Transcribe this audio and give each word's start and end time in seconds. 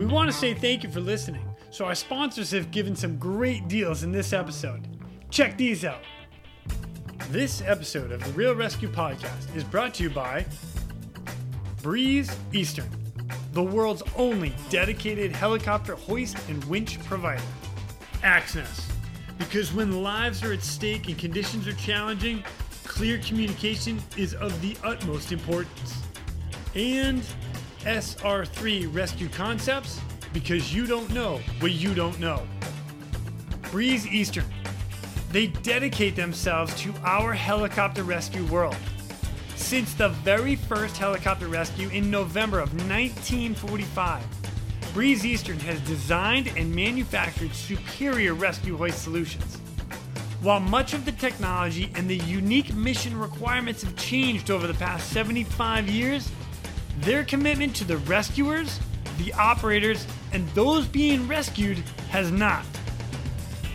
We 0.00 0.06
want 0.06 0.30
to 0.30 0.32
say 0.34 0.54
thank 0.54 0.82
you 0.82 0.90
for 0.90 1.00
listening. 1.00 1.44
So, 1.70 1.84
our 1.84 1.94
sponsors 1.94 2.52
have 2.52 2.70
given 2.70 2.96
some 2.96 3.18
great 3.18 3.68
deals 3.68 4.02
in 4.02 4.10
this 4.10 4.32
episode. 4.32 4.88
Check 5.28 5.58
these 5.58 5.84
out. 5.84 6.00
This 7.28 7.60
episode 7.60 8.10
of 8.10 8.24
the 8.24 8.32
Real 8.32 8.54
ResQ 8.54 8.94
Podcast 8.94 9.54
is 9.54 9.62
brought 9.62 9.92
to 9.96 10.04
you 10.04 10.08
by 10.08 10.46
Breeze 11.82 12.34
Eastern, 12.54 12.88
the 13.52 13.62
world's 13.62 14.02
only 14.16 14.54
dedicated 14.70 15.32
helicopter 15.32 15.96
hoist 15.96 16.38
and 16.48 16.64
winch 16.64 16.98
provider. 17.04 17.42
Axnes, 18.22 18.90
because 19.36 19.70
when 19.74 20.02
lives 20.02 20.42
are 20.42 20.54
at 20.54 20.62
stake 20.62 21.08
and 21.08 21.18
conditions 21.18 21.68
are 21.68 21.74
challenging, 21.74 22.42
clear 22.84 23.18
communication 23.18 24.02
is 24.16 24.32
of 24.32 24.58
the 24.62 24.78
utmost 24.82 25.30
importance. 25.30 26.02
And 26.74 27.22
SR3 27.84 28.94
Rescue 28.94 29.28
Concepts, 29.28 30.00
because 30.32 30.74
you 30.74 30.86
don't 30.86 31.08
know 31.12 31.40
what 31.60 31.72
you 31.72 31.94
don't 31.94 32.18
know. 32.20 32.46
Breeze 33.70 34.06
Eastern, 34.06 34.44
they 35.30 35.46
dedicate 35.46 36.16
themselves 36.16 36.74
to 36.80 36.92
our 37.04 37.32
helicopter 37.32 38.02
rescue 38.02 38.44
world. 38.46 38.76
Since 39.56 39.94
the 39.94 40.08
very 40.08 40.56
first 40.56 40.96
helicopter 40.96 41.48
rescue 41.48 41.88
in 41.88 42.10
November 42.10 42.58
of 42.58 42.72
1945, 42.74 44.22
Breeze 44.92 45.24
Eastern 45.24 45.60
has 45.60 45.80
designed 45.80 46.48
and 46.56 46.74
manufactured 46.74 47.54
superior 47.54 48.34
rescue 48.34 48.76
hoist 48.76 49.02
solutions. 49.02 49.58
While 50.42 50.60
much 50.60 50.94
of 50.94 51.04
the 51.04 51.12
technology 51.12 51.92
and 51.94 52.10
the 52.10 52.16
unique 52.16 52.74
mission 52.74 53.16
requirements 53.16 53.82
have 53.84 53.94
changed 53.96 54.50
over 54.50 54.66
the 54.66 54.74
past 54.74 55.10
75 55.10 55.88
years, 55.88 56.30
their 57.00 57.24
commitment 57.24 57.74
to 57.76 57.84
the 57.84 57.96
rescuers, 57.98 58.80
the 59.18 59.32
operators, 59.34 60.06
and 60.32 60.48
those 60.50 60.86
being 60.86 61.26
rescued 61.26 61.78
has 62.10 62.30
not. 62.30 62.64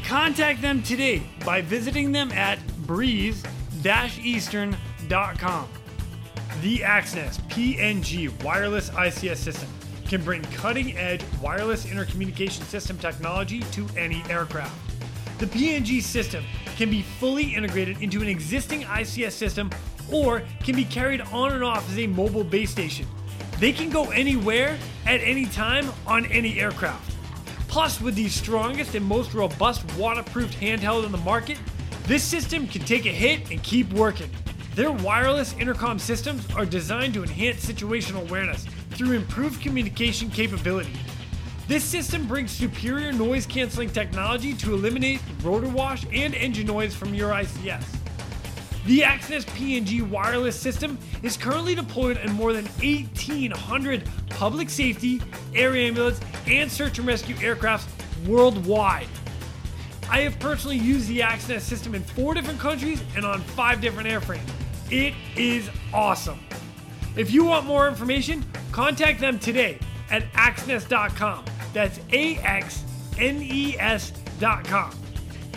Contact 0.06 0.62
them 0.62 0.82
today 0.84 1.24
by 1.44 1.62
visiting 1.62 2.12
them 2.12 2.32
at 2.32 2.60
breeze-eastern.com. 2.86 5.70
The 6.62 6.80
Axnes 6.80 7.42
PNG 7.50 8.44
wireless 8.44 8.90
ICS 8.92 9.38
system 9.38 9.68
can 10.08 10.24
bring 10.24 10.42
cutting 10.44 10.96
edge 10.96 11.22
wireless 11.42 11.86
intercommunication 11.86 12.64
system 12.64 12.98
technology 12.98 13.60
to 13.72 13.86
any 13.98 14.24
aircraft. 14.30 14.74
The 15.40 15.48
PNG 15.48 16.02
system 16.02 16.46
can 16.78 16.90
be 16.90 17.02
fully 17.02 17.56
integrated 17.56 18.02
into 18.02 18.22
an 18.22 18.28
existing 18.28 18.84
ICS 18.84 19.34
system 19.34 19.70
or 20.12 20.44
can 20.64 20.76
be 20.76 20.86
carried 20.86 21.22
on 21.22 21.54
and 21.54 21.64
off 21.64 21.90
as 21.90 22.00
a 22.00 22.08
mobile 22.08 22.44
base 22.44 22.72
station. 22.72 23.08
They 23.60 23.72
can 23.72 23.90
go 23.90 24.12
anywhere 24.12 24.78
at 25.06 25.22
any 25.22 25.46
time 25.46 25.90
on 26.06 26.26
any 26.28 26.60
aircraft. 26.60 27.16
Plus, 27.68 28.00
with 28.00 28.16
the 28.16 28.30
strongest 28.30 28.96
and 28.96 29.06
most 29.06 29.34
robust 29.34 29.84
waterproof 29.98 30.52
handheld 30.60 31.06
on 31.06 31.12
the 31.12 31.18
market, 31.20 31.58
this 32.04 32.24
system 32.24 32.68
can 32.68 32.82
take 32.84 33.06
a 33.06 33.10
hit 33.10 33.50
and 33.52 33.62
keep 33.64 33.92
working. 33.94 34.30
Their 34.76 34.92
wireless 34.92 35.54
intercom 35.54 36.00
systems 36.00 36.46
are 36.54 36.66
designed 36.66 37.14
to 37.16 37.24
enhance 37.24 37.66
situational 37.66 38.30
awareness 38.30 38.66
through 38.92 39.14
improved 39.14 39.62
communication 39.62 40.30
capability. 40.30 40.94
This 41.68 41.84
system 41.84 42.28
brings 42.28 42.52
superior 42.52 43.12
noise 43.12 43.46
canceling 43.46 43.90
technology 43.90 44.54
to 44.54 44.74
eliminate 44.74 45.22
rotor 45.42 45.70
wash 45.70 46.06
and 46.14 46.36
engine 46.36 46.68
noise 46.68 46.94
from 46.94 47.14
your 47.14 47.32
ICS. 47.32 47.95
The 48.86 49.00
Axnes 49.00 49.46
PNG 49.46 50.08
wireless 50.08 50.56
system 50.56 51.00
is 51.24 51.38
currently 51.38 51.74
deployed 51.74 52.18
in 52.18 52.32
more 52.34 52.54
than 52.54 52.66
1,800 52.66 54.04
public 54.30 54.70
safety, 54.70 55.22
air 55.56 55.76
ambulance, 55.76 56.20
and 56.46 56.72
search 56.72 57.00
and 57.00 57.08
rescue 57.08 57.34
aircrafts 57.38 57.88
worldwide. 58.28 59.08
I 60.08 60.22
have 60.22 60.38
personally 60.40 60.78
used 60.78 61.08
the 61.08 61.22
Axnes 61.22 61.62
system 61.62 61.96
in 61.96 62.04
four 62.04 62.36
different 62.36 62.60
countries 62.60 63.02
and 63.16 63.26
on 63.26 63.42
five 63.42 63.82
different 63.82 64.08
airframes. 64.08 64.48
It 64.92 65.16
is 65.36 65.68
awesome. 65.92 66.40
If 67.16 67.32
you 67.32 67.46
want 67.46 67.66
more 67.66 67.88
information, 67.88 68.46
contact 68.72 69.20
them 69.20 69.40
today 69.40 69.80
at 70.12 70.32
axnes.com. 70.34 71.46
That's 71.74 72.00
A 72.12 72.36
X 72.38 72.84
N 73.18 73.42
E 73.42 73.76
S.com. 73.80 74.92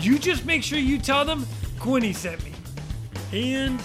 You 0.01 0.17
just 0.17 0.45
make 0.45 0.63
sure 0.63 0.79
you 0.79 0.97
tell 0.97 1.25
them 1.25 1.45
Quinny 1.79 2.11
sent 2.11 2.43
me. 2.43 2.53
And 3.31 3.79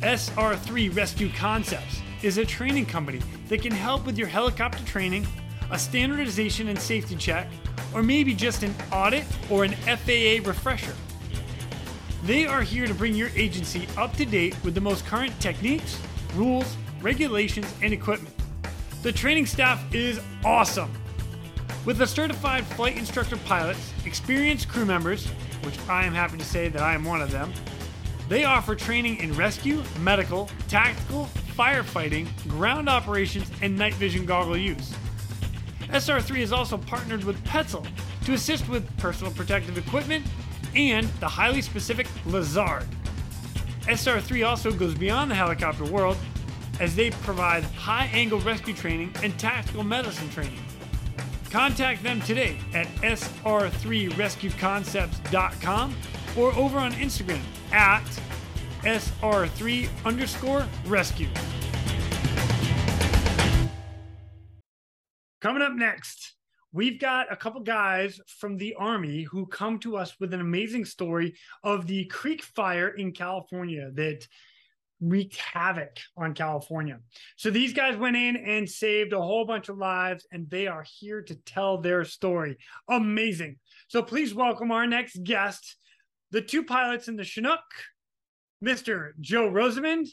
SR3 0.00 0.94
Rescue 0.94 1.30
Concepts 1.30 2.02
is 2.22 2.36
a 2.36 2.44
training 2.44 2.84
company 2.84 3.20
that 3.48 3.62
can 3.62 3.72
help 3.72 4.04
with 4.04 4.18
your 4.18 4.26
helicopter 4.26 4.84
training, 4.84 5.26
a 5.70 5.78
standardization 5.78 6.68
and 6.68 6.78
safety 6.78 7.16
check, 7.16 7.48
or 7.94 8.02
maybe 8.02 8.34
just 8.34 8.62
an 8.62 8.74
audit 8.92 9.24
or 9.50 9.64
an 9.64 9.72
FAA 9.72 10.46
refresher. 10.46 10.94
They 12.24 12.44
are 12.44 12.60
here 12.60 12.86
to 12.86 12.92
bring 12.92 13.14
your 13.14 13.30
agency 13.34 13.88
up 13.96 14.14
to 14.16 14.26
date 14.26 14.54
with 14.62 14.74
the 14.74 14.80
most 14.80 15.06
current 15.06 15.38
techniques, 15.40 15.98
rules, 16.34 16.76
regulations, 17.00 17.72
and 17.82 17.92
equipment. 17.94 18.34
The 19.02 19.12
training 19.12 19.46
staff 19.46 19.82
is 19.94 20.20
awesome. 20.44 20.92
With 21.86 21.96
the 21.96 22.06
certified 22.06 22.66
flight 22.66 22.98
instructor 22.98 23.36
pilots, 23.38 23.92
experienced 24.04 24.68
crew 24.68 24.84
members, 24.84 25.26
which 25.62 25.78
I 25.88 26.04
am 26.04 26.12
happy 26.12 26.36
to 26.36 26.44
say 26.44 26.68
that 26.68 26.82
I 26.82 26.94
am 26.94 27.04
one 27.04 27.22
of 27.22 27.30
them, 27.30 27.52
they 28.28 28.44
offer 28.44 28.74
training 28.74 29.18
in 29.18 29.32
rescue, 29.34 29.82
medical, 30.00 30.50
tactical, 30.68 31.28
firefighting, 31.56 32.26
ground 32.48 32.88
operations, 32.88 33.48
and 33.62 33.76
night 33.76 33.94
vision 33.94 34.26
goggle 34.26 34.56
use. 34.56 34.92
SR3 35.88 36.38
is 36.38 36.52
also 36.52 36.76
partnered 36.76 37.22
with 37.24 37.42
Petzl 37.44 37.86
to 38.24 38.32
assist 38.32 38.68
with 38.68 38.84
personal 38.98 39.32
protective 39.32 39.78
equipment 39.78 40.26
and 40.74 41.06
the 41.20 41.28
highly 41.28 41.62
specific 41.62 42.08
Lazard. 42.26 42.84
SR3 43.82 44.44
also 44.46 44.72
goes 44.72 44.94
beyond 44.94 45.30
the 45.30 45.34
helicopter 45.34 45.84
world 45.84 46.16
as 46.80 46.96
they 46.96 47.10
provide 47.10 47.62
high 47.62 48.10
angle 48.12 48.40
rescue 48.40 48.74
training 48.74 49.14
and 49.22 49.38
tactical 49.38 49.84
medicine 49.84 50.28
training. 50.30 50.58
Contact 51.50 52.02
them 52.02 52.20
today 52.20 52.58
at 52.74 52.86
sr3rescueconcepts.com 52.96 55.94
or 56.36 56.52
over 56.54 56.78
on 56.78 56.92
Instagram 56.92 57.40
at 57.72 58.04
sr3 58.82 59.88
underscore 60.04 60.66
rescue. 60.86 61.28
Coming 65.40 65.62
up 65.62 65.74
next, 65.74 66.34
we've 66.72 66.98
got 66.98 67.32
a 67.32 67.36
couple 67.36 67.60
guys 67.60 68.20
from 68.26 68.56
the 68.56 68.74
Army 68.74 69.22
who 69.22 69.46
come 69.46 69.78
to 69.80 69.96
us 69.96 70.18
with 70.18 70.34
an 70.34 70.40
amazing 70.40 70.84
story 70.84 71.34
of 71.62 71.86
the 71.86 72.06
Creek 72.06 72.42
Fire 72.42 72.88
in 72.88 73.12
California 73.12 73.90
that 73.94 74.26
wreaked 75.00 75.36
havoc 75.36 75.98
on 76.16 76.34
California. 76.34 77.00
So 77.36 77.50
these 77.50 77.72
guys 77.72 77.96
went 77.96 78.16
in 78.16 78.36
and 78.36 78.68
saved 78.68 79.12
a 79.12 79.20
whole 79.20 79.44
bunch 79.44 79.68
of 79.68 79.78
lives, 79.78 80.26
and 80.32 80.48
they 80.48 80.66
are 80.66 80.84
here 80.98 81.22
to 81.22 81.34
tell 81.34 81.78
their 81.78 82.04
story. 82.04 82.56
Amazing. 82.88 83.58
So 83.88 84.02
please 84.02 84.34
welcome 84.34 84.72
our 84.72 84.86
next 84.86 85.22
guest, 85.22 85.76
the 86.36 86.42
two 86.42 86.62
pilots 86.62 87.08
in 87.08 87.16
the 87.16 87.24
Chinook, 87.24 87.62
Mr. 88.62 89.12
Joe 89.18 89.48
Rosamond 89.48 90.06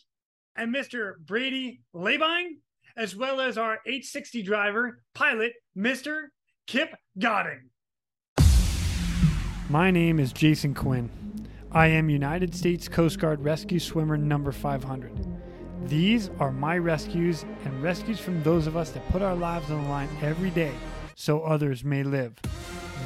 and 0.56 0.74
Mr. 0.74 1.16
Brady 1.20 1.82
Hlebain, 1.94 2.60
as 2.96 3.14
well 3.14 3.42
as 3.42 3.58
our 3.58 3.80
H60 3.86 4.46
driver, 4.46 5.02
pilot, 5.14 5.52
Mr. 5.78 6.28
Kipp 6.66 6.96
Goding. 7.20 7.72
My 9.68 9.92
name 9.92 10.18
is 10.18 10.32
Jason 10.32 10.74
Quinn. 10.74 11.10
I 11.74 11.88
am 11.88 12.10
United 12.10 12.56
States 12.56 12.88
Coast 12.88 13.20
Guard 13.20 13.44
Rescue 13.44 13.80
Swimmer 13.80 14.16
number 14.16 14.54
500. 14.54 15.28
These 15.90 16.30
are 16.40 16.54
my 16.54 16.78
rescues 16.78 17.44
and 17.66 17.84
rescues 17.84 18.22
from 18.22 18.42
those 18.44 18.66
of 18.66 18.78
us 18.78 18.92
that 18.92 19.06
put 19.10 19.22
our 19.22 19.36
lives 19.36 19.70
on 19.70 19.84
the 19.84 19.90
line 19.90 20.08
every 20.22 20.52
day 20.52 20.72
so 21.16 21.42
others 21.42 21.84
may 21.84 22.02
live. 22.04 22.34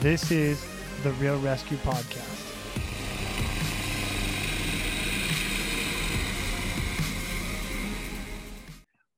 This 0.01 0.29
is 0.29 0.63
the 1.01 1.13
Real 1.13 1.39
ResQ 1.39 1.77
Podcast. 1.77 2.46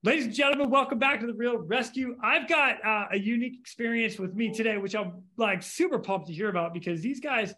Ladies 0.01 0.25
and 0.25 0.33
gentlemen, 0.33 0.69
welcome 0.69 0.97
back 0.97 1.19
to 1.19 1.27
the 1.27 1.33
Real 1.33 1.57
ResQ. 1.57 2.13
I've 2.23 2.47
got 2.47 2.85
uh, 2.85 3.07
a 3.11 3.17
unique 3.17 3.59
experience 3.59 4.17
with 4.17 4.33
me 4.33 4.49
today, 4.49 4.77
which 4.77 4.95
I'm 4.95 5.23
like 5.35 5.61
super 5.61 5.99
pumped 5.99 6.27
to 6.27 6.33
hear 6.33 6.47
about 6.47 6.73
because 6.73 7.01
these 7.01 7.19
guys, 7.19 7.53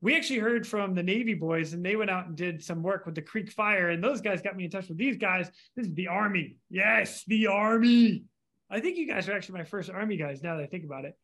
we 0.00 0.14
actually 0.14 0.38
heard 0.38 0.68
from 0.68 0.94
the 0.94 1.02
Navy 1.02 1.34
boys 1.34 1.72
and 1.72 1.84
they 1.84 1.96
went 1.96 2.10
out 2.10 2.28
and 2.28 2.36
did 2.36 2.62
some 2.62 2.80
work 2.80 3.06
with 3.06 3.16
the 3.16 3.22
Creek 3.22 3.50
Fire, 3.50 3.88
and 3.88 4.04
those 4.04 4.20
guys 4.20 4.40
got 4.40 4.54
me 4.54 4.66
in 4.66 4.70
touch 4.70 4.86
with 4.88 4.98
these 4.98 5.16
guys. 5.16 5.50
This 5.74 5.88
is 5.88 5.94
the 5.94 6.06
Army. 6.06 6.58
Yes, 6.70 7.24
the 7.26 7.48
Army. 7.48 8.22
I 8.70 8.78
think 8.78 8.96
you 8.96 9.08
guys 9.08 9.28
are 9.28 9.32
actually 9.32 9.58
my 9.58 9.64
first 9.64 9.90
Army 9.90 10.16
guys 10.16 10.44
now 10.44 10.56
that 10.56 10.62
I 10.62 10.66
think 10.66 10.84
about 10.84 11.04
it. 11.06 11.18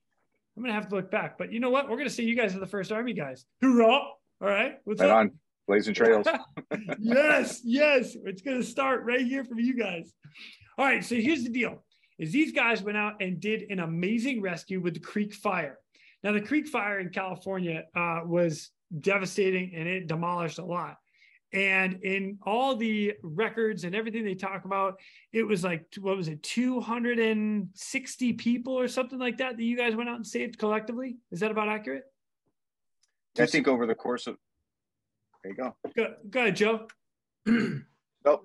I'm 0.57 0.65
gonna 0.65 0.75
have 0.75 0.89
to 0.89 0.97
look 0.97 1.13
back, 1.13 1.39
but 1.39 1.53
you 1.53 1.61
know 1.61 1.71
what? 1.71 1.89
We're 1.89 1.97
gonna 1.97 2.11
say 2.11 2.25
you 2.25 2.35
guys 2.35 2.57
are 2.57 2.61
the 2.61 2.67
first 2.67 2.91
Army 2.91 3.13
guys. 3.13 3.45
Hoorah! 3.63 3.87
All 3.87 4.17
right, 4.41 4.79
what's 4.83 5.01
right 5.01 5.11
up? 5.11 5.17
on 5.17 5.31
blazing 5.71 5.95
trails. 5.95 6.27
yes, 6.99 7.61
yes. 7.63 8.17
It's 8.25 8.43
going 8.43 8.61
to 8.61 8.67
start 8.67 9.05
right 9.05 9.25
here 9.25 9.45
from 9.45 9.61
you 9.61 9.75
guys. 9.75 10.13
All 10.77 10.85
right. 10.85 11.05
So 11.05 11.15
here's 11.15 11.45
the 11.45 11.51
deal. 11.51 11.85
is 12.19 12.33
these 12.33 12.51
guys 12.51 12.83
went 12.83 12.99
out 12.99 13.23
and 13.23 13.39
did 13.39 13.71
an 13.71 13.79
amazing 13.79 14.43
rescue 14.43 14.81
with 14.81 14.95
the 14.95 15.01
Creek 15.01 15.33
Fire. 15.33 15.79
Now, 16.25 16.33
the 16.33 16.41
Creek 16.41 16.67
Fire 16.67 16.99
in 16.99 17.11
California 17.11 17.85
uh, 17.95 18.23
was 18.27 18.71
devastating 18.99 19.73
and 19.77 19.87
it 19.89 20.09
demolished 20.09 20.59
a 20.59 20.65
lot. 20.65 20.97
And 21.53 22.03
in 22.03 22.39
all 22.43 22.75
the 22.75 23.15
records 23.23 23.85
and 23.85 23.95
everything 23.95 24.25
they 24.25 24.35
talk 24.35 24.65
about, 24.65 24.99
it 25.33 25.45
was 25.45 25.63
like, 25.63 25.87
what 26.01 26.17
was 26.17 26.27
it, 26.27 26.43
260 26.43 28.33
people 28.33 28.75
or 28.75 28.89
something 28.89 29.21
like 29.21 29.39
that 29.39 29.57
that 29.57 29.63
you 29.63 29.77
guys 29.77 29.95
went 29.95 30.09
out 30.09 30.17
and 30.17 30.27
saved 30.27 30.59
collectively? 30.59 31.19
Is 31.31 31.41
that 31.41 31.53
about 31.53 31.69
accurate? 31.69 32.05
I 33.39 33.47
think 33.47 33.69
over 33.69 33.87
the 33.87 33.95
course 33.95 34.27
of, 34.27 34.37
there 35.43 35.53
you 35.53 35.57
go. 35.57 35.75
Go, 35.97 36.15
go 36.29 36.41
ahead, 36.41 36.57
Joe. 36.57 36.87
oh, 38.27 38.41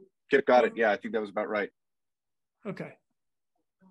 got 0.46 0.66
it. 0.66 0.74
Yeah, 0.76 0.92
I 0.92 0.98
think 0.98 1.14
that 1.14 1.22
was 1.22 1.30
about 1.30 1.50
right. 1.50 1.70
Okay. 2.66 2.94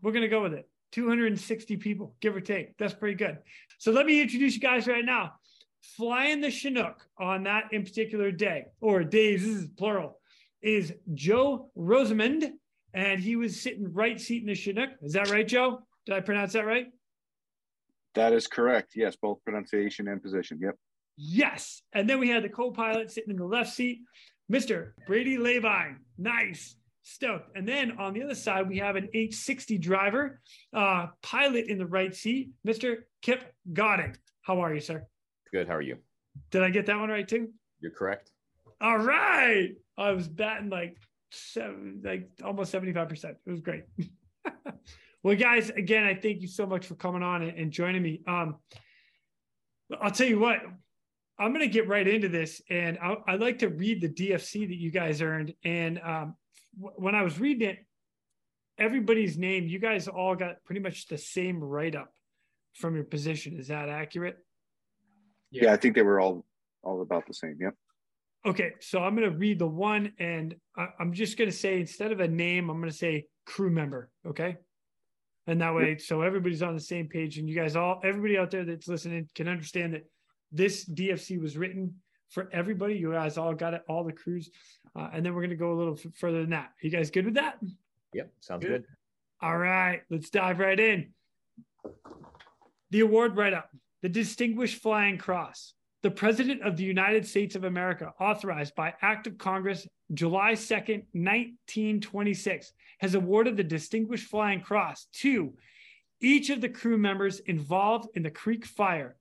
We're 0.02 0.12
going 0.12 0.22
to 0.22 0.28
go 0.28 0.42
with 0.42 0.54
it. 0.54 0.68
260 0.92 1.76
people, 1.78 2.14
give 2.20 2.36
or 2.36 2.40
take. 2.40 2.76
That's 2.78 2.94
pretty 2.94 3.16
good. 3.16 3.38
So 3.78 3.90
let 3.90 4.06
me 4.06 4.22
introduce 4.22 4.54
you 4.54 4.60
guys 4.60 4.86
right 4.86 5.04
now 5.04 5.34
flying 5.96 6.40
the 6.40 6.50
Chinook 6.50 7.06
on 7.18 7.44
that 7.44 7.64
in 7.72 7.82
particular 7.84 8.30
day, 8.30 8.66
or 8.80 9.04
days, 9.04 9.44
this 9.44 9.56
is 9.56 9.68
plural, 9.76 10.18
is 10.62 10.94
Joe 11.12 11.70
Rosamond. 11.74 12.52
And 12.94 13.20
he 13.20 13.34
was 13.34 13.60
sitting 13.60 13.92
right 13.92 14.20
seat 14.20 14.42
in 14.42 14.46
the 14.46 14.54
Chinook. 14.54 14.90
Is 15.02 15.14
that 15.14 15.28
right, 15.30 15.46
Joe? 15.46 15.80
Did 16.06 16.14
I 16.14 16.20
pronounce 16.20 16.52
that 16.52 16.64
right? 16.64 16.86
That 18.14 18.32
is 18.32 18.46
correct. 18.46 18.92
Yes, 18.94 19.16
both 19.16 19.42
pronunciation 19.44 20.06
and 20.06 20.22
position. 20.22 20.60
Yep. 20.62 20.76
Yes. 21.16 21.82
And 21.92 22.08
then 22.08 22.18
we 22.18 22.28
had 22.28 22.42
the 22.42 22.48
co 22.48 22.70
pilot 22.70 23.10
sitting 23.10 23.30
in 23.30 23.36
the 23.36 23.44
left 23.44 23.72
seat, 23.72 24.00
Mr. 24.52 24.92
Brady 25.06 25.36
Hlebain. 25.36 25.96
Nice. 26.18 26.76
Stoked. 27.02 27.56
And 27.56 27.68
then 27.68 27.98
on 27.98 28.14
the 28.14 28.22
other 28.22 28.34
side, 28.34 28.68
we 28.68 28.78
have 28.78 28.96
an 28.96 29.08
H60 29.14 29.80
driver, 29.80 30.40
uh, 30.72 31.08
pilot 31.22 31.66
in 31.66 31.76
the 31.76 31.86
right 31.86 32.14
seat, 32.14 32.50
Mr. 32.66 33.02
Kipp 33.20 33.44
Goding. 33.72 34.16
How 34.40 34.60
are 34.60 34.72
you, 34.72 34.80
sir? 34.80 35.06
Good. 35.52 35.68
How 35.68 35.74
are 35.76 35.82
you? 35.82 35.98
Did 36.50 36.62
I 36.62 36.70
get 36.70 36.86
that 36.86 36.98
one 36.98 37.10
right 37.10 37.28
too? 37.28 37.50
You're 37.80 37.92
correct. 37.92 38.30
All 38.80 38.98
right. 38.98 39.72
I 39.98 40.12
was 40.12 40.28
batting 40.28 40.70
like 40.70 40.96
seven, 41.30 42.00
like 42.02 42.28
almost 42.42 42.72
75%. 42.72 43.24
It 43.24 43.38
was 43.46 43.60
great. 43.60 43.84
well, 45.22 45.36
guys, 45.36 45.70
again, 45.70 46.04
I 46.04 46.14
thank 46.14 46.40
you 46.40 46.48
so 46.48 46.66
much 46.66 46.86
for 46.86 46.94
coming 46.94 47.22
on 47.22 47.42
and, 47.42 47.58
and 47.58 47.70
joining 47.70 48.02
me. 48.02 48.22
Um, 48.26 48.56
I'll 50.00 50.10
tell 50.10 50.26
you 50.26 50.38
what, 50.38 50.60
I'm 51.38 51.52
going 51.52 51.66
to 51.66 51.72
get 51.72 51.88
right 51.88 52.06
into 52.06 52.28
this. 52.28 52.60
And 52.70 52.98
I, 53.02 53.16
I 53.26 53.34
like 53.36 53.58
to 53.60 53.68
read 53.68 54.00
the 54.00 54.08
DFC 54.08 54.68
that 54.68 54.76
you 54.76 54.90
guys 54.90 55.20
earned. 55.20 55.54
And 55.64 55.98
um, 55.98 56.36
w- 56.80 56.94
when 56.96 57.14
I 57.14 57.22
was 57.22 57.40
reading 57.40 57.68
it, 57.68 57.78
everybody's 58.78 59.36
name, 59.36 59.66
you 59.66 59.78
guys 59.78 60.08
all 60.08 60.36
got 60.36 60.62
pretty 60.64 60.80
much 60.80 61.08
the 61.08 61.18
same 61.18 61.62
write 61.62 61.96
up 61.96 62.12
from 62.74 62.94
your 62.94 63.04
position. 63.04 63.58
Is 63.58 63.68
that 63.68 63.88
accurate? 63.88 64.36
Yeah. 65.50 65.64
yeah, 65.64 65.72
I 65.72 65.76
think 65.76 65.94
they 65.94 66.02
were 66.02 66.20
all 66.20 66.44
all 66.82 67.00
about 67.00 67.26
the 67.26 67.34
same. 67.34 67.56
Yep. 67.60 67.74
Okay, 68.46 68.72
so 68.80 68.98
I'm 68.98 69.16
going 69.16 69.30
to 69.30 69.36
read 69.36 69.58
the 69.58 69.66
one, 69.66 70.12
and 70.18 70.54
I, 70.76 70.88
am 71.00 71.14
just 71.14 71.38
going 71.38 71.50
to 71.50 71.56
say 71.56 71.80
instead 71.80 72.12
of 72.12 72.20
a 72.20 72.28
name, 72.28 72.68
I'm 72.68 72.78
going 72.78 72.90
to 72.90 72.96
say 72.96 73.26
crew 73.46 73.70
member. 73.70 74.10
Okay, 74.26 74.56
and 75.46 75.60
that 75.62 75.74
way, 75.74 75.90
yep. 75.90 76.00
so 76.00 76.20
everybody's 76.20 76.62
on 76.62 76.74
the 76.74 76.80
same 76.80 77.08
page, 77.08 77.38
and 77.38 77.48
you 77.48 77.54
guys 77.54 77.74
all, 77.74 78.00
everybody 78.04 78.36
out 78.36 78.50
there 78.50 78.64
that's 78.64 78.86
listening, 78.86 79.28
can 79.34 79.48
understand 79.48 79.94
that 79.94 80.02
this 80.54 80.84
DFC 80.84 81.40
was 81.40 81.56
written 81.56 81.94
for 82.30 82.48
everybody. 82.52 82.94
You 82.94 83.12
guys 83.12 83.36
all 83.36 83.54
got 83.54 83.74
it, 83.74 83.82
all 83.88 84.04
the 84.04 84.12
crews, 84.12 84.50
uh, 84.96 85.08
and 85.12 85.24
then 85.24 85.34
we're 85.34 85.42
going 85.42 85.50
to 85.50 85.56
go 85.56 85.72
a 85.72 85.78
little 85.78 85.94
f- 85.94 86.12
further 86.14 86.40
than 86.40 86.50
that. 86.50 86.66
Are 86.66 86.86
you 86.86 86.90
guys 86.90 87.10
good 87.10 87.24
with 87.24 87.34
that? 87.34 87.58
Yep, 88.14 88.32
sounds 88.40 88.64
good. 88.64 88.82
good. 88.82 88.84
All 89.42 89.58
right, 89.58 90.02
let's 90.10 90.30
dive 90.30 90.58
right 90.60 90.78
in. 90.78 91.12
The 92.90 93.00
award 93.00 93.36
write 93.36 93.52
up 93.52 93.70
the 94.02 94.08
Distinguished 94.08 94.80
Flying 94.80 95.18
Cross. 95.18 95.74
The 96.02 96.10
President 96.10 96.60
of 96.62 96.76
the 96.76 96.84
United 96.84 97.26
States 97.26 97.56
of 97.56 97.64
America, 97.64 98.12
authorized 98.20 98.74
by 98.74 98.92
Act 99.00 99.26
of 99.26 99.38
Congress 99.38 99.88
July 100.12 100.52
2nd, 100.52 101.06
1926, 101.12 102.72
has 102.98 103.14
awarded 103.14 103.56
the 103.56 103.64
Distinguished 103.64 104.28
Flying 104.28 104.60
Cross 104.60 105.08
to 105.14 105.54
each 106.20 106.50
of 106.50 106.60
the 106.60 106.68
crew 106.68 106.98
members 106.98 107.40
involved 107.40 108.08
in 108.14 108.22
the 108.22 108.30
Creek 108.30 108.66
Fire, 108.66 109.16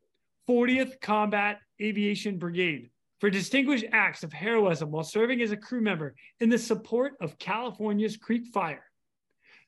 40th 0.48 1.00
Combat 1.02 1.60
Aviation 1.82 2.38
Brigade, 2.38 2.90
for 3.20 3.30
distinguished 3.30 3.86
acts 3.92 4.24
of 4.24 4.34
heroism 4.34 4.92
while 4.92 5.04
serving 5.04 5.42
as 5.42 5.52
a 5.52 5.58
crew 5.58 5.82
member 5.82 6.16
in 6.40 6.50
the 6.50 6.58
support 6.58 7.14
of 7.22 7.40
California's 7.40 8.18
Creek 8.18 8.48
Fire. 8.54 8.84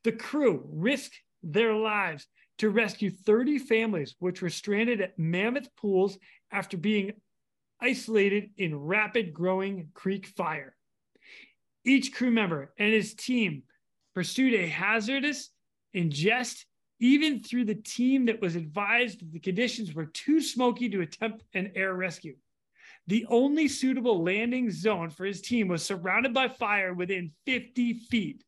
The 0.04 0.12
crew 0.12 0.68
risked 0.72 1.19
their 1.42 1.74
lives 1.74 2.27
to 2.57 2.69
rescue 2.69 3.10
30 3.10 3.60
families 3.60 4.16
which 4.19 4.42
were 4.42 4.50
stranded 4.50 5.01
at 5.01 5.18
Mammoth 5.18 5.74
Pools 5.75 6.18
after 6.51 6.78
being 6.78 7.13
isolated 7.81 8.51
in 8.57 8.75
rapid 8.75 9.33
growing 9.33 9.89
creek 9.94 10.28
fire. 10.28 10.75
Each 11.83 12.13
crew 12.13 12.31
member 12.31 12.74
and 12.78 12.92
his 12.92 13.13
team 13.13 13.63
pursued 14.13 14.54
a 14.54 14.68
hazardous 14.68 15.50
ingress 15.95 16.66
even 17.00 17.42
through 17.42 17.65
the 17.65 17.75
team 17.75 18.25
that 18.25 18.42
was 18.42 18.56
advised 18.56 19.19
that 19.19 19.31
the 19.33 19.39
conditions 19.39 19.94
were 19.94 20.06
too 20.06 20.42
smoky 20.42 20.89
to 20.89 21.01
attempt 21.01 21.44
an 21.53 21.71
air 21.75 21.94
rescue. 21.94 22.36
The 23.07 23.25
only 23.30 23.68
suitable 23.68 24.24
landing 24.24 24.71
zone 24.71 25.09
for 25.09 25.25
his 25.25 25.42
team 25.42 25.68
was 25.68 25.83
surrounded 25.83 26.33
by 26.33 26.47
fire 26.47 26.94
within 26.94 27.31
50 27.45 27.94
feet. 27.94 28.44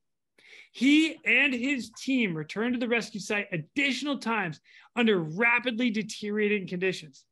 He 0.72 1.18
and 1.26 1.54
his 1.54 1.92
team 1.92 2.36
returned 2.36 2.74
to 2.74 2.80
the 2.80 2.88
rescue 2.88 3.20
site 3.20 3.48
additional 3.52 4.18
times 4.18 4.60
under 4.96 5.20
rapidly 5.20 5.90
deteriorating 5.90 6.68
conditions. 6.68 7.26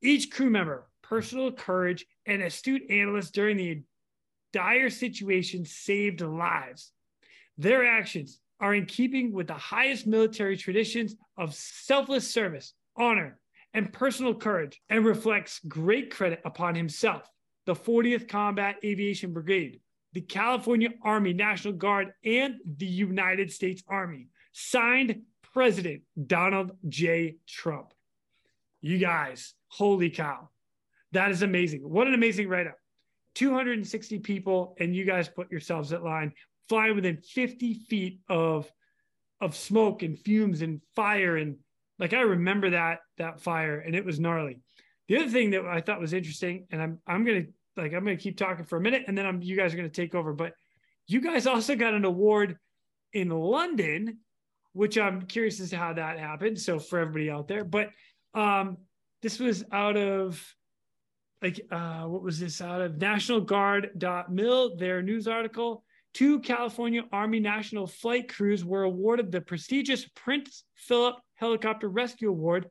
Each 0.00 0.30
crew 0.30 0.50
member, 0.50 0.88
personal 1.02 1.52
courage, 1.52 2.06
and 2.26 2.42
astute 2.42 2.90
analyst 2.90 3.34
during 3.34 3.56
the 3.56 3.82
dire 4.52 4.90
situation 4.90 5.64
saved 5.64 6.20
lives. 6.20 6.92
Their 7.58 7.86
actions 7.86 8.40
are 8.62 8.74
in 8.74 8.86
keeping 8.86 9.32
with 9.32 9.48
the 9.48 9.54
highest 9.54 10.06
military 10.06 10.56
traditions 10.56 11.16
of 11.36 11.52
selfless 11.52 12.32
service, 12.32 12.74
honor, 12.96 13.40
and 13.74 13.92
personal 13.92 14.34
courage, 14.34 14.80
and 14.88 15.04
reflects 15.04 15.60
great 15.66 16.10
credit 16.10 16.40
upon 16.44 16.76
himself, 16.76 17.28
the 17.66 17.74
40th 17.74 18.28
Combat 18.28 18.76
Aviation 18.84 19.32
Brigade, 19.32 19.80
the 20.12 20.20
California 20.20 20.90
Army 21.02 21.32
National 21.32 21.74
Guard, 21.74 22.12
and 22.24 22.54
the 22.76 22.86
United 22.86 23.50
States 23.52 23.82
Army. 23.88 24.28
Signed 24.52 25.22
President 25.52 26.02
Donald 26.26 26.72
J. 26.88 27.36
Trump. 27.46 27.92
You 28.80 28.98
guys, 28.98 29.54
holy 29.68 30.10
cow. 30.10 30.50
That 31.12 31.30
is 31.30 31.42
amazing. 31.42 31.80
What 31.80 32.06
an 32.06 32.14
amazing 32.14 32.48
write 32.48 32.66
up. 32.66 32.76
260 33.34 34.18
people, 34.20 34.76
and 34.78 34.94
you 34.94 35.04
guys 35.04 35.28
put 35.28 35.50
yourselves 35.50 35.92
at 35.92 36.04
line, 36.04 36.32
flying 36.68 36.94
within 36.94 37.18
50 37.18 37.74
feet 37.74 38.20
of 38.28 38.70
of 39.40 39.56
smoke 39.56 40.02
and 40.02 40.18
fumes 40.18 40.62
and 40.62 40.80
fire 40.94 41.36
and 41.36 41.56
like 41.98 42.12
I 42.12 42.20
remember 42.20 42.70
that 42.70 43.00
that 43.18 43.40
fire 43.40 43.78
and 43.78 43.94
it 43.94 44.04
was 44.04 44.20
gnarly. 44.20 44.60
The 45.08 45.18
other 45.18 45.28
thing 45.28 45.50
that 45.50 45.64
I 45.66 45.80
thought 45.80 46.00
was 46.00 46.12
interesting, 46.12 46.66
and 46.70 46.80
I'm 46.80 46.98
I'm 47.06 47.24
gonna 47.24 47.44
like 47.76 47.92
I'm 47.92 48.04
to 48.06 48.16
keep 48.16 48.36
talking 48.36 48.64
for 48.64 48.76
a 48.76 48.80
minute 48.80 49.04
and 49.06 49.16
then 49.16 49.26
I'm 49.26 49.42
you 49.42 49.56
guys 49.56 49.74
are 49.74 49.76
to 49.76 49.88
take 49.88 50.14
over. 50.14 50.32
But 50.32 50.54
you 51.06 51.20
guys 51.20 51.46
also 51.46 51.76
got 51.76 51.94
an 51.94 52.04
award 52.04 52.56
in 53.12 53.28
London, 53.28 54.18
which 54.72 54.96
I'm 54.98 55.22
curious 55.22 55.60
as 55.60 55.70
to 55.70 55.76
how 55.76 55.92
that 55.92 56.18
happened. 56.18 56.58
So 56.60 56.78
for 56.78 56.98
everybody 56.98 57.30
out 57.30 57.48
there, 57.48 57.64
but 57.64 57.90
um, 58.34 58.78
this 59.20 59.38
was 59.38 59.64
out 59.70 59.96
of 59.96 60.42
like 61.42 61.60
uh, 61.70 62.02
what 62.04 62.22
was 62.22 62.38
this 62.38 62.60
out 62.60 62.80
of 62.80 63.00
National 63.00 63.40
Guard.mil, 63.40 64.76
their 64.76 65.02
news 65.02 65.28
article. 65.28 65.84
Two 66.14 66.40
California 66.40 67.04
Army 67.10 67.40
National 67.40 67.86
Flight 67.86 68.28
crews 68.28 68.64
were 68.64 68.82
awarded 68.82 69.32
the 69.32 69.40
prestigious 69.40 70.06
Prince 70.14 70.64
Philip 70.74 71.16
Helicopter 71.36 71.88
Rescue 71.88 72.28
Award 72.28 72.66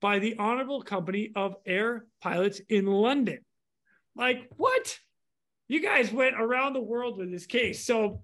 by 0.00 0.18
the 0.20 0.36
Honorable 0.38 0.82
Company 0.82 1.32
of 1.34 1.56
Air 1.66 2.06
Pilots 2.20 2.60
in 2.68 2.86
London. 2.86 3.38
Like, 4.14 4.48
what? 4.56 4.98
You 5.68 5.80
guys 5.80 6.12
went 6.12 6.34
around 6.38 6.74
the 6.74 6.80
world 6.80 7.18
with 7.18 7.32
this 7.32 7.46
case. 7.46 7.84
So, 7.84 8.22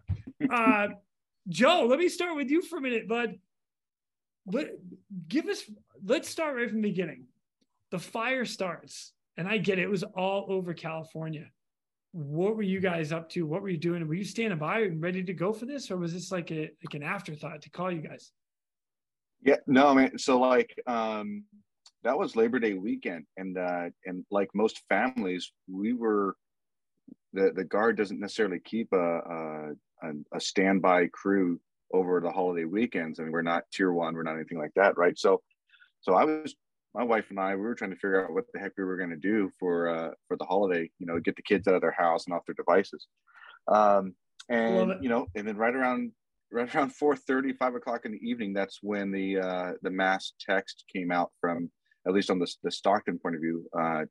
uh, 0.52 0.88
Joe, 1.48 1.86
let 1.88 1.98
me 1.98 2.08
start 2.08 2.36
with 2.36 2.50
you 2.50 2.62
for 2.62 2.78
a 2.78 2.80
minute, 2.80 3.08
bud. 3.08 3.38
Let, 4.46 4.70
give 5.26 5.46
us, 5.46 5.62
let's 6.04 6.28
start 6.28 6.56
right 6.56 6.68
from 6.68 6.82
the 6.82 6.88
beginning. 6.88 7.24
The 7.90 7.98
fire 7.98 8.44
starts, 8.44 9.12
and 9.36 9.48
I 9.48 9.58
get 9.58 9.78
it, 9.78 9.82
it 9.82 9.90
was 9.90 10.02
all 10.02 10.46
over 10.48 10.74
California. 10.74 11.46
What 12.18 12.56
were 12.56 12.62
you 12.62 12.80
guys 12.80 13.12
up 13.12 13.28
to? 13.30 13.46
What 13.46 13.62
were 13.62 13.68
you 13.68 13.78
doing? 13.78 14.06
Were 14.08 14.14
you 14.14 14.24
standing 14.24 14.58
by 14.58 14.80
and 14.80 15.00
ready 15.00 15.22
to 15.22 15.32
go 15.32 15.52
for 15.52 15.66
this, 15.66 15.88
or 15.88 15.96
was 15.96 16.12
this 16.12 16.32
like 16.32 16.50
a 16.50 16.68
like 16.84 16.94
an 16.94 17.04
afterthought 17.04 17.62
to 17.62 17.70
call 17.70 17.92
you 17.92 18.00
guys? 18.00 18.32
Yeah, 19.40 19.58
no, 19.68 19.86
I 19.86 19.94
mean, 19.94 20.18
so 20.18 20.40
like 20.40 20.76
um 20.88 21.44
that 22.02 22.18
was 22.18 22.34
Labor 22.34 22.58
Day 22.58 22.74
weekend, 22.74 23.24
and 23.36 23.56
uh, 23.56 23.90
and 24.04 24.24
like 24.32 24.48
most 24.52 24.82
families, 24.88 25.52
we 25.70 25.92
were 25.92 26.36
the 27.34 27.52
the 27.54 27.62
guard 27.62 27.96
doesn't 27.96 28.18
necessarily 28.18 28.58
keep 28.64 28.92
a 28.92 29.20
a, 30.02 30.10
a 30.32 30.40
standby 30.40 31.06
crew 31.12 31.60
over 31.92 32.20
the 32.20 32.32
holiday 32.32 32.64
weekends. 32.64 33.20
I 33.20 33.22
mean, 33.22 33.32
we're 33.32 33.42
not 33.42 33.62
tier 33.72 33.92
one, 33.92 34.14
we're 34.14 34.24
not 34.24 34.34
anything 34.34 34.58
like 34.58 34.74
that, 34.74 34.98
right? 34.98 35.16
So, 35.16 35.40
so 36.00 36.14
I 36.14 36.24
was, 36.24 36.54
my 36.98 37.04
wife 37.04 37.26
and 37.30 37.38
I, 37.38 37.54
we 37.54 37.62
were 37.62 37.76
trying 37.76 37.92
to 37.92 37.96
figure 37.96 38.24
out 38.24 38.32
what 38.32 38.44
the 38.52 38.58
heck 38.58 38.72
we 38.76 38.82
were 38.82 38.96
going 38.96 39.10
to 39.10 39.16
do 39.16 39.52
for 39.60 39.88
uh, 39.88 40.10
for 40.26 40.36
the 40.36 40.44
holiday. 40.44 40.90
You 40.98 41.06
know, 41.06 41.20
get 41.20 41.36
the 41.36 41.42
kids 41.42 41.68
out 41.68 41.74
of 41.74 41.80
their 41.80 41.92
house 41.96 42.26
and 42.26 42.34
off 42.34 42.44
their 42.44 42.56
devices. 42.56 43.06
Um, 43.68 44.14
and 44.48 44.94
you 45.00 45.08
know, 45.08 45.28
and 45.36 45.46
then 45.46 45.56
right 45.56 45.74
around 45.74 46.10
right 46.50 46.74
around 46.74 46.94
4 46.94 47.14
30 47.14 47.52
5 47.52 47.74
o'clock 47.74 48.06
in 48.06 48.12
the 48.12 48.28
evening 48.28 48.54
that's 48.54 48.78
when 48.82 49.12
the 49.12 49.38
uh 49.38 49.72
the 49.82 49.90
mass 49.90 50.32
text 50.40 50.84
came 50.90 51.10
out 51.12 51.30
from 51.42 51.70
at 52.06 52.14
least 52.14 52.30
on 52.30 52.38
the, 52.38 52.50
the 52.62 52.70
stockton 52.70 53.18
point 53.18 53.34
of 53.34 53.42
view 53.42 53.68
uh 53.78 54.04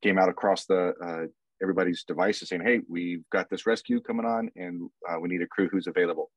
came 0.00 0.16
out 0.16 0.28
across 0.28 0.66
the 0.66 0.92
uh 1.04 1.26
everybody's 1.60 2.04
devices 2.04 2.48
saying 2.48 2.62
hey 2.64 2.80
we've 2.88 3.24
got 3.32 3.50
this 3.50 3.66
rescue 3.66 4.00
coming 4.00 4.24
on 4.24 4.48
and 4.54 4.88
uh, 5.08 5.18
we 5.18 5.28
need 5.28 5.42
a 5.42 5.48
crew 5.48 5.68
who's 5.72 5.88
available 5.88 6.30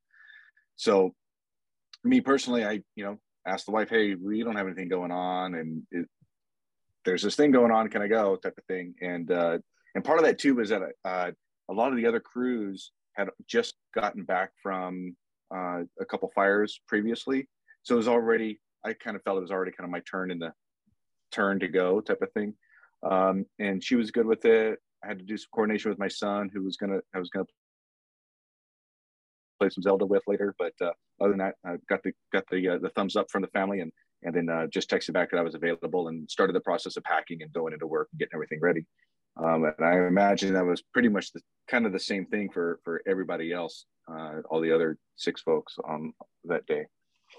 so 0.76 1.14
me 2.04 2.20
personally 2.20 2.66
i 2.66 2.82
you 2.96 3.04
know 3.04 3.20
asked 3.48 3.66
the 3.66 3.72
wife 3.72 3.90
hey 3.90 4.16
we 4.16 4.44
don't 4.44 4.56
have 4.56 4.68
anything 4.68 4.90
going 4.90 5.12
on 5.12 5.56
and 5.56 5.84
it, 5.92 6.08
there's 7.06 7.24
this 7.24 7.36
thing 7.36 7.52
going 7.52 7.72
on 7.72 7.88
can 7.88 8.02
i 8.02 8.08
go 8.08 8.36
type 8.36 8.58
of 8.58 8.66
thing 8.66 8.94
and 9.02 9.32
uh 9.32 9.58
and 9.98 10.04
part 10.04 10.20
of 10.20 10.26
that 10.26 10.38
too 10.38 10.54
was 10.54 10.70
that 10.70 10.84
uh, 11.06 11.32
a 11.70 11.74
lot 11.74 11.92
of 11.92 11.98
the 11.98 12.06
other 12.06 12.20
crews 12.20 12.92
had 13.14 13.30
just 13.48 13.74
gotten 13.96 14.24
back 14.24 14.52
from 14.62 15.16
uh, 15.52 15.82
a 16.00 16.06
couple 16.06 16.32
fires 16.36 16.80
previously. 16.88 17.48
So 17.82 17.96
it 17.96 17.98
was 17.98 18.08
already, 18.08 18.60
I 18.86 18.94
kind 18.94 19.16
of 19.16 19.24
felt 19.24 19.40
it 19.40 19.42
was 19.42 19.50
already 19.50 19.72
kind 19.72 19.86
of 19.86 19.92
my 19.92 20.02
turn 20.02 20.30
in 20.30 20.38
the 20.38 20.54
turn 21.32 21.60
to 21.62 21.68
go 21.68 22.00
type 22.00 22.22
of 22.22 22.32
thing. 22.34 22.54
Um, 23.02 23.46
and 23.58 23.84
she 23.84 23.96
was 23.96 24.12
good 24.12 24.28
with 24.28 24.46
it. 24.46 24.78
I 25.04 25.08
had 25.08 25.18
to 25.18 25.26
do 25.26 25.36
some 25.36 25.48
coordination 25.52 25.90
with 25.90 25.98
my 25.98 26.08
son 26.08 26.52
who 26.54 26.64
was 26.64 26.78
to, 26.78 27.02
I 27.16 27.18
was 27.18 27.30
to 27.32 27.46
play 29.60 29.70
some 29.70 29.82
Zelda 29.82 30.06
with 30.06 30.24
later. 30.28 30.56
But 30.58 30.74
uh, 30.82 30.92
other 31.22 31.32
than 31.32 31.40
that, 31.40 31.56
I 31.66 31.76
got 31.90 32.04
the, 32.04 32.12
got 32.32 32.44
the, 32.52 32.70
uh, 32.70 32.78
the 32.80 32.90
thumbs 32.90 33.16
up 33.16 33.30
from 33.32 33.42
the 33.42 33.48
family 33.50 33.82
and, 33.82 33.92
and 34.24 34.36
then 34.36 34.50
uh, 34.50 34.68
just 34.68 34.90
texted 34.90 35.14
back 35.14 35.32
that 35.32 35.38
I 35.38 35.44
was 35.44 35.56
available 35.56 36.08
and 36.08 36.30
started 36.30 36.54
the 36.54 36.62
process 36.62 36.98
of 36.98 37.04
packing 37.04 37.42
and 37.42 37.54
going 37.54 37.74
into 37.74 37.88
work 37.88 38.08
and 38.12 38.20
getting 38.20 38.36
everything 38.36 38.60
ready. 38.62 38.86
Um, 39.44 39.66
and 39.66 39.86
I 39.86 40.08
imagine 40.08 40.54
that 40.54 40.66
was 40.66 40.82
pretty 40.82 41.10
much 41.10 41.32
the 41.32 41.42
kind 41.68 41.86
of 41.86 41.94
the 41.94 42.00
same 42.00 42.26
thing 42.26 42.50
for 42.50 42.80
for 42.84 43.02
everybody 43.08 43.54
else, 43.54 43.86
uh, 44.12 44.42
all 44.50 44.62
the 44.62 44.72
other 44.72 44.98
six 45.16 45.42
folks 45.42 45.76
on 45.86 46.14
that 46.46 46.66
day. 46.66 46.86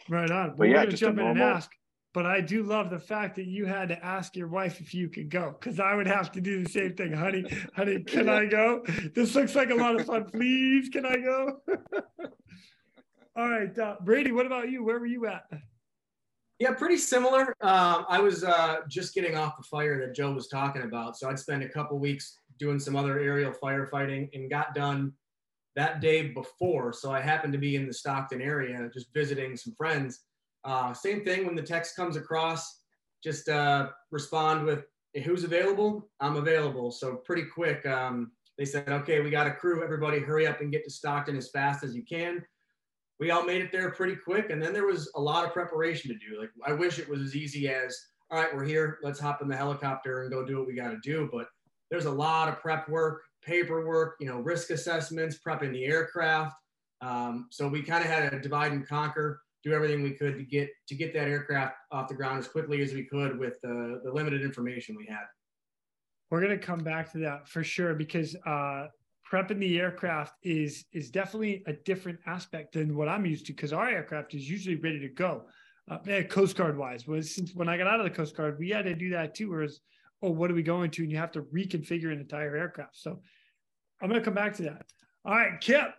Right 0.09 0.31
on. 0.31 0.51
But 0.51 0.59
We're 0.59 0.67
yeah, 0.67 0.85
gonna 0.85 0.97
jump 0.97 1.19
in 1.19 1.27
and 1.27 1.41
ask. 1.41 1.71
But 2.15 2.25
I 2.25 2.41
do 2.41 2.63
love 2.63 2.91
the 2.91 2.99
fact 2.99 3.37
that 3.37 3.47
you 3.47 3.67
had 3.67 3.89
to 3.91 4.05
ask 4.05 4.35
your 4.35 4.49
wife 4.49 4.81
if 4.81 4.95
you 4.95 5.09
could 5.09 5.29
go, 5.29 5.55
because 5.59 5.79
I 5.79 5.95
would 5.95 6.07
have 6.07 6.33
to 6.33 6.41
do 6.41 6.65
the 6.65 6.71
same 6.71 6.95
thing, 6.95 7.13
honey. 7.13 7.45
Honey, 7.77 8.03
can. 8.03 8.29
I 8.29 8.47
go? 8.47 8.83
This 9.15 9.35
looks 9.35 9.55
like 9.55 9.71
a 9.71 9.75
lot 9.75 10.01
of 10.01 10.07
fun. 10.07 10.25
Please, 10.25 10.89
can 10.89 11.05
I 11.05 11.17
go? 11.17 11.61
all 13.37 13.49
right, 13.49 13.79
uh, 13.79 13.97
Brady. 14.03 14.33
What 14.33 14.47
about 14.47 14.71
you? 14.71 14.83
Where 14.85 14.99
were 14.99 15.07
you 15.07 15.27
at? 15.27 15.45
Yeah, 16.59 16.73
pretty 16.73 16.97
similar. 16.97 17.55
Um, 17.61 18.05
I 18.09 18.21
was 18.21 18.43
uh, 18.43 18.79
just 18.89 19.15
getting 19.15 19.37
off 19.37 19.57
the 19.57 19.63
fire 19.63 20.01
that 20.01 20.15
Joe 20.15 20.33
was 20.33 20.49
talking 20.49 20.83
about, 20.83 21.17
so 21.17 21.29
I'd 21.29 21.39
spend 21.39 21.63
a 21.63 21.69
couple 21.69 21.99
weeks 21.99 22.39
doing 22.59 22.81
some 22.81 22.97
other 22.97 23.19
aerial 23.21 23.53
firefighting 23.53 24.29
and 24.35 24.51
got 24.51 24.75
done 24.75 25.13
that 25.77 26.01
day 26.01 26.29
before. 26.29 26.93
So 26.93 27.13
I 27.13 27.21
happened 27.21 27.53
to 27.53 27.59
be 27.59 27.77
in 27.77 27.87
the 27.87 27.95
Stockton 27.95 28.43
area, 28.43 28.91
just 28.93 29.15
visiting 29.15 29.57
some 29.57 29.75
friends. 29.77 30.25
Uh, 30.65 30.93
same 30.93 31.25
thing 31.25 31.47
when 31.47 31.55
the 31.55 31.63
text 31.63 31.97
comes 31.97 32.17
across, 32.17 32.81
just 33.23 33.49
uh, 33.49 33.89
respond 34.11 34.65
with 34.65 34.85
hey, 35.13 35.23
who's 35.23 35.45
available. 35.45 36.09
I'm 36.21 36.37
available. 36.37 36.91
So 36.91 37.17
pretty 37.17 37.45
quick. 37.45 37.85
Um, 37.87 38.33
they 38.59 38.65
said, 38.65 38.89
okay, 38.89 39.21
we 39.21 39.31
got 39.31 39.47
a 39.47 39.53
crew. 39.53 39.83
Everybody, 39.83 40.19
hurry 40.19 40.47
up 40.47 40.61
and 40.61 40.73
get 40.73 40.85
to 40.85 40.91
Stockton 40.91 41.37
as 41.37 41.49
fast 41.51 41.85
as 41.85 41.95
you 41.95 42.05
can 42.05 42.45
we 43.21 43.31
all 43.31 43.45
made 43.45 43.63
it 43.63 43.73
there 43.73 43.91
pretty 43.91 44.17
quick. 44.17 44.51
And 44.51 44.63
then 44.63 44.73
there 44.73 44.87
was 44.87 45.11
a 45.17 45.21
lot 45.21 45.45
of 45.45 45.53
preparation 45.53 46.11
to 46.11 46.19
do. 46.19 46.41
Like, 46.41 46.51
I 46.65 46.73
wish 46.73 46.99
it 46.99 47.09
was 47.09 47.21
as 47.21 47.35
easy 47.35 47.69
as, 47.69 47.99
all 48.31 48.41
right, 48.41 48.55
we're 48.55 48.65
here. 48.65 48.99
Let's 49.03 49.19
hop 49.19 49.43
in 49.43 49.49
the 49.49 49.57
helicopter 49.57 50.23
and 50.23 50.33
go 50.33 50.45
do 50.45 50.59
what 50.59 50.67
we 50.67 50.75
got 50.75 50.91
to 50.91 50.99
do. 51.03 51.29
But 51.33 51.49
there's 51.91 52.05
a 52.05 52.11
lot 52.11 52.49
of 52.49 52.61
prep 52.61 52.89
work, 52.89 53.23
paperwork, 53.43 54.17
you 54.21 54.29
know, 54.29 54.39
risk 54.39 54.71
assessments, 54.71 55.39
prepping 55.45 55.73
the 55.73 55.85
aircraft. 55.85 56.55
Um, 57.01 57.49
so 57.51 57.69
we 57.69 57.83
kind 57.83 58.05
of 58.05 58.11
had 58.11 58.31
to 58.31 58.41
divide 58.41 58.73
and 58.73 58.87
conquer, 58.87 59.41
do 59.69 59.75
everything 59.75 60.03
we 60.03 60.13
could 60.13 60.37
to 60.37 60.45
get 60.45 60.71
to 60.89 60.95
get 60.95 61.13
that 61.15 61.29
aircraft 61.29 61.77
off 61.91 62.09
the 62.09 62.15
ground 62.15 62.39
as 62.39 62.49
quickly 62.49 62.83
as 62.83 62.93
we 62.93 63.05
could 63.05 63.39
with 63.39 63.61
the, 63.63 64.01
the 64.05 64.13
limited 64.13 64.43
information 64.43 64.97
we 64.97 65.07
had. 65.07 65.25
We're 66.31 66.41
gonna 66.41 66.59
come 66.59 66.81
back 66.81 67.13
to 67.13 67.19
that 67.19 67.49
for 67.49 67.65
sure 67.65 67.95
because 67.95 68.37
uh, 68.47 68.87
prepping 69.31 69.59
the 69.59 69.79
aircraft 69.79 70.35
is 70.43 70.85
is 70.93 71.11
definitely 71.11 71.63
a 71.67 71.73
different 71.73 72.19
aspect 72.27 72.75
than 72.75 72.97
what 72.97 73.09
I'm 73.09 73.27
used 73.27 73.47
to 73.47 73.53
because 73.53 73.73
our 73.73 73.89
aircraft 73.89 74.35
is 74.35 74.49
usually 74.49 74.77
ready 74.77 75.01
to 75.01 75.09
go. 75.09 75.45
Uh, 75.91 76.23
Coast 76.29 76.55
Guard 76.55 76.77
wise, 76.77 77.07
was 77.07 77.35
since 77.35 77.55
when 77.55 77.69
I 77.69 77.79
got 77.79 77.87
out 77.87 77.99
of 77.99 78.05
the 78.05 78.11
Coast 78.11 78.37
Guard, 78.37 78.59
we 78.59 78.69
had 78.71 78.85
to 78.85 78.95
do 78.95 79.11
that 79.11 79.35
too. 79.35 79.51
Whereas, 79.51 79.81
oh, 80.23 80.31
what 80.31 80.51
are 80.51 80.55
we 80.55 80.63
going 80.63 80.91
to? 80.91 81.03
And 81.03 81.11
you 81.11 81.17
have 81.17 81.33
to 81.33 81.43
reconfigure 81.43 82.13
an 82.13 82.21
entire 82.21 82.55
aircraft. 82.55 82.97
So 82.97 83.23
I'm 84.03 84.09
going 84.11 84.21
to 84.21 84.25
come 84.25 84.35
back 84.35 84.55
to 84.57 84.65
that. 84.65 84.85
All 85.25 85.35
right, 85.35 85.59
Kipp, 85.61 85.95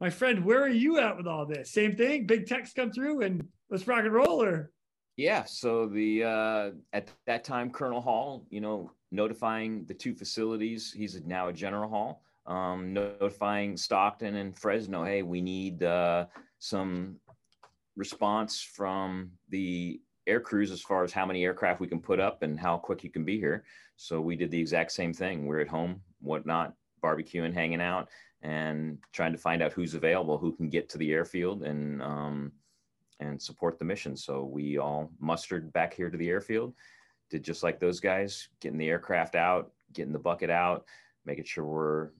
my 0.00 0.10
friend, 0.10 0.44
where 0.44 0.62
are 0.62 0.68
you 0.68 0.98
at 0.98 1.16
with 1.16 1.26
all 1.26 1.46
this? 1.46 1.70
Same 1.70 1.94
thing. 1.94 2.26
Big 2.26 2.46
text 2.46 2.74
come 2.74 2.90
through 2.90 3.22
and 3.22 3.46
let's 3.70 3.86
rock 3.86 4.04
and 4.04 4.12
roll. 4.12 4.42
Or 4.42 4.70
yeah. 5.16 5.44
So 5.44 5.86
the 5.86 6.24
uh, 6.24 6.70
at 6.92 7.10
that 7.26 7.44
time, 7.44 7.70
Colonel 7.70 8.00
Hall, 8.00 8.46
you 8.50 8.60
know, 8.60 8.92
notifying 9.12 9.84
the 9.86 9.94
two 9.94 10.14
facilities. 10.14 10.92
He's 10.92 11.20
now 11.24 11.48
a 11.48 11.52
General 11.52 11.88
Hall 11.90 12.22
um, 12.46 12.92
notifying 12.92 13.76
Stockton 13.76 14.36
and 14.36 14.56
Fresno, 14.56 15.04
hey, 15.04 15.22
we 15.22 15.40
need 15.40 15.82
uh, 15.82 16.26
some 16.58 17.16
response 17.96 18.60
from 18.60 19.30
the 19.48 20.00
air 20.26 20.40
crews 20.40 20.70
as 20.70 20.80
far 20.80 21.04
as 21.04 21.12
how 21.12 21.26
many 21.26 21.44
aircraft 21.44 21.80
we 21.80 21.86
can 21.86 22.00
put 22.00 22.20
up 22.20 22.42
and 22.42 22.58
how 22.58 22.76
quick 22.76 23.04
you 23.04 23.10
can 23.10 23.24
be 23.24 23.38
here. 23.38 23.64
So 23.96 24.20
we 24.20 24.36
did 24.36 24.50
the 24.50 24.60
exact 24.60 24.92
same 24.92 25.12
thing. 25.12 25.46
We're 25.46 25.60
at 25.60 25.68
home, 25.68 26.00
whatnot, 26.20 26.74
barbecuing, 27.02 27.54
hanging 27.54 27.80
out, 27.80 28.08
and 28.42 28.98
trying 29.12 29.32
to 29.32 29.38
find 29.38 29.62
out 29.62 29.72
who's 29.72 29.94
available, 29.94 30.38
who 30.38 30.52
can 30.52 30.68
get 30.68 30.88
to 30.90 30.98
the 30.98 31.12
airfield 31.12 31.62
and 31.62 32.02
um, 32.02 32.52
and 33.20 33.40
support 33.40 33.78
the 33.78 33.84
mission. 33.84 34.16
So 34.16 34.44
we 34.44 34.78
all 34.78 35.10
mustered 35.20 35.72
back 35.72 35.92
here 35.92 36.10
to 36.10 36.16
the 36.16 36.28
airfield, 36.28 36.74
did 37.28 37.42
just 37.42 37.62
like 37.62 37.78
those 37.78 38.00
guys, 38.00 38.48
getting 38.60 38.78
the 38.78 38.88
aircraft 38.88 39.34
out, 39.34 39.72
getting 39.92 40.12
the 40.12 40.18
bucket 40.18 40.50
out, 40.50 40.86
making 41.26 41.44
sure 41.44 41.64
we're 41.64 42.10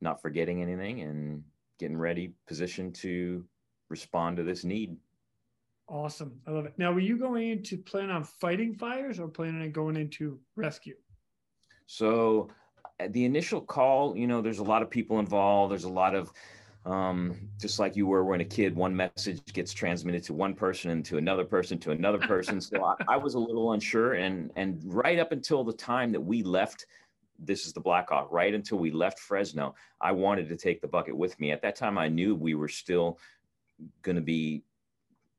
not 0.00 0.20
forgetting 0.20 0.60
anything 0.60 1.02
and 1.02 1.42
getting 1.78 1.96
ready, 1.96 2.32
positioned 2.46 2.94
to 2.96 3.44
respond 3.88 4.36
to 4.36 4.42
this 4.42 4.64
need. 4.64 4.96
Awesome. 5.86 6.40
I 6.46 6.50
love 6.50 6.66
it. 6.66 6.74
Now, 6.78 6.92
were 6.92 7.00
you 7.00 7.18
going 7.18 7.62
to 7.62 7.76
plan 7.76 8.10
on 8.10 8.24
fighting 8.24 8.74
fires 8.74 9.20
or 9.20 9.28
planning 9.28 9.62
on 9.62 9.72
going 9.72 9.96
into 9.96 10.40
rescue? 10.56 10.96
So, 11.86 12.48
the 13.10 13.24
initial 13.24 13.60
call, 13.60 14.16
you 14.16 14.26
know, 14.26 14.40
there's 14.40 14.58
a 14.58 14.64
lot 14.64 14.82
of 14.82 14.90
people 14.90 15.18
involved. 15.18 15.72
There's 15.72 15.84
a 15.84 15.88
lot 15.88 16.14
of, 16.14 16.32
um, 16.84 17.36
just 17.60 17.78
like 17.78 17.96
you 17.96 18.06
were 18.06 18.24
when 18.24 18.40
a 18.40 18.44
kid, 18.44 18.76
one 18.76 18.94
message 18.94 19.40
gets 19.52 19.72
transmitted 19.72 20.22
to 20.24 20.34
one 20.34 20.54
person 20.54 20.90
and 20.90 21.04
to 21.06 21.18
another 21.18 21.44
person 21.44 21.78
to 21.80 21.90
another 21.90 22.18
person. 22.18 22.60
so 22.60 22.84
I, 22.84 22.94
I 23.08 23.16
was 23.16 23.34
a 23.34 23.38
little 23.38 23.72
unsure. 23.72 24.14
And, 24.14 24.50
and 24.56 24.80
right 24.84 25.18
up 25.18 25.32
until 25.32 25.64
the 25.64 25.72
time 25.72 26.12
that 26.12 26.20
we 26.20 26.42
left 26.42 26.86
this 27.38 27.66
is 27.66 27.72
the 27.72 27.80
Blackhawk. 27.80 28.30
Right 28.30 28.54
until 28.54 28.78
we 28.78 28.90
left 28.90 29.18
Fresno, 29.18 29.74
I 30.00 30.12
wanted 30.12 30.48
to 30.48 30.56
take 30.56 30.80
the 30.80 30.88
bucket 30.88 31.16
with 31.16 31.38
me. 31.40 31.50
At 31.50 31.62
that 31.62 31.76
time, 31.76 31.98
I 31.98 32.08
knew 32.08 32.34
we 32.34 32.54
were 32.54 32.68
still 32.68 33.18
going 34.02 34.16
to 34.16 34.22
be 34.22 34.62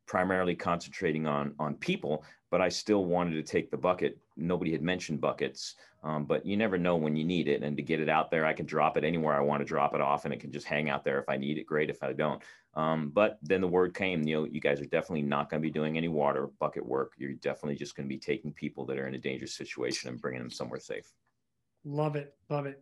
primarily 0.05 0.55
concentrating 0.55 1.25
on 1.27 1.53
on 1.59 1.75
people, 1.75 2.23
but 2.51 2.61
I 2.61 2.69
still 2.69 3.05
wanted 3.05 3.33
to 3.33 3.43
take 3.43 3.71
the 3.71 3.77
bucket. 3.77 4.17
Nobody 4.37 4.71
had 4.71 4.81
mentioned 4.81 5.21
buckets, 5.21 5.75
um, 6.03 6.25
but 6.25 6.45
you 6.45 6.57
never 6.57 6.77
know 6.77 6.95
when 6.95 7.15
you 7.15 7.23
need 7.23 7.47
it. 7.47 7.63
And 7.63 7.75
to 7.77 7.83
get 7.83 7.99
it 7.99 8.09
out 8.09 8.31
there, 8.31 8.45
I 8.45 8.53
can 8.53 8.65
drop 8.65 8.97
it 8.97 9.03
anywhere 9.03 9.35
I 9.35 9.41
want 9.41 9.61
to 9.61 9.65
drop 9.65 9.95
it 9.95 10.01
off, 10.01 10.25
and 10.25 10.33
it 10.33 10.39
can 10.39 10.51
just 10.51 10.67
hang 10.67 10.89
out 10.89 11.03
there 11.03 11.19
if 11.19 11.29
I 11.29 11.37
need 11.37 11.57
it. 11.57 11.65
Great. 11.65 11.89
If 11.89 12.03
I 12.03 12.13
don't, 12.13 12.41
um, 12.75 13.09
but 13.09 13.39
then 13.41 13.61
the 13.61 13.67
word 13.67 13.93
came. 13.93 14.27
You 14.27 14.35
know, 14.35 14.45
you 14.45 14.61
guys 14.61 14.81
are 14.81 14.85
definitely 14.85 15.23
not 15.23 15.49
going 15.49 15.61
to 15.61 15.65
be 15.67 15.71
doing 15.71 15.97
any 15.97 16.07
water 16.07 16.49
bucket 16.59 16.85
work. 16.85 17.13
You're 17.17 17.33
definitely 17.33 17.75
just 17.75 17.95
going 17.95 18.07
to 18.07 18.13
be 18.13 18.19
taking 18.19 18.51
people 18.51 18.85
that 18.85 18.97
are 18.97 19.07
in 19.07 19.15
a 19.15 19.19
dangerous 19.19 19.55
situation 19.55 20.09
and 20.09 20.21
bringing 20.21 20.41
them 20.41 20.51
somewhere 20.51 20.79
safe. 20.79 21.11
Love 21.83 22.15
it. 22.15 22.33
Love 22.49 22.65
it. 22.65 22.81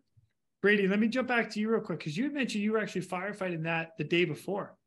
Brady, 0.62 0.88
let 0.88 1.00
me 1.00 1.10
jump 1.10 1.28
back 1.28 1.50
to 1.52 1.60
you 1.60 1.70
real 1.70 1.82
quick 1.82 2.00
because 2.00 2.18
you 2.18 2.32
mentioned 2.32 2.64
you 2.64 2.72
were 2.72 2.80
actually 2.80 3.02
firefighting 3.02 3.64
that 3.64 3.98
the 3.98 4.04
day 4.04 4.24
before. 4.24 4.78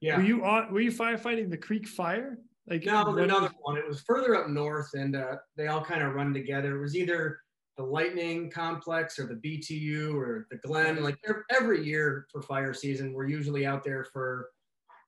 Yeah. 0.00 0.16
Were 0.16 0.22
you 0.22 0.44
on? 0.44 0.72
Were 0.72 0.80
you 0.80 0.92
firefighting 0.92 1.50
the 1.50 1.56
creek 1.56 1.88
fire? 1.88 2.38
Like 2.68 2.84
no, 2.84 3.16
another 3.16 3.50
one. 3.62 3.76
It 3.76 3.88
was 3.88 4.02
further 4.02 4.36
up 4.36 4.48
north, 4.48 4.90
and 4.94 5.16
uh, 5.16 5.36
they 5.56 5.68
all 5.68 5.84
kind 5.84 6.02
of 6.02 6.14
run 6.14 6.34
together. 6.34 6.76
It 6.76 6.80
was 6.80 6.96
either 6.96 7.40
the 7.78 7.82
Lightning 7.84 8.50
Complex 8.50 9.18
or 9.18 9.26
the 9.26 9.36
BTU 9.36 10.14
or 10.14 10.46
the 10.50 10.58
Glen. 10.58 11.02
Like 11.02 11.16
every 11.50 11.84
year 11.84 12.26
for 12.30 12.42
fire 12.42 12.74
season, 12.74 13.12
we're 13.12 13.28
usually 13.28 13.64
out 13.64 13.84
there 13.84 14.04
for 14.12 14.50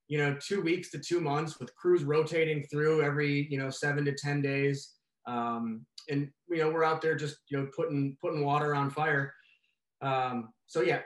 you 0.08 0.18
know 0.18 0.36
two 0.40 0.62
weeks 0.62 0.90
to 0.92 0.98
two 0.98 1.20
months 1.20 1.60
with 1.60 1.74
crews 1.76 2.02
rotating 2.02 2.64
through 2.64 3.02
every 3.02 3.46
you 3.50 3.58
know 3.58 3.70
seven 3.70 4.04
to 4.06 4.14
ten 4.14 4.40
days. 4.40 4.94
Um, 5.26 5.84
and 6.08 6.30
you 6.48 6.58
know 6.58 6.70
we're 6.70 6.84
out 6.84 7.02
there 7.02 7.14
just 7.14 7.36
you 7.48 7.58
know 7.58 7.68
putting 7.76 8.16
putting 8.20 8.44
water 8.44 8.74
on 8.74 8.90
fire. 8.90 9.34
Um, 10.00 10.48
so 10.66 10.80
yeah, 10.80 11.00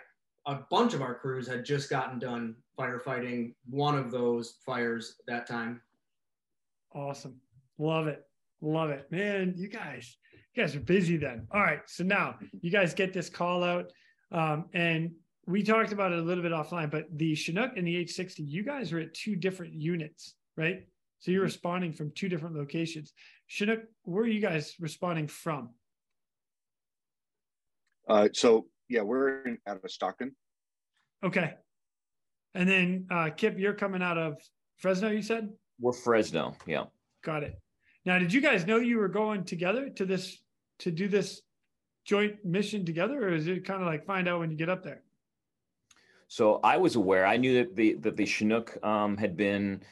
a 0.47 0.61
bunch 0.71 0.95
of 0.95 1.03
our 1.03 1.15
crews 1.15 1.49
had 1.49 1.65
just 1.65 1.91
gotten 1.91 2.19
done 2.19 2.55
firefighting 2.79 3.55
one 3.69 3.97
of 3.97 4.11
those 4.11 4.57
fires 4.65 5.17
that 5.27 5.47
time. 5.47 5.81
Awesome. 6.95 7.41
Love 7.79 8.07
it. 8.07 8.23
Love 8.61 8.91
it. 8.91 9.11
Man, 9.11 9.55
you 9.57 9.69
guys, 9.69 10.17
you 10.55 10.63
guys 10.63 10.75
are 10.77 10.81
busy 10.81 11.17
then. 11.17 11.47
All 11.53 11.61
right. 11.61 11.81
So 11.87 12.05
now 12.05 12.37
you 12.61 12.71
guys 12.71 12.95
get 12.95 13.13
this 13.13 13.29
call 13.29 13.63
out. 13.63 13.91
Um, 14.33 14.67
and 14.75 15.13
we 15.47 15.63
talked 15.63 15.93
about 15.93 16.13
it 16.13 16.19
a 16.19 16.23
little 16.23 16.43
bit 16.43 16.53
offline, 16.53 16.91
but 16.91 17.05
the 17.17 17.35
Chinook 17.35 17.73
and 17.77 17.87
the 17.87 18.05
H60, 18.05 18.37
you 18.39 18.65
guys 18.65 18.93
are 18.93 19.01
at 19.01 19.15
two 19.15 19.37
different 19.37 19.75
units, 19.75 20.35
right? 20.57 20.87
So 21.19 21.31
you're 21.31 21.41
mm-hmm. 21.41 21.47
responding 21.47 21.93
from 21.93 22.13
two 22.15 22.29
different 22.29 22.57
locations. 22.57 23.13
Chinook, 23.47 23.81
where 24.05 24.25
are 24.25 24.29
you 24.29 24.41
guys 24.41 24.75
responding 24.81 25.29
from? 25.29 25.71
Uh, 28.09 28.29
so 28.33 28.67
yeah, 28.89 29.03
we're 29.03 29.43
in, 29.45 29.59
out 29.67 29.81
of 29.83 29.91
Stockton. 29.91 30.35
Okay. 31.25 31.55
And 32.55 32.69
then 32.69 33.07
uh, 33.11 33.31
Kipp, 33.31 33.59
you're 33.59 33.75
coming 33.75 34.03
out 34.03 34.19
of 34.19 34.39
Fresno, 34.79 35.11
you 35.11 35.23
said? 35.23 35.51
We're 35.81 35.93
Fresno, 35.93 36.55
yeah. 36.67 36.85
Got 37.23 37.43
it. 37.43 37.59
Now, 38.05 38.19
did 38.19 38.33
you 38.33 38.41
guys 38.41 38.67
know 38.67 38.77
you 38.77 38.99
were 38.99 39.09
going 39.09 39.45
together 39.45 39.89
to 39.91 40.05
this 40.05 40.39
to 40.81 40.91
do 40.91 41.09
this 41.09 41.43
joint 42.05 42.45
mission 42.45 42.85
together, 42.85 43.29
or 43.29 43.33
is 43.33 43.49
it 43.49 43.65
kind 43.65 43.81
of 43.81 43.87
like 43.87 44.05
find 44.05 44.29
out 44.29 44.41
when 44.41 44.51
you 44.51 44.57
get 44.57 44.69
up 44.69 44.85
there? 44.85 45.03
So 46.29 46.61
I 46.63 46.77
was 46.77 46.97
aware. 46.97 47.27
I 47.27 47.37
knew 47.37 47.55
that 47.55 47.75
the 47.75 47.95
that 47.95 48.17
the 48.17 48.27
Chinook 48.27 48.77
um, 48.85 49.17
had 49.17 49.37
been 49.37 49.83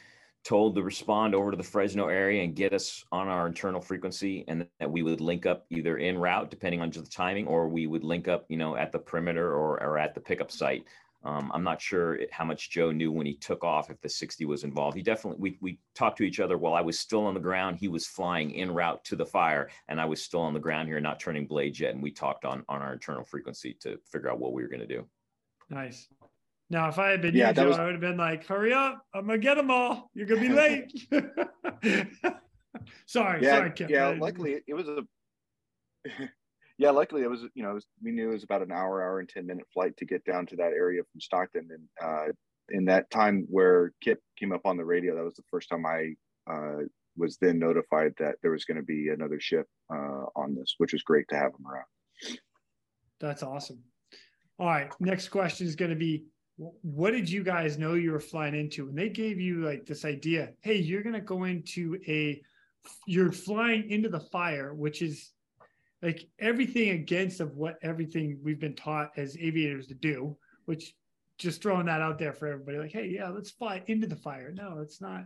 told 0.45 0.75
to 0.75 0.83
respond 0.83 1.35
over 1.35 1.53
to 1.53 1.57
the 1.57 1.63
Fresno 1.63 2.09
area 2.09 2.43
and 2.43 2.55
get 2.55 2.73
us 2.73 3.05
on 3.13 3.29
our 3.29 3.47
internal 3.47 3.81
frequency, 3.81 4.45
and 4.49 4.67
that 4.79 4.91
we 4.91 5.03
would 5.03 5.21
link 5.21 5.47
up 5.47 5.67
either 5.71 5.99
in 5.99 6.19
route, 6.19 6.51
depending 6.51 6.81
on 6.81 6.91
just 6.91 7.07
the 7.07 7.11
timing, 7.11 7.47
or 7.47 7.69
we 7.69 7.87
would 7.87 8.05
link 8.05 8.29
up, 8.29 8.45
you 8.49 8.57
know, 8.57 8.77
at 8.77 8.93
the 8.93 8.99
perimeter 8.99 9.55
or, 9.55 9.83
or 9.83 9.99
at 9.99 10.15
the 10.15 10.21
pickup 10.21 10.51
site. 10.51 10.85
Um, 11.25 11.51
I'm 11.55 11.63
not 11.63 11.81
sure 11.81 12.19
how 12.31 12.45
much 12.45 12.71
Joe 12.71 12.91
knew 12.91 13.13
when 13.13 13.27
he 13.27 13.35
took 13.35 13.63
off 13.63 13.91
if 13.91 14.01
the 14.01 14.09
60 14.09 14.45
was 14.45 14.65
involved. 14.65 14.97
He 14.97 15.03
definitely 15.03 15.39
we 15.41 15.59
we 15.61 15.79
talked 15.95 16.19
to 16.19 16.25
each 16.25 16.41
other 16.41 16.59
while 16.59 16.75
I 16.75 16.81
was 16.81 16.99
still 16.99 17.25
on 17.25 17.35
the 17.35 17.41
ground. 17.41 17.77
He 17.79 17.89
was 17.89 18.07
flying 18.07 18.55
en 18.57 18.73
route 18.73 19.05
to 19.05 19.17
the 19.17 19.27
fire, 19.27 19.71
and 19.89 20.01
I 20.01 20.05
was 20.05 20.23
still 20.23 20.41
on 20.41 20.55
the 20.55 20.61
ground 20.61 20.89
here, 20.89 21.01
not 21.01 21.21
turning 21.21 21.47
blades 21.47 21.79
yet. 21.79 21.95
And 21.95 22.03
we 22.03 22.11
talked 22.11 22.45
on 22.45 22.65
on 22.69 22.83
our 22.83 22.93
internal 22.93 23.25
frequency 23.25 23.75
to 23.81 23.99
figure 24.11 24.31
out 24.31 24.41
what 24.41 24.53
we 24.53 24.63
were 24.63 24.69
going 24.69 24.81
to 24.81 24.87
do. 24.87 25.07
Nice. 25.71 26.09
Now, 26.71 26.89
if 26.89 26.99
I 26.99 27.11
had 27.11 27.23
been 27.23 27.35
yeah, 27.35 27.49
you, 27.49 27.55
Joe, 27.55 27.69
was... 27.69 27.79
I 27.79 27.85
would 27.85 27.93
have 27.93 28.01
been 28.01 28.17
like, 28.17 28.47
"Hurry 28.47 28.73
up! 28.73 29.05
I'm 29.15 29.27
gonna 29.27 29.39
get 29.39 29.57
them 29.57 29.71
all. 29.71 30.11
You're 30.15 30.27
gonna 30.27 30.41
be 30.41 30.49
late." 30.49 30.91
sorry, 33.07 33.43
yeah, 33.43 33.57
sorry, 33.57 33.71
Kim. 33.73 33.91
Yeah, 33.91 34.15
luckily 34.19 34.63
it 34.67 34.75
was 34.75 34.89
a 34.89 35.05
yeah, 36.83 36.91
luckily 36.91 37.23
it 37.23 37.31
was, 37.31 37.45
you 37.55 37.63
know, 37.63 37.75
was, 37.75 37.87
we 38.03 38.11
knew 38.11 38.31
it 38.31 38.33
was 38.33 38.43
about 38.43 38.63
an 38.63 38.73
hour, 38.73 39.03
hour 39.03 39.21
and 39.21 39.29
10 39.29 39.47
minute 39.47 39.67
flight 39.73 39.97
to 39.99 40.05
get 40.05 40.25
down 40.25 40.47
to 40.47 40.57
that 40.57 40.73
area 40.73 41.03
from 41.13 41.21
Stockton. 41.21 41.69
And 41.71 41.89
uh, 42.03 42.33
in 42.71 42.87
that 42.87 43.09
time 43.09 43.47
where 43.49 43.93
Kipp 44.01 44.19
came 44.37 44.51
up 44.51 44.63
on 44.65 44.77
the 44.77 44.85
radio, 44.85 45.15
that 45.15 45.25
was 45.25 45.37
the 45.37 45.45
first 45.49 45.69
time 45.69 45.87
I 45.87 46.15
uh, 46.51 46.83
was 47.17 47.39
then 47.41 47.61
notified 47.61 48.15
that 48.19 48.35
there 48.43 48.51
was 48.51 48.65
going 48.65 48.79
to 48.79 48.83
be 48.83 49.11
another 49.11 49.39
ship 49.39 49.69
uh, 49.95 50.25
on 50.35 50.57
this, 50.57 50.75
which 50.79 50.93
was 50.93 51.05
great 51.05 51.29
to 51.29 51.37
have 51.37 51.53
him 51.53 51.67
around. 51.71 52.39
That's 53.21 53.45
awesome. 53.45 53.79
All 54.59 54.67
right. 54.67 54.91
Next 54.99 55.29
question 55.29 55.69
is 55.69 55.77
going 55.77 55.91
to 55.93 55.97
be 55.97 56.25
what 56.57 57.13
did 57.13 57.31
you 57.31 57.45
guys 57.45 57.79
know 57.79 57.95
you 57.95 58.11
were 58.11 58.21
flying 58.21 58.57
into? 58.57 58.89
And 58.89 58.99
they 58.99 59.09
gave 59.09 59.41
you 59.41 59.65
like 59.65 59.87
this 59.87 60.05
idea 60.05 60.51
hey, 60.63 60.79
you're 60.79 61.05
going 61.05 61.15
to 61.15 61.21
go 61.21 61.45
into 61.45 61.99
a, 62.09 62.43
you're 63.07 63.31
flying 63.31 63.89
into 63.89 64.09
the 64.09 64.21
fire, 64.21 64.75
which 64.75 65.01
is 65.01 65.31
like 66.03 66.29
everything 66.41 66.91
against 66.91 67.41
of 67.41 67.57
what 67.57 67.79
everything 67.83 68.39
we've 68.43 68.61
been 68.61 68.75
taught 68.75 69.13
as 69.17 69.37
aviators 69.37 69.87
to 69.87 69.95
do, 69.95 70.37
which 70.65 70.95
just 71.39 71.63
throwing 71.63 71.87
that 71.87 72.01
out 72.01 72.19
there 72.19 72.33
for 72.33 72.49
everybody, 72.49 72.79
like, 72.79 72.93
hey, 72.93 73.09
yeah, 73.09 73.29
let's 73.29 73.51
fly 73.51 73.83
into 73.87 74.07
the 74.07 74.17
fire. 74.17 74.53
No, 74.53 74.81
it's 74.81 75.01
not 75.01 75.25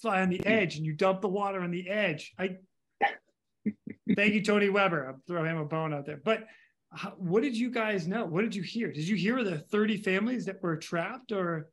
fly 0.00 0.22
on 0.22 0.30
the 0.30 0.38
hmm. 0.38 0.48
edge 0.48 0.76
and 0.76 0.84
you 0.84 0.92
dump 0.92 1.20
the 1.20 1.28
water 1.28 1.60
on 1.60 1.70
the 1.70 1.88
edge. 1.88 2.32
I 2.38 2.56
thank 4.16 4.34
you, 4.34 4.42
Tony 4.42 4.68
Weber. 4.68 5.08
I'm 5.08 5.22
throwing 5.26 5.50
him 5.50 5.58
a 5.58 5.64
bone 5.64 5.94
out 5.94 6.06
there. 6.06 6.20
But 6.22 6.44
how, 6.92 7.10
what 7.16 7.42
did 7.42 7.56
you 7.56 7.70
guys 7.70 8.06
know? 8.06 8.24
What 8.24 8.42
did 8.42 8.54
you 8.54 8.62
hear? 8.62 8.92
Did 8.92 9.06
you 9.06 9.16
hear 9.16 9.42
the 9.44 9.58
30 9.58 9.98
families 9.98 10.44
that 10.46 10.62
were 10.62 10.76
trapped 10.76 11.32
or 11.32 11.68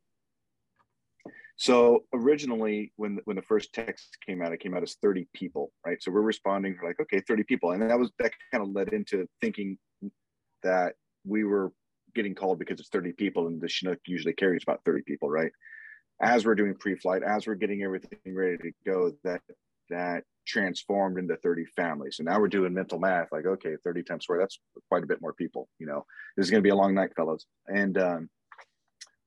so 1.58 2.04
originally, 2.14 2.94
when 2.98 3.20
when 3.26 3.36
the 3.36 3.42
first 3.42 3.74
text 3.74 4.18
came 4.26 4.44
out, 4.44 4.54
it 4.54 4.60
came 4.60 4.76
out 4.76 4.84
as 4.84 4.96
30 5.02 5.28
people, 5.34 5.72
right? 5.84 6.02
So 6.02 6.12
we're 6.12 6.22
responding 6.22 6.78
like, 6.84 7.00
okay, 7.02 7.20
30 7.28 7.44
people, 7.44 7.72
and 7.72 7.82
that 7.82 7.98
was 7.98 8.12
that 8.20 8.32
kind 8.52 8.64
of 8.64 8.70
led 8.70 8.94
into 8.94 9.28
thinking 9.42 9.78
that 10.62 10.94
we 11.26 11.44
were 11.44 11.74
getting 12.14 12.36
called 12.36 12.60
because 12.60 12.80
it's 12.80 12.90
30 12.90 13.14
people, 13.14 13.48
and 13.48 13.60
the 13.60 13.68
Chinook 13.68 13.98
usually 14.06 14.34
carries 14.34 14.62
about 14.64 14.82
30 14.86 15.02
people, 15.08 15.30
right? 15.32 15.52
As 16.22 16.46
we're 16.46 16.56
doing 16.56 16.76
pre-flight, 16.76 17.24
as 17.24 17.48
we're 17.48 17.56
getting 17.56 17.82
everything 17.82 18.20
ready 18.28 18.58
to 18.58 18.72
go, 18.86 19.12
that 19.24 19.42
that 19.90 20.24
transformed 20.46 21.18
into 21.18 21.38
30 21.38 21.66
families. 21.76 22.18
And 22.20 22.28
now 22.28 22.40
we're 22.40 22.48
doing 22.50 22.74
mental 22.74 23.00
math, 23.00 23.32
like, 23.32 23.46
okay, 23.46 23.76
30 23.84 24.04
times 24.04 24.26
four, 24.26 24.38
that's 24.38 24.60
quite 24.90 25.04
a 25.04 25.08
bit 25.08 25.22
more 25.22 25.34
people. 25.34 25.68
You 25.80 25.88
know, 25.88 26.06
this 26.36 26.46
is 26.46 26.52
going 26.52 26.62
to 26.62 26.68
be 26.68 26.72
a 26.72 26.76
long 26.76 26.94
night, 26.94 27.16
fellows. 27.16 27.46
And 27.68 27.98
um, 27.98 28.30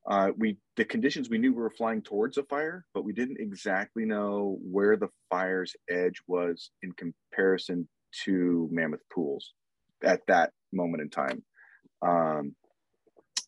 uh, 0.08 0.30
we 0.36 0.56
the 0.76 0.84
conditions 0.84 1.28
we 1.28 1.38
knew 1.38 1.52
we 1.52 1.60
were 1.60 1.70
flying 1.70 2.02
towards 2.02 2.38
a 2.38 2.42
fire, 2.44 2.84
but 2.94 3.04
we 3.04 3.12
didn't 3.12 3.40
exactly 3.40 4.04
know 4.04 4.58
where 4.62 4.96
the 4.96 5.08
fire's 5.28 5.76
edge 5.88 6.16
was 6.26 6.70
in 6.82 6.92
comparison 6.92 7.88
to 8.24 8.68
Mammoth 8.72 9.06
Pools 9.12 9.52
at 10.02 10.26
that 10.26 10.52
moment 10.72 11.02
in 11.02 11.10
time. 11.10 11.42
Um, 12.02 12.54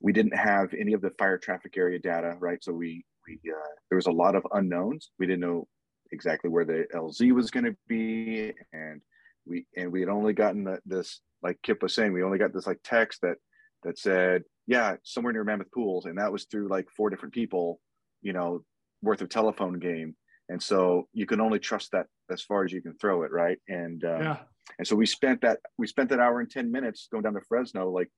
we 0.01 0.13
didn't 0.13 0.37
have 0.37 0.75
any 0.75 0.93
of 0.93 1.01
the 1.01 1.13
fire 1.19 1.39
traffic 1.39 1.77
area 1.77 1.99
data, 1.99 2.37
right? 2.39 2.63
So 2.63 2.73
we 2.73 3.05
we 3.27 3.41
uh, 3.51 3.69
there 3.89 3.97
was 3.97 4.07
a 4.07 4.13
lot 4.13 4.37
of 4.37 4.47
unknowns. 4.53 5.11
We 5.19 5.27
didn't 5.27 5.41
know 5.41 5.69
exactly 6.11 6.51
where 6.51 6.65
the 6.65 6.87
LZ 6.95 7.33
was 7.33 7.51
going 7.51 7.65
to 7.65 7.77
be, 7.89 8.53
and 8.73 9.01
we 9.47 9.67
and 9.77 9.91
we 9.91 10.01
had 10.01 10.11
only 10.11 10.35
gotten 10.35 10.65
the, 10.65 10.81
this 10.85 11.21
like 11.43 11.61
Kipp 11.63 11.83
was 11.83 11.95
saying, 11.95 12.13
we 12.13 12.23
only 12.23 12.39
got 12.39 12.53
this 12.53 12.67
like 12.67 12.81
text 12.85 13.23
that 13.23 13.37
that 13.83 13.99
said 13.99 14.43
yeah, 14.67 14.97
somewhere 15.03 15.33
near 15.33 15.45
Mammoth 15.45 15.71
Pools, 15.73 16.07
and 16.07 16.19
that 16.19 16.33
was 16.33 16.45
through 16.45 16.69
like 16.69 16.89
four 16.97 17.11
different 17.11 17.35
people, 17.35 17.81
you 18.21 18.33
know, 18.33 18.65
worth 19.03 19.21
of 19.21 19.29
telephone 19.29 19.79
game. 19.79 20.15
And 20.49 20.63
so 20.63 21.09
you 21.13 21.27
can 21.27 21.41
only 21.41 21.59
trust 21.59 21.91
that 21.93 22.07
as 22.31 22.43
far 22.43 22.65
as 22.65 22.73
you 22.73 22.83
can 22.83 22.95
throw 22.95 23.23
it, 23.23 23.33
right? 23.33 23.59
And 23.69 24.05
um, 24.05 24.23
yeah. 24.23 24.37
and 24.79 24.87
so 24.87 24.95
we 24.95 25.07
spent 25.07 25.41
that 25.43 25.59
we 25.79 25.87
spent 25.87 26.11
that 26.11 26.21
hour 26.21 26.41
and 26.41 26.51
ten 26.51 26.71
minutes 26.71 27.09
going 27.11 27.23
down 27.23 27.35
to 27.35 27.41
Fresno, 27.49 27.91
like 27.91 28.09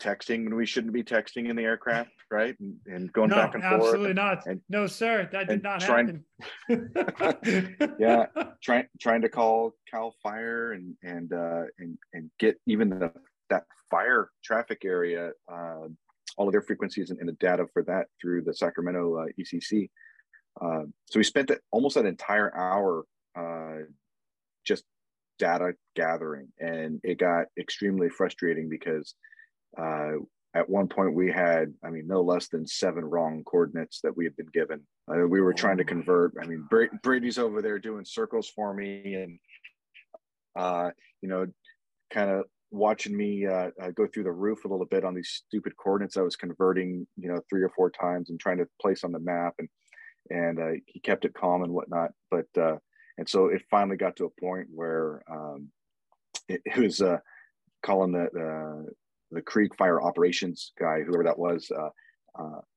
texting 0.00 0.44
when 0.44 0.54
we 0.54 0.66
shouldn't 0.66 0.92
be 0.92 1.02
texting 1.02 1.48
in 1.48 1.56
the 1.56 1.62
aircraft, 1.62 2.10
right? 2.30 2.54
And, 2.60 2.76
and 2.86 3.12
going 3.12 3.30
no, 3.30 3.36
back 3.36 3.54
and 3.54 3.64
absolutely 3.64 3.80
forth. 3.80 3.94
Absolutely 3.94 4.14
not. 4.14 4.46
And, 4.46 4.60
no, 4.68 4.86
sir, 4.86 5.28
that 5.32 5.48
did 5.48 5.62
not 5.62 5.80
trying, 5.80 6.24
happen. 6.68 7.96
yeah, 7.98 8.26
trying 8.62 8.86
trying 9.00 9.22
to 9.22 9.28
call 9.28 9.72
Cal 9.90 10.14
Fire 10.22 10.72
and 10.72 10.94
and 11.02 11.32
uh, 11.32 11.62
and 11.78 11.96
and 12.12 12.30
get 12.38 12.60
even 12.66 12.90
the 12.90 13.12
that 13.50 13.64
fire 13.90 14.30
traffic 14.44 14.82
area, 14.84 15.30
uh, 15.50 15.86
all 16.36 16.46
of 16.46 16.52
their 16.52 16.62
frequencies 16.62 17.10
and, 17.10 17.18
and, 17.18 17.28
the 17.28 17.32
data 17.34 17.66
for 17.72 17.82
that 17.82 18.06
through 18.20 18.42
the 18.42 18.54
Sacramento 18.54 19.16
uh, 19.16 19.26
ECC. 19.38 19.90
Uh, 20.60 20.84
so 21.06 21.18
we 21.18 21.24
spent 21.24 21.48
that, 21.48 21.60
almost 21.70 21.94
that 21.96 22.06
entire 22.06 22.54
hour 22.56 23.04
uh, 23.36 23.84
just 24.64 24.84
data 25.38 25.74
gathering, 25.94 26.48
and 26.58 27.00
it 27.04 27.18
got 27.18 27.46
extremely 27.58 28.08
frustrating 28.08 28.68
because 28.68 29.14
uh, 29.76 30.12
at 30.54 30.68
one 30.68 30.88
point 30.88 31.14
we 31.14 31.30
had, 31.30 31.72
I 31.84 31.90
mean, 31.90 32.06
no 32.06 32.22
less 32.22 32.48
than 32.48 32.66
seven 32.66 33.04
wrong 33.04 33.42
coordinates 33.44 34.00
that 34.02 34.16
we 34.16 34.24
had 34.24 34.36
been 34.36 34.48
given. 34.52 34.80
Uh, 35.10 35.26
we 35.26 35.40
were 35.40 35.54
trying 35.54 35.76
to 35.78 35.84
oh. 35.84 35.86
convert. 35.86 36.34
I 36.40 36.46
mean, 36.46 36.68
Brady's 37.02 37.38
over 37.38 37.62
there 37.62 37.78
doing 37.78 38.04
circles 38.04 38.48
for 38.48 38.74
me, 38.74 39.14
and 39.14 39.38
you 41.22 41.28
know, 41.28 41.46
kind 42.10 42.30
of 42.30 42.44
watching 42.70 43.16
me 43.16 43.46
uh, 43.46 43.70
uh, 43.82 43.90
go 43.94 44.06
through 44.06 44.24
the 44.24 44.30
roof 44.30 44.64
a 44.64 44.68
little 44.68 44.86
bit 44.86 45.04
on 45.04 45.14
these 45.14 45.42
stupid 45.46 45.76
coordinates 45.76 46.16
I 46.16 46.22
was 46.22 46.36
converting, 46.36 47.06
you 47.16 47.28
know, 47.28 47.40
three 47.48 47.62
or 47.62 47.70
four 47.70 47.90
times 47.90 48.30
and 48.30 48.38
trying 48.38 48.58
to 48.58 48.68
place 48.80 49.04
on 49.04 49.12
the 49.12 49.18
map, 49.18 49.54
and 49.58 49.68
and 50.30 50.58
uh, 50.58 50.80
he 50.86 51.00
kept 51.00 51.24
it 51.24 51.34
calm 51.34 51.62
and 51.62 51.72
whatnot. 51.72 52.10
But 52.30 52.46
uh, 52.56 52.76
and 53.16 53.28
so 53.28 53.46
it 53.46 53.62
finally 53.70 53.96
got 53.96 54.16
to 54.16 54.26
a 54.26 54.40
point 54.40 54.68
where 54.70 55.22
um, 55.30 55.68
it, 56.48 56.60
it, 56.64 56.76
was 56.76 57.00
uh, 57.00 57.18
calling 57.82 58.12
the, 58.12 58.28
the 58.32 58.86
the 59.30 59.42
Creek 59.42 59.74
Fire 59.76 60.02
Operations 60.02 60.72
guy, 60.78 61.00
whoever 61.02 61.24
that 61.24 61.38
was, 61.38 61.70
uh, 61.70 61.90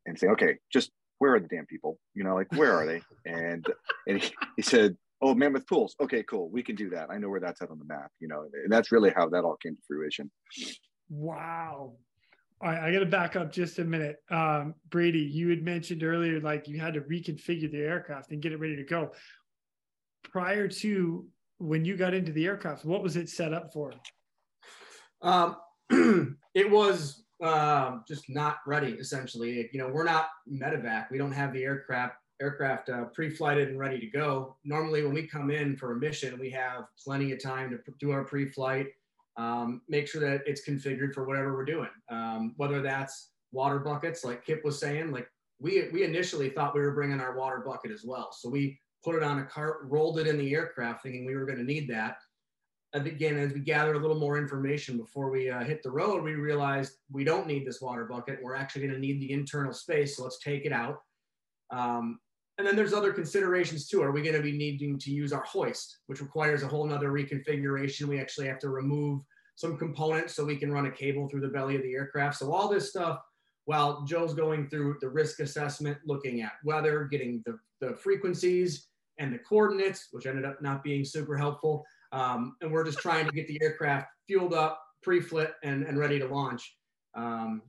and 0.06 0.17
saying, 0.17 0.34
"Okay, 0.34 0.58
just 0.71 0.91
where 1.19 1.36
are 1.36 1.39
the 1.39 1.47
damn 1.47 1.65
people? 1.65 1.99
You 2.13 2.23
know, 2.23 2.36
like 2.36 2.51
where 2.54 2.73
are 2.73 2.86
they?" 2.86 3.01
And 3.25 3.65
and 4.08 4.21
he, 4.21 4.34
he 4.56 4.62
said, 4.62 4.97
oh 5.22 5.34
mammoth 5.34 5.68
pools. 5.68 5.96
Okay 6.02 6.24
cool. 6.24 6.50
We 6.50 6.64
can 6.64 6.76
do 6.76 6.90
that. 6.90 7.10
I 7.10 7.18
know 7.18 7.30
where 7.30 7.40
that's 7.40 7.62
at 7.62 7.70
on 7.70 7.80
the 7.80 7.86
map 7.86 8.12
you 8.20 8.28
know 8.28 8.46
and 8.64 8.72
that's 8.72 8.92
really 8.92 9.12
how 9.12 9.30
that 9.30 9.44
all 9.44 9.58
came 9.58 9.76
to 9.76 9.82
fruition. 9.88 10.32
Wow. 11.10 11.94
All 12.64 12.70
right 12.70 12.84
i 12.84 12.92
got 12.92 13.00
to 13.00 13.06
back 13.06 13.36
up 13.36 13.52
just 13.52 13.80
a 13.80 13.84
minute. 13.84 14.18
Um, 14.30 14.76
brady 14.90 15.20
you 15.20 15.50
had 15.50 15.64
mentioned 15.64 16.04
earlier 16.04 16.40
like 16.40 16.68
you 16.68 16.80
had 16.80 16.94
to 16.94 17.02
reconfigure 17.02 17.72
the 17.72 17.80
aircraft 17.80 18.32
and 18.32 18.42
get 18.42 18.52
it 18.52 18.60
ready 18.60 18.76
to 18.76 18.84
go. 18.84 19.12
Prior 20.24 20.68
to 20.68 21.26
when 21.58 21.86
you 21.86 21.96
got 21.98 22.14
into 22.14 22.32
the 22.32 22.46
aircraft 22.46 22.86
what 22.86 23.04
was 23.04 23.16
it 23.16 23.30
set 23.30 23.54
up 23.54 23.72
for? 23.74 23.94
Um, 25.22 25.58
it 26.54 26.70
was 26.70 27.24
um, 27.42 28.04
just 28.08 28.30
not 28.30 28.58
ready. 28.68 28.94
Essentially, 28.94 29.70
you 29.74 29.80
know, 29.80 29.90
we're 29.90 30.04
not 30.04 30.30
medevac. 30.50 31.08
We 31.12 31.18
don't 31.18 31.32
have 31.32 31.54
the 31.54 31.64
aircraft 31.64 32.16
aircraft 32.41 32.89
uh, 32.89 33.06
pre-flighted 33.06 33.69
and 33.69 33.80
ready 33.80 33.99
to 33.99 34.08
go. 34.08 34.58
Normally, 34.63 35.04
when 35.04 35.13
we 35.13 35.27
come 35.27 35.51
in 35.51 35.77
for 35.77 35.91
a 35.91 35.95
mission, 35.95 36.39
we 36.39 36.49
have 36.49 36.86
plenty 37.01 37.32
of 37.32 37.41
time 37.41 37.69
to 37.69 37.80
do 37.99 38.12
our 38.12 38.23
pre-flight, 38.23 38.88
um, 39.38 39.82
make 39.88 40.08
sure 40.08 40.21
that 40.21 40.41
it's 40.45 40.67
configured 40.67 41.13
for 41.13 41.25
whatever 41.25 41.54
we're 41.54 41.65
doing. 41.65 41.89
Um, 42.10 42.54
whether 42.58 42.82
that's 42.82 43.30
water 43.51 43.80
buckets, 43.80 44.23
like 44.23 44.45
Kipp 44.45 44.65
was 44.65 44.80
saying, 44.80 45.12
like 45.12 45.27
we 45.60 45.89
we 45.93 46.04
initially 46.04 46.49
thought 46.49 46.75
we 46.75 46.82
were 46.82 46.93
bringing 46.93 47.21
our 47.21 47.38
water 47.38 47.63
bucket 47.65 47.91
as 47.91 48.04
well, 48.04 48.32
so 48.32 48.49
we 48.49 48.80
put 49.04 49.15
it 49.15 49.23
on 49.23 49.39
a 49.39 49.45
cart, 49.45 49.80
rolled 49.84 50.19
it 50.19 50.27
in 50.27 50.38
the 50.38 50.54
aircraft, 50.54 51.04
thinking 51.04 51.25
we 51.25 51.36
were 51.36 51.45
going 51.45 51.58
to 51.58 51.63
need 51.63 51.89
that. 51.89 52.17
And 52.93 53.08
again, 53.08 53.38
as 53.38 53.54
we 53.54 53.62
gather 53.62 53.93
a 53.93 53.99
little 53.99 54.19
more 54.19 54.38
information 54.38 54.97
before 54.97 55.30
we 55.30 55.49
uh, 55.49 55.63
hit 55.63 55.82
the 55.82 55.89
road, 55.89 56.23
we 56.23 56.34
realized 56.34 56.97
we 57.10 57.23
don't 57.23 57.47
need 57.47 57.65
this 57.65 57.82
water 57.82 58.06
bucket. 58.06 58.39
We're 58.43 58.56
actually 58.56 58.82
going 58.82 58.93
to 58.93 58.99
need 58.99 59.21
the 59.21 59.32
internal 59.32 59.73
space, 59.73 60.17
so 60.17 60.23
let's 60.23 60.39
take 60.39 60.65
it 60.65 60.73
out. 60.73 61.01
Um, 61.71 62.19
and 62.58 62.68
then 62.68 62.76
there's 62.76 62.94
other 62.94 63.14
considerations 63.14 63.88
too. 63.88 64.02
Are 64.02 64.12
we 64.12 64.22
going 64.22 64.36
to 64.36 64.42
be 64.42 64.58
needing 64.58 65.00
to 65.00 65.12
use 65.12 65.34
our 65.34 65.44
hoist, 65.44 66.00
which 66.08 66.22
requires 66.22 66.64
a 66.64 66.68
whole 66.68 66.86
nother 66.86 67.12
reconfiguration? 67.12 68.08
We 68.08 68.20
actually 68.20 68.48
have 68.48 68.60
to 68.60 68.70
remove 68.70 69.22
some 69.56 69.78
components 69.78 70.36
so 70.36 70.46
we 70.46 70.58
can 70.58 70.72
run 70.72 70.86
a 70.86 70.92
cable 70.92 71.28
through 71.28 71.42
the 71.42 71.48
belly 71.48 71.76
of 71.76 71.84
the 71.84 71.94
aircraft. 71.94 72.38
So 72.38 72.52
all 72.54 72.68
this 72.68 72.90
stuff, 72.90 73.20
while 73.66 74.04
Joe's 74.04 74.34
going 74.34 74.70
through 74.70 74.98
the 75.02 75.10
risk 75.10 75.40
assessment, 75.40 75.98
looking 76.06 76.42
at 76.42 76.54
weather, 76.64 77.06
getting 77.06 77.44
the, 77.46 77.58
the 77.80 77.96
frequencies 77.96 78.88
and 79.18 79.34
the 79.34 79.40
coordinates, 79.40 80.08
which 80.12 80.26
ended 80.26 80.46
up 80.46 80.62
not 80.62 80.84
being 80.84 81.06
super 81.06 81.38
helpful. 81.38 81.86
Um, 82.12 82.56
and 82.62 82.72
we're 82.72 82.84
just 82.84 83.00
trying 83.00 83.26
to 83.26 83.32
get 83.32 83.48
the 83.48 83.62
aircraft 83.62 84.08
fueled 84.28 84.54
up, 84.54 84.82
pre-flight, 85.04 85.52
and, 85.64 85.84
and 85.84 85.98
ready 85.98 86.20
to 86.20 86.28
launch. 86.28 86.76
Um, 87.16 87.62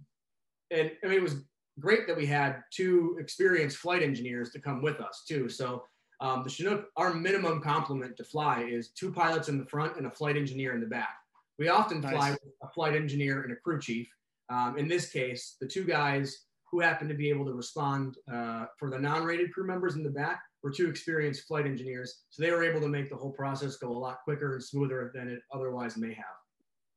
and 0.70 0.90
I 1.04 1.08
mean, 1.08 1.18
it 1.18 1.22
was 1.22 1.36
great 1.80 2.06
that 2.06 2.16
we 2.16 2.26
had 2.26 2.62
two 2.70 3.16
experienced 3.18 3.78
flight 3.78 4.02
engineers 4.02 4.50
to 4.50 4.60
come 4.60 4.82
with 4.82 5.00
us 5.00 5.24
too. 5.26 5.48
So 5.48 5.84
um, 6.20 6.44
the 6.44 6.50
Chinook, 6.50 6.86
our 6.96 7.12
minimum 7.12 7.60
complement 7.60 8.16
to 8.16 8.24
fly 8.24 8.62
is 8.62 8.90
two 8.90 9.10
pilots 9.10 9.48
in 9.48 9.58
the 9.58 9.66
front 9.66 9.96
and 9.96 10.06
a 10.06 10.10
flight 10.10 10.36
engineer 10.36 10.74
in 10.74 10.80
the 10.80 10.86
back. 10.86 11.16
We 11.58 11.68
often 11.68 12.00
nice. 12.00 12.12
fly 12.12 12.30
with 12.30 12.52
a 12.62 12.68
flight 12.68 12.94
engineer 12.94 13.42
and 13.42 13.52
a 13.52 13.56
crew 13.56 13.80
chief. 13.80 14.08
Um, 14.48 14.78
in 14.78 14.88
this 14.88 15.10
case, 15.10 15.56
the 15.60 15.66
two 15.66 15.84
guys 15.84 16.44
who 16.70 16.80
happen 16.80 17.08
to 17.08 17.14
be 17.14 17.28
able 17.28 17.44
to 17.44 17.52
respond 17.52 18.16
uh, 18.32 18.66
for 18.78 18.88
the 18.88 18.98
non-rated 18.98 19.52
crew 19.52 19.66
members 19.66 19.96
in 19.96 20.02
the 20.02 20.10
back 20.10 20.40
were 20.62 20.70
two 20.70 20.88
experienced 20.88 21.46
flight 21.46 21.66
engineers. 21.66 22.22
So 22.30 22.42
they 22.42 22.50
were 22.50 22.64
able 22.64 22.80
to 22.80 22.88
make 22.88 23.10
the 23.10 23.16
whole 23.16 23.32
process 23.32 23.76
go 23.76 23.90
a 23.90 23.98
lot 23.98 24.18
quicker 24.24 24.54
and 24.54 24.62
smoother 24.62 25.10
than 25.14 25.28
it 25.28 25.40
otherwise 25.52 25.96
may 25.96 26.14
have. 26.14 26.24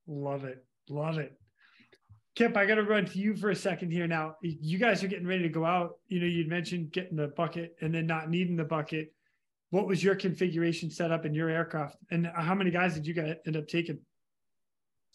Love 0.08 0.46
it. 0.46 0.64
Love 0.90 1.18
it. 1.18 1.38
Kipp, 2.36 2.58
I 2.58 2.66
got 2.66 2.76
to 2.76 2.84
run 2.84 3.06
to 3.06 3.18
you 3.18 3.36
for 3.36 3.50
a 3.50 3.56
second 3.56 3.92
here 3.92 4.08
now. 4.08 4.36
You 4.42 4.78
guys 4.78 5.04
are 5.04 5.08
getting 5.08 5.26
ready 5.26 5.44
to 5.44 5.50
go 5.50 5.64
out. 5.66 6.00
You 6.10 6.20
know, 6.20 6.26
you'd 6.26 6.50
mentioned 6.50 6.92
getting 6.92 7.16
the 7.16 7.28
bucket 7.30 7.76
and 7.82 7.96
then 7.96 8.06
not 8.06 8.30
needing 8.30 8.58
the 8.58 8.66
bucket. 8.66 9.14
What 9.70 9.88
was 9.88 10.04
your 10.04 10.16
configuration 10.16 10.92
set 10.92 11.12
up 11.12 11.26
in 11.26 11.34
your 11.34 11.50
aircraft? 11.50 11.96
And 12.12 12.28
how 12.36 12.54
many 12.54 12.72
guys 12.72 12.94
did 12.94 13.08
you 13.08 13.14
guys 13.14 13.36
end 13.48 13.56
up 13.56 13.68
taking? 13.68 14.00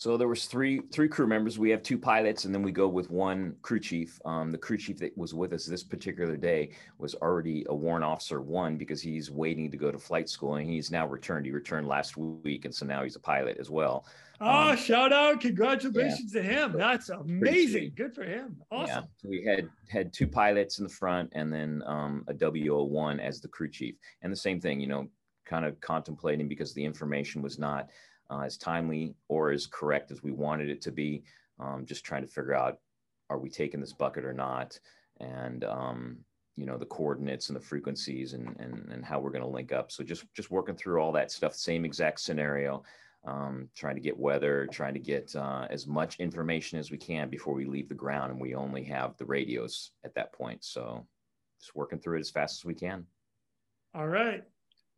So 0.01 0.17
there 0.17 0.29
was 0.29 0.47
three 0.47 0.81
three 0.91 1.09
crew 1.09 1.27
members. 1.27 1.59
We 1.59 1.69
have 1.69 1.83
two 1.83 1.99
pilots, 1.99 2.47
and 2.47 2.55
then 2.55 2.63
we 2.63 2.73
go 2.73 2.89
with 2.89 3.11
one 3.11 3.55
crew 3.61 3.79
chief. 3.79 4.19
Um, 4.25 4.51
the 4.51 4.57
crew 4.57 4.79
chief 4.79 4.99
that 5.01 5.17
was 5.19 5.35
with 5.35 5.53
us 5.53 5.67
this 5.67 5.85
particular 5.85 6.39
day 6.39 6.71
was 6.97 7.15
already 7.17 7.67
a 7.69 7.75
warrant 7.75 8.03
officer 8.03 8.41
one 8.41 8.79
because 8.79 9.03
he's 9.03 9.31
waiting 9.31 9.71
to 9.71 9.77
go 9.77 9.91
to 9.91 9.99
flight 9.99 10.31
school, 10.31 10.55
and 10.55 10.67
he's 10.67 10.91
now 10.91 11.07
returned. 11.07 11.45
He 11.45 11.53
returned 11.53 11.87
last 11.87 12.17
week, 12.17 12.65
and 12.65 12.75
so 12.75 12.87
now 12.87 13.03
he's 13.03 13.17
a 13.17 13.21
pilot 13.21 13.59
as 13.61 13.69
well. 13.69 14.07
Oh, 14.41 14.71
um, 14.71 14.77
shout 14.79 15.13
out! 15.13 15.39
Congratulations 15.43 16.33
yeah. 16.35 16.41
to 16.41 16.49
him. 16.49 16.73
That's 16.79 17.11
amazing. 17.11 17.93
Good 17.95 18.15
for 18.15 18.25
him. 18.25 18.57
Awesome. 18.71 19.05
Yeah. 19.05 19.11
So 19.19 19.29
we 19.29 19.45
had 19.45 19.69
had 19.91 20.15
two 20.15 20.27
pilots 20.27 20.79
in 20.79 20.85
the 20.85 20.91
front, 20.91 21.31
and 21.35 21.53
then 21.53 21.83
um, 21.85 22.25
a 22.27 22.33
WO1 22.33 23.21
as 23.21 23.43
the 23.43 23.49
crew 23.49 23.69
chief, 23.69 23.97
and 24.23 24.33
the 24.33 24.37
same 24.37 24.63
thing. 24.63 24.81
You 24.81 24.87
know, 24.87 25.11
kind 25.45 25.67
of 25.67 25.79
contemplating 25.83 26.49
because 26.49 26.73
the 26.73 26.87
information 26.87 27.43
was 27.43 27.59
not 27.59 27.91
uh, 28.31 28.41
as 28.41 28.57
timely 28.57 29.15
or 29.29 29.51
as 29.51 29.67
correct 29.67 30.11
as 30.11 30.23
we 30.23 30.33
wanted 30.33 30.71
it 30.71 30.81
to 30.83 30.93
be. 30.93 31.23
Um, 31.59 31.85
just 31.85 32.05
trying 32.05 32.23
to 32.23 32.29
figure 32.29 32.55
out 32.55 32.79
are 33.29 33.39
we 33.39 33.51
taking 33.51 33.81
this 33.81 33.93
bucket 33.93 34.25
or 34.25 34.33
not, 34.33 34.79
and 35.19 35.65
um, 35.65 36.17
you 36.57 36.65
know 36.65 36.79
the 36.79 36.87
coordinates 36.87 37.49
and 37.49 37.57
the 37.57 37.61
frequencies 37.61 38.33
and 38.33 38.57
and, 38.59 38.89
and 38.91 39.05
how 39.05 39.21
we're 39.21 39.31
going 39.31 39.45
to 39.45 39.49
link 39.49 39.73
up. 39.73 39.93
So 39.93 40.03
just 40.03 40.25
just 40.35 40.51
working 40.51 40.77
through 40.77 41.01
all 41.01 41.13
that 41.13 41.31
stuff. 41.31 41.55
Same 41.55 41.85
exact 41.85 42.21
scenario. 42.21 42.83
Um, 43.27 43.69
trying 43.77 43.97
to 43.97 44.01
get 44.01 44.19
weather, 44.19 44.67
trying 44.73 44.95
to 44.95 45.01
get 45.01 45.37
uh, 45.37 45.67
as 45.69 45.87
much 45.87 46.19
information 46.21 46.79
as 46.79 46.91
we 46.91 46.97
can 46.97 47.29
before 47.29 47.53
we 47.53 47.67
leave 47.67 47.91
the 47.91 47.95
ground, 47.95 48.33
and 48.33 48.41
we 48.41 48.55
only 48.55 48.83
have 48.85 49.15
the 49.19 49.27
radios 49.27 49.91
at 50.05 50.15
that 50.15 50.33
point. 50.33 50.65
So 50.65 51.07
just 51.61 51.77
working 51.77 51.99
through 51.99 52.17
it 52.17 52.21
as 52.21 52.31
fast 52.31 52.61
as 52.61 52.65
we 52.65 52.75
can. 52.75 53.05
All 53.95 54.07
right 54.07 54.43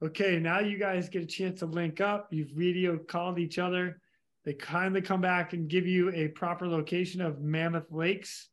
okay, 0.03 0.39
now 0.39 0.61
you 0.61 0.79
guys 0.79 1.09
get 1.09 1.23
a 1.23 1.27
chance 1.27 1.61
to 1.61 1.67
link 1.67 2.01
up. 2.01 2.29
You've 2.31 2.51
video 2.51 2.99
called 2.99 3.39
each 3.39 3.59
other. 3.59 4.01
They 4.45 4.55
kindly 4.55 5.01
come 5.01 5.21
back 5.21 5.53
and 5.53 5.69
give 5.69 5.87
you 5.87 6.11
a 6.13 6.29
proper 6.29 6.67
location 6.67 7.21
of 7.21 7.41
Mammoth 7.41 7.91
Lakes. 7.93 8.49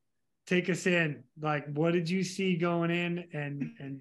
Take 0.46 0.70
us 0.70 0.86
in. 0.86 1.24
Like, 1.42 1.66
what 1.74 1.94
did 1.94 2.10
you 2.10 2.24
see 2.24 2.56
going 2.56 2.92
in? 2.92 3.26
And 3.34 3.72
and 3.80 4.00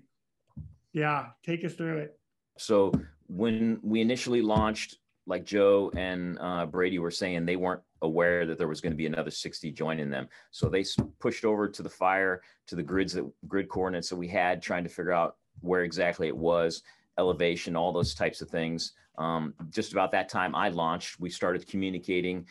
yeah, 0.93 1.29
take 1.45 1.65
us 1.65 1.75
through 1.75 1.99
it. 1.99 2.19
So 2.59 2.93
when 3.27 3.79
we 3.83 4.01
initially 4.01 4.43
launched, 4.43 4.97
like 5.27 5.45
Joe 5.45 5.91
and 5.95 6.39
uh, 6.41 6.67
Brady 6.67 6.99
were 6.99 7.11
saying, 7.11 7.45
they 7.45 7.57
weren't 7.57 7.83
aware 8.01 8.47
that 8.47 8.59
there 8.59 8.69
was 8.69 8.81
going 8.81 8.93
to 8.93 8.97
be 8.97 9.07
another 9.07 9.31
60 9.31 9.71
joining 9.73 10.09
them. 10.09 10.29
So 10.51 10.69
they 10.69 10.85
pushed 11.21 11.45
over 11.45 11.69
to 11.69 11.83
the 11.83 11.89
fire 11.89 12.43
to 12.67 12.77
the 12.77 12.83
grids 12.83 13.13
that 13.13 13.31
grid 13.47 13.69
coordinates 13.69 14.09
that 14.09 14.17
we 14.17 14.29
had, 14.29 14.63
trying 14.63 14.85
to 14.85 14.91
figure 14.91 15.13
out 15.13 15.37
where 15.61 15.83
exactly 15.83 16.29
it 16.29 16.37
was 16.37 16.83
elevation, 17.19 17.77
all 17.77 17.93
those 17.93 18.15
types 18.15 18.41
of 18.41 18.49
things. 18.49 18.93
Um, 19.19 19.55
just 19.71 19.93
about 19.93 20.13
that 20.13 20.29
time 20.29 20.55
I 20.55 20.69
launched, 20.69 21.21
we 21.21 21.29
started 21.29 21.67
communicating 21.67 22.47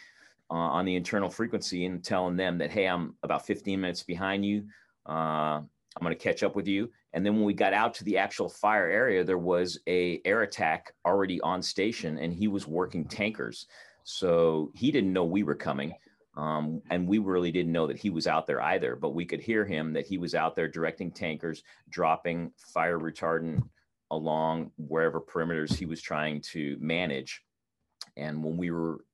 uh, 0.49 0.55
on 0.55 0.85
the 0.85 0.95
internal 0.95 1.29
frequency 1.29 1.85
and 1.85 2.03
telling 2.03 2.35
them 2.35 2.57
that, 2.57 2.71
hey, 2.71 2.85
I'm 2.85 3.15
about 3.23 3.45
15 3.45 3.79
minutes 3.79 4.03
behind 4.03 4.45
you. 4.45 4.65
Uh, 5.07 5.61
I'm 5.97 6.03
going 6.03 6.15
to 6.15 6.23
catch 6.23 6.43
up 6.43 6.55
with 6.55 6.67
you. 6.67 6.91
And 7.13 7.25
then 7.25 7.35
when 7.35 7.45
we 7.45 7.53
got 7.53 7.73
out 7.73 7.93
to 7.95 8.03
the 8.03 8.17
actual 8.17 8.49
fire 8.49 8.87
area, 8.87 9.23
there 9.23 9.37
was 9.37 9.79
a 9.87 10.21
air 10.25 10.43
attack 10.43 10.93
already 11.05 11.41
on 11.41 11.61
station, 11.61 12.19
and 12.19 12.31
he 12.33 12.47
was 12.47 12.67
working 12.67 13.05
tankers. 13.05 13.65
So 14.03 14.71
he 14.75 14.91
didn't 14.91 15.13
know 15.13 15.23
we 15.25 15.43
were 15.43 15.55
coming. 15.55 15.93
Um, 16.35 16.83
and 16.91 17.07
we 17.07 17.17
really 17.17 17.51
didn't 17.51 17.71
know 17.71 17.87
that 17.87 17.97
he 17.97 18.11
was 18.11 18.27
out 18.27 18.45
there 18.45 18.61
either, 18.61 18.95
but 18.95 19.15
we 19.15 19.25
could 19.25 19.39
hear 19.39 19.65
him 19.65 19.91
that 19.93 20.05
he 20.05 20.19
was 20.19 20.35
out 20.35 20.55
there 20.55 20.67
directing 20.67 21.09
tankers, 21.09 21.63
dropping 21.89 22.51
fire 22.57 22.99
retardant 22.99 23.63
along 24.11 24.71
wherever 24.77 25.19
perimeters 25.19 25.73
he 25.73 25.85
was 25.85 26.01
trying 26.01 26.41
to 26.41 26.77
manage. 26.79 27.41
And 28.15 28.43
when 28.43 28.57
we 28.57 28.71
were 28.71 29.05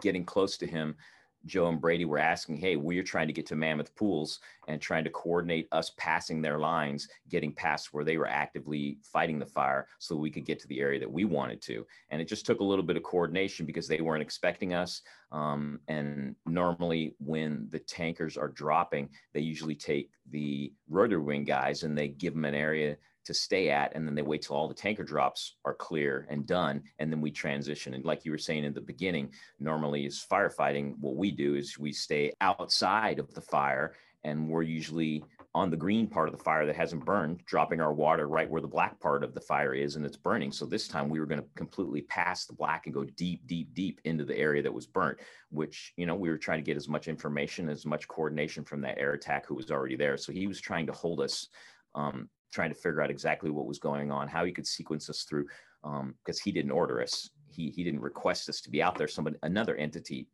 getting 0.00 0.24
close 0.24 0.56
to 0.58 0.66
him, 0.66 0.96
Joe 1.44 1.68
and 1.68 1.80
Brady 1.80 2.04
were 2.04 2.18
asking, 2.18 2.56
Hey, 2.56 2.76
we're 2.76 3.02
trying 3.02 3.26
to 3.26 3.32
get 3.32 3.46
to 3.46 3.56
Mammoth 3.56 3.94
Pools 3.96 4.40
and 4.68 4.80
trying 4.80 5.04
to 5.04 5.10
coordinate 5.10 5.68
us 5.72 5.92
passing 5.96 6.40
their 6.40 6.58
lines, 6.58 7.08
getting 7.28 7.52
past 7.52 7.92
where 7.92 8.04
they 8.04 8.16
were 8.16 8.28
actively 8.28 8.98
fighting 9.02 9.38
the 9.38 9.46
fire 9.46 9.88
so 9.98 10.14
we 10.14 10.30
could 10.30 10.44
get 10.44 10.60
to 10.60 10.68
the 10.68 10.80
area 10.80 11.00
that 11.00 11.10
we 11.10 11.24
wanted 11.24 11.60
to. 11.62 11.86
And 12.10 12.20
it 12.20 12.28
just 12.28 12.46
took 12.46 12.60
a 12.60 12.64
little 12.64 12.84
bit 12.84 12.96
of 12.96 13.02
coordination 13.02 13.66
because 13.66 13.88
they 13.88 14.00
weren't 14.00 14.22
expecting 14.22 14.74
us. 14.74 15.02
Um, 15.32 15.80
and 15.88 16.36
normally, 16.46 17.16
when 17.18 17.66
the 17.70 17.78
tankers 17.80 18.36
are 18.36 18.48
dropping, 18.48 19.10
they 19.32 19.40
usually 19.40 19.74
take 19.74 20.10
the 20.30 20.72
rotor 20.88 21.20
wing 21.20 21.44
guys 21.44 21.82
and 21.82 21.96
they 21.96 22.08
give 22.08 22.34
them 22.34 22.44
an 22.44 22.54
area 22.54 22.96
to 23.24 23.34
stay 23.34 23.70
at 23.70 23.94
and 23.94 24.06
then 24.06 24.14
they 24.14 24.22
wait 24.22 24.42
till 24.42 24.56
all 24.56 24.68
the 24.68 24.74
tanker 24.74 25.04
drops 25.04 25.56
are 25.64 25.74
clear 25.74 26.26
and 26.30 26.46
done 26.46 26.82
and 26.98 27.12
then 27.12 27.20
we 27.20 27.30
transition. 27.30 27.94
And 27.94 28.04
like 28.04 28.24
you 28.24 28.30
were 28.30 28.38
saying 28.38 28.64
in 28.64 28.74
the 28.74 28.80
beginning 28.80 29.32
normally 29.58 30.06
is 30.06 30.24
firefighting 30.30 30.94
what 31.00 31.16
we 31.16 31.30
do 31.30 31.54
is 31.54 31.78
we 31.78 31.92
stay 31.92 32.32
outside 32.40 33.18
of 33.18 33.32
the 33.34 33.40
fire 33.40 33.94
and 34.24 34.48
we're 34.48 34.62
usually 34.62 35.24
on 35.54 35.68
the 35.68 35.76
green 35.76 36.06
part 36.06 36.28
of 36.28 36.36
the 36.36 36.42
fire 36.42 36.64
that 36.64 36.76
hasn't 36.76 37.04
burned 37.04 37.44
dropping 37.44 37.80
our 37.80 37.92
water 37.92 38.26
right 38.26 38.48
where 38.48 38.62
the 38.62 38.68
black 38.68 38.98
part 39.00 39.22
of 39.22 39.34
the 39.34 39.40
fire 39.40 39.74
is 39.74 39.96
and 39.96 40.06
it's 40.06 40.16
burning. 40.16 40.50
So 40.50 40.64
this 40.64 40.88
time 40.88 41.08
we 41.08 41.20
were 41.20 41.26
going 41.26 41.40
to 41.40 41.48
completely 41.56 42.02
pass 42.02 42.46
the 42.46 42.54
black 42.54 42.86
and 42.86 42.94
go 42.94 43.04
deep 43.04 43.46
deep 43.46 43.74
deep 43.74 44.00
into 44.04 44.24
the 44.24 44.36
area 44.36 44.62
that 44.62 44.72
was 44.72 44.86
burnt 44.86 45.18
which 45.50 45.92
you 45.96 46.06
know 46.06 46.14
we 46.14 46.30
were 46.30 46.38
trying 46.38 46.58
to 46.58 46.64
get 46.64 46.76
as 46.76 46.88
much 46.88 47.08
information 47.08 47.68
as 47.68 47.84
much 47.84 48.08
coordination 48.08 48.64
from 48.64 48.80
that 48.80 48.98
air 48.98 49.12
attack 49.12 49.46
who 49.46 49.54
was 49.54 49.70
already 49.70 49.96
there. 49.96 50.16
So 50.16 50.32
he 50.32 50.46
was 50.46 50.60
trying 50.60 50.86
to 50.86 50.92
hold 50.92 51.20
us 51.20 51.48
um, 51.94 52.28
trying 52.52 52.68
to 52.68 52.74
figure 52.74 53.02
out 53.02 53.10
exactly 53.10 53.50
what 53.50 53.66
was 53.66 53.78
going 53.78 54.10
on, 54.10 54.28
how 54.28 54.44
he 54.44 54.52
could 54.52 54.66
sequence 54.66 55.08
us 55.10 55.22
through, 55.22 55.46
because 55.82 56.00
um, 56.38 56.42
he 56.44 56.52
didn't 56.52 56.70
order 56.70 57.02
us. 57.02 57.30
He, 57.48 57.70
he 57.70 57.82
didn't 57.82 58.00
request 58.00 58.48
us 58.48 58.60
to 58.62 58.70
be 58.70 58.82
out 58.82 58.96
there. 58.96 59.08
Somebody, 59.08 59.36
another 59.42 59.74
entity 59.76 60.28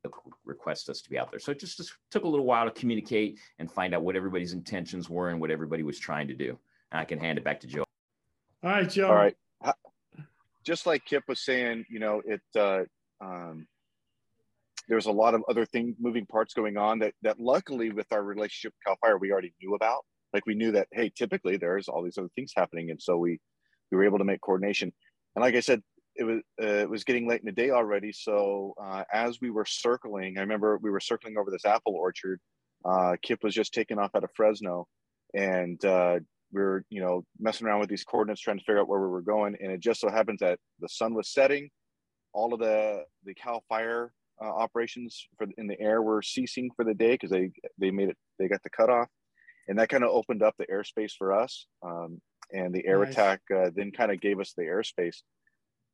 requested 0.44 0.92
us 0.92 1.00
to 1.02 1.10
be 1.10 1.18
out 1.18 1.30
there. 1.30 1.40
So 1.40 1.52
it 1.52 1.58
just, 1.58 1.76
just 1.76 1.92
took 2.10 2.24
a 2.24 2.28
little 2.28 2.46
while 2.46 2.64
to 2.64 2.70
communicate 2.70 3.38
and 3.58 3.70
find 3.70 3.94
out 3.94 4.02
what 4.02 4.14
everybody's 4.14 4.52
intentions 4.52 5.08
were 5.08 5.30
and 5.30 5.40
what 5.40 5.50
everybody 5.50 5.82
was 5.82 5.98
trying 5.98 6.28
to 6.28 6.34
do. 6.34 6.58
And 6.92 7.00
I 7.00 7.04
can 7.04 7.18
hand 7.18 7.38
it 7.38 7.44
back 7.44 7.60
to 7.60 7.66
Joe. 7.66 7.84
All 8.62 8.70
right, 8.70 8.88
Joe. 8.88 9.08
All 9.08 9.14
right. 9.14 9.36
Just 10.64 10.86
like 10.86 11.04
Kipp 11.04 11.24
was 11.28 11.40
saying, 11.40 11.86
you 11.88 11.98
know, 11.98 12.20
it, 12.26 12.42
uh, 12.54 12.82
um, 13.20 13.66
there's 14.88 15.06
a 15.06 15.12
lot 15.12 15.34
of 15.34 15.42
other 15.48 15.64
things, 15.64 15.96
moving 15.98 16.26
parts 16.26 16.54
going 16.54 16.76
on 16.76 16.98
that 16.98 17.14
that 17.22 17.40
luckily 17.40 17.90
with 17.90 18.06
our 18.12 18.22
relationship 18.22 18.74
with 18.74 18.84
Cal 18.84 18.96
Fire 19.00 19.18
we 19.18 19.32
already 19.32 19.54
knew 19.62 19.74
about. 19.74 20.04
Like 20.32 20.46
we 20.46 20.54
knew 20.54 20.72
that 20.72 20.88
hey, 20.92 21.10
typically 21.14 21.56
there's 21.56 21.88
all 21.88 22.02
these 22.02 22.18
other 22.18 22.30
things 22.34 22.52
happening, 22.56 22.90
and 22.90 23.00
so 23.00 23.16
we 23.16 23.38
we 23.90 23.96
were 23.96 24.04
able 24.04 24.18
to 24.18 24.24
make 24.24 24.40
coordination. 24.40 24.92
And 25.34 25.42
like 25.42 25.54
I 25.54 25.60
said, 25.60 25.82
it 26.16 26.24
was 26.24 26.40
uh, 26.62 26.66
it 26.66 26.90
was 26.90 27.04
getting 27.04 27.28
late 27.28 27.40
in 27.40 27.46
the 27.46 27.52
day 27.52 27.70
already. 27.70 28.12
So 28.12 28.74
uh, 28.82 29.04
as 29.12 29.40
we 29.40 29.50
were 29.50 29.64
circling, 29.64 30.36
I 30.36 30.42
remember 30.42 30.78
we 30.82 30.90
were 30.90 31.00
circling 31.00 31.36
over 31.38 31.50
this 31.50 31.64
apple 31.64 31.94
orchard. 31.94 32.40
Uh, 32.84 33.16
Kipp 33.22 33.42
was 33.42 33.54
just 33.54 33.72
taking 33.72 33.98
off 33.98 34.10
out 34.14 34.24
of 34.24 34.30
Fresno, 34.34 34.86
and 35.34 35.82
uh, 35.84 36.18
we 36.52 36.60
were 36.60 36.84
you 36.90 37.00
know 37.00 37.24
messing 37.38 37.66
around 37.66 37.80
with 37.80 37.88
these 37.88 38.04
coordinates, 38.04 38.40
trying 38.40 38.58
to 38.58 38.64
figure 38.64 38.80
out 38.80 38.88
where 38.88 39.00
we 39.00 39.08
were 39.08 39.22
going. 39.22 39.56
And 39.60 39.70
it 39.72 39.80
just 39.80 40.00
so 40.00 40.10
happens 40.10 40.40
that 40.40 40.58
the 40.80 40.88
sun 40.88 41.14
was 41.14 41.32
setting. 41.32 41.70
All 42.32 42.52
of 42.52 42.60
the 42.60 43.04
the 43.24 43.34
Cal 43.34 43.62
Fire 43.68 44.12
uh, 44.42 44.48
operations 44.48 45.26
for 45.36 45.46
in 45.56 45.66
the 45.66 45.80
air 45.80 46.02
were 46.02 46.22
ceasing 46.22 46.70
for 46.76 46.84
the 46.84 46.94
day 46.94 47.12
because 47.12 47.30
they 47.30 47.50
they 47.78 47.90
made 47.90 48.08
it 48.08 48.16
they 48.38 48.48
got 48.48 48.62
the 48.62 48.70
cutoff, 48.70 49.08
and 49.68 49.78
that 49.78 49.88
kind 49.88 50.04
of 50.04 50.10
opened 50.10 50.42
up 50.42 50.54
the 50.58 50.66
airspace 50.66 51.12
for 51.16 51.32
us. 51.32 51.66
Um, 51.82 52.20
and 52.52 52.74
the 52.74 52.86
air 52.86 53.04
nice. 53.04 53.12
attack 53.12 53.40
uh, 53.54 53.70
then 53.74 53.92
kind 53.92 54.10
of 54.10 54.20
gave 54.20 54.40
us 54.40 54.54
the 54.56 54.64
airspace. 54.64 55.18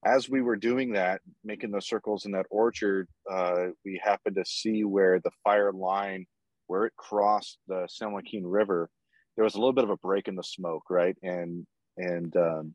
As 0.07 0.29
we 0.29 0.43
were 0.43 0.57
doing 0.57 0.93
that, 0.93 1.21
making 1.45 1.71
those 1.71 1.89
circles 1.89 2.27
in 2.27 2.33
that 2.33 2.47
orchard, 2.51 3.09
uh, 3.31 3.67
we 3.85 4.01
happened 4.03 4.37
to 4.37 4.45
see 4.45 4.85
where 4.85 5.19
the 5.19 5.31
fire 5.43 5.73
line, 5.73 6.27
where 6.67 6.85
it 6.85 6.93
crossed 6.97 7.59
the 7.67 7.87
San 7.89 8.13
Joaquin 8.13 8.47
River, 8.47 8.91
there 9.37 9.45
was 9.45 9.55
a 9.55 9.59
little 9.59 9.73
bit 9.73 9.85
of 9.85 9.91
a 9.91 9.97
break 9.97 10.29
in 10.29 10.37
the 10.37 10.45
smoke, 10.45 10.85
right? 10.91 11.17
And 11.23 11.67
and 11.97 12.37
um, 12.37 12.75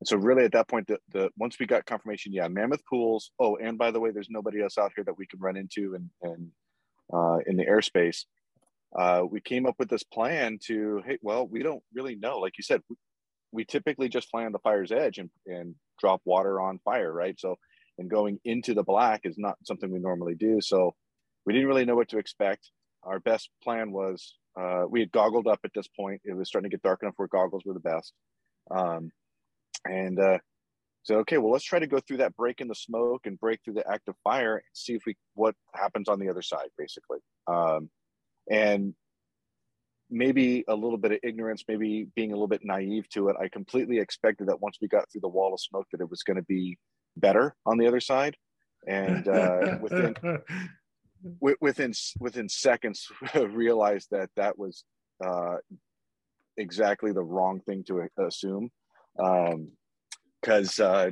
and 0.00 0.06
so 0.06 0.16
really 0.16 0.44
at 0.44 0.52
that 0.52 0.68
point, 0.68 0.88
the, 0.88 0.98
the 1.12 1.30
once 1.38 1.58
we 1.58 1.66
got 1.66 1.86
confirmation, 1.86 2.32
yeah, 2.32 2.48
Mammoth 2.48 2.84
Pools. 2.86 3.30
Oh, 3.38 3.56
and 3.56 3.78
by 3.78 3.90
the 3.90 4.00
way, 4.00 4.10
there's 4.10 4.28
nobody 4.30 4.60
else 4.62 4.78
out 4.78 4.92
here 4.94 5.04
that 5.04 5.16
we 5.16 5.26
can 5.26 5.40
run 5.40 5.56
into 5.56 5.94
and 5.94 6.10
and 6.22 6.48
uh, 7.12 7.38
in 7.46 7.56
the 7.56 7.64
airspace. 7.64 8.24
Uh, 8.96 9.22
we 9.28 9.40
came 9.40 9.66
up 9.66 9.74
with 9.78 9.88
this 9.88 10.02
plan 10.02 10.58
to, 10.66 11.02
hey, 11.06 11.18
well, 11.22 11.46
we 11.46 11.62
don't 11.62 11.82
really 11.92 12.16
know. 12.16 12.38
Like 12.38 12.58
you 12.58 12.64
said, 12.64 12.80
we, 12.88 12.96
we 13.52 13.64
typically 13.64 14.08
just 14.08 14.30
fly 14.30 14.44
on 14.44 14.52
the 14.52 14.58
fire's 14.58 14.92
edge 14.92 15.18
and, 15.18 15.30
and 15.46 15.74
drop 15.98 16.20
water 16.24 16.60
on 16.60 16.78
fire, 16.84 17.12
right? 17.12 17.38
So, 17.38 17.56
and 17.98 18.08
going 18.08 18.38
into 18.44 18.74
the 18.74 18.82
black 18.82 19.22
is 19.24 19.36
not 19.38 19.56
something 19.64 19.90
we 19.90 19.98
normally 19.98 20.34
do. 20.34 20.60
So, 20.60 20.94
we 21.48 21.54
didn't 21.54 21.68
really 21.68 21.86
know 21.86 21.96
what 21.96 22.10
to 22.10 22.18
expect. 22.18 22.70
Our 23.04 23.20
best 23.20 23.48
plan 23.64 23.90
was 23.90 24.34
uh, 24.60 24.84
we 24.86 25.00
had 25.00 25.10
goggled 25.10 25.46
up 25.46 25.60
at 25.64 25.70
this 25.74 25.88
point. 25.88 26.20
It 26.24 26.36
was 26.36 26.48
starting 26.48 26.70
to 26.70 26.74
get 26.76 26.82
dark 26.82 27.02
enough 27.02 27.14
where 27.16 27.26
goggles 27.26 27.62
were 27.64 27.72
the 27.72 27.80
best. 27.80 28.12
Um, 28.70 29.12
and 29.86 30.20
uh, 30.20 30.38
said, 31.04 31.16
okay, 31.18 31.38
well, 31.38 31.52
let's 31.52 31.64
try 31.64 31.78
to 31.78 31.86
go 31.86 32.00
through 32.00 32.18
that 32.18 32.36
break 32.36 32.60
in 32.60 32.68
the 32.68 32.74
smoke 32.74 33.22
and 33.24 33.40
break 33.40 33.60
through 33.64 33.74
the 33.74 33.90
active 33.90 34.14
fire 34.24 34.56
and 34.56 34.64
see 34.74 34.92
if 34.92 35.02
we 35.06 35.16
what 35.34 35.54
happens 35.74 36.08
on 36.08 36.18
the 36.18 36.28
other 36.28 36.42
side, 36.42 36.68
basically. 36.76 37.18
Um, 37.46 37.88
and 38.50 38.94
maybe 40.10 40.64
a 40.68 40.74
little 40.74 40.98
bit 40.98 41.12
of 41.12 41.18
ignorance, 41.22 41.64
maybe 41.68 42.08
being 42.16 42.32
a 42.32 42.34
little 42.34 42.48
bit 42.48 42.64
naive 42.64 43.08
to 43.10 43.28
it. 43.28 43.36
I 43.40 43.48
completely 43.48 43.98
expected 43.98 44.48
that 44.48 44.60
once 44.60 44.78
we 44.80 44.88
got 44.88 45.10
through 45.10 45.20
the 45.20 45.28
wall 45.28 45.52
of 45.52 45.60
smoke, 45.60 45.86
that 45.92 46.00
it 46.00 46.10
was 46.10 46.22
going 46.22 46.36
to 46.36 46.44
be 46.44 46.78
better 47.16 47.54
on 47.66 47.78
the 47.78 47.86
other 47.86 48.00
side. 48.00 48.36
And 48.86 49.26
uh, 49.28 49.78
within 49.80 50.14
within 51.60 51.92
within 52.18 52.48
seconds, 52.48 53.06
realized 53.34 54.08
that 54.12 54.30
that 54.36 54.58
was 54.58 54.84
uh, 55.24 55.56
exactly 56.56 57.12
the 57.12 57.22
wrong 57.22 57.60
thing 57.60 57.84
to 57.88 58.08
assume 58.18 58.70
because 59.16 60.80
um, 60.80 60.86
uh, 60.86 61.10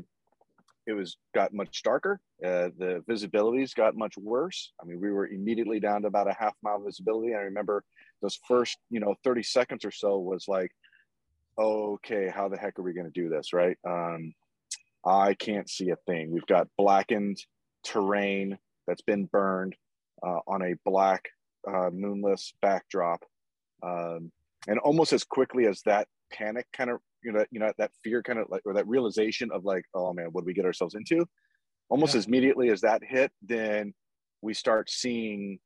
it 0.86 0.92
was 0.92 1.16
got 1.34 1.52
much 1.52 1.82
darker. 1.82 2.20
Uh, 2.44 2.70
the 2.78 3.02
visibilities 3.08 3.74
got 3.74 3.96
much 3.96 4.16
worse. 4.16 4.72
I 4.80 4.86
mean, 4.86 5.00
we 5.00 5.10
were 5.10 5.26
immediately 5.26 5.80
down 5.80 6.02
to 6.02 6.08
about 6.08 6.30
a 6.30 6.36
half 6.38 6.54
mile 6.62 6.82
visibility. 6.82 7.34
I 7.34 7.40
remember 7.40 7.82
those 8.22 8.38
first, 8.46 8.78
you 8.90 9.00
know, 9.00 9.14
30 9.24 9.42
seconds 9.42 9.84
or 9.84 9.90
so 9.90 10.18
was 10.18 10.46
like, 10.48 10.70
okay, 11.58 12.28
how 12.28 12.48
the 12.48 12.56
heck 12.56 12.78
are 12.78 12.82
we 12.82 12.92
going 12.92 13.10
to 13.10 13.20
do 13.20 13.28
this? 13.28 13.52
Right. 13.52 13.76
Um, 13.86 14.32
I 15.04 15.34
can't 15.34 15.68
see 15.68 15.90
a 15.90 15.96
thing. 16.06 16.30
We've 16.30 16.46
got 16.46 16.68
blackened 16.76 17.38
terrain 17.84 18.58
that's 18.86 19.02
been 19.02 19.26
burned 19.26 19.74
uh, 20.24 20.40
on 20.46 20.62
a 20.62 20.74
black, 20.84 21.24
uh, 21.68 21.90
moonless 21.92 22.52
backdrop. 22.62 23.24
Um, 23.82 24.32
and 24.68 24.78
almost 24.80 25.12
as 25.12 25.24
quickly 25.24 25.66
as 25.66 25.82
that 25.86 26.08
panic 26.32 26.66
kind 26.72 26.90
of 26.90 27.00
you 27.22 27.32
know, 27.32 27.44
you 27.50 27.60
know, 27.60 27.72
that 27.78 27.90
fear 28.02 28.22
kind 28.22 28.38
of 28.38 28.46
like, 28.48 28.62
or 28.64 28.74
that 28.74 28.86
realization 28.86 29.50
of 29.52 29.64
like, 29.64 29.84
oh 29.94 30.12
man, 30.12 30.28
what 30.32 30.42
do 30.42 30.46
we 30.46 30.54
get 30.54 30.64
ourselves 30.64 30.94
into? 30.94 31.26
Almost 31.88 32.14
yeah. 32.14 32.18
as 32.18 32.26
immediately 32.26 32.70
as 32.70 32.80
that 32.82 33.02
hit, 33.04 33.30
then 33.42 33.94
we 34.42 34.54
start 34.54 34.90
seeing 34.90 35.58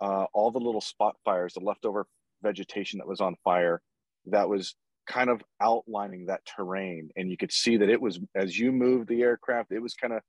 uh, 0.00 0.26
all 0.32 0.50
the 0.50 0.58
little 0.58 0.80
spot 0.80 1.16
fires, 1.24 1.54
the 1.54 1.60
leftover 1.60 2.06
vegetation 2.42 2.98
that 2.98 3.08
was 3.08 3.20
on 3.20 3.36
fire, 3.44 3.80
that 4.26 4.48
was 4.48 4.74
kind 5.06 5.30
of 5.30 5.42
outlining 5.60 6.26
that 6.26 6.40
terrain. 6.44 7.10
And 7.16 7.30
you 7.30 7.36
could 7.36 7.52
see 7.52 7.76
that 7.76 7.88
it 7.88 8.00
was, 8.00 8.18
as 8.34 8.58
you 8.58 8.72
moved 8.72 9.08
the 9.08 9.22
aircraft, 9.22 9.72
it 9.72 9.80
was 9.80 9.94
kind 9.94 10.12
of 10.12 10.22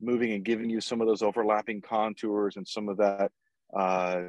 moving 0.00 0.32
and 0.32 0.44
giving 0.44 0.68
you 0.68 0.80
some 0.80 1.00
of 1.00 1.06
those 1.06 1.22
overlapping 1.22 1.80
contours 1.80 2.56
and 2.56 2.66
some 2.66 2.88
of 2.88 2.96
that, 2.98 3.30
uh, 3.76 4.22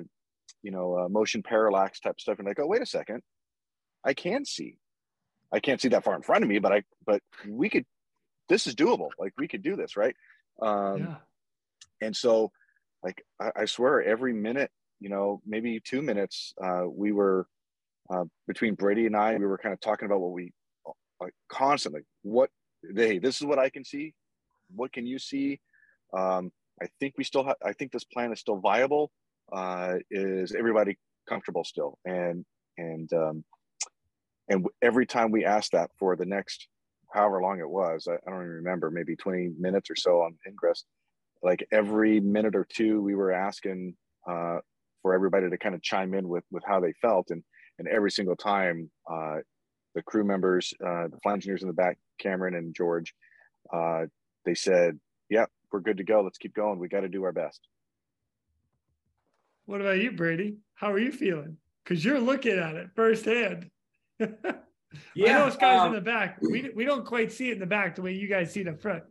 you 0.61 0.71
know, 0.71 0.97
uh, 0.97 1.09
motion 1.09 1.43
parallax 1.43 1.99
type 1.99 2.19
stuff. 2.19 2.39
And 2.39 2.47
like, 2.47 2.59
oh, 2.59 2.67
wait 2.67 2.81
a 2.81 2.85
second, 2.85 3.21
I 4.03 4.13
can 4.13 4.45
see. 4.45 4.77
I 5.53 5.59
can't 5.59 5.79
see 5.79 5.89
that 5.89 6.03
far 6.03 6.15
in 6.15 6.23
front 6.23 6.43
of 6.43 6.49
me, 6.49 6.59
but 6.59 6.71
I 6.71 6.83
but 7.05 7.21
we 7.47 7.69
could 7.69 7.85
this 8.49 8.67
is 8.67 8.75
doable. 8.75 9.09
Like 9.19 9.33
we 9.37 9.47
could 9.47 9.61
do 9.61 9.75
this, 9.75 9.95
right? 9.95 10.15
Um 10.61 10.99
yeah. 10.99 11.15
and 12.01 12.15
so 12.15 12.51
like 13.03 13.23
I, 13.39 13.51
I 13.61 13.65
swear 13.65 14.01
every 14.01 14.33
minute, 14.33 14.71
you 14.99 15.09
know, 15.09 15.41
maybe 15.45 15.79
two 15.79 16.01
minutes, 16.01 16.53
uh, 16.63 16.83
we 16.87 17.11
were 17.11 17.47
uh, 18.09 18.25
between 18.47 18.75
Brady 18.75 19.05
and 19.05 19.15
I, 19.15 19.35
we 19.35 19.45
were 19.45 19.57
kind 19.57 19.73
of 19.73 19.79
talking 19.79 20.05
about 20.05 20.19
what 20.19 20.31
we 20.31 20.51
like 21.19 21.33
constantly 21.49 22.01
what 22.23 22.49
hey, 22.95 23.19
this 23.19 23.39
is 23.39 23.45
what 23.45 23.59
I 23.59 23.69
can 23.69 23.85
see. 23.85 24.13
What 24.75 24.91
can 24.91 25.05
you 25.05 25.19
see? 25.19 25.59
Um, 26.17 26.51
I 26.81 26.87
think 26.99 27.15
we 27.17 27.23
still 27.23 27.43
have 27.45 27.55
I 27.63 27.73
think 27.73 27.91
this 27.91 28.03
plan 28.03 28.31
is 28.33 28.39
still 28.39 28.57
viable. 28.57 29.11
Uh, 29.51 29.95
is 30.09 30.53
everybody 30.53 30.97
comfortable 31.29 31.63
still? 31.63 31.97
And 32.05 32.45
and 32.77 33.11
um, 33.13 33.43
and 34.49 34.65
every 34.81 35.05
time 35.05 35.31
we 35.31 35.45
asked 35.45 35.71
that 35.71 35.89
for 35.97 36.15
the 36.15 36.25
next 36.25 36.67
however 37.13 37.41
long 37.41 37.59
it 37.59 37.69
was 37.69 38.07
i, 38.09 38.13
I 38.13 38.31
don't 38.31 38.41
even 38.41 38.49
remember 38.49 38.91
maybe 38.91 39.15
20 39.15 39.51
minutes 39.59 39.89
or 39.89 39.95
so 39.95 40.21
on 40.21 40.35
ingress 40.47 40.85
like 41.43 41.67
every 41.71 42.19
minute 42.19 42.55
or 42.55 42.65
two 42.67 43.01
we 43.01 43.15
were 43.15 43.31
asking 43.31 43.95
uh, 44.27 44.59
for 45.01 45.13
everybody 45.13 45.49
to 45.49 45.57
kind 45.57 45.75
of 45.75 45.83
chime 45.83 46.13
in 46.13 46.27
with 46.27 46.45
with 46.49 46.63
how 46.65 46.79
they 46.79 46.93
felt. 47.01 47.29
And 47.29 47.43
and 47.77 47.87
every 47.87 48.09
single 48.09 48.35
time 48.35 48.89
uh, 49.11 49.37
the 49.93 50.01
crew 50.01 50.23
members 50.23 50.73
uh, 50.83 51.09
the 51.09 51.19
flight 51.21 51.35
engineers 51.35 51.61
in 51.61 51.67
the 51.67 51.73
back 51.73 51.99
cameron 52.19 52.55
and 52.55 52.73
george 52.73 53.13
uh, 53.71 54.05
they 54.45 54.55
said 54.55 54.99
yep 55.29 55.49
yeah, 55.51 55.67
we're 55.71 55.81
good 55.81 55.97
to 55.97 56.03
go. 56.03 56.21
Let's 56.21 56.37
keep 56.37 56.53
going. 56.53 56.79
We 56.79 56.87
got 56.87 57.01
to 57.01 57.09
do 57.09 57.23
our 57.23 57.31
best. 57.31 57.59
What 59.65 59.81
about 59.81 59.99
you 59.99 60.11
brady? 60.11 60.57
How 60.75 60.91
are 60.91 60.99
you 60.99 61.11
feeling? 61.11 61.57
Because 61.83 62.03
you're 62.05 62.19
looking 62.19 62.57
at 62.57 62.75
it 62.75 62.89
firsthand 62.95 63.69
yeah, 64.19 64.27
I 65.35 65.39
know 65.39 65.47
it's 65.47 65.57
guys 65.57 65.81
um, 65.81 65.87
in 65.87 65.93
the 65.93 66.01
back. 66.01 66.37
We 66.41 66.71
we 66.75 66.85
don't 66.85 67.05
quite 67.05 67.31
see 67.31 67.49
it 67.49 67.53
in 67.53 67.59
the 67.59 67.65
back 67.65 67.95
the 67.95 68.01
way 68.01 68.13
you 68.13 68.27
guys 68.27 68.51
see 68.51 68.61
it 68.61 68.67
up 68.67 68.81
front. 68.81 69.03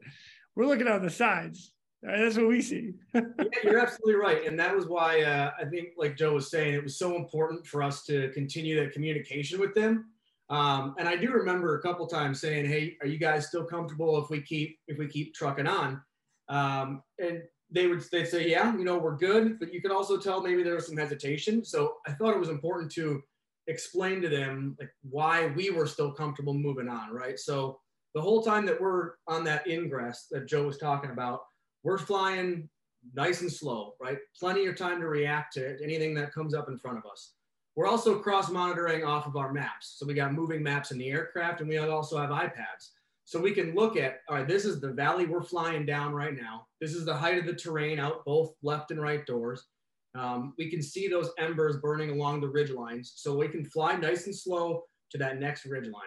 We're 0.55 0.67
looking 0.67 0.89
on 0.89 1.03
the 1.03 1.11
sides. 1.11 1.73
That's 2.03 2.37
what 2.37 2.49
we 2.49 2.61
see. 2.61 2.95
yeah, 3.15 3.23
you're 3.63 3.79
absolutely 3.79 4.15
right, 4.15 4.47
and 4.47 4.59
that 4.59 4.75
was 4.75 4.87
why 4.87 5.23
uh, 5.23 5.53
I 5.61 5.65
think, 5.67 5.91
like 5.97 6.17
Joe 6.17 6.35
was 6.35 6.51
saying, 6.51 6.75
it 6.75 6.83
was 6.83 6.99
so 6.99 7.17
important 7.17 7.67
for 7.67 7.83
us 7.83 8.05
to 8.07 8.31
continue 8.31 8.81
that 8.81 8.93
communication 8.93 9.61
with 9.61 9.75
them. 9.75 10.07
Um, 10.51 10.95
and 10.99 11.09
I 11.09 11.17
do 11.17 11.31
remember 11.31 11.79
a 11.79 11.83
couple 11.83 12.07
times 12.07 12.41
saying, 12.41 12.67
"Hey, 12.67 12.97
are 13.01 13.07
you 13.07 13.19
guys 13.19 13.47
still 13.47 13.65
comfortable 13.65 14.23
if 14.23 14.31
we 14.31 14.43
keep 14.43 14.79
if 14.89 14.99
we 14.99 15.07
keep 15.07 15.35
trucking 15.35 15.69
on?" 15.69 16.03
Um, 16.49 17.03
and 17.19 17.43
they 17.71 17.87
would 17.87 18.03
they'd 18.11 18.27
say, 18.27 18.51
"Yeah, 18.51 18.77
you 18.77 18.85
know, 18.85 18.99
we're 18.99 19.17
good," 19.17 19.59
but 19.59 19.73
you 19.73 19.81
could 19.81 19.93
also 19.93 20.19
tell 20.19 20.43
maybe 20.43 20.63
there 20.63 20.75
was 20.75 20.87
some 20.87 20.97
hesitation. 20.97 21.65
So 21.65 21.99
I 22.07 22.13
thought 22.13 22.35
it 22.35 22.41
was 22.41 22.49
important 22.49 22.91
to 22.93 23.23
explain 23.67 24.21
to 24.23 24.29
them 24.29 24.77
like 24.79 24.91
why 25.09 25.47
we 25.49 25.71
were 25.71 25.87
still 25.87 26.13
comfortable 26.13 26.55
moving 26.55 26.89
on, 26.89 27.13
right? 27.13 27.39
So 27.39 27.79
the 28.15 28.21
whole 28.21 28.43
time 28.43 28.67
that 28.67 28.81
we're 28.81 29.13
on 29.27 29.45
that 29.45 29.67
ingress 29.67 30.27
that 30.31 30.47
Joe 30.47 30.67
was 30.67 30.79
talking 30.79 31.11
about, 31.11 31.43
we're 31.83 31.99
flying 31.99 32.69
nice 33.15 33.41
and 33.41 33.53
slow, 33.53 33.95
right? 34.01 34.19
Plenty 34.39 34.67
of 34.67 34.77
time 34.77 35.01
to 35.01 35.09
react 35.09 35.55
to 35.55 35.77
anything 35.83 36.15
that 36.15 36.33
comes 36.33 36.55
up 36.55 36.69
in 36.69 36.79
front 36.79 36.99
of 36.99 37.05
us. 37.11 37.33
We're 37.75 37.89
also 37.89 38.19
cross 38.19 38.51
monitoring 38.51 39.05
off 39.05 39.27
of 39.27 39.37
our 39.37 39.53
maps. 39.53 39.97
So 39.97 40.07
we 40.07 40.15
got 40.15 40.35
moving 40.35 40.63
maps 40.63 40.91
in 40.91 40.99
the 40.99 41.09
aircraft 41.09 41.61
and 41.61 41.69
we 41.69 41.79
also 41.79 42.19
have 42.19 42.31
iPads. 42.31 42.91
So 43.25 43.41
we 43.41 43.53
can 43.53 43.75
look 43.75 43.97
at, 43.97 44.21
all 44.29 44.37
right, 44.37 44.47
this 44.47 44.65
is 44.65 44.81
the 44.81 44.93
valley 44.93 45.27
we're 45.27 45.43
flying 45.43 45.87
down 45.87 46.13
right 46.13 46.35
now. 46.35 46.67
This 46.81 46.95
is 46.95 47.07
the 47.07 47.17
height 47.17 47.39
of 47.39 47.47
the 47.47 47.55
terrain 47.55 47.99
out 47.99 48.25
both 48.27 48.53
left 48.63 48.91
and 48.91 49.01
right 49.01 49.25
doors. 49.25 49.69
Um, 50.15 50.55
we 50.59 50.71
can 50.71 50.83
see 50.83 51.09
those 51.09 51.31
embers 51.39 51.79
burning 51.79 52.11
along 52.11 52.41
the 52.41 52.49
ridge 52.49 52.71
lines. 52.71 53.13
So 53.17 53.37
we 53.37 53.49
can 53.49 53.65
fly 53.65 53.97
nice 53.97 54.27
and 54.27 54.37
slow 54.37 54.85
to 55.11 55.19
that 55.19 55.39
next 55.39 55.65
ridge 55.65 55.89
line. 55.89 56.03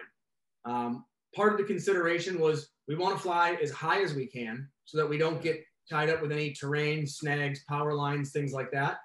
Um, 0.64 1.04
part 1.34 1.52
of 1.52 1.58
the 1.58 1.64
consideration 1.64 2.40
was 2.40 2.70
we 2.88 2.94
want 2.94 3.16
to 3.16 3.22
fly 3.22 3.58
as 3.62 3.70
high 3.70 4.02
as 4.02 4.14
we 4.14 4.26
can 4.26 4.68
so 4.84 4.98
that 4.98 5.08
we 5.08 5.18
don't 5.18 5.42
get 5.42 5.62
tied 5.90 6.10
up 6.10 6.22
with 6.22 6.32
any 6.32 6.52
terrain, 6.52 7.06
snags, 7.06 7.64
power 7.68 7.94
lines, 7.94 8.30
things 8.30 8.52
like 8.52 8.70
that. 8.72 8.98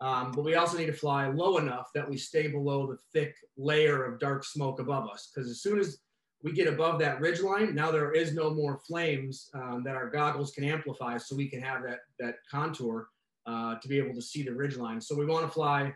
Um, 0.00 0.32
but 0.32 0.44
we 0.44 0.56
also 0.56 0.78
need 0.78 0.86
to 0.86 0.92
fly 0.92 1.28
low 1.28 1.58
enough 1.58 1.90
that 1.94 2.08
we 2.08 2.16
stay 2.16 2.48
below 2.48 2.86
the 2.86 2.98
thick 3.12 3.34
layer 3.56 4.04
of 4.04 4.18
dark 4.18 4.44
smoke 4.44 4.80
above 4.80 5.08
us. 5.08 5.30
Because 5.32 5.48
as 5.48 5.62
soon 5.62 5.78
as 5.78 5.98
we 6.42 6.52
get 6.52 6.66
above 6.66 6.98
that 6.98 7.20
ridge 7.20 7.40
line, 7.40 7.74
now 7.74 7.90
there 7.92 8.12
is 8.12 8.34
no 8.34 8.52
more 8.52 8.80
flames 8.86 9.48
um, 9.54 9.82
that 9.84 9.94
our 9.94 10.10
goggles 10.10 10.50
can 10.50 10.64
amplify 10.64 11.16
so 11.18 11.36
we 11.36 11.48
can 11.48 11.62
have 11.62 11.84
that, 11.84 12.00
that 12.18 12.36
contour 12.50 13.08
uh, 13.46 13.76
to 13.76 13.88
be 13.88 13.98
able 13.98 14.14
to 14.14 14.22
see 14.22 14.42
the 14.42 14.52
ridge 14.52 14.76
line. 14.76 15.00
So 15.00 15.16
we 15.16 15.26
want 15.26 15.46
to 15.46 15.52
fly 15.52 15.94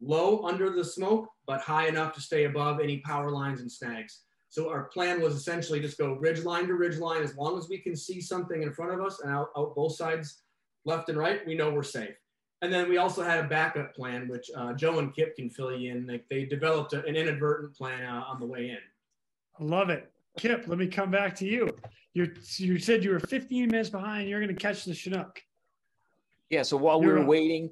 low 0.00 0.44
under 0.44 0.70
the 0.70 0.84
smoke, 0.84 1.28
but 1.46 1.60
high 1.60 1.88
enough 1.88 2.12
to 2.14 2.20
stay 2.20 2.44
above 2.44 2.80
any 2.80 2.98
power 2.98 3.30
lines 3.30 3.60
and 3.60 3.70
snags. 3.70 4.22
So 4.48 4.70
our 4.70 4.84
plan 4.84 5.20
was 5.20 5.34
essentially 5.34 5.80
just 5.80 5.98
go 5.98 6.14
ridge 6.14 6.44
line 6.44 6.66
to 6.68 6.74
ridge 6.74 6.98
line. 6.98 7.22
As 7.22 7.36
long 7.36 7.58
as 7.58 7.68
we 7.68 7.78
can 7.78 7.96
see 7.96 8.20
something 8.20 8.62
in 8.62 8.72
front 8.72 8.92
of 8.92 9.04
us 9.04 9.20
and 9.20 9.32
out, 9.32 9.48
out 9.56 9.74
both 9.74 9.96
sides, 9.96 10.42
left 10.84 11.08
and 11.08 11.18
right, 11.18 11.46
we 11.46 11.54
know 11.54 11.70
we're 11.70 11.82
safe. 11.82 12.14
And 12.62 12.72
then 12.72 12.88
we 12.88 12.96
also 12.96 13.22
had 13.22 13.44
a 13.44 13.48
backup 13.48 13.94
plan, 13.94 14.28
which 14.28 14.50
uh, 14.56 14.72
Joe 14.72 14.98
and 14.98 15.14
Kipp 15.14 15.36
can 15.36 15.50
fill 15.50 15.76
you 15.76 15.92
in. 15.92 16.20
They 16.30 16.46
developed 16.46 16.94
a, 16.94 17.04
an 17.04 17.16
inadvertent 17.16 17.76
plan 17.76 18.04
uh, 18.04 18.24
on 18.26 18.40
the 18.40 18.46
way 18.46 18.70
in. 18.70 18.78
I 19.60 19.64
love 19.64 19.90
it. 19.90 20.10
Kipp, 20.38 20.64
let 20.66 20.78
me 20.78 20.86
come 20.86 21.10
back 21.10 21.34
to 21.36 21.46
you. 21.46 21.68
You 22.14 22.32
you 22.56 22.78
said 22.78 23.04
you 23.04 23.10
were 23.10 23.20
15 23.20 23.68
minutes 23.68 23.90
behind. 23.90 24.28
You're 24.28 24.40
going 24.40 24.54
to 24.54 24.60
catch 24.60 24.84
the 24.84 24.94
Chinook. 24.94 25.40
Yeah. 26.50 26.62
So 26.62 26.76
while 26.76 27.00
we 27.00 27.08
were 27.08 27.24
waiting, 27.24 27.70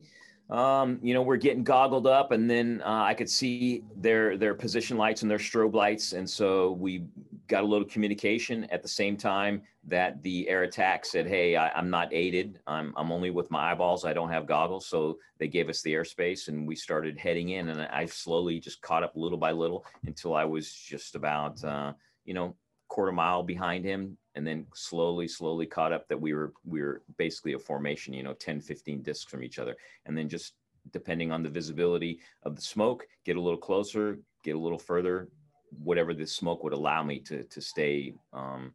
um, 0.51 0.99
you 1.03 1.15
know, 1.15 1.23
we're 1.23 1.37
getting 1.37 1.65
goggled 1.65 2.07
up, 2.07 2.33
and 2.33 2.51
then 2.51 2.83
uh, 2.85 3.03
I 3.03 3.15
could 3.15 3.31
see 3.31 3.83
their 3.97 4.37
their 4.37 4.55
position 4.55 4.99
lights 4.99 5.23
and 5.23 5.31
their 5.31 5.39
strobe 5.39 5.75
lights, 5.75 6.13
and 6.13 6.29
so 6.29 6.73
we 6.73 7.05
got 7.49 7.63
a 7.63 7.67
little 7.67 7.87
communication 7.87 8.65
at 8.65 8.83
the 8.83 8.89
same 8.89 9.17
time 9.17 9.63
that 9.87 10.23
the 10.23 10.49
air 10.49 10.65
attack 10.65 11.07
said, 11.07 11.27
"Hey, 11.27 11.57
I, 11.57 11.79
am 11.79 11.89
not 11.89 12.13
aided. 12.13 12.61
I'm 12.67 12.93
I'm 12.97 13.11
only 13.11 13.31
with 13.31 13.51
my 13.51 13.73
eyeballs. 13.73 14.05
I 14.05 14.13
don't 14.13 14.31
have 14.31 14.47
goggles." 14.47 14.87
So 14.87 15.19
they 15.39 15.49
gave 15.49 15.71
us 15.71 15.81
the 15.81 15.95
airspace, 15.95 16.49
and 16.49 16.69
we 16.69 16.77
started 16.77 17.19
heading 17.19 17.51
in, 17.51 17.71
and 17.71 17.81
I 17.81 18.05
slowly 18.05 18.61
just 18.61 18.83
caught 18.83 19.03
up 19.03 19.13
little 19.17 19.39
by 19.39 19.53
little 19.53 19.87
until 20.07 20.35
I 20.35 20.45
was 20.45 20.71
just 20.71 21.15
about, 21.15 21.63
uh, 21.65 21.95
you 22.27 22.35
know, 22.35 22.55
quarter 22.95 23.11
mile 23.11 23.43
behind 23.43 23.85
him 23.85 24.17
and 24.37 24.47
then 24.47 24.65
slowly 24.73 25.27
slowly 25.27 25.67
caught 25.67 25.93
up 25.93 26.07
that 26.07 26.21
we 26.21 26.33
were 26.33 26.53
we 26.65 26.81
were 26.81 27.03
basically 27.19 27.55
a 27.55 27.59
formation 27.59 28.15
you 28.15 28.23
know 28.23 28.35
10 28.35 28.61
15 28.61 29.03
discs 29.03 29.29
from 29.29 29.43
each 29.43 29.59
other. 29.59 29.75
And 30.07 30.17
then 30.17 30.29
just 30.29 30.55
depending 30.93 31.33
on 31.33 31.43
the 31.43 31.49
visibility 31.49 32.21
of 32.45 32.55
the 32.55 32.63
smoke 32.63 33.05
get 33.25 33.37
a 33.37 33.41
little 33.41 33.59
closer 33.59 34.21
get 34.45 34.55
a 34.55 34.59
little 34.67 34.79
further 34.79 35.29
whatever 35.83 36.15
the 36.15 36.25
smoke 36.25 36.63
would 36.63 36.73
allow 36.73 37.03
me 37.03 37.19
to 37.19 37.43
to 37.55 37.61
stay 37.61 38.15
um, 38.33 38.73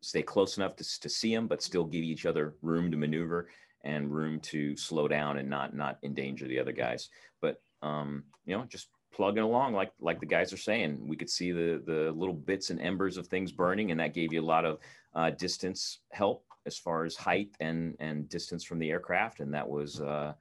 stay 0.00 0.22
close 0.22 0.56
enough 0.56 0.74
to, 0.74 1.00
to 1.00 1.08
see 1.08 1.32
them 1.32 1.46
but 1.46 1.62
still 1.62 1.84
give 1.84 2.02
each 2.02 2.26
other 2.26 2.56
room 2.60 2.90
to 2.90 2.96
maneuver 2.96 3.48
and 3.84 4.12
room 4.12 4.40
to 4.40 4.76
slow 4.76 5.06
down 5.06 5.38
and 5.38 5.48
not 5.48 5.76
not 5.76 5.98
endanger 6.02 6.48
the 6.48 6.58
other 6.58 6.72
guys. 6.72 7.08
But 7.40 7.60
um, 7.82 8.24
you 8.46 8.56
know 8.56 8.64
just 8.64 8.88
plugging 9.14 9.42
along 9.42 9.72
like 9.72 9.92
like 10.00 10.20
the 10.20 10.26
guys 10.26 10.52
are 10.52 10.58
saying. 10.58 10.98
We 11.06 11.16
could 11.16 11.30
see 11.30 11.52
the 11.52 11.82
the 11.86 12.12
little 12.12 12.34
bits 12.34 12.70
and 12.70 12.80
embers 12.80 13.16
of 13.16 13.28
things 13.28 13.52
burning 13.52 13.90
and 13.90 14.00
that 14.00 14.12
gave 14.12 14.32
you 14.32 14.40
a 14.40 14.44
lot 14.44 14.64
of 14.64 14.78
uh, 15.14 15.30
distance 15.30 16.00
help 16.12 16.44
as 16.66 16.76
far 16.76 17.04
as 17.04 17.14
height 17.14 17.50
and 17.60 17.94
and 18.00 18.28
distance 18.28 18.64
from 18.64 18.78
the 18.78 18.90
aircraft 18.90 19.40
and 19.40 19.54
that 19.54 19.68
was 19.68 20.00
uh, 20.00 20.32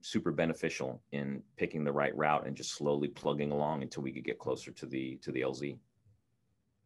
super 0.00 0.32
beneficial 0.32 1.02
in 1.12 1.42
picking 1.56 1.84
the 1.84 1.92
right 1.92 2.16
route 2.16 2.46
and 2.46 2.56
just 2.56 2.72
slowly 2.72 3.08
plugging 3.08 3.52
along 3.52 3.82
until 3.82 4.02
we 4.02 4.12
could 4.12 4.24
get 4.24 4.38
closer 4.38 4.72
to 4.72 4.86
the 4.86 5.16
to 5.16 5.30
the 5.30 5.42
lz 5.42 5.76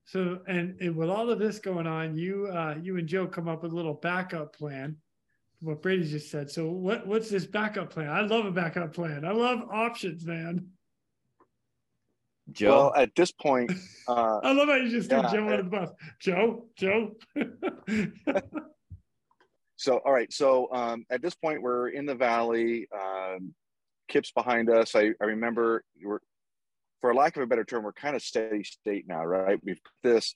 so 0.05 0.41
and, 0.47 0.77
and 0.81 0.95
with 0.95 1.09
all 1.09 1.31
of 1.31 1.39
this 1.39 1.59
going 1.59 1.87
on 1.87 2.17
you 2.17 2.47
uh, 2.49 2.75
you 2.81 2.97
and 2.97 3.09
joe 3.09 3.27
come 3.27 3.49
up 3.49 3.63
with 3.63 3.73
a 3.73 3.75
little 3.75 3.95
backup 3.95 4.55
plan 4.55 4.97
what 5.61 5.83
brady 5.83 6.07
just 6.07 6.31
said. 6.31 6.51
So 6.51 6.69
what 6.69 7.07
what's 7.07 7.31
this 7.31 7.47
backup 7.47 7.91
plan? 7.91 8.11
I 8.11 8.21
love 8.21 8.45
a 8.45 8.51
backup 8.51 8.93
plan. 8.93 9.25
I 9.25 9.33
love 9.33 9.69
options 9.71 10.25
man 10.25 10.67
Joe. 12.53 12.71
Well, 12.71 12.95
at 12.95 13.15
this 13.15 13.33
point, 13.33 13.73
uh, 14.09 14.41
I 14.43 14.53
love 14.53 14.69
how 14.69 14.77
you 14.77 14.91
just 14.91 15.11
yeah, 15.11 15.29
threw 15.29 15.39
Joe 15.39 15.49
under 15.49 15.63
the 15.63 15.69
bus. 15.69 15.91
Joe, 16.21 16.65
Joe. 16.77 17.13
so, 19.77 19.99
all 19.99 20.13
right. 20.13 20.33
So, 20.33 20.73
um, 20.73 21.05
at 21.11 21.23
this 21.23 21.35
point, 21.35 21.63
we're 21.63 21.89
in 21.89 22.07
the 22.07 22.15
valley. 22.15 22.89
Um, 22.95 23.55
Kipp's 24.09 24.31
behind 24.31 24.71
us. 24.71 24.95
I, 24.95 25.11
I 25.21 25.25
remember 25.25 25.83
we're, 26.03 26.21
for 27.01 27.15
lack 27.15 27.37
of 27.37 27.43
a 27.43 27.47
better 27.47 27.65
term, 27.65 27.83
we're 27.83 27.93
kind 27.93 28.15
of 28.15 28.23
steady 28.23 28.63
state 28.63 29.07
now, 29.09 29.25
right? 29.25 29.59
We've 29.65 29.81
this 30.03 30.35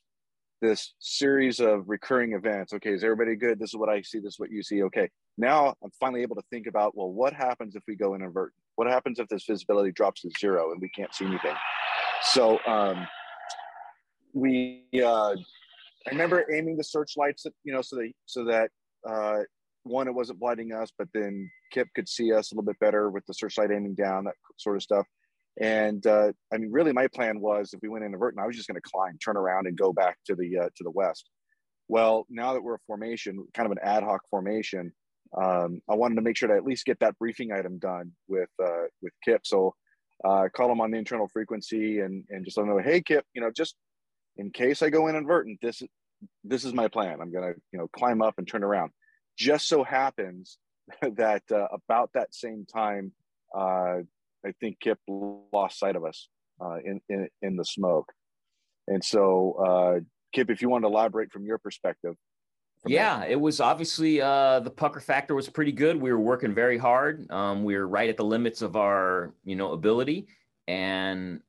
this 0.60 0.92
series 0.98 1.58
of 1.58 1.88
recurring 1.88 2.34
events. 2.34 2.72
Okay, 2.74 2.90
is 2.92 3.02
everybody 3.02 3.34
good? 3.34 3.58
This 3.58 3.70
is 3.70 3.76
what 3.76 3.88
I 3.88 4.02
see. 4.02 4.18
This 4.18 4.34
is 4.34 4.38
what 4.38 4.50
you 4.50 4.62
see. 4.62 4.82
Okay, 4.82 5.08
now 5.38 5.74
I'm 5.82 5.90
finally 5.98 6.22
able 6.22 6.36
to 6.36 6.42
think 6.50 6.66
about 6.66 6.96
well, 6.96 7.10
what 7.10 7.32
happens 7.32 7.76
if 7.76 7.82
we 7.88 7.94
go 7.96 8.14
inadvertent? 8.14 8.56
What 8.76 8.88
happens 8.88 9.18
if 9.18 9.28
this 9.28 9.44
visibility 9.44 9.92
drops 9.92 10.22
to 10.22 10.30
zero 10.38 10.72
and 10.72 10.80
we 10.80 10.88
can't 10.90 11.14
see 11.14 11.26
anything? 11.26 11.54
So 12.22 12.58
um, 12.66 13.06
we, 14.32 14.84
uh, 14.94 15.34
I 16.06 16.10
remember 16.10 16.46
aiming 16.52 16.76
the 16.76 16.84
searchlights, 16.84 17.46
you 17.64 17.72
know, 17.72 17.82
so 17.82 17.96
that 17.96 18.12
so 18.26 18.44
that 18.44 18.70
uh, 19.08 19.40
one, 19.84 20.08
it 20.08 20.14
wasn't 20.14 20.40
blinding 20.40 20.72
us, 20.72 20.90
but 20.96 21.08
then 21.14 21.50
Kipp 21.72 21.88
could 21.94 22.08
see 22.08 22.32
us 22.32 22.50
a 22.50 22.54
little 22.54 22.66
bit 22.66 22.78
better 22.78 23.10
with 23.10 23.24
the 23.26 23.34
searchlight 23.34 23.70
aiming 23.74 23.94
down, 23.94 24.24
that 24.24 24.34
sort 24.58 24.76
of 24.76 24.82
stuff. 24.82 25.06
And 25.60 26.06
uh, 26.06 26.32
I 26.52 26.58
mean, 26.58 26.70
really, 26.70 26.92
my 26.92 27.06
plan 27.08 27.40
was 27.40 27.72
if 27.72 27.80
we 27.82 27.88
went 27.88 28.04
inadvertent, 28.04 28.42
I 28.42 28.46
was 28.46 28.56
just 28.56 28.68
going 28.68 28.80
to 28.80 28.90
climb, 28.90 29.18
turn 29.18 29.36
around, 29.36 29.66
and 29.66 29.76
go 29.76 29.92
back 29.92 30.18
to 30.26 30.34
the 30.34 30.58
uh, 30.58 30.68
to 30.76 30.84
the 30.84 30.90
west. 30.90 31.28
Well, 31.88 32.26
now 32.30 32.52
that 32.52 32.62
we're 32.62 32.76
a 32.76 32.86
formation, 32.86 33.46
kind 33.52 33.66
of 33.66 33.72
an 33.72 33.78
ad 33.82 34.04
hoc 34.04 34.20
formation, 34.30 34.92
um, 35.36 35.80
I 35.90 35.96
wanted 35.96 36.14
to 36.16 36.22
make 36.22 36.36
sure 36.36 36.48
to 36.48 36.54
at 36.54 36.64
least 36.64 36.84
get 36.84 37.00
that 37.00 37.18
briefing 37.18 37.52
item 37.52 37.78
done 37.78 38.12
with 38.28 38.48
uh, 38.62 38.84
with 39.02 39.12
Kipp. 39.24 39.42
So 39.44 39.74
uh, 40.24 40.48
call 40.54 40.68
them 40.68 40.80
on 40.80 40.90
the 40.90 40.98
internal 40.98 41.28
frequency 41.28 42.00
and, 42.00 42.24
and 42.30 42.44
just 42.44 42.56
let 42.56 42.66
them 42.66 42.76
know, 42.76 42.82
hey, 42.82 43.00
Kipp, 43.00 43.24
you 43.34 43.40
know, 43.40 43.50
just 43.50 43.74
in 44.36 44.50
case 44.50 44.82
I 44.82 44.90
go 44.90 45.08
inadvertent, 45.08 45.58
this, 45.62 45.82
this 46.44 46.64
is 46.64 46.74
my 46.74 46.88
plan. 46.88 47.20
I'm 47.20 47.32
to, 47.32 47.54
you 47.72 47.78
know, 47.78 47.88
climb 47.88 48.22
up 48.22 48.34
and 48.38 48.46
turn 48.46 48.62
around. 48.62 48.92
Just 49.36 49.68
so 49.68 49.82
happens 49.82 50.58
that 51.02 51.42
uh, 51.50 51.68
about 51.72 52.10
that 52.14 52.34
same 52.34 52.66
time, 52.66 53.12
uh, 53.56 53.98
I 54.44 54.52
think 54.60 54.80
Kipp 54.80 54.98
lost 55.08 55.78
sight 55.78 55.96
of 55.96 56.04
us 56.04 56.28
uh, 56.62 56.76
in, 56.84 57.00
in, 57.08 57.28
in 57.42 57.56
the 57.56 57.64
smoke. 57.64 58.12
And 58.88 59.04
so, 59.04 59.52
uh, 59.54 60.00
Kipp, 60.32 60.50
if 60.50 60.62
you 60.62 60.68
want 60.68 60.84
to 60.84 60.88
elaborate 60.88 61.32
from 61.32 61.44
your 61.44 61.58
perspective, 61.58 62.14
yeah, 62.86 63.24
it 63.24 63.38
was 63.38 63.60
obviously 63.60 64.20
uh, 64.20 64.60
the 64.60 64.70
pucker 64.70 65.00
factor 65.00 65.34
was 65.34 65.48
pretty 65.48 65.72
good. 65.72 66.00
We 66.00 66.12
were 66.12 66.20
working 66.20 66.54
very 66.54 66.78
hard. 66.78 67.30
Um, 67.30 67.62
we 67.62 67.76
were 67.76 67.86
right 67.86 68.08
at 68.08 68.16
the 68.16 68.24
limits 68.24 68.62
of 68.62 68.76
our, 68.76 69.34
you 69.44 69.56
know, 69.56 69.72
ability, 69.72 70.28
and 70.66 71.40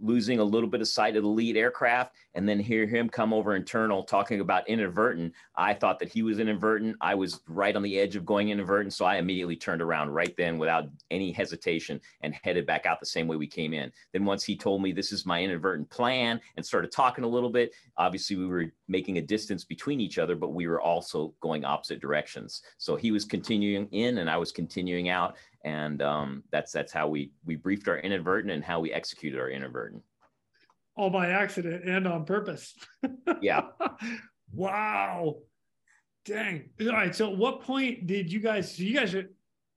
losing 0.00 0.38
a 0.38 0.44
little 0.44 0.68
bit 0.68 0.80
of 0.80 0.88
sight 0.88 1.16
of 1.16 1.22
the 1.22 1.28
lead 1.28 1.56
aircraft 1.56 2.14
and 2.34 2.48
then 2.48 2.58
hear 2.58 2.86
him 2.86 3.08
come 3.08 3.32
over 3.32 3.54
internal 3.54 4.02
talking 4.02 4.40
about 4.40 4.68
inadvertent. 4.68 5.32
I 5.56 5.72
thought 5.72 5.98
that 6.00 6.08
he 6.08 6.22
was 6.22 6.40
inadvertent. 6.40 6.96
I 7.00 7.14
was 7.14 7.40
right 7.46 7.74
on 7.74 7.82
the 7.82 7.98
edge 7.98 8.16
of 8.16 8.26
going 8.26 8.48
inadvertent. 8.48 8.92
So 8.92 9.04
I 9.04 9.16
immediately 9.16 9.56
turned 9.56 9.80
around 9.80 10.10
right 10.10 10.34
then 10.36 10.58
without 10.58 10.88
any 11.10 11.32
hesitation 11.32 12.00
and 12.22 12.34
headed 12.42 12.66
back 12.66 12.86
out 12.86 13.00
the 13.00 13.06
same 13.06 13.28
way 13.28 13.36
we 13.36 13.46
came 13.46 13.72
in. 13.72 13.92
Then 14.12 14.24
once 14.24 14.42
he 14.42 14.56
told 14.56 14.82
me 14.82 14.92
this 14.92 15.12
is 15.12 15.26
my 15.26 15.42
inadvertent 15.42 15.90
plan 15.90 16.40
and 16.56 16.66
started 16.66 16.90
talking 16.90 17.24
a 17.24 17.28
little 17.28 17.50
bit, 17.50 17.72
obviously 17.96 18.36
we 18.36 18.46
were 18.46 18.72
making 18.88 19.18
a 19.18 19.22
distance 19.22 19.64
between 19.64 20.00
each 20.00 20.18
other, 20.18 20.34
but 20.34 20.52
we 20.52 20.66
were 20.66 20.80
also 20.80 21.34
going 21.40 21.64
opposite 21.64 22.00
directions. 22.00 22.62
So 22.78 22.96
he 22.96 23.12
was 23.12 23.24
continuing 23.24 23.88
in 23.92 24.18
and 24.18 24.28
I 24.28 24.36
was 24.36 24.50
continuing 24.50 25.08
out 25.08 25.36
and 25.64 26.02
um, 26.02 26.44
that's 26.52 26.72
that's 26.72 26.92
how 26.92 27.08
we 27.08 27.32
we 27.44 27.56
briefed 27.56 27.88
our 27.88 27.98
inadvertent 27.98 28.52
and 28.52 28.62
how 28.62 28.80
we 28.80 28.92
executed 28.92 29.40
our 29.40 29.50
inadvertent. 29.50 30.02
All 30.96 31.10
by 31.10 31.30
accident 31.30 31.88
and 31.88 32.06
on 32.06 32.24
purpose. 32.24 32.74
Yeah. 33.40 33.62
Wow. 34.52 35.38
Dang. 36.24 36.70
All 36.80 36.88
right. 36.88 37.14
So 37.14 37.30
what 37.30 37.62
point 37.62 38.06
did 38.06 38.32
you 38.32 38.40
guys 38.40 38.76
so 38.76 38.82
you 38.82 38.94
guys 38.94 39.14
are 39.14 39.28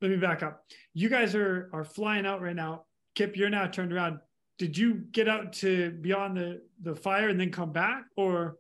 let 0.02 0.12
me 0.12 0.18
back 0.18 0.44
up. 0.44 0.64
You 0.94 1.10
guys 1.10 1.34
are 1.34 1.70
are 1.74 1.84
flying 1.84 2.26
out 2.26 2.42
right 2.42 2.56
now. 2.56 2.84
Kipp 3.16 3.36
you're 3.36 3.50
now 3.50 3.68
turned 3.68 3.92
around. 3.92 4.20
Did 4.60 4.78
you 4.78 4.96
get 5.12 5.28
out 5.28 5.54
to 5.54 5.92
beyond 5.92 6.38
the 6.38 6.62
the 6.82 6.96
fire 6.96 7.30
and 7.30 7.40
then 7.40 7.52
come 7.52 7.72
back 7.72 8.04
or? 8.16 8.58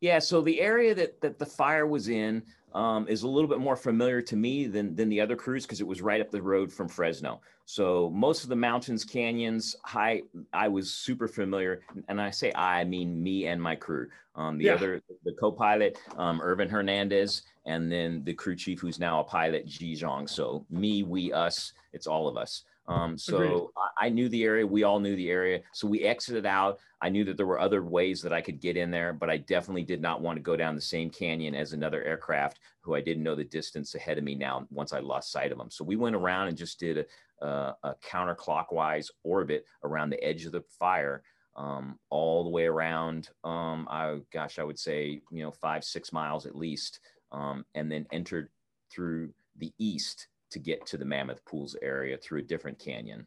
Yeah. 0.00 0.20
So 0.20 0.40
the 0.40 0.60
area 0.60 0.94
that 0.94 1.20
that 1.20 1.38
the 1.38 1.46
fire 1.46 1.86
was 1.86 2.08
in 2.08 2.42
um, 2.74 3.08
is 3.08 3.22
a 3.22 3.28
little 3.28 3.48
bit 3.48 3.58
more 3.58 3.76
familiar 3.76 4.20
to 4.22 4.36
me 4.36 4.66
than, 4.66 4.94
than 4.94 5.08
the 5.08 5.20
other 5.20 5.36
crews 5.36 5.64
because 5.64 5.80
it 5.80 5.86
was 5.86 6.02
right 6.02 6.20
up 6.20 6.30
the 6.30 6.42
road 6.42 6.72
from 6.72 6.88
Fresno. 6.88 7.40
So 7.64 8.10
most 8.14 8.42
of 8.44 8.48
the 8.48 8.56
mountains, 8.56 9.04
canyons, 9.04 9.76
high, 9.84 10.22
I 10.52 10.68
was 10.68 10.92
super 10.92 11.28
familiar. 11.28 11.82
And 12.08 12.20
I 12.20 12.30
say 12.30 12.52
I, 12.52 12.80
I 12.80 12.84
mean 12.84 13.22
me 13.22 13.46
and 13.46 13.60
my 13.60 13.74
crew. 13.74 14.08
Um, 14.36 14.58
the 14.58 14.66
yeah. 14.66 14.74
other, 14.74 15.02
the 15.24 15.32
co-pilot, 15.32 15.98
um, 16.16 16.40
Irvin 16.40 16.68
Hernandez, 16.68 17.42
and 17.66 17.90
then 17.90 18.22
the 18.24 18.32
crew 18.32 18.54
chief, 18.56 18.80
who's 18.80 18.98
now 18.98 19.20
a 19.20 19.24
pilot, 19.24 19.66
Ji 19.66 19.94
Zhang. 19.94 20.28
So 20.28 20.64
me, 20.70 21.02
we, 21.02 21.32
us, 21.32 21.72
it's 21.92 22.06
all 22.06 22.28
of 22.28 22.36
us. 22.36 22.64
Um, 22.88 23.18
so 23.18 23.70
I, 23.76 24.06
I, 24.06 24.08
knew 24.08 24.30
the 24.30 24.44
area. 24.44 24.66
We 24.66 24.82
all 24.82 24.98
knew 24.98 25.14
the 25.14 25.30
area. 25.30 25.60
So 25.72 25.86
we 25.86 26.04
exited 26.04 26.46
out. 26.46 26.78
I 27.02 27.10
knew 27.10 27.22
that 27.24 27.36
there 27.36 27.46
were 27.46 27.60
other 27.60 27.82
ways 27.82 28.22
that 28.22 28.32
I 28.32 28.40
could 28.40 28.60
get 28.60 28.78
in 28.78 28.90
there, 28.90 29.12
but 29.12 29.28
I 29.28 29.36
definitely 29.36 29.82
did 29.82 30.00
not 30.00 30.22
want 30.22 30.36
to 30.36 30.42
go 30.42 30.56
down 30.56 30.74
the 30.74 30.80
same 30.80 31.10
canyon 31.10 31.54
as 31.54 31.74
another 31.74 32.02
aircraft 32.02 32.60
who 32.80 32.94
I 32.94 33.02
didn't 33.02 33.22
know 33.22 33.34
the 33.34 33.44
distance 33.44 33.94
ahead 33.94 34.16
of 34.16 34.24
me 34.24 34.34
now 34.34 34.66
once 34.70 34.94
I 34.94 35.00
lost 35.00 35.30
sight 35.30 35.52
of 35.52 35.58
them. 35.58 35.70
So 35.70 35.84
we 35.84 35.96
went 35.96 36.16
around 36.16 36.48
and 36.48 36.56
just 36.56 36.80
did 36.80 37.06
a, 37.42 37.46
a, 37.46 37.76
a 37.84 37.94
counterclockwise 37.96 39.10
orbit 39.22 39.66
around 39.84 40.08
the 40.08 40.24
edge 40.24 40.46
of 40.46 40.52
the 40.52 40.64
fire. 40.78 41.22
Um, 41.56 41.98
all 42.08 42.44
the 42.44 42.50
way 42.50 42.66
around, 42.66 43.30
um, 43.42 43.88
I, 43.90 44.20
gosh, 44.32 44.60
I 44.60 44.62
would 44.62 44.78
say, 44.78 45.20
you 45.32 45.42
know, 45.42 45.50
five, 45.50 45.82
six 45.82 46.12
miles 46.12 46.46
at 46.46 46.54
least, 46.54 47.00
um, 47.32 47.64
and 47.74 47.90
then 47.90 48.06
entered 48.12 48.48
through 48.92 49.30
the 49.56 49.72
east 49.76 50.28
to 50.50 50.58
get 50.58 50.86
to 50.86 50.96
the 50.96 51.04
Mammoth 51.04 51.44
Pools 51.44 51.76
area 51.82 52.16
through 52.16 52.40
a 52.40 52.42
different 52.42 52.78
canyon. 52.78 53.26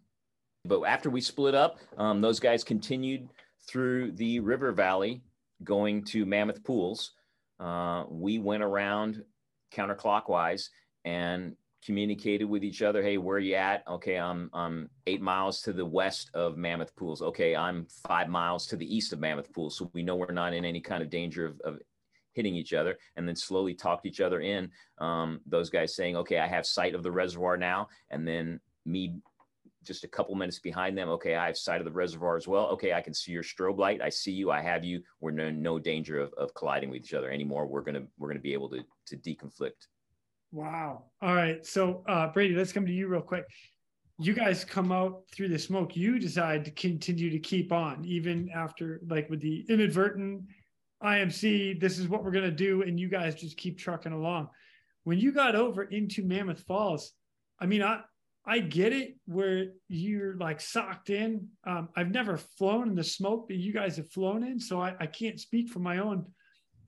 But 0.65 0.83
after 0.83 1.09
we 1.09 1.21
split 1.21 1.55
up, 1.55 1.79
um, 1.97 2.21
those 2.21 2.39
guys 2.39 2.63
continued 2.63 3.29
through 3.67 4.13
the 4.13 4.39
river 4.39 4.71
valley 4.71 5.21
going 5.63 6.03
to 6.05 6.25
Mammoth 6.25 6.63
Pools. 6.63 7.11
Uh, 7.59 8.05
we 8.09 8.39
went 8.39 8.63
around 8.63 9.23
counterclockwise 9.73 10.69
and 11.05 11.55
communicated 11.83 12.45
with 12.45 12.63
each 12.63 12.81
other. 12.81 13.01
Hey, 13.01 13.17
where 13.17 13.37
are 13.37 13.39
you 13.39 13.55
at? 13.55 13.83
Okay, 13.87 14.17
I'm, 14.17 14.49
I'm 14.53 14.89
eight 15.07 15.21
miles 15.21 15.61
to 15.61 15.73
the 15.73 15.85
west 15.85 16.29
of 16.33 16.57
Mammoth 16.57 16.95
Pools. 16.95 17.21
Okay, 17.21 17.55
I'm 17.55 17.87
five 18.07 18.29
miles 18.29 18.67
to 18.67 18.75
the 18.75 18.95
east 18.95 19.13
of 19.13 19.19
Mammoth 19.19 19.51
Pools. 19.51 19.77
So 19.77 19.89
we 19.93 20.03
know 20.03 20.15
we're 20.15 20.31
not 20.31 20.53
in 20.53 20.63
any 20.63 20.81
kind 20.81 21.01
of 21.01 21.09
danger 21.09 21.45
of, 21.45 21.59
of 21.61 21.79
hitting 22.33 22.55
each 22.55 22.73
other 22.73 22.97
and 23.15 23.27
then 23.27 23.35
slowly 23.35 23.73
talked 23.73 24.05
each 24.05 24.21
other 24.21 24.41
in. 24.41 24.69
Um, 24.99 25.41
those 25.45 25.69
guys 25.69 25.95
saying, 25.95 26.15
okay, 26.17 26.39
I 26.39 26.47
have 26.47 26.65
sight 26.65 26.95
of 26.95 27.03
the 27.03 27.11
reservoir 27.11 27.57
now. 27.57 27.87
And 28.09 28.27
then 28.27 28.59
me 28.85 29.15
just 29.83 30.03
a 30.03 30.07
couple 30.07 30.35
minutes 30.35 30.59
behind 30.59 30.97
them. 30.97 31.09
Okay, 31.09 31.35
I 31.35 31.47
have 31.47 31.57
sight 31.57 31.81
of 31.81 31.85
the 31.85 31.91
reservoir 31.91 32.37
as 32.37 32.47
well. 32.47 32.67
Okay, 32.67 32.93
I 32.93 33.01
can 33.01 33.13
see 33.13 33.31
your 33.31 33.43
strobe 33.43 33.77
light. 33.77 34.01
I 34.01 34.09
see 34.09 34.31
you. 34.31 34.51
I 34.51 34.61
have 34.61 34.83
you. 34.83 35.01
We're 35.19 35.31
no, 35.31 35.49
no 35.49 35.79
danger 35.79 36.19
of, 36.19 36.33
of 36.33 36.53
colliding 36.53 36.89
with 36.89 37.01
each 37.01 37.13
other 37.13 37.31
anymore. 37.31 37.65
We're 37.65 37.81
gonna 37.81 38.03
we're 38.17 38.27
gonna 38.27 38.39
be 38.39 38.53
able 38.53 38.69
to 38.69 38.83
to 39.07 39.17
deconflict. 39.17 39.87
Wow. 40.51 41.05
All 41.21 41.35
right. 41.35 41.65
So 41.65 42.03
uh, 42.07 42.27
Brady, 42.27 42.55
let's 42.55 42.73
come 42.73 42.85
to 42.85 42.91
you 42.91 43.07
real 43.07 43.21
quick. 43.21 43.45
You 44.19 44.33
guys 44.33 44.63
come 44.63 44.91
out 44.91 45.23
through 45.33 45.47
the 45.47 45.57
smoke. 45.57 45.95
You 45.95 46.19
decide 46.19 46.63
to 46.65 46.71
continue 46.71 47.31
to 47.31 47.39
keep 47.39 47.71
on 47.71 48.05
even 48.05 48.49
after 48.53 49.01
like 49.07 49.29
with 49.29 49.41
the 49.41 49.65
inadvertent 49.67 50.43
IMC, 51.03 51.79
this 51.79 51.97
is 51.97 52.07
what 52.07 52.23
we're 52.23 52.31
going 52.31 52.45
to 52.45 52.51
do. 52.51 52.83
And 52.83 52.99
you 52.99 53.09
guys 53.09 53.35
just 53.35 53.57
keep 53.57 53.77
trucking 53.77 54.11
along. 54.11 54.49
When 55.03 55.19
you 55.19 55.31
got 55.31 55.55
over 55.55 55.83
into 55.83 56.23
Mammoth 56.23 56.61
Falls, 56.61 57.11
I 57.59 57.65
mean, 57.65 57.81
I, 57.81 58.01
I 58.45 58.59
get 58.59 58.93
it 58.93 59.17
where 59.25 59.67
you're 59.87 60.35
like 60.37 60.61
socked 60.61 61.09
in. 61.09 61.47
Um, 61.65 61.89
I've 61.95 62.11
never 62.11 62.37
flown 62.37 62.89
in 62.89 62.95
the 62.95 63.03
smoke 63.03 63.47
that 63.49 63.57
you 63.57 63.73
guys 63.73 63.97
have 63.97 64.11
flown 64.11 64.43
in, 64.43 64.59
so 64.59 64.81
I, 64.81 64.95
I 64.99 65.05
can't 65.05 65.39
speak 65.39 65.69
from 65.69 65.83
my 65.83 65.99
own 65.99 66.25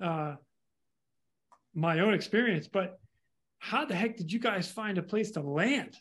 uh, 0.01 0.35
my 1.75 1.99
own 1.99 2.13
experience. 2.13 2.67
But 2.67 2.99
how 3.59 3.85
the 3.85 3.95
heck 3.95 4.17
did 4.17 4.31
you 4.31 4.39
guys 4.39 4.67
find 4.67 4.97
a 4.97 5.03
place 5.03 5.31
to 5.31 5.41
land? 5.41 5.95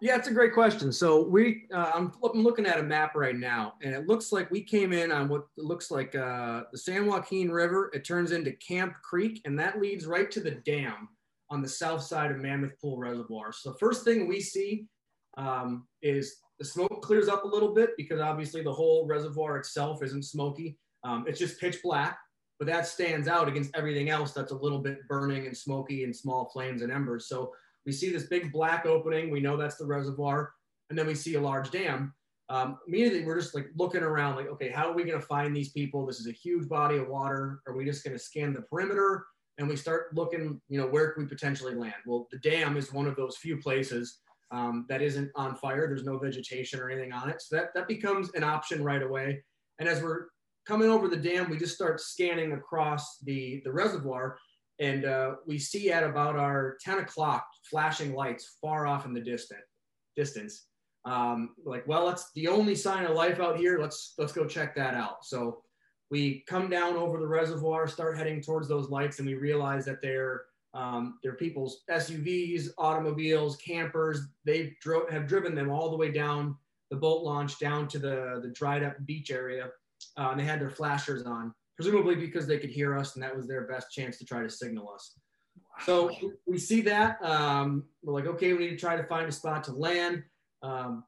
Yeah, 0.00 0.16
it's 0.16 0.28
a 0.28 0.32
great 0.32 0.54
question. 0.54 0.92
So 0.92 1.22
we, 1.22 1.64
uh, 1.74 1.90
I'm, 1.92 2.12
I'm, 2.22 2.42
looking 2.44 2.66
at 2.66 2.78
a 2.78 2.82
map 2.82 3.16
right 3.16 3.34
now, 3.34 3.74
and 3.82 3.92
it 3.92 4.06
looks 4.06 4.30
like 4.30 4.48
we 4.50 4.62
came 4.62 4.92
in 4.92 5.10
on 5.10 5.28
what 5.28 5.46
looks 5.56 5.90
like 5.90 6.14
uh, 6.14 6.62
the 6.70 6.78
San 6.78 7.06
Joaquin 7.06 7.50
River. 7.50 7.90
It 7.92 8.04
turns 8.04 8.30
into 8.30 8.52
Camp 8.52 8.94
Creek, 9.02 9.40
and 9.44 9.58
that 9.58 9.80
leads 9.80 10.06
right 10.06 10.30
to 10.30 10.40
the 10.40 10.52
dam 10.52 11.08
on 11.50 11.62
the 11.62 11.68
south 11.68 12.02
side 12.02 12.30
of 12.30 12.38
Mammoth 12.38 12.80
Pool 12.80 12.96
Reservoir. 12.96 13.52
So 13.52 13.74
first 13.80 14.04
thing 14.04 14.28
we 14.28 14.40
see 14.40 14.86
um, 15.36 15.86
is 16.02 16.36
the 16.58 16.64
smoke 16.64 17.02
clears 17.02 17.28
up 17.28 17.44
a 17.44 17.48
little 17.48 17.74
bit 17.74 17.90
because 17.96 18.20
obviously 18.20 18.62
the 18.62 18.72
whole 18.72 19.06
reservoir 19.06 19.56
itself 19.56 20.02
isn't 20.02 20.24
smoky. 20.24 20.78
Um, 21.04 21.24
it's 21.26 21.38
just 21.38 21.60
pitch 21.60 21.78
black, 21.82 22.18
but 22.58 22.66
that 22.68 22.86
stands 22.86 23.26
out 23.26 23.48
against 23.48 23.70
everything 23.74 24.10
else 24.10 24.32
that's 24.32 24.52
a 24.52 24.56
little 24.56 24.80
bit 24.80 25.06
burning 25.08 25.46
and 25.46 25.56
smoky 25.56 26.04
and 26.04 26.14
small 26.14 26.50
flames 26.52 26.82
and 26.82 26.92
embers. 26.92 27.28
So 27.28 27.52
we 27.88 27.92
see 27.92 28.10
this 28.10 28.24
big 28.24 28.52
black 28.52 28.84
opening. 28.84 29.30
We 29.30 29.40
know 29.40 29.56
that's 29.56 29.78
the 29.78 29.86
reservoir. 29.86 30.52
And 30.90 30.98
then 30.98 31.06
we 31.06 31.14
see 31.14 31.36
a 31.36 31.40
large 31.40 31.70
dam. 31.70 32.12
Um, 32.50 32.78
immediately, 32.86 33.24
we're 33.24 33.40
just 33.40 33.54
like 33.54 33.70
looking 33.76 34.02
around, 34.02 34.36
like, 34.36 34.48
okay, 34.48 34.68
how 34.68 34.90
are 34.90 34.92
we 34.92 35.04
going 35.04 35.18
to 35.18 35.26
find 35.26 35.56
these 35.56 35.70
people? 35.70 36.04
This 36.04 36.20
is 36.20 36.26
a 36.26 36.32
huge 36.32 36.68
body 36.68 36.98
of 36.98 37.08
water. 37.08 37.62
Are 37.66 37.74
we 37.74 37.86
just 37.86 38.04
going 38.04 38.14
to 38.14 38.22
scan 38.22 38.52
the 38.52 38.60
perimeter? 38.60 39.24
And 39.56 39.66
we 39.66 39.74
start 39.74 40.14
looking, 40.14 40.60
you 40.68 40.78
know, 40.78 40.86
where 40.86 41.12
can 41.12 41.22
we 41.22 41.28
potentially 41.30 41.74
land? 41.74 41.94
Well, 42.04 42.28
the 42.30 42.38
dam 42.40 42.76
is 42.76 42.92
one 42.92 43.06
of 43.06 43.16
those 43.16 43.38
few 43.38 43.56
places 43.56 44.18
um, 44.50 44.84
that 44.90 45.00
isn't 45.00 45.30
on 45.34 45.56
fire. 45.56 45.86
There's 45.86 46.04
no 46.04 46.18
vegetation 46.18 46.80
or 46.80 46.90
anything 46.90 47.14
on 47.14 47.30
it. 47.30 47.40
So 47.40 47.56
that, 47.56 47.68
that 47.74 47.88
becomes 47.88 48.30
an 48.34 48.44
option 48.44 48.84
right 48.84 49.02
away. 49.02 49.42
And 49.78 49.88
as 49.88 50.02
we're 50.02 50.26
coming 50.66 50.90
over 50.90 51.08
the 51.08 51.16
dam, 51.16 51.48
we 51.48 51.56
just 51.56 51.74
start 51.74 52.02
scanning 52.02 52.52
across 52.52 53.16
the, 53.20 53.62
the 53.64 53.72
reservoir 53.72 54.36
and 54.80 55.04
uh, 55.04 55.36
we 55.46 55.58
see 55.58 55.90
at 55.90 56.04
about 56.04 56.36
our 56.36 56.76
10 56.82 56.98
o'clock 56.98 57.46
flashing 57.68 58.14
lights 58.14 58.56
far 58.60 58.86
off 58.86 59.06
in 59.06 59.12
the 59.12 59.20
distant 59.20 59.60
distance. 60.16 60.66
Um, 61.04 61.54
like 61.64 61.86
well 61.86 62.06
that's 62.06 62.30
the 62.34 62.48
only 62.48 62.74
sign 62.74 63.04
of 63.04 63.14
life 63.16 63.40
out 63.40 63.56
here. 63.56 63.78
Let's 63.80 64.14
let's 64.18 64.32
go 64.32 64.46
check 64.46 64.74
that 64.76 64.94
out. 64.94 65.24
So 65.24 65.62
we 66.10 66.44
come 66.48 66.68
down 66.68 66.96
over 66.96 67.18
the 67.18 67.26
reservoir 67.26 67.86
start 67.86 68.16
heading 68.16 68.42
towards 68.42 68.68
those 68.68 68.90
lights 68.90 69.18
and 69.18 69.28
we 69.28 69.34
realize 69.34 69.84
that 69.86 70.02
they're 70.02 70.42
um, 70.74 71.18
they're 71.22 71.34
people's 71.34 71.82
suvs 71.90 72.68
automobiles 72.78 73.56
campers. 73.56 74.20
They 74.44 74.76
drove 74.82 75.08
have 75.10 75.26
driven 75.26 75.54
them 75.54 75.70
all 75.70 75.90
the 75.90 75.96
way 75.96 76.10
down 76.10 76.56
the 76.90 76.96
boat 76.96 77.22
launch 77.22 77.58
down 77.58 77.88
to 77.88 77.98
the 77.98 78.40
the 78.42 78.48
dried 78.48 78.82
up 78.82 78.94
beach 79.06 79.30
area 79.30 79.68
uh, 80.16 80.28
and 80.30 80.40
they 80.40 80.44
had 80.44 80.60
their 80.60 80.70
flashers 80.70 81.24
on 81.24 81.54
presumably 81.78 82.16
because 82.16 82.44
they 82.44 82.58
could 82.58 82.70
hear 82.70 82.96
us 82.96 83.14
and 83.14 83.22
that 83.22 83.34
was 83.34 83.46
their 83.46 83.68
best 83.68 83.92
chance 83.92 84.18
to 84.18 84.24
try 84.24 84.42
to 84.42 84.50
signal 84.50 84.90
us. 84.92 85.16
So 85.84 86.10
we 86.44 86.58
see 86.58 86.80
that. 86.82 87.22
Um, 87.22 87.84
we're 88.02 88.14
like, 88.14 88.26
okay, 88.26 88.52
we 88.52 88.58
need 88.66 88.70
to 88.70 88.76
try 88.76 88.96
to 88.96 89.04
find 89.04 89.28
a 89.28 89.32
spot 89.32 89.62
to 89.64 89.72
land. 89.72 90.24
Um, 90.60 91.04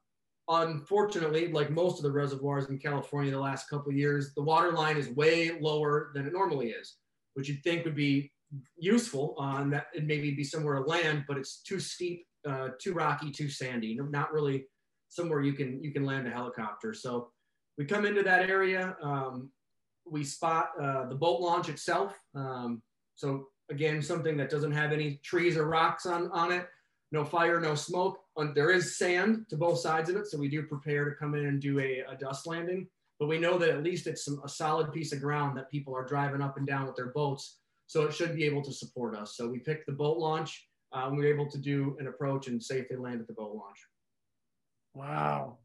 unfortunately, 0.47 1.51
like 1.51 1.71
most 1.71 1.97
of 1.97 2.03
the 2.03 2.11
reservoirs 2.11 2.69
in 2.69 2.77
California 2.77 3.31
the 3.31 3.39
last 3.39 3.69
couple 3.69 3.91
years, 3.91 4.33
the 4.33 4.41
water 4.41 4.71
line 4.71 4.95
is 4.95 5.09
way 5.09 5.59
lower 5.59 6.11
than 6.15 6.25
it 6.25 6.31
normally 6.31 6.69
is, 6.69 6.95
which 7.33 7.49
you'd 7.49 7.61
think 7.63 7.83
would 7.83 7.95
be 7.95 8.31
useful 8.77 9.35
on 9.37 9.69
that 9.71 9.87
it 9.93 10.05
maybe 10.05 10.31
be 10.31 10.43
somewhere 10.45 10.75
to 10.75 10.81
land, 10.81 11.25
but 11.27 11.37
it's 11.37 11.61
too 11.63 11.81
steep, 11.81 12.25
uh, 12.47 12.69
too 12.79 12.93
rocky, 12.93 13.29
too 13.29 13.49
sandy, 13.49 13.99
not 14.09 14.31
really 14.31 14.67
somewhere 15.09 15.41
you 15.41 15.51
can 15.51 15.83
you 15.83 15.91
can 15.91 16.05
land 16.05 16.25
a 16.27 16.31
helicopter. 16.31 16.93
So 16.93 17.29
we 17.77 17.83
come 17.83 18.05
into 18.05 18.23
that 18.23 18.49
area. 18.49 18.95
Um, 19.01 19.51
we 20.11 20.25
spot 20.25 20.71
uh, 20.79 21.07
the 21.07 21.15
boat 21.15 21.39
launch 21.39 21.69
itself. 21.69 22.13
Um, 22.35 22.81
so 23.15 23.47
again, 23.71 24.01
something 24.01 24.35
that 24.37 24.49
doesn't 24.49 24.73
have 24.73 24.91
any 24.91 25.21
trees 25.23 25.55
or 25.55 25.65
rocks 25.65 26.05
on, 26.05 26.29
on 26.31 26.51
it, 26.51 26.67
no 27.13 27.23
fire, 27.23 27.61
no 27.61 27.75
smoke. 27.75 28.19
Um, 28.35 28.51
there 28.53 28.71
is 28.71 28.97
sand 28.97 29.45
to 29.49 29.55
both 29.55 29.79
sides 29.79 30.09
of 30.09 30.17
it. 30.17 30.27
So 30.27 30.37
we 30.37 30.49
do 30.49 30.63
prepare 30.63 31.09
to 31.09 31.15
come 31.15 31.33
in 31.33 31.45
and 31.45 31.61
do 31.61 31.79
a, 31.79 32.03
a 32.09 32.17
dust 32.19 32.45
landing, 32.45 32.87
but 33.19 33.29
we 33.29 33.39
know 33.39 33.57
that 33.57 33.69
at 33.69 33.83
least 33.83 34.05
it's 34.05 34.25
some, 34.25 34.41
a 34.43 34.49
solid 34.49 34.91
piece 34.91 35.13
of 35.13 35.21
ground 35.21 35.57
that 35.57 35.71
people 35.71 35.95
are 35.95 36.05
driving 36.05 36.41
up 36.41 36.57
and 36.57 36.67
down 36.67 36.85
with 36.85 36.97
their 36.97 37.13
boats. 37.13 37.59
So 37.87 38.03
it 38.03 38.13
should 38.13 38.35
be 38.35 38.43
able 38.43 38.63
to 38.63 38.73
support 38.73 39.15
us. 39.15 39.37
So 39.37 39.47
we 39.47 39.59
picked 39.59 39.85
the 39.85 39.93
boat 39.93 40.17
launch. 40.17 40.67
Um, 40.91 41.15
we 41.15 41.23
were 41.23 41.33
able 41.33 41.49
to 41.51 41.57
do 41.57 41.95
an 42.01 42.07
approach 42.07 42.47
and 42.47 42.61
safely 42.61 42.97
land 42.97 43.21
at 43.21 43.27
the 43.27 43.33
boat 43.33 43.55
launch. 43.55 43.77
Wow. 44.93 45.59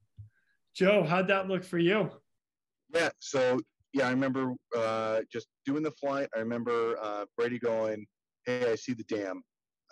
Joe, 0.75 1.03
how'd 1.03 1.29
that 1.29 1.49
look 1.49 1.65
for 1.65 1.79
you? 1.79 2.11
Yeah, 2.95 3.11
so 3.19 3.59
yeah, 3.97 4.09
I 4.09 4.11
remember 4.11 4.53
uh, 4.77 5.21
just 5.33 5.49
doing 5.65 5.83
the 5.83 5.91
flight. 5.93 6.29
I 6.37 6.41
remember 6.41 6.97
uh, 7.01 7.25
Brady 7.39 7.59
going, 7.59 8.05
"Hey, 8.45 8.71
I 8.71 8.75
see 8.75 8.93
the 8.93 9.05
dam," 9.05 9.43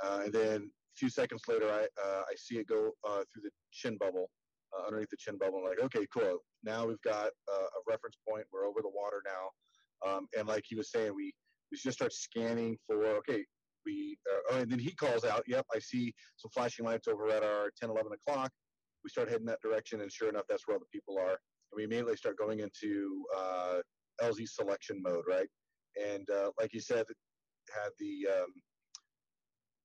uh, 0.04 0.20
and 0.24 0.32
then 0.32 0.56
a 0.60 0.94
few 0.98 1.08
seconds 1.08 1.40
later, 1.48 1.70
I 1.70 1.84
uh, 2.06 2.20
I 2.20 2.34
see 2.36 2.58
it 2.58 2.66
go 2.66 2.90
uh, 3.08 3.22
through 3.32 3.44
the 3.44 3.50
chin 3.72 3.96
bubble, 3.98 4.28
uh, 4.76 4.86
underneath 4.86 5.08
the 5.08 5.16
chin 5.18 5.38
bubble. 5.38 5.58
I'm 5.58 5.64
like, 5.64 5.82
"Okay, 5.82 6.06
cool. 6.12 6.40
Now 6.62 6.86
we've 6.86 7.00
got 7.00 7.28
a 7.48 7.80
reference 7.88 8.18
point. 8.28 8.44
We're 8.52 8.66
over 8.66 8.82
the 8.82 8.92
water 8.94 9.22
now." 9.24 10.10
Um, 10.10 10.26
and 10.36 10.46
like 10.46 10.64
he 10.66 10.76
was 10.76 10.90
saying, 10.90 11.14
we 11.16 11.32
we 11.72 11.78
just 11.82 11.96
start 11.96 12.12
scanning 12.12 12.76
for 12.86 13.06
okay. 13.06 13.42
We 13.86 14.18
oh, 14.50 14.58
and 14.58 14.70
then 14.70 14.80
he 14.80 14.94
calls 14.94 15.24
out, 15.24 15.44
"Yep, 15.46 15.64
I 15.74 15.78
see 15.78 16.12
some 16.36 16.50
flashing 16.50 16.84
lights 16.84 17.08
over 17.08 17.30
at 17.30 17.42
our 17.42 17.70
10, 17.80 17.88
11 17.88 18.12
o'clock." 18.12 18.50
We 19.02 19.08
start 19.08 19.30
heading 19.30 19.46
that 19.46 19.62
direction, 19.62 20.02
and 20.02 20.12
sure 20.12 20.28
enough, 20.28 20.44
that's 20.46 20.66
where 20.66 20.76
all 20.76 20.80
the 20.80 20.98
people 20.98 21.18
are 21.18 21.38
we 21.74 21.84
immediately 21.84 22.16
start 22.16 22.36
going 22.38 22.60
into 22.60 23.24
uh, 23.36 23.78
LZ 24.22 24.48
selection 24.48 25.00
mode, 25.02 25.24
right? 25.28 25.48
And 26.02 26.28
uh, 26.30 26.50
like 26.60 26.72
you 26.72 26.80
said, 26.80 27.04
had 27.72 27.90
the 27.98 28.26
um, 28.40 28.52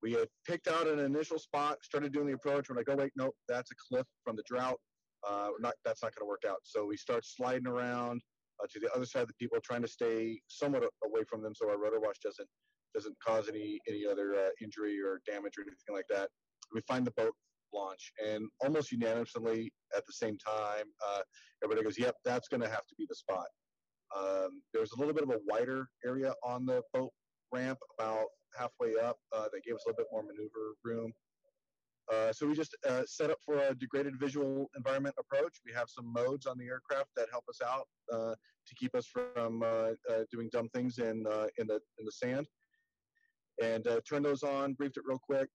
we 0.01 0.13
had 0.13 0.27
picked 0.47 0.67
out 0.67 0.87
an 0.87 0.99
initial 0.99 1.39
spot, 1.39 1.77
started 1.83 2.13
doing 2.13 2.27
the 2.27 2.33
approach. 2.33 2.69
We're 2.69 2.77
like, 2.77 2.87
oh 2.89 2.95
wait, 2.95 3.11
nope, 3.15 3.35
that's 3.47 3.71
a 3.71 3.75
cliff 3.89 4.05
from 4.23 4.35
the 4.35 4.43
drought. 4.45 4.79
Uh, 5.27 5.49
not 5.59 5.73
that's 5.83 6.01
not 6.01 6.15
going 6.15 6.25
to 6.25 6.29
work 6.29 6.43
out. 6.47 6.59
So 6.63 6.85
we 6.85 6.95
start 6.95 7.25
sliding 7.25 7.67
around 7.67 8.21
uh, 8.61 8.67
to 8.71 8.79
the 8.79 8.91
other 8.93 9.05
side 9.05 9.23
of 9.23 9.27
the 9.27 9.33
people, 9.39 9.57
trying 9.61 9.81
to 9.81 9.87
stay 9.87 10.39
somewhat 10.47 10.83
away 11.05 11.23
from 11.29 11.41
them, 11.41 11.53
so 11.55 11.69
our 11.69 11.77
rotor 11.77 11.99
wash 11.99 12.19
doesn't 12.23 12.47
doesn't 12.95 13.15
cause 13.25 13.49
any 13.49 13.79
any 13.87 14.05
other 14.05 14.33
uh, 14.35 14.49
injury 14.61 14.97
or 15.01 15.21
damage 15.25 15.53
or 15.57 15.63
anything 15.63 15.93
like 15.93 16.07
that. 16.09 16.29
We 16.73 16.81
find 16.87 17.05
the 17.05 17.11
boat 17.11 17.33
launch, 17.73 18.11
and 18.25 18.47
almost 18.61 18.91
unanimously 18.91 19.71
at 19.95 20.05
the 20.05 20.13
same 20.13 20.37
time, 20.37 20.85
uh, 21.07 21.21
everybody 21.63 21.83
goes, 21.83 21.97
"Yep, 21.97 22.15
that's 22.25 22.47
going 22.47 22.61
to 22.61 22.69
have 22.69 22.85
to 22.87 22.95
be 22.97 23.05
the 23.07 23.15
spot." 23.15 23.47
Um, 24.15 24.61
there 24.73 24.81
was 24.81 24.91
a 24.91 24.99
little 24.99 25.13
bit 25.13 25.23
of 25.23 25.29
a 25.29 25.39
wider 25.45 25.87
area 26.05 26.33
on 26.43 26.65
the 26.65 26.81
boat 26.93 27.11
ramp, 27.51 27.79
about 27.97 28.25
halfway 28.57 28.95
up, 28.95 29.17
uh, 29.35 29.47
that 29.51 29.63
gave 29.65 29.75
us 29.75 29.83
a 29.85 29.89
little 29.89 30.03
bit 30.03 30.07
more 30.11 30.23
maneuver 30.23 30.75
room. 30.83 31.11
Uh, 32.11 32.33
so 32.33 32.47
we 32.47 32.55
just 32.55 32.75
uh, 32.87 33.03
set 33.05 33.29
up 33.29 33.37
for 33.45 33.59
a 33.59 33.75
degraded 33.75 34.19
visual 34.19 34.67
environment 34.75 35.13
approach. 35.19 35.57
We 35.63 35.71
have 35.73 35.89
some 35.89 36.11
modes 36.11 36.47
on 36.47 36.57
the 36.57 36.65
aircraft 36.65 37.09
that 37.15 37.27
help 37.31 37.43
us 37.47 37.59
out 37.63 37.87
uh, 38.11 38.33
to 38.67 38.75
keep 38.75 38.95
us 38.95 39.05
from 39.05 39.61
uh, 39.61 39.91
uh, 40.09 40.23
doing 40.31 40.49
dumb 40.51 40.69
things 40.69 40.97
in 40.97 41.23
in 41.59 41.67
the 41.67 41.79
in 41.99 42.05
the 42.05 42.11
sand. 42.11 42.47
And 43.61 43.85
turned 44.09 44.25
those 44.25 44.41
on, 44.41 44.73
briefed 44.73 44.97
it 44.97 45.03
real 45.05 45.19
quick, 45.19 45.49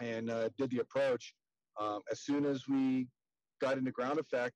and 0.00 0.28
did 0.58 0.70
the 0.70 0.78
approach. 0.78 1.34
Um, 1.80 2.00
as 2.10 2.22
soon 2.22 2.44
as 2.44 2.68
we 2.68 3.08
got 3.60 3.78
into 3.78 3.90
ground 3.90 4.18
effect, 4.18 4.54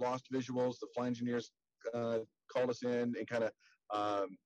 lost 0.00 0.26
visuals. 0.32 0.76
The 0.80 0.88
flight 0.94 1.08
engineers 1.08 1.50
called 1.92 2.70
us 2.70 2.82
in 2.82 3.14
and 3.18 3.26
kind 3.28 3.44
of 3.44 3.52
um, 3.94 4.36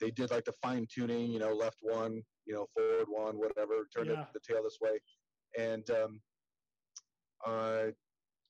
they 0.00 0.10
did 0.10 0.30
like 0.30 0.44
the 0.44 0.52
fine 0.62 0.86
tuning, 0.92 1.30
you 1.30 1.38
know, 1.38 1.52
left 1.52 1.78
one, 1.80 2.22
you 2.44 2.54
know, 2.54 2.66
forward 2.74 3.06
one, 3.08 3.38
whatever, 3.38 3.86
turn 3.94 4.06
yeah. 4.06 4.12
the, 4.12 4.26
the, 4.34 4.40
tail 4.46 4.62
this 4.62 4.78
way, 4.80 4.98
and 5.58 5.88
um, 5.90 6.20
uh, 7.46 7.86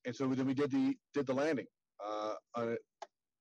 and 0.04 0.14
so 0.14 0.26
then 0.28 0.46
we 0.46 0.54
did 0.54 0.70
the 0.70 0.94
did 1.14 1.26
the 1.26 1.34
landing. 1.34 1.66
Uh, 2.04 2.34
on, 2.56 2.76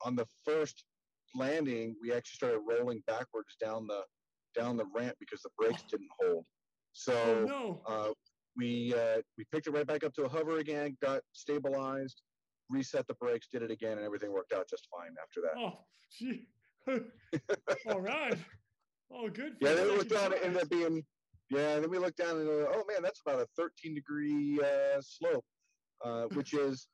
on 0.06 0.16
the 0.16 0.26
first 0.46 0.86
landing, 1.34 1.96
we 2.02 2.12
actually 2.14 2.36
started 2.36 2.60
rolling 2.60 3.02
backwards 3.08 3.56
down 3.62 3.88
the 3.88 4.02
down 4.60 4.78
the 4.78 4.86
ramp 4.96 5.16
because 5.20 5.42
the 5.42 5.50
brakes 5.58 5.84
didn't 5.90 6.10
hold. 6.20 6.46
So 6.98 7.14
oh, 7.14 7.46
no. 7.46 7.82
uh, 7.86 8.14
we 8.56 8.94
uh, 8.94 9.22
we 9.38 9.44
picked 9.52 9.68
it 9.68 9.72
right 9.72 9.86
back 9.86 10.06
up 10.06 10.14
to 10.14 10.24
a 10.24 10.30
hover 10.30 10.60
again, 10.60 10.96
got 11.02 11.20
stabilized, 11.34 12.22
reset 12.70 13.06
the 13.08 13.16
brakes, 13.16 13.48
did 13.52 13.62
it 13.62 13.70
again, 13.70 13.98
and 13.98 14.06
everything 14.06 14.32
worked 14.32 14.54
out 14.54 14.70
just 14.70 14.88
fine 14.90 15.14
after 15.22 15.42
that. 15.42 15.60
Oh, 15.60 15.80
gee. 16.10 16.48
All 17.92 18.00
right. 18.00 18.38
Oh, 19.12 19.28
good. 19.30 19.58
yeah, 19.60 19.74
then 19.74 19.88
we 19.88 19.98
looked 19.98 20.12
down. 20.12 20.32
It 20.32 20.40
ended 20.42 20.62
up 20.62 20.70
being, 20.70 21.04
yeah. 21.50 21.82
Then 21.82 21.90
we 21.90 21.98
looked 22.00 22.18
down 22.18 22.38
and 22.38 22.46
go, 22.46 22.72
oh 22.74 22.84
man, 22.88 23.04
that's 23.04 23.22
about 23.26 23.42
a 23.42 23.48
13 23.58 23.94
degree 23.94 24.62
uh, 24.64 25.02
slope, 25.02 25.46
uh, 26.04 26.24
which 26.34 26.54
is, 26.54 26.88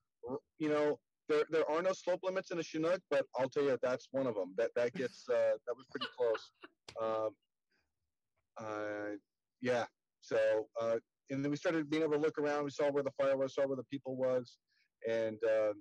you 0.57 0.69
know, 0.69 0.97
there 1.29 1.45
there 1.51 1.69
are 1.69 1.83
no 1.83 1.93
slope 1.93 2.21
limits 2.23 2.49
in 2.49 2.57
a 2.57 2.63
Chinook, 2.63 3.01
but 3.11 3.27
I'll 3.37 3.49
tell 3.49 3.63
you 3.63 3.77
that's 3.83 4.07
one 4.11 4.25
of 4.25 4.33
them. 4.33 4.55
That 4.57 4.71
that 4.75 4.93
gets 4.95 5.25
uh, 5.29 5.57
that 5.67 5.75
was 5.77 5.85
pretty 5.91 6.07
close. 6.17 6.51
Um, 7.01 7.29
uh, 8.57 9.15
yeah. 9.61 9.85
So 10.21 10.37
uh, 10.79 10.97
and 11.29 11.43
then 11.43 11.51
we 11.51 11.57
started 11.57 11.89
being 11.89 12.03
able 12.03 12.13
to 12.13 12.19
look 12.19 12.37
around. 12.37 12.65
We 12.65 12.71
saw 12.71 12.91
where 12.91 13.03
the 13.03 13.11
fire 13.11 13.37
was, 13.37 13.55
saw 13.55 13.65
where 13.65 13.77
the 13.77 13.85
people 13.91 14.15
was, 14.15 14.57
and 15.09 15.37
um, 15.45 15.73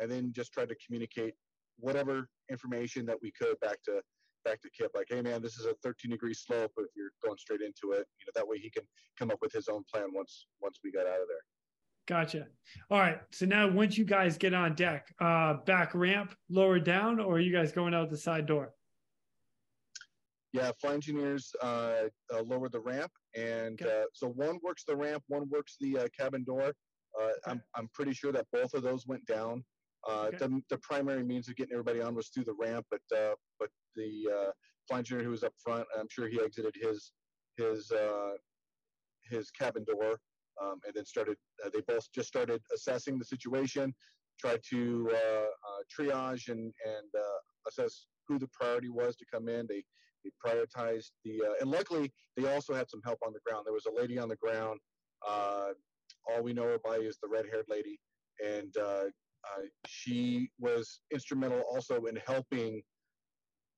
and 0.00 0.10
then 0.10 0.32
just 0.34 0.52
tried 0.52 0.68
to 0.68 0.76
communicate 0.86 1.34
whatever 1.78 2.28
information 2.50 3.06
that 3.06 3.16
we 3.22 3.32
could 3.32 3.58
back 3.60 3.82
to 3.84 4.00
back 4.44 4.60
to 4.62 4.70
Kipp, 4.70 4.92
like, 4.94 5.06
hey 5.10 5.20
man, 5.20 5.42
this 5.42 5.58
is 5.58 5.66
a 5.66 5.74
13 5.82 6.10
degree 6.10 6.34
slope. 6.34 6.70
If 6.78 6.86
you're 6.96 7.10
going 7.24 7.38
straight 7.38 7.60
into 7.60 7.92
it, 7.96 8.06
you 8.18 8.26
know 8.26 8.32
that 8.34 8.46
way 8.46 8.58
he 8.58 8.70
can 8.70 8.84
come 9.18 9.30
up 9.30 9.38
with 9.40 9.52
his 9.52 9.68
own 9.68 9.82
plan 9.92 10.08
once 10.12 10.46
once 10.60 10.78
we 10.84 10.92
got 10.92 11.06
out 11.06 11.20
of 11.20 11.28
there. 11.28 11.44
Gotcha. 12.06 12.46
All 12.90 12.98
right. 12.98 13.18
So 13.32 13.44
now 13.44 13.70
once 13.70 13.98
you 13.98 14.04
guys 14.04 14.38
get 14.38 14.54
on 14.54 14.74
deck, 14.74 15.14
uh, 15.20 15.54
back 15.66 15.94
ramp, 15.94 16.34
lower 16.48 16.78
down, 16.78 17.20
or 17.20 17.34
are 17.34 17.40
you 17.40 17.52
guys 17.52 17.70
going 17.70 17.92
out 17.92 18.08
the 18.10 18.16
side 18.16 18.46
door? 18.46 18.72
Yeah, 20.52 20.70
flight 20.80 20.94
engineers 20.94 21.52
uh, 21.62 22.04
uh, 22.34 22.42
lower 22.42 22.70
the 22.70 22.80
ramp, 22.80 23.12
and 23.36 23.80
okay. 23.82 24.00
uh, 24.02 24.04
so 24.14 24.28
one 24.28 24.58
works 24.62 24.84
the 24.86 24.96
ramp, 24.96 25.22
one 25.28 25.46
works 25.50 25.76
the 25.78 25.98
uh, 25.98 26.06
cabin 26.18 26.42
door. 26.42 26.72
Uh, 27.18 27.22
okay. 27.22 27.32
I'm 27.46 27.62
I'm 27.74 27.88
pretty 27.92 28.14
sure 28.14 28.32
that 28.32 28.46
both 28.52 28.72
of 28.72 28.82
those 28.82 29.06
went 29.06 29.26
down. 29.26 29.62
Uh, 30.08 30.26
okay. 30.28 30.38
the, 30.38 30.62
the 30.70 30.78
primary 30.78 31.24
means 31.24 31.48
of 31.48 31.56
getting 31.56 31.72
everybody 31.72 32.00
on 32.00 32.14
was 32.14 32.28
through 32.28 32.44
the 32.44 32.54
ramp, 32.58 32.86
but 32.90 33.00
uh, 33.16 33.34
but 33.58 33.68
the 33.96 34.28
uh, 34.32 34.50
flight 34.88 35.00
engineer 35.00 35.24
who 35.24 35.30
was 35.30 35.42
up 35.42 35.52
front, 35.62 35.86
I'm 35.98 36.06
sure 36.08 36.28
he 36.28 36.40
exited 36.40 36.74
his 36.80 37.12
his 37.56 37.90
uh, 37.90 38.32
his 39.28 39.50
cabin 39.50 39.84
door 39.84 40.18
um, 40.62 40.80
and 40.86 40.94
then 40.94 41.04
started. 41.04 41.36
Uh, 41.64 41.70
they 41.74 41.80
both 41.86 42.10
just 42.14 42.28
started 42.28 42.62
assessing 42.74 43.18
the 43.18 43.24
situation, 43.24 43.94
tried 44.40 44.60
to 44.70 45.10
uh, 45.12 45.82
triage 45.94 46.48
and 46.48 46.72
and 46.86 47.22
assess 47.66 48.06
who 48.28 48.38
the 48.38 48.48
priority 48.52 48.88
was 48.88 49.16
to 49.16 49.24
come 49.32 49.48
in. 49.48 49.66
They 49.68 49.82
they 50.24 50.30
prioritized 50.44 51.10
the 51.24 51.40
and 51.60 51.70
luckily 51.70 52.12
they 52.36 52.52
also 52.52 52.74
had 52.74 52.88
some 52.90 53.00
help 53.04 53.18
on 53.26 53.32
the 53.32 53.40
ground. 53.46 53.64
There 53.66 53.72
was 53.72 53.86
a 53.86 54.00
lady 54.00 54.18
on 54.18 54.28
the 54.28 54.36
ground. 54.36 54.78
all 55.26 56.42
we 56.42 56.52
know 56.52 56.64
her 56.64 56.78
by 56.84 56.96
is 56.96 57.18
the 57.22 57.28
red-haired 57.28 57.66
lady, 57.68 57.98
and 58.44 58.72
uh, 58.76 59.04
she 59.86 60.50
was 60.58 61.00
instrumental 61.12 61.62
also 61.72 62.04
in 62.06 62.18
helping 62.26 62.82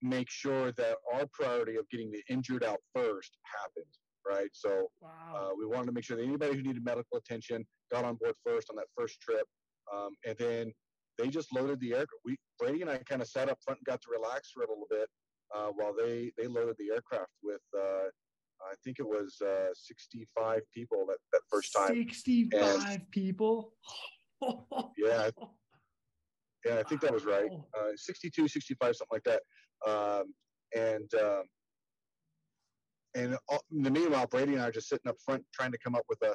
make 0.02 0.30
sure 0.30 0.72
that 0.72 0.96
our 1.12 1.26
priority 1.32 1.76
of 1.76 1.88
getting 1.90 2.10
the 2.10 2.22
injured 2.28 2.64
out 2.64 2.78
first 2.94 3.36
happened. 3.60 3.92
Right. 4.26 4.48
So 4.52 4.88
wow. 5.00 5.10
uh, 5.34 5.48
we 5.58 5.66
wanted 5.66 5.86
to 5.86 5.92
make 5.92 6.04
sure 6.04 6.16
that 6.16 6.22
anybody 6.22 6.54
who 6.54 6.62
needed 6.62 6.84
medical 6.84 7.16
attention 7.16 7.64
got 7.90 8.04
on 8.04 8.16
board 8.16 8.34
first 8.46 8.68
on 8.70 8.76
that 8.76 8.86
first 8.96 9.20
trip. 9.20 9.46
Um, 9.92 10.10
and 10.26 10.36
then 10.38 10.72
they 11.18 11.28
just 11.28 11.52
loaded 11.54 11.80
the 11.80 11.92
aircraft. 11.92 12.20
We 12.24 12.36
Brady 12.58 12.82
and 12.82 12.90
I 12.90 12.98
kind 12.98 13.22
of 13.22 13.28
sat 13.28 13.48
up 13.48 13.58
front 13.64 13.80
and 13.80 13.86
got 13.86 14.00
to 14.02 14.08
relax 14.10 14.50
for 14.52 14.62
a 14.62 14.68
little 14.68 14.86
bit 14.90 15.08
uh, 15.54 15.68
while 15.74 15.94
they 15.96 16.32
they 16.38 16.46
loaded 16.46 16.76
the 16.78 16.90
aircraft 16.94 17.32
with. 17.42 17.62
Uh, 17.76 18.08
I 18.62 18.74
think 18.84 18.98
it 18.98 19.06
was 19.06 19.36
uh, 19.40 19.72
65 19.72 20.60
people 20.74 21.06
that, 21.08 21.16
that 21.32 21.40
first 21.50 21.74
time. 21.74 21.88
65 21.88 22.84
and, 22.90 23.10
people? 23.10 23.72
yeah. 24.98 25.30
Yeah, 26.66 26.78
I 26.78 26.82
think 26.82 27.00
that 27.00 27.12
was 27.12 27.24
right. 27.24 27.50
Uh, 27.50 27.92
62, 27.96 28.48
65, 28.48 28.96
something 28.96 29.06
like 29.10 29.24
that. 29.24 29.40
Um, 29.90 30.34
and 30.76 31.10
um, 31.14 31.42
and 33.14 33.38
in 33.72 33.82
the 33.82 33.90
meanwhile, 33.90 34.26
Brady 34.26 34.54
and 34.54 34.62
I 34.62 34.68
are 34.68 34.72
just 34.72 34.88
sitting 34.88 35.08
up 35.08 35.16
front 35.24 35.42
trying 35.54 35.72
to 35.72 35.78
come 35.78 35.94
up 35.94 36.04
with 36.08 36.22
a 36.22 36.34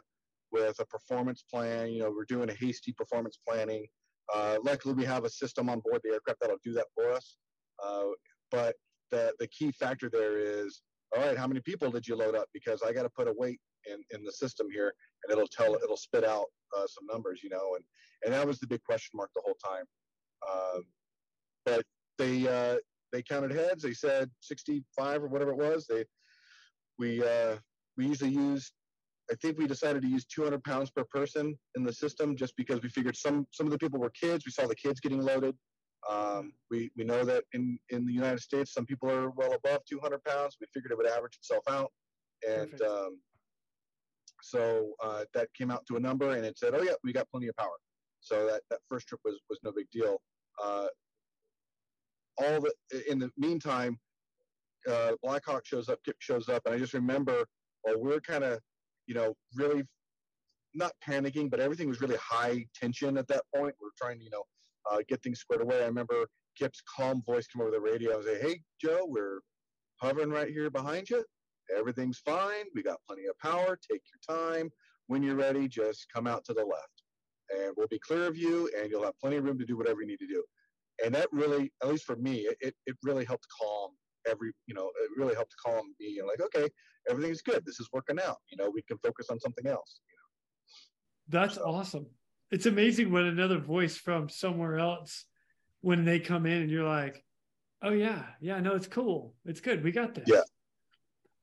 with 0.52 0.80
a 0.80 0.86
performance 0.86 1.44
plan. 1.52 1.90
You 1.90 2.04
know, 2.04 2.10
we're 2.10 2.26
doing 2.26 2.50
a 2.50 2.54
hasty 2.54 2.92
performance 2.92 3.38
planning. 3.48 3.86
Uh, 4.34 4.58
luckily, 4.64 4.94
we 4.94 5.06
have 5.06 5.26
a 5.26 5.30
system 5.30 5.70
on 5.70 5.80
board 5.82 6.02
the 6.04 6.12
aircraft 6.12 6.40
that'll 6.42 6.58
do 6.64 6.74
that 6.74 6.88
for 6.96 7.12
us. 7.12 7.38
Uh, 7.84 8.06
but 8.52 8.76
the 9.12 9.34
the 9.40 9.48
key 9.48 9.72
factor 9.72 10.10
there 10.10 10.38
is, 10.38 10.82
all 11.16 11.24
right, 11.24 11.38
how 11.38 11.48
many 11.48 11.62
people 11.62 11.92
did 11.92 12.08
you 12.08 12.16
load 12.16 12.36
up? 12.36 12.48
Because 12.54 12.82
I 12.82 12.92
got 12.92 13.04
to 13.04 13.10
put 13.10 13.28
a 13.28 13.34
weight 13.38 13.60
in, 13.88 14.04
in 14.18 14.24
the 14.24 14.32
system 14.32 14.68
here, 14.72 14.94
and 15.24 15.32
it'll 15.32 15.48
tell 15.48 15.76
it'll 15.76 15.98
spit 15.98 16.24
out 16.24 16.46
uh, 16.78 16.88
some 16.88 17.06
numbers, 17.12 17.42
you 17.44 17.50
know, 17.50 17.76
and 17.76 17.84
and 18.24 18.34
that 18.34 18.46
was 18.46 18.60
the 18.60 18.68
big 18.68 18.84
question 18.84 19.12
mark 19.16 19.30
the 19.36 19.42
whole 19.46 19.56
time. 19.64 19.86
Um, 20.52 20.84
but 21.66 21.84
they 22.18 22.48
uh, 22.48 22.78
they 23.12 23.22
counted 23.22 23.52
heads. 23.52 23.84
They 23.84 23.94
said 23.94 24.30
65 24.42 25.24
or 25.24 25.28
whatever 25.28 25.52
it 25.52 25.58
was. 25.58 25.86
They 25.88 26.06
we 26.98 27.24
uh, 27.24 27.56
we 27.98 28.08
usually 28.08 28.32
use. 28.32 28.72
I 29.32 29.36
think 29.42 29.58
we 29.58 29.66
decided 29.66 30.04
to 30.04 30.08
use 30.08 30.24
200 30.26 30.64
pounds 30.64 30.92
per 30.92 31.04
person 31.06 31.58
in 31.76 31.84
the 31.84 31.92
system 31.92 32.36
just 32.36 32.56
because 32.58 32.82
we 32.82 32.90
figured 32.90 33.16
some 33.16 33.48
some 33.52 33.66
of 33.66 33.72
the 33.72 33.80
people 33.80 34.00
were 34.00 34.12
kids. 34.12 34.46
We 34.46 34.52
saw 34.52 34.68
the 34.68 34.76
kids 34.76 35.00
getting 35.00 35.22
loaded. 35.22 35.56
Um, 36.10 36.54
we, 36.70 36.92
we 36.96 37.04
know 37.04 37.24
that 37.24 37.44
in, 37.54 37.80
in 37.90 38.06
the 38.06 38.14
United 38.14 38.40
States, 38.40 38.74
some 38.74 38.86
people 38.86 39.10
are 39.10 39.32
well 39.32 39.54
above 39.54 39.82
200 39.90 40.24
pounds. 40.24 40.58
We 40.60 40.68
figured 40.74 40.92
it 40.92 40.98
would 40.98 41.08
average 41.08 41.36
itself 41.36 41.64
out. 41.68 41.92
And 42.48 42.80
um, 42.82 43.20
so 44.42 44.92
uh, 45.04 45.24
that 45.34 45.48
came 45.58 45.72
out 45.72 45.86
to 45.88 45.96
a 45.96 46.00
number 46.00 46.32
and 46.32 46.46
it 46.46 46.58
said, 46.58 46.74
oh, 46.76 46.84
yeah, 46.84 46.94
we 47.04 47.12
got 47.12 47.30
plenty 47.30 47.48
of 47.48 47.56
power. 47.56 47.76
So 48.20 48.46
that, 48.48 48.62
that 48.70 48.80
first 48.90 49.08
trip 49.08 49.22
was, 49.24 49.40
was 49.50 49.60
no 49.64 49.72
big 49.72 49.90
deal. 49.92 50.22
Uh, 50.64 50.88
all 52.38 52.62
the, 52.62 52.72
in 53.10 53.20
the 53.20 53.32
meantime, 53.38 53.98
uh, 54.90 55.12
Blackhawk 55.24 55.66
shows 55.66 55.90
up, 55.90 56.00
Kipp 56.06 56.18
shows 56.20 56.50
up, 56.50 56.62
and 56.66 56.76
I 56.76 56.78
just 56.78 56.94
remember, 56.94 57.46
well, 57.84 57.96
we're 57.98 58.20
kind 58.20 58.44
of, 58.44 58.60
you 59.08 59.16
know, 59.16 59.34
really 59.56 59.84
not 60.74 60.92
panicking, 61.08 61.50
but 61.50 61.60
everything 61.60 61.88
was 61.88 62.02
really 62.02 62.18
high 62.18 62.66
tension 62.76 63.18
at 63.18 63.28
that 63.30 63.44
point. 63.56 63.76
We're 63.82 63.90
trying 63.98 64.20
to, 64.20 64.24
you 64.24 64.30
know, 64.30 64.44
uh, 64.92 65.00
get 65.08 65.22
things 65.24 65.40
squared 65.40 65.62
away. 65.62 65.84
I 65.84 65.88
remember 65.88 66.28
Kipp's 66.58 66.82
calm 66.96 67.22
voice 67.26 67.48
come 67.48 67.62
over 67.62 67.72
the 67.72 67.80
radio 67.80 68.16
and 68.16 68.26
say, 68.26 68.40
"Hey, 68.40 68.62
Joe, 68.82 69.06
we're 69.08 69.40
hovering 70.02 70.30
right 70.30 70.50
here 70.50 70.70
behind 70.70 71.10
you. 71.10 71.24
Everything's 71.76 72.20
fine. 72.20 72.66
We 72.76 72.84
got 72.84 73.00
plenty 73.08 73.26
of 73.26 73.38
power. 73.40 73.78
Take 73.90 74.02
your 74.12 74.38
time. 74.38 74.70
When 75.08 75.24
you're 75.24 75.36
ready, 75.36 75.68
just 75.68 76.08
come 76.14 76.28
out 76.28 76.44
to 76.46 76.54
the 76.54 76.66
left, 76.66 77.04
and 77.52 77.74
we'll 77.78 77.88
be 77.88 78.00
clear 78.00 78.26
of 78.26 78.38
you, 78.38 78.70
and 78.80 78.90
you'll 78.90 79.04
have 79.04 79.20
plenty 79.20 79.38
of 79.38 79.44
room 79.44 79.60
to 79.60 79.66
do 79.66 79.78
whatever 79.78 80.02
you 80.02 80.08
need 80.08 80.20
to 80.20 80.28
do." 80.28 80.44
And 81.04 81.14
that 81.14 81.28
really, 81.32 81.72
at 81.84 81.90
least 81.90 82.06
for 82.06 82.16
me, 82.16 82.48
it, 82.62 82.74
it 82.86 82.96
really 83.04 83.26
helped 83.26 83.46
calm 83.62 83.92
every, 84.28 84.52
you 84.68 84.74
know, 84.74 84.92
it 85.04 85.10
really 85.18 85.36
helped 85.36 85.54
calm 85.64 85.94
me. 86.00 86.20
And 86.20 86.28
like, 86.28 86.42
okay, 86.42 86.70
everything's 87.10 87.42
good. 87.42 87.66
This 87.66 87.80
is 87.80 87.90
working 87.94 88.18
out. 88.26 88.38
You 88.50 88.58
know, 88.58 88.70
we 88.70 88.82
can 88.84 88.98
focus 89.00 89.28
on 89.30 89.40
something 89.40 89.68
else. 89.68 90.00
You 90.10 91.38
know? 91.38 91.40
That's 91.40 91.56
so. 91.56 91.64
awesome. 91.64 92.08
It's 92.52 92.66
amazing 92.66 93.12
when 93.12 93.26
another 93.26 93.60
voice 93.60 93.98
from 93.98 94.30
somewhere 94.30 94.78
else, 94.78 95.26
when 95.82 96.06
they 96.06 96.20
come 96.20 96.46
in 96.46 96.62
and 96.62 96.70
you're 96.70 96.88
like, 96.88 97.24
oh 97.82 97.92
yeah, 97.92 98.24
yeah, 98.40 98.60
no, 98.60 98.76
it's 98.76 98.88
cool. 98.88 99.34
It's 99.46 99.62
good. 99.62 99.84
We 99.84 99.92
got 99.92 100.16
this. 100.16 100.26
Yeah. 100.28 100.42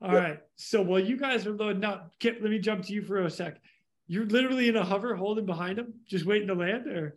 All 0.01 0.13
yep. 0.13 0.23
right. 0.23 0.39
So 0.57 0.83
while 0.83 1.01
you 1.01 1.17
guys 1.17 1.47
are 1.47 1.53
loading 1.53 1.85
up, 1.85 2.13
Kipp, 2.19 2.39
let 2.41 2.51
me 2.51 2.59
jump 2.59 2.85
to 2.87 2.93
you 2.93 3.03
for 3.03 3.19
a 3.25 3.31
sec. 3.31 3.61
you're 4.09 4.27
literally 4.27 4.69
in 4.69 4.77
a 4.77 4.85
hover 4.85 5.15
holding 5.15 5.47
behind 5.47 5.79
them, 5.79 5.95
just 6.07 6.25
waiting 6.25 6.49
to 6.49 6.55
land 6.55 6.87
or? 6.89 7.17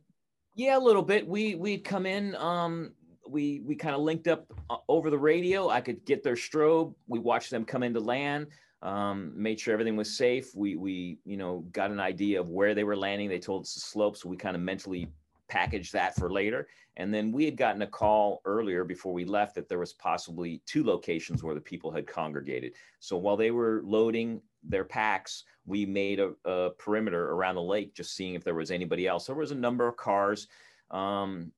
Yeah, 0.56 0.78
a 0.78 0.80
little 0.80 1.02
bit. 1.02 1.28
We, 1.28 1.56
we'd 1.56 1.84
come 1.84 2.06
in, 2.06 2.36
um, 2.36 2.94
we, 3.28 3.62
we 3.66 3.76
kind 3.76 3.96
of 3.96 4.02
linked 4.02 4.28
up 4.28 4.46
uh, 4.70 4.78
over 4.88 5.10
the 5.10 5.18
radio. 5.18 5.68
I 5.68 5.82
could 5.82 6.06
get 6.06 6.24
their 6.24 6.36
strobe. 6.36 6.94
We 7.08 7.20
watched 7.20 7.50
them 7.50 7.66
come 7.66 7.84
into 7.84 8.00
land. 8.00 8.48
Um, 8.86 9.34
made 9.36 9.60
sure 9.60 9.74
everything 9.74 9.96
was 9.96 10.16
safe. 10.16 10.56
We, 10.56 10.76
we, 10.76 11.18
you 11.26 11.38
know, 11.38 11.66
got 11.72 11.90
an 11.90 12.00
idea 12.00 12.40
of 12.40 12.50
where 12.50 12.76
they 12.76 12.84
were 12.84 12.96
landing. 12.96 13.28
They 13.28 13.40
told 13.40 13.64
us 13.64 13.74
the 13.74 13.80
slope, 13.80 14.16
so 14.16 14.30
we 14.30 14.38
kind 14.38 14.56
of 14.56 14.62
mentally 14.62 15.08
packaged 15.48 15.92
that 15.94 16.16
for 16.16 16.32
later. 16.32 16.68
And 16.98 17.12
then 17.12 17.32
we 17.32 17.46
had 17.46 17.58
gotten 17.58 17.82
a 17.82 17.88
call 17.88 18.42
earlier 18.46 18.84
before 18.84 19.12
we 19.12 19.26
left 19.26 19.56
that 19.56 19.68
there 19.68 19.80
was 19.80 19.94
possibly 19.94 20.62
two 20.68 20.84
locations 20.84 21.42
where 21.42 21.56
the 21.56 21.62
people 21.62 21.92
had 21.92 22.06
congregated. 22.06 22.74
So 23.00 23.18
while 23.18 23.36
they 23.36 23.50
were 23.50 23.82
loading 23.84 24.40
their 24.64 24.86
packs, 24.86 25.46
we 25.66 25.86
made 25.88 26.20
a, 26.20 26.34
a 26.46 26.70
perimeter 26.78 27.32
around 27.32 27.56
the 27.56 27.64
lake, 27.64 27.96
just 27.96 28.16
seeing 28.16 28.36
if 28.36 28.44
there 28.44 28.54
was 28.54 28.70
anybody 28.70 29.08
else. 29.08 29.26
There 29.26 29.36
was 29.36 29.52
a 29.52 29.56
number 29.56 29.88
of 29.88 29.98
cars 29.98 30.48
um, 30.92 31.52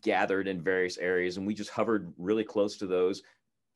gathered 0.00 0.46
in 0.46 0.62
various 0.62 0.96
areas, 0.98 1.36
and 1.36 1.46
we 1.46 1.54
just 1.54 1.70
hovered 1.70 2.12
really 2.18 2.44
close 2.44 2.76
to 2.78 2.86
those. 2.86 3.22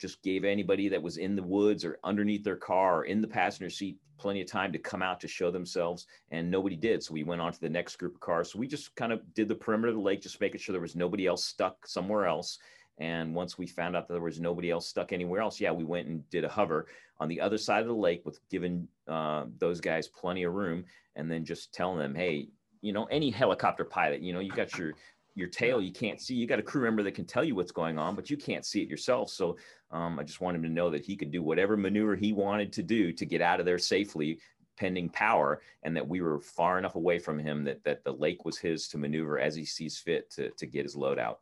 Just 0.02 0.20
gave 0.24 0.44
anybody 0.44 0.88
that 0.88 1.00
was 1.00 1.16
in 1.16 1.36
the 1.36 1.42
woods 1.44 1.84
or 1.84 2.00
underneath 2.02 2.42
their 2.42 2.56
car 2.56 2.98
or 2.98 3.04
in 3.04 3.20
the 3.20 3.28
passenger 3.28 3.70
seat 3.70 3.98
plenty 4.18 4.40
of 4.40 4.48
time 4.48 4.72
to 4.72 4.78
come 4.78 5.00
out 5.00 5.20
to 5.20 5.28
show 5.28 5.52
themselves, 5.52 6.08
and 6.32 6.50
nobody 6.50 6.74
did. 6.74 7.04
So 7.04 7.14
we 7.14 7.22
went 7.22 7.40
on 7.40 7.52
to 7.52 7.60
the 7.60 7.68
next 7.68 7.94
group 7.96 8.16
of 8.16 8.20
cars. 8.20 8.50
So 8.50 8.58
we 8.58 8.66
just 8.66 8.96
kind 8.96 9.12
of 9.12 9.20
did 9.34 9.46
the 9.48 9.54
perimeter 9.54 9.90
of 9.90 9.94
the 9.94 10.00
lake, 10.00 10.20
just 10.20 10.40
making 10.40 10.60
sure 10.60 10.72
there 10.72 10.82
was 10.82 10.96
nobody 10.96 11.26
else 11.26 11.44
stuck 11.44 11.86
somewhere 11.86 12.26
else. 12.26 12.58
And 12.98 13.32
once 13.32 13.56
we 13.56 13.68
found 13.68 13.94
out 13.94 14.08
that 14.08 14.14
there 14.14 14.22
was 14.22 14.40
nobody 14.40 14.70
else 14.70 14.88
stuck 14.88 15.12
anywhere 15.12 15.40
else, 15.40 15.60
yeah, 15.60 15.70
we 15.70 15.84
went 15.84 16.08
and 16.08 16.28
did 16.30 16.44
a 16.44 16.48
hover 16.48 16.88
on 17.20 17.28
the 17.28 17.40
other 17.40 17.58
side 17.58 17.82
of 17.82 17.86
the 17.86 17.94
lake 17.94 18.22
with 18.24 18.40
giving 18.50 18.88
uh, 19.06 19.44
those 19.58 19.80
guys 19.80 20.08
plenty 20.08 20.42
of 20.42 20.52
room, 20.52 20.84
and 21.14 21.30
then 21.30 21.44
just 21.44 21.72
telling 21.72 21.98
them, 21.98 22.14
hey, 22.14 22.48
you 22.80 22.92
know, 22.92 23.04
any 23.04 23.30
helicopter 23.30 23.84
pilot, 23.84 24.20
you 24.20 24.32
know, 24.32 24.40
you 24.40 24.50
got 24.50 24.76
your 24.76 24.94
your 25.34 25.48
tail 25.48 25.80
you 25.80 25.92
can't 25.92 26.20
see 26.20 26.34
you 26.34 26.46
got 26.46 26.58
a 26.58 26.62
crew 26.62 26.82
member 26.82 27.02
that 27.02 27.14
can 27.14 27.24
tell 27.24 27.44
you 27.44 27.54
what's 27.54 27.72
going 27.72 27.98
on 27.98 28.14
but 28.14 28.30
you 28.30 28.36
can't 28.36 28.66
see 28.66 28.82
it 28.82 28.88
yourself. 28.88 29.30
So 29.30 29.56
um, 29.90 30.18
i 30.18 30.22
just 30.22 30.40
want 30.40 30.56
him 30.56 30.62
to 30.62 30.68
know 30.68 30.90
that 30.90 31.04
he 31.04 31.16
could 31.16 31.30
do 31.30 31.42
whatever 31.42 31.76
maneuver 31.76 32.16
he 32.16 32.32
wanted 32.32 32.72
to 32.74 32.82
do 32.82 33.12
to 33.12 33.26
get 33.26 33.40
out 33.40 33.60
of 33.60 33.66
there 33.66 33.78
safely 33.78 34.38
pending 34.76 35.08
power 35.10 35.60
and 35.82 35.96
that 35.96 36.06
we 36.06 36.20
were 36.20 36.40
far 36.40 36.78
enough 36.78 36.94
away 36.94 37.18
from 37.18 37.38
him 37.38 37.64
that, 37.64 37.82
that 37.84 38.02
the 38.04 38.12
lake 38.12 38.44
was 38.44 38.58
his 38.58 38.88
to 38.88 38.98
maneuver 38.98 39.38
as 39.38 39.54
he 39.54 39.64
sees 39.64 39.98
fit 39.98 40.30
to, 40.30 40.50
to 40.50 40.66
get 40.66 40.84
his 40.84 40.96
load 40.96 41.18
out. 41.18 41.40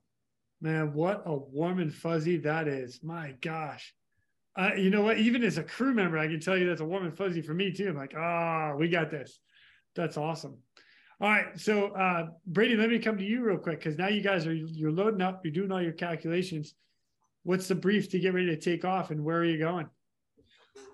Man 0.61 0.93
what 0.93 1.23
a 1.27 1.35
warm 1.35 1.79
and 1.79 1.95
fuzzy 1.95 2.37
that 2.39 2.69
is. 2.69 3.03
My 3.03 3.35
gosh. 3.41 3.95
Uh, 4.59 4.73
you 4.77 4.91
know 4.91 5.03
what? 5.03 5.17
Even 5.19 5.45
as 5.45 5.59
a 5.59 5.63
crew 5.63 5.95
member 5.95 6.19
i 6.19 6.27
can 6.27 6.41
tell 6.41 6.57
you 6.57 6.67
that's 6.67 6.81
a 6.81 6.85
warm 6.85 7.05
and 7.05 7.17
fuzzy 7.17 7.41
for 7.41 7.55
me 7.55 7.73
too. 7.73 7.89
I'm 7.89 7.97
like 7.97 8.15
ah 8.17 8.73
oh, 8.73 8.77
we 8.77 8.89
got 8.89 9.11
this. 9.11 9.39
That's 9.97 10.17
awesome 10.17 10.59
all 11.21 11.29
right, 11.29 11.61
so 11.61 11.89
uh, 11.89 12.29
Brady, 12.47 12.77
let 12.77 12.89
me 12.89 12.99
come 12.99 13.19
to 13.19 13.25
you 13.25 13.45
real 13.45 13.59
quick 13.59 13.81
because 13.81 13.99
now 13.99 14.09
you 14.09 14.23
guys 14.23 14.47
are 14.47 14.55
you're 14.55 14.91
loading 14.91 15.21
up, 15.21 15.45
you're 15.45 15.53
doing 15.53 15.71
all 15.71 15.83
your 15.83 15.93
calculations. 15.93 16.75
What's 17.43 17.69
the 17.69 17.75
brief 17.75 18.09
to 18.11 18.19
get 18.19 18.33
ready 18.33 18.47
to 18.47 18.57
take 18.57 18.87
off, 18.87 19.11
and 19.11 19.23
where 19.23 19.37
are 19.37 19.45
you 19.45 19.59
going? 19.59 19.89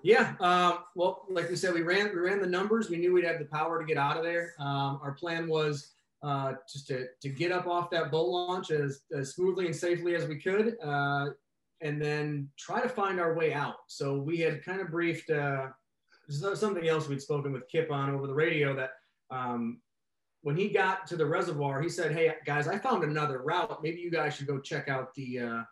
Yeah, 0.03 0.35
um, 0.41 0.79
well, 0.95 1.23
like 1.29 1.49
we 1.49 1.55
said, 1.55 1.73
we 1.73 1.81
ran 1.81 2.09
we 2.09 2.19
ran 2.19 2.41
the 2.41 2.47
numbers. 2.47 2.89
We 2.89 2.97
knew 2.97 3.13
we'd 3.13 3.23
have 3.23 3.39
the 3.39 3.45
power 3.45 3.79
to 3.79 3.85
get 3.85 3.97
out 3.97 4.17
of 4.17 4.23
there. 4.23 4.53
Um, 4.59 4.99
our 5.01 5.13
plan 5.13 5.47
was 5.47 5.93
uh, 6.21 6.53
just 6.69 6.87
to 6.87 7.07
to 7.21 7.29
get 7.29 7.53
up 7.53 7.65
off 7.65 7.89
that 7.91 8.11
boat 8.11 8.27
launch 8.27 8.69
as, 8.69 9.03
as 9.17 9.33
smoothly 9.33 9.65
and 9.65 9.75
safely 9.75 10.13
as 10.13 10.25
we 10.27 10.41
could, 10.41 10.75
uh, 10.83 11.27
and 11.79 12.01
then 12.01 12.49
try 12.57 12.81
to 12.81 12.89
find 12.89 13.21
our 13.21 13.33
way 13.33 13.53
out. 13.53 13.75
So 13.87 14.17
we 14.17 14.39
had 14.39 14.63
kind 14.63 14.81
of 14.81 14.89
briefed. 14.89 15.29
Uh, 15.29 15.67
something 16.29 16.85
else 16.85 17.07
we'd 17.07 17.21
spoken 17.21 17.53
with 17.53 17.69
Kipp 17.69 17.89
on 17.89 18.13
over 18.13 18.27
the 18.27 18.33
radio 18.33 18.75
that 18.75 18.89
um, 19.31 19.79
when 20.47 20.55
he 20.55 20.69
got 20.69 21.05
to 21.05 21.17
the 21.17 21.25
reservoir, 21.25 21.81
he 21.81 21.89
said, 21.89 22.13
"Hey 22.13 22.33
guys, 22.45 22.69
I 22.69 22.77
found 22.77 23.03
another 23.03 23.39
route. 23.39 23.83
Maybe 23.83 23.99
you 23.99 24.09
guys 24.09 24.33
should 24.33 24.47
go 24.47 24.61
check 24.61 24.87
out 24.87 25.13
the 25.13 25.39
uh, 25.39 25.63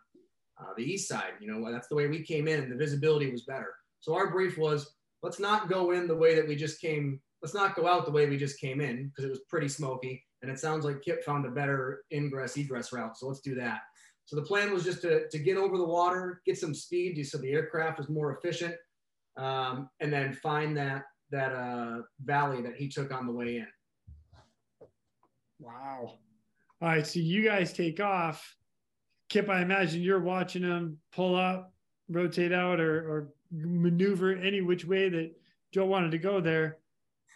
uh, 0.60 0.74
the 0.76 0.84
east 0.84 1.08
side. 1.08 1.32
You 1.40 1.50
know, 1.50 1.72
that's 1.72 1.88
the 1.88 1.94
way 1.94 2.08
we 2.08 2.22
came 2.22 2.46
in. 2.46 2.68
The 2.68 2.76
visibility 2.76 3.30
was 3.32 3.44
better. 3.44 3.72
So 4.00 4.14
our 4.14 4.30
brief 4.30 4.58
was, 4.58 4.92
let's 5.22 5.40
not 5.40 5.70
go 5.70 5.92
in 5.92 6.06
the 6.06 6.14
way 6.14 6.34
that 6.34 6.46
we 6.46 6.56
just 6.56 6.78
came. 6.78 7.18
Let's 7.40 7.54
not 7.54 7.74
go 7.74 7.86
out 7.86 8.04
the 8.04 8.10
way 8.10 8.28
we 8.28 8.36
just 8.36 8.60
came 8.60 8.82
in 8.82 9.06
because 9.06 9.24
it 9.24 9.30
was 9.30 9.40
pretty 9.48 9.68
smoky. 9.68 10.22
And 10.42 10.50
it 10.50 10.60
sounds 10.60 10.84
like 10.84 11.00
Kipp 11.00 11.24
found 11.24 11.46
a 11.46 11.50
better 11.50 12.02
ingress 12.12 12.58
egress 12.58 12.92
route. 12.92 13.16
So 13.16 13.28
let's 13.28 13.40
do 13.40 13.54
that. 13.54 13.80
So 14.26 14.36
the 14.36 14.42
plan 14.42 14.74
was 14.74 14.84
just 14.84 15.00
to, 15.00 15.26
to 15.26 15.38
get 15.38 15.56
over 15.56 15.78
the 15.78 15.86
water, 15.86 16.42
get 16.44 16.58
some 16.58 16.74
speed 16.74 17.26
so 17.26 17.38
the 17.38 17.50
aircraft 17.50 17.96
was 17.96 18.10
more 18.10 18.36
efficient, 18.36 18.74
um, 19.38 19.88
and 20.00 20.12
then 20.12 20.34
find 20.34 20.76
that 20.76 21.04
that 21.30 21.52
uh, 21.52 22.02
valley 22.22 22.60
that 22.60 22.76
he 22.76 22.88
took 22.88 23.10
on 23.10 23.26
the 23.26 23.32
way 23.32 23.56
in. 23.56 23.66
Wow. 25.58 26.18
All 26.82 26.88
right. 26.88 27.06
So 27.06 27.20
you 27.20 27.42
guys 27.42 27.72
take 27.72 28.00
off. 28.00 28.54
Kipp, 29.28 29.48
I 29.48 29.62
imagine 29.62 30.02
you're 30.02 30.20
watching 30.20 30.62
them 30.62 30.98
pull 31.12 31.34
up, 31.34 31.72
rotate 32.08 32.52
out, 32.52 32.78
or, 32.80 32.98
or 33.10 33.32
maneuver 33.50 34.32
any 34.32 34.60
which 34.60 34.84
way 34.84 35.08
that 35.08 35.32
Joe 35.72 35.86
wanted 35.86 36.12
to 36.12 36.18
go 36.18 36.40
there. 36.40 36.78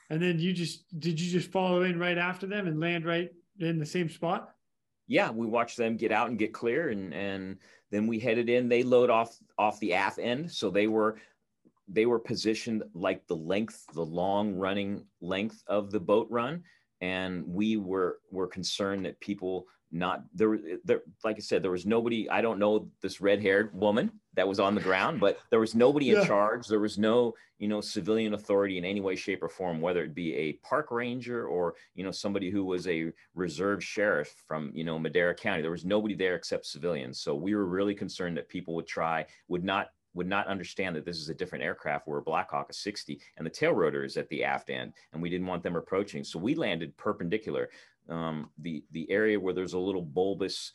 And 0.08 0.20
then 0.20 0.38
you 0.38 0.52
just 0.52 0.84
did 0.98 1.20
you 1.20 1.30
just 1.30 1.50
follow 1.50 1.82
in 1.82 1.98
right 1.98 2.18
after 2.18 2.46
them 2.46 2.66
and 2.66 2.80
land 2.80 3.04
right 3.04 3.30
in 3.58 3.78
the 3.78 3.86
same 3.86 4.08
spot? 4.08 4.50
Yeah, 5.06 5.30
we 5.30 5.46
watched 5.46 5.76
them 5.76 5.96
get 5.96 6.12
out 6.12 6.28
and 6.28 6.38
get 6.38 6.52
clear, 6.52 6.90
and 6.90 7.12
and 7.14 7.58
then 7.90 8.06
we 8.06 8.18
headed 8.18 8.48
in. 8.48 8.68
They 8.68 8.82
load 8.82 9.10
off 9.10 9.36
off 9.58 9.78
the 9.80 9.94
aft 9.94 10.18
end, 10.18 10.50
so 10.50 10.70
they 10.70 10.88
were 10.88 11.18
they 11.88 12.06
were 12.06 12.18
positioned 12.18 12.82
like 12.94 13.26
the 13.26 13.36
length, 13.36 13.84
the 13.94 14.04
long 14.04 14.54
running 14.54 15.04
length 15.20 15.62
of 15.66 15.90
the 15.90 16.00
boat 16.00 16.28
run 16.30 16.62
and 17.00 17.44
we 17.46 17.76
were 17.76 18.18
were 18.30 18.46
concerned 18.46 19.04
that 19.04 19.20
people 19.20 19.66
not 19.92 20.22
there, 20.34 20.58
there 20.84 21.02
like 21.24 21.36
i 21.36 21.40
said 21.40 21.62
there 21.62 21.70
was 21.70 21.84
nobody 21.84 22.30
i 22.30 22.40
don't 22.40 22.60
know 22.60 22.88
this 23.02 23.20
red-haired 23.20 23.74
woman 23.74 24.10
that 24.34 24.46
was 24.46 24.60
on 24.60 24.74
the 24.74 24.80
ground 24.80 25.18
but 25.18 25.40
there 25.50 25.58
was 25.58 25.74
nobody 25.74 26.10
in 26.10 26.24
charge. 26.24 26.66
There 26.68 26.80
was 26.80 26.98
no 26.98 27.34
you 27.58 27.68
know 27.68 27.80
civilian 27.80 28.34
authority 28.34 28.78
in 28.78 28.84
any 28.84 29.00
way 29.00 29.16
shape 29.16 29.42
or 29.42 29.48
form 29.48 29.80
whether 29.80 30.02
it 30.02 30.14
be 30.14 30.34
a 30.34 30.52
park 30.66 30.90
ranger 30.90 31.46
or 31.46 31.74
you 31.94 32.04
know 32.04 32.10
somebody 32.10 32.50
who 32.50 32.64
was 32.64 32.86
a 32.88 33.12
reserve 33.34 33.84
sheriff 33.84 34.34
from 34.46 34.72
you 34.74 34.84
know 34.84 34.98
madera 34.98 35.34
county. 35.34 35.62
There 35.62 35.70
was 35.70 35.84
nobody 35.84 36.14
there 36.14 36.36
except 36.36 36.66
civilians. 36.66 37.20
So 37.20 37.34
we 37.34 37.54
were 37.54 37.66
really 37.66 37.94
concerned 37.94 38.36
that 38.36 38.48
people 38.48 38.74
would 38.76 38.86
try 38.86 39.26
would 39.48 39.64
not 39.64 39.90
would 40.14 40.26
not 40.26 40.46
understand 40.46 40.96
that 40.96 41.04
this 41.04 41.18
is 41.18 41.28
a 41.28 41.34
different 41.34 41.64
aircraft 41.64 42.06
We're 42.06 42.18
a 42.18 42.22
Blackhawk 42.22 42.70
a 42.70 42.72
60 42.72 43.20
and 43.36 43.46
the 43.46 43.50
tail 43.50 43.72
rotor 43.72 44.04
is 44.04 44.16
at 44.16 44.28
the 44.28 44.44
aft 44.44 44.70
end 44.70 44.92
and 45.12 45.22
we 45.22 45.30
didn't 45.30 45.46
want 45.46 45.62
them 45.62 45.76
approaching. 45.76 46.24
So 46.24 46.38
we 46.38 46.54
landed 46.54 46.96
perpendicular. 46.96 47.70
Um, 48.08 48.50
the, 48.58 48.82
the 48.90 49.08
area 49.10 49.38
where 49.38 49.54
there's 49.54 49.74
a 49.74 49.78
little 49.78 50.02
bulbous 50.02 50.72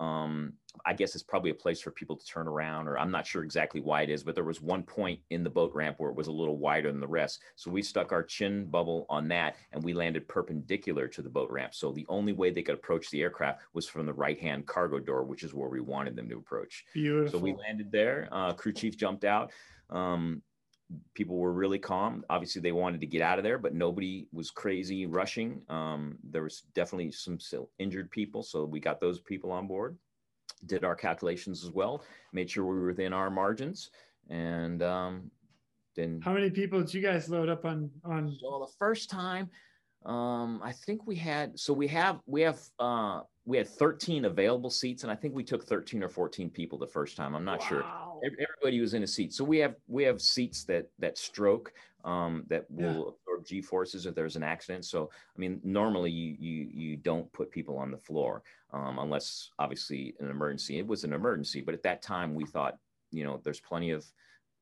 um, 0.00 0.52
I 0.86 0.92
guess 0.92 1.14
it's 1.14 1.24
probably 1.24 1.50
a 1.50 1.54
place 1.54 1.80
for 1.80 1.90
people 1.90 2.16
to 2.16 2.24
turn 2.24 2.46
around, 2.46 2.88
or 2.88 2.98
I'm 2.98 3.10
not 3.10 3.26
sure 3.26 3.42
exactly 3.42 3.80
why 3.80 4.02
it 4.02 4.10
is, 4.10 4.22
but 4.22 4.34
there 4.34 4.44
was 4.44 4.60
one 4.60 4.82
point 4.82 5.20
in 5.30 5.42
the 5.42 5.50
boat 5.50 5.72
ramp 5.74 5.96
where 5.98 6.10
it 6.10 6.16
was 6.16 6.28
a 6.28 6.32
little 6.32 6.56
wider 6.56 6.90
than 6.90 7.00
the 7.00 7.06
rest. 7.06 7.40
So 7.56 7.70
we 7.70 7.82
stuck 7.82 8.12
our 8.12 8.22
chin 8.22 8.66
bubble 8.66 9.06
on 9.08 9.28
that 9.28 9.56
and 9.72 9.82
we 9.82 9.92
landed 9.92 10.28
perpendicular 10.28 11.08
to 11.08 11.22
the 11.22 11.28
boat 11.28 11.50
ramp. 11.50 11.74
So 11.74 11.92
the 11.92 12.06
only 12.08 12.32
way 12.32 12.50
they 12.50 12.62
could 12.62 12.76
approach 12.76 13.10
the 13.10 13.22
aircraft 13.22 13.62
was 13.72 13.88
from 13.88 14.06
the 14.06 14.12
right 14.12 14.38
hand 14.38 14.66
cargo 14.66 15.00
door, 15.00 15.24
which 15.24 15.42
is 15.42 15.52
where 15.52 15.68
we 15.68 15.80
wanted 15.80 16.14
them 16.14 16.28
to 16.28 16.38
approach. 16.38 16.84
Beautiful. 16.94 17.40
So 17.40 17.42
we 17.42 17.54
landed 17.54 17.90
there. 17.90 18.28
Uh, 18.30 18.52
crew 18.52 18.72
chief 18.72 18.96
jumped 18.96 19.24
out. 19.24 19.50
Um, 19.90 20.42
people 21.14 21.36
were 21.36 21.52
really 21.52 21.78
calm. 21.78 22.24
Obviously, 22.30 22.62
they 22.62 22.72
wanted 22.72 23.00
to 23.00 23.06
get 23.06 23.22
out 23.22 23.38
of 23.38 23.44
there, 23.44 23.58
but 23.58 23.74
nobody 23.74 24.26
was 24.32 24.50
crazy 24.50 25.06
rushing. 25.06 25.60
Um, 25.68 26.18
there 26.22 26.42
was 26.42 26.62
definitely 26.74 27.12
some 27.12 27.38
injured 27.78 28.10
people, 28.10 28.42
so 28.42 28.64
we 28.64 28.80
got 28.80 29.00
those 29.00 29.20
people 29.20 29.50
on 29.52 29.66
board. 29.66 29.96
Did 30.66 30.84
our 30.84 30.96
calculations 30.96 31.64
as 31.64 31.70
well, 31.70 32.02
made 32.32 32.50
sure 32.50 32.64
we 32.64 32.80
were 32.80 32.86
within 32.88 33.12
our 33.12 33.30
margins, 33.30 33.90
and 34.28 34.82
um, 34.82 35.30
then. 35.94 36.20
How 36.22 36.32
many 36.32 36.50
people 36.50 36.80
did 36.80 36.92
you 36.94 37.02
guys 37.02 37.28
load 37.28 37.48
up 37.48 37.64
on 37.64 37.90
on? 38.04 38.36
So 38.40 38.66
the 38.66 38.72
first 38.78 39.08
time, 39.08 39.50
um, 40.04 40.60
I 40.64 40.72
think 40.72 41.06
we 41.06 41.14
had. 41.14 41.58
So 41.58 41.72
we 41.72 41.86
have 41.88 42.20
we 42.26 42.40
have 42.42 42.58
uh, 42.80 43.20
we 43.48 43.56
had 43.56 43.66
13 43.66 44.26
available 44.26 44.68
seats, 44.68 45.04
and 45.04 45.10
I 45.10 45.14
think 45.14 45.34
we 45.34 45.42
took 45.42 45.64
13 45.64 46.02
or 46.02 46.10
14 46.10 46.50
people 46.50 46.78
the 46.78 46.86
first 46.86 47.16
time. 47.16 47.34
I'm 47.34 47.46
not 47.46 47.60
wow. 47.60 47.66
sure. 47.66 47.84
Everybody 48.22 48.78
was 48.78 48.92
in 48.92 49.02
a 49.02 49.06
seat. 49.06 49.32
So 49.32 49.42
we 49.42 49.56
have 49.58 49.74
we 49.86 50.04
have 50.04 50.20
seats 50.20 50.64
that 50.64 50.90
that 50.98 51.16
stroke 51.16 51.72
um, 52.04 52.44
that 52.48 52.70
will 52.70 52.84
yeah. 52.84 53.32
absorb 53.32 53.46
G 53.46 53.62
forces 53.62 54.04
if 54.04 54.14
there's 54.14 54.36
an 54.36 54.42
accident. 54.42 54.84
So 54.84 55.08
I 55.34 55.38
mean, 55.38 55.62
normally 55.64 56.10
you 56.10 56.36
you 56.38 56.68
you 56.70 56.96
don't 56.96 57.32
put 57.32 57.50
people 57.50 57.78
on 57.78 57.90
the 57.90 57.96
floor 57.96 58.42
um, 58.74 58.98
unless 58.98 59.48
obviously 59.58 60.14
an 60.20 60.28
emergency. 60.28 60.78
It 60.78 60.86
was 60.86 61.04
an 61.04 61.14
emergency, 61.14 61.62
but 61.62 61.72
at 61.72 61.82
that 61.84 62.02
time 62.02 62.34
we 62.34 62.44
thought 62.44 62.76
you 63.12 63.24
know 63.24 63.40
there's 63.44 63.60
plenty 63.60 63.92
of 63.92 64.04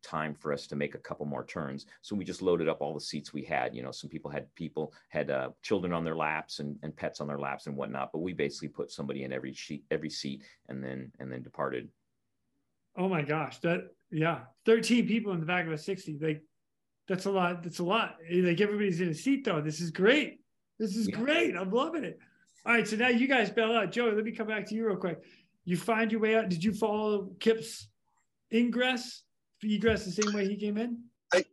time 0.07 0.35
for 0.35 0.53
us 0.53 0.67
to 0.69 0.77
make 0.77 0.95
a 0.95 0.99
couple 0.99 1.27
more 1.27 1.45
turns. 1.45 1.87
So 2.03 2.15
we 2.15 2.25
just 2.25 2.41
loaded 2.41 2.69
up 2.69 2.81
all 2.81 2.95
the 2.95 3.01
seats 3.01 3.33
we 3.33 3.43
had. 3.43 3.75
You 3.75 3.83
know, 3.83 3.91
some 3.91 4.09
people 4.09 4.31
had 4.31 4.47
people 4.55 4.93
had 5.09 5.31
uh, 5.31 5.51
children 5.63 5.93
on 5.93 6.05
their 6.05 6.15
laps 6.15 6.61
and, 6.61 6.79
and 6.83 6.97
pets 6.97 7.21
on 7.21 7.27
their 7.27 7.39
laps 7.39 7.67
and 7.67 7.77
whatnot. 7.77 8.11
But 8.13 8.21
we 8.21 8.33
basically 8.33 8.69
put 8.69 8.91
somebody 8.91 9.25
in 9.25 9.33
every 9.33 9.55
seat, 9.55 9.85
every 9.91 10.11
seat, 10.11 10.45
and 10.69 10.83
then 10.83 11.11
and 11.19 11.31
then 11.31 11.43
departed. 11.43 11.89
Oh 12.97 13.09
my 13.09 13.23
gosh, 13.23 13.59
that 13.61 13.81
yeah, 14.11 14.41
thirteen 14.65 15.07
people 15.07 15.33
in 15.33 15.41
the 15.41 15.47
back 15.47 15.67
of 15.67 15.73
a 15.73 15.79
sixty. 15.79 16.17
Like 16.21 16.43
That's 17.09 17.27
a 17.27 17.31
lot. 17.31 17.63
That's 17.63 17.81
a 17.81 17.85
lot. 17.85 18.17
Like 18.31 18.61
everybody's 18.61 19.01
in 19.01 19.09
a 19.09 19.15
seat 19.15 19.45
though. 19.45 19.61
This 19.61 19.81
is 19.81 19.91
great. 19.91 20.41
This 20.79 20.97
is 20.97 21.09
yeah. 21.09 21.17
great. 21.17 21.57
I'm 21.57 21.71
loving 21.71 22.05
it. 22.05 22.19
All 22.65 22.73
right. 22.73 22.87
So 22.87 22.97
now 22.97 23.09
you 23.09 23.29
guys 23.29 23.51
bail 23.51 23.73
out. 23.73 23.93
Joey, 23.93 24.13
let 24.13 24.25
me 24.25 24.33
come 24.33 24.47
back 24.49 24.67
to 24.67 24.75
you 24.75 24.87
real 24.87 24.97
quick. 24.97 25.23
You 25.65 25.77
find 25.77 26.13
your 26.13 26.21
way 26.21 26.37
out. 26.37 26.49
Did 26.49 26.63
you 26.63 26.73
follow 26.73 27.31
Kipp's 27.41 27.89
ingress, 28.53 29.23
egress 29.75 30.05
the 30.05 30.23
same 30.23 30.33
way 30.35 30.47
he 30.49 30.57
came 30.57 30.79
in? 30.79 30.99
I 31.35 31.45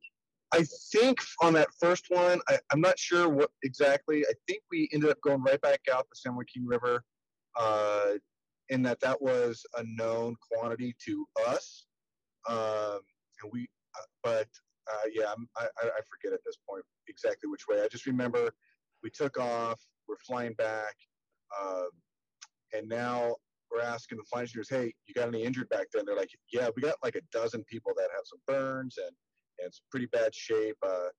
I 0.54 0.64
think 0.92 1.18
on 1.42 1.54
that 1.54 1.70
first 1.80 2.06
one, 2.10 2.40
I, 2.48 2.60
am 2.72 2.82
not 2.82 3.00
sure 3.00 3.28
what 3.28 3.50
exactly. 3.64 4.24
I 4.26 4.34
think 4.48 4.62
we 4.72 4.88
ended 4.94 5.10
up 5.10 5.20
going 5.22 5.42
right 5.42 5.60
back 5.62 5.82
out 5.92 6.08
the 6.10 6.16
San 6.16 6.36
Joaquin 6.36 6.66
River, 6.66 7.04
uh, 7.60 8.12
in 8.70 8.82
that 8.84 9.00
that 9.02 9.22
was 9.22 9.66
a 9.78 9.84
known 9.86 10.36
quantity 10.52 10.96
to 11.06 11.26
us. 11.48 11.86
Um, 12.48 13.00
and 13.42 13.52
we, 13.52 13.68
uh, 13.98 14.06
but 14.24 14.48
uh, 14.92 15.08
yeah, 15.12 15.34
I, 15.58 15.66
I 15.82 16.02
forget 16.10 16.34
at 16.34 16.42
this 16.46 16.58
point 16.70 16.84
exactly 17.08 17.50
which 17.50 17.68
way. 17.68 17.82
I 17.82 17.88
just 17.88 18.06
remember 18.06 18.52
we 19.02 19.10
took 19.10 19.40
off, 19.40 19.80
we're 20.08 20.18
flying 20.18 20.54
back, 20.54 20.96
um, 21.62 21.90
and 22.74 22.88
now 22.88 23.36
we're 23.74 23.82
asking 23.82 24.18
the 24.18 24.24
flight 24.24 24.44
engineers, 24.44 24.70
"Hey, 24.70 24.94
you 25.06 25.14
got 25.14 25.28
any 25.28 25.44
injured 25.44 25.70
back 25.70 25.88
there?" 25.92 26.04
They're 26.06 26.16
like, 26.16 26.32
"Yeah, 26.52 26.70
we 26.76 26.82
got 26.82 26.96
like 27.04 27.16
a 27.16 27.22
dozen 27.32 27.64
people 27.66 27.94
that 27.96 28.10
have 28.16 28.26
some 28.26 28.40
burns 28.48 28.98
and 28.98 29.12
and 29.60 29.68
it's 29.68 29.82
pretty 29.92 30.08
bad 30.08 30.34
shape 30.34 30.78
uh, 30.84 31.10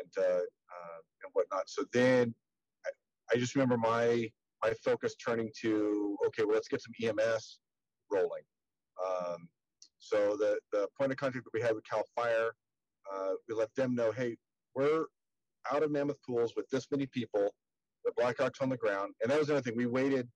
and 0.00 0.12
uh, 0.18 0.40
uh, 0.40 0.98
and 1.22 1.30
whatnot." 1.32 1.68
So 1.68 1.84
then 1.92 2.34
I, 2.86 2.90
I 3.34 3.38
just 3.38 3.54
remember 3.54 3.76
my 3.76 4.30
my 4.62 4.72
focus 4.84 5.14
turning 5.14 5.50
to, 5.62 6.16
okay, 6.26 6.42
well, 6.44 6.54
let's 6.54 6.66
get 6.66 6.82
some 6.82 6.92
EMS 7.00 7.60
rolling. 8.10 8.42
Um, 9.06 9.48
so 9.98 10.36
the 10.36 10.58
the 10.72 10.88
point 10.98 11.12
of 11.12 11.18
contact 11.18 11.44
that 11.44 11.54
we 11.54 11.60
had 11.60 11.74
with 11.74 11.84
Cal 11.88 12.04
Fire 12.14 12.52
uh, 13.12 13.32
we 13.48 13.54
let 13.54 13.74
them 13.74 13.94
know, 13.94 14.12
hey, 14.12 14.36
we're 14.74 15.04
out 15.72 15.82
of 15.82 15.90
Mammoth 15.90 16.18
Pools 16.26 16.52
with 16.56 16.68
this 16.70 16.86
many 16.90 17.06
people, 17.06 17.54
the 18.04 18.12
Blackhawks 18.18 18.60
on 18.60 18.68
the 18.68 18.76
ground. 18.76 19.14
And 19.22 19.30
that 19.30 19.38
was 19.38 19.48
another 19.48 19.62
thing. 19.62 19.76
We 19.76 19.86
waited, 19.86 20.28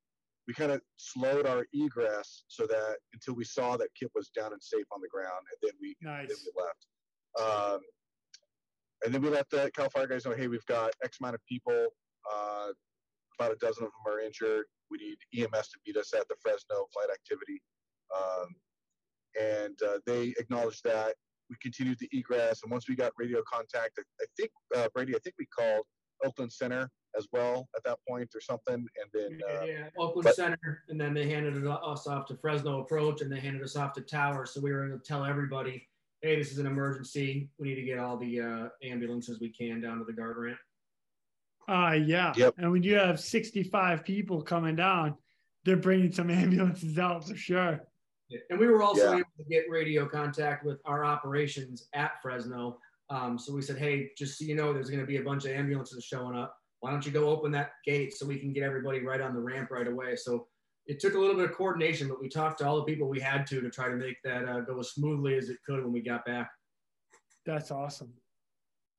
we 0.48 0.54
kind 0.54 0.72
of 0.72 0.80
slowed 0.96 1.46
our 1.46 1.66
egress 1.72 2.44
so 2.48 2.66
that 2.66 2.96
until 3.12 3.34
we 3.34 3.44
saw 3.44 3.76
that 3.76 3.88
Kipp 3.98 4.10
was 4.14 4.28
down 4.28 4.52
and 4.52 4.62
safe 4.62 4.86
on 4.92 5.00
the 5.00 5.08
ground, 5.08 5.44
and 5.50 5.58
then 5.62 5.72
we, 5.80 5.96
nice. 6.02 6.28
then 6.28 6.36
we 6.44 6.62
left. 6.62 7.74
Um, 7.74 7.80
and 9.04 9.14
then 9.14 9.22
we 9.22 9.30
let 9.30 9.48
the 9.50 9.70
Cal 9.74 9.90
Fire 9.90 10.06
guys 10.06 10.24
know, 10.24 10.32
hey, 10.32 10.48
we've 10.48 10.66
got 10.66 10.92
X 11.04 11.18
amount 11.20 11.34
of 11.34 11.40
people. 11.48 11.86
Uh, 12.32 12.68
about 13.38 13.52
a 13.52 13.56
dozen 13.56 13.84
of 13.84 13.90
them 13.90 14.14
are 14.14 14.20
injured. 14.20 14.66
We 14.90 14.98
need 14.98 15.42
EMS 15.42 15.68
to 15.68 15.78
meet 15.86 15.96
us 15.96 16.12
at 16.12 16.28
the 16.28 16.36
Fresno 16.42 16.86
flight 16.92 17.08
activity. 17.12 17.60
Um, 18.14 18.48
and 19.40 19.78
uh, 19.82 19.98
they 20.06 20.34
acknowledged 20.38 20.84
that 20.84 21.14
we 21.48 21.56
continued 21.60 21.98
the 21.98 22.08
egress, 22.12 22.60
and 22.62 22.70
once 22.70 22.88
we 22.88 22.96
got 22.96 23.12
radio 23.18 23.42
contact, 23.50 23.98
I, 23.98 24.24
think 24.38 24.50
uh, 24.76 24.88
Brady, 24.94 25.14
I 25.14 25.18
think 25.18 25.34
we 25.38 25.46
called 25.46 25.84
Oakland 26.24 26.52
Center 26.52 26.88
as 27.16 27.28
well 27.32 27.68
at 27.76 27.84
that 27.84 27.98
point 28.08 28.30
or 28.34 28.40
something, 28.40 28.74
and 28.74 28.88
then 29.12 29.40
uh, 29.48 29.64
yeah, 29.64 29.88
Oakland 29.98 30.24
but, 30.24 30.36
Center, 30.36 30.84
and 30.88 31.00
then 31.00 31.14
they 31.14 31.28
handed 31.28 31.66
us 31.66 32.06
off 32.06 32.26
to 32.26 32.36
Fresno 32.36 32.80
Approach, 32.80 33.20
and 33.20 33.30
they 33.30 33.40
handed 33.40 33.62
us 33.62 33.76
off 33.76 33.92
to 33.94 34.00
Tower, 34.00 34.46
so 34.46 34.60
we 34.60 34.72
were 34.72 34.86
going 34.86 34.98
to 34.98 35.04
tell 35.04 35.24
everybody, 35.24 35.86
hey, 36.22 36.36
this 36.36 36.52
is 36.52 36.58
an 36.58 36.66
emergency. 36.66 37.50
We 37.58 37.68
need 37.68 37.74
to 37.76 37.82
get 37.82 37.98
all 37.98 38.16
the 38.16 38.40
uh, 38.40 38.68
ambulances 38.82 39.40
we 39.40 39.50
can 39.50 39.80
down 39.80 39.98
to 39.98 40.04
the 40.04 40.12
guard 40.12 40.36
ramp. 40.38 40.58
Uh, 41.68 41.92
yeah. 42.04 42.32
Yep. 42.36 42.54
And 42.58 42.72
when 42.72 42.82
you 42.82 42.96
have 42.96 43.20
65 43.20 44.04
people 44.04 44.42
coming 44.42 44.76
down, 44.76 45.16
they're 45.64 45.76
bringing 45.76 46.12
some 46.12 46.30
ambulances 46.30 46.98
out 46.98 47.26
for 47.26 47.36
sure. 47.36 47.80
And 48.48 48.58
we 48.58 48.66
were 48.66 48.82
also 48.82 49.10
yeah. 49.10 49.18
able 49.18 49.30
to 49.36 49.44
get 49.50 49.64
radio 49.68 50.06
contact 50.06 50.64
with 50.64 50.80
our 50.86 51.04
operations 51.04 51.88
at 51.92 52.12
Fresno. 52.22 52.78
Um, 53.10 53.38
so 53.38 53.52
we 53.52 53.60
said, 53.60 53.76
hey, 53.76 54.10
just 54.16 54.38
so 54.38 54.46
you 54.46 54.54
know, 54.54 54.72
there's 54.72 54.88
going 54.88 55.00
to 55.00 55.06
be 55.06 55.18
a 55.18 55.22
bunch 55.22 55.44
of 55.44 55.50
ambulances 55.50 56.02
showing 56.02 56.36
up. 56.36 56.56
Why 56.82 56.90
don't 56.90 57.06
you 57.06 57.12
go 57.12 57.28
open 57.28 57.52
that 57.52 57.74
gate 57.86 58.12
so 58.12 58.26
we 58.26 58.40
can 58.40 58.52
get 58.52 58.64
everybody 58.64 59.04
right 59.06 59.20
on 59.20 59.34
the 59.34 59.40
ramp 59.40 59.70
right 59.70 59.86
away? 59.86 60.16
So 60.16 60.48
it 60.86 60.98
took 60.98 61.14
a 61.14 61.18
little 61.18 61.36
bit 61.36 61.48
of 61.48 61.56
coordination, 61.56 62.08
but 62.08 62.20
we 62.20 62.28
talked 62.28 62.58
to 62.58 62.66
all 62.66 62.74
the 62.74 62.82
people 62.82 63.08
we 63.08 63.20
had 63.20 63.46
to 63.46 63.60
to 63.60 63.70
try 63.70 63.88
to 63.88 63.94
make 63.94 64.16
that 64.24 64.48
uh, 64.48 64.62
go 64.62 64.80
as 64.80 64.90
smoothly 64.90 65.36
as 65.36 65.48
it 65.48 65.58
could 65.64 65.84
when 65.84 65.92
we 65.92 66.02
got 66.02 66.24
back. 66.24 66.50
That's 67.46 67.70
awesome. 67.70 68.12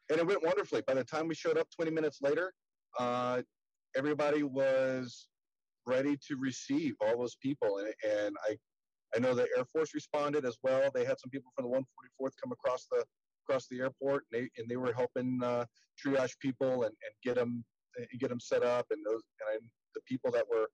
And 0.10 0.18
it 0.18 0.26
went 0.26 0.46
wonderfully. 0.46 0.82
By 0.88 0.94
the 0.94 1.04
time 1.04 1.28
we 1.28 1.36
showed 1.36 1.58
up 1.58 1.68
20 1.76 1.92
minutes 1.92 2.20
later, 2.22 2.54
uh, 2.98 3.42
everybody 3.98 4.44
was 4.44 5.28
ready 5.86 6.18
to 6.30 6.38
receive 6.38 6.96
all 7.02 7.18
those 7.18 7.36
people. 7.44 7.80
And, 7.80 7.94
and 8.10 8.36
I 8.50 8.56
I 9.14 9.20
know 9.20 9.36
the 9.36 9.48
Air 9.58 9.66
Force 9.66 9.94
responded 9.94 10.46
as 10.46 10.58
well. 10.64 10.90
They 10.94 11.04
had 11.06 11.20
some 11.20 11.30
people 11.30 11.52
from 11.54 11.70
the 11.70 11.78
144th 11.78 12.32
come 12.42 12.54
across 12.54 12.88
the 12.90 13.04
across 13.46 13.68
the 13.68 13.82
airport, 13.82 14.24
and 14.32 14.42
they 14.42 14.50
and 14.58 14.70
they 14.70 14.78
were 14.78 14.94
helping 14.94 15.42
uh, 15.44 15.66
triage 16.04 16.40
people 16.40 16.84
and, 16.84 16.94
and 17.06 17.14
get 17.24 17.36
them 17.36 17.50
and 17.50 17.64
get 18.20 18.30
them 18.30 18.40
set 18.40 18.64
up. 18.64 18.88
And 18.92 19.06
those 19.06 19.22
and 19.40 19.48
I, 19.52 19.66
the 19.96 20.02
people 20.08 20.32
that 20.32 20.46
were 20.50 20.68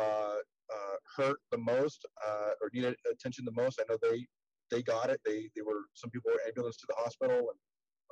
uh, 0.00 0.38
uh, 0.74 0.96
hurt 1.16 1.38
the 1.50 1.58
most 1.58 2.06
uh, 2.26 2.50
or 2.60 2.70
needed 2.72 2.96
attention 3.10 3.44
the 3.44 3.52
most, 3.52 3.80
I 3.80 3.84
know 3.88 3.98
they 4.02 4.26
they 4.70 4.82
got 4.82 5.10
it. 5.10 5.20
They 5.24 5.48
they 5.54 5.62
were 5.62 5.82
some 5.94 6.10
people 6.10 6.30
were 6.32 6.40
ambulanced 6.46 6.80
to 6.80 6.86
the 6.88 6.96
hospital 6.96 7.36
and 7.36 7.58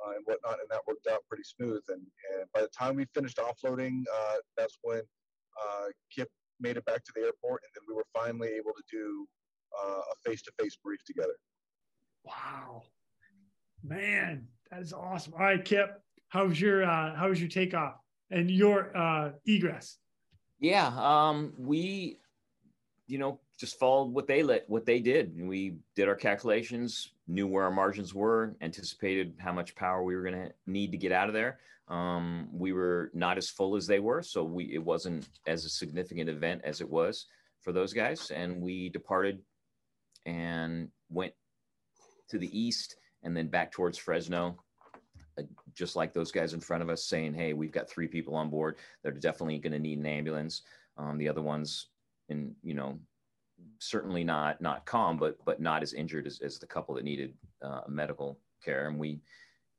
uh, 0.03 0.11
and 0.15 0.23
whatnot, 0.25 0.59
and 0.59 0.69
that 0.69 0.81
worked 0.87 1.07
out 1.07 1.19
pretty 1.29 1.43
smooth. 1.43 1.83
And 1.89 2.01
and 2.33 2.45
by 2.53 2.61
the 2.61 2.69
time 2.77 2.95
we 2.95 3.05
finished 3.13 3.37
offloading, 3.37 4.03
uh, 4.13 4.37
that's 4.57 4.77
when 4.81 5.01
Kipp 6.13 6.29
made 6.59 6.77
it 6.77 6.85
back 6.85 7.03
to 7.03 7.11
the 7.15 7.21
airport, 7.21 7.61
and 7.63 7.71
then 7.75 7.83
we 7.87 7.93
were 7.93 8.05
finally 8.13 8.49
able 8.49 8.71
to 8.71 8.83
do 8.89 9.27
uh, 9.83 9.99
a 9.99 10.29
face-to-face 10.29 10.77
brief 10.83 11.03
together. 11.05 11.35
Wow, 12.23 12.83
man, 13.83 14.47
that 14.71 14.81
is 14.81 14.93
awesome. 14.93 15.33
All 15.33 15.39
right, 15.39 15.63
Kipp, 15.63 15.99
how 16.29 16.45
was 16.47 16.59
your 16.59 16.83
uh, 16.83 17.15
how 17.15 17.29
was 17.29 17.39
your 17.39 17.49
takeoff 17.49 17.95
and 18.31 18.49
your 18.49 18.95
uh, 18.95 19.31
egress? 19.45 19.97
Yeah, 20.59 20.87
um, 20.97 21.53
we, 21.57 22.19
you 23.07 23.17
know, 23.17 23.39
just 23.57 23.79
followed 23.79 24.11
what 24.13 24.27
they 24.27 24.43
let 24.43 24.69
what 24.69 24.85
they 24.85 24.99
did. 24.99 25.33
We 25.39 25.77
did 25.95 26.07
our 26.07 26.15
calculations, 26.15 27.11
knew 27.27 27.47
where 27.47 27.63
our 27.63 27.71
margins 27.71 28.13
were, 28.13 28.55
anticipated 28.61 29.35
how 29.37 29.53
much 29.53 29.75
power 29.75 30.03
we 30.03 30.15
were 30.15 30.23
going 30.23 30.35
to 30.47 30.51
need 30.65 30.91
to 30.91 30.97
get 30.97 31.11
out 31.11 31.27
of 31.27 31.33
there. 31.33 31.59
Um, 31.87 32.47
we 32.51 32.73
were 32.73 33.11
not 33.13 33.37
as 33.37 33.49
full 33.49 33.75
as 33.75 33.85
they 33.85 33.99
were, 33.99 34.23
so 34.23 34.43
we 34.43 34.73
it 34.73 34.83
wasn't 34.83 35.27
as 35.45 35.65
a 35.65 35.69
significant 35.69 36.29
event 36.29 36.61
as 36.63 36.81
it 36.81 36.89
was 36.89 37.27
for 37.61 37.71
those 37.71 37.93
guys, 37.93 38.31
and 38.31 38.61
we 38.61 38.89
departed 38.89 39.41
and 40.25 40.89
went 41.09 41.33
to 42.29 42.39
the 42.39 42.59
east 42.59 42.95
and 43.23 43.35
then 43.35 43.47
back 43.47 43.71
towards 43.71 43.97
Fresno, 43.97 44.57
just 45.73 45.95
like 45.95 46.13
those 46.13 46.31
guys 46.31 46.53
in 46.53 46.59
front 46.59 46.83
of 46.83 46.89
us 46.89 47.03
saying, 47.03 47.33
Hey, 47.33 47.53
we've 47.53 47.71
got 47.71 47.89
three 47.89 48.07
people 48.07 48.35
on 48.35 48.49
board. 48.49 48.77
They're 49.03 49.11
definitely 49.11 49.59
going 49.59 49.73
to 49.73 49.79
need 49.79 49.99
an 49.99 50.05
ambulance. 50.05 50.63
Um, 50.97 51.17
the 51.17 51.27
other 51.27 51.41
ones 51.41 51.87
in, 52.29 52.55
you 52.63 52.73
know, 52.73 52.99
certainly 53.79 54.23
not, 54.23 54.61
not 54.61 54.85
calm, 54.85 55.17
but, 55.17 55.37
but 55.45 55.59
not 55.59 55.83
as 55.83 55.93
injured 55.93 56.27
as, 56.27 56.39
as 56.41 56.59
the 56.59 56.67
couple 56.67 56.95
that 56.95 57.03
needed 57.03 57.33
uh, 57.61 57.81
medical 57.87 58.39
care. 58.63 58.87
And 58.87 58.97
we, 58.97 59.19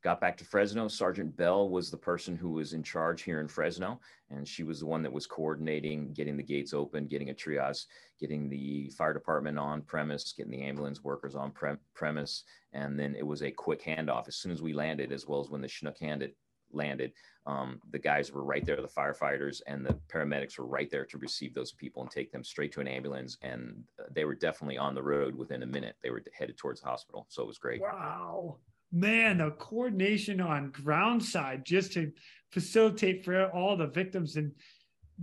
got 0.07 0.21
back 0.21 0.37
to 0.37 0.45
Fresno. 0.45 0.87
Sergeant 0.87 1.37
Bell 1.37 1.69
was 1.69 1.91
the 1.91 1.97
person 1.97 2.37
who 2.37 2.51
was 2.51 2.75
in 2.75 2.83
charge 2.85 3.23
here 3.23 3.41
in 3.41 3.49
Fresno, 3.49 3.99
and 4.31 4.47
she 4.47 4.63
was 4.63 4.79
the 4.79 4.87
one 4.87 5.03
that 5.03 5.13
was 5.13 5.27
coordinating 5.27 6.13
getting 6.13 6.37
the 6.37 6.45
gates 6.45 6.73
open, 6.73 7.09
getting 7.09 7.31
a 7.31 7.35
triage, 7.35 7.87
getting 8.21 8.49
the 8.49 8.89
fire 8.91 9.13
department 9.13 9.59
on 9.59 9.83
premise, 9.83 10.33
getting 10.33 10.53
the 10.53 10.63
ambulance 10.63 11.03
workers 11.03 11.35
on 11.35 11.51
pre- 11.51 11.83
premise, 11.93 12.45
and 12.73 12.97
then 12.97 13.17
it 13.17 13.27
was 13.27 13.43
a 13.43 13.51
quick 13.51 13.83
handoff 13.83 14.29
as 14.29 14.37
soon 14.37 14.53
as 14.53 14.63
we 14.63 14.73
landed, 14.73 15.11
as 15.11 15.27
well 15.27 15.41
as 15.41 15.51
when 15.51 15.61
the 15.61 15.67
Chinook 15.67 15.99
handed 15.99 16.35
landed. 16.71 17.11
Um, 17.45 17.81
the 17.91 17.99
guys 17.99 18.31
were 18.31 18.45
right 18.45 18.65
there, 18.65 18.77
the 18.77 18.87
firefighters 18.87 19.61
and 19.67 19.85
the 19.85 19.99
paramedics 20.09 20.57
were 20.57 20.67
right 20.67 20.91
there 20.91 21.05
to 21.07 21.19
receive 21.19 21.53
those 21.53 21.73
people 21.73 22.03
and 22.03 22.11
take 22.13 22.31
them 22.31 22.45
straight 22.45 22.71
to 22.75 22.81
an 22.81 22.87
ambulance. 22.87 23.39
And 23.43 23.83
they 24.13 24.25
were 24.25 24.37
definitely 24.37 24.79
on 24.79 24.95
the 24.95 25.03
road 25.03 25.35
within 25.35 25.65
a 25.65 25.67
minute. 25.67 25.97
They 26.01 26.11
were 26.11 26.23
headed 26.33 26.59
towards 26.59 26.81
the 26.81 26.87
hospital, 26.87 27.27
so 27.29 27.43
it 27.43 27.47
was 27.49 27.59
great. 27.59 27.81
Wow 27.81 28.59
man, 28.93 29.39
the 29.39 29.51
coordination 29.51 30.41
on 30.41 30.71
ground 30.71 31.25
side 31.25 31.65
just 31.65 31.93
to 31.93 32.13
facilitate 32.53 33.25
for 33.25 33.51
all 33.51 33.77
the 33.77 33.87
victims 33.87 34.37
and 34.37 34.53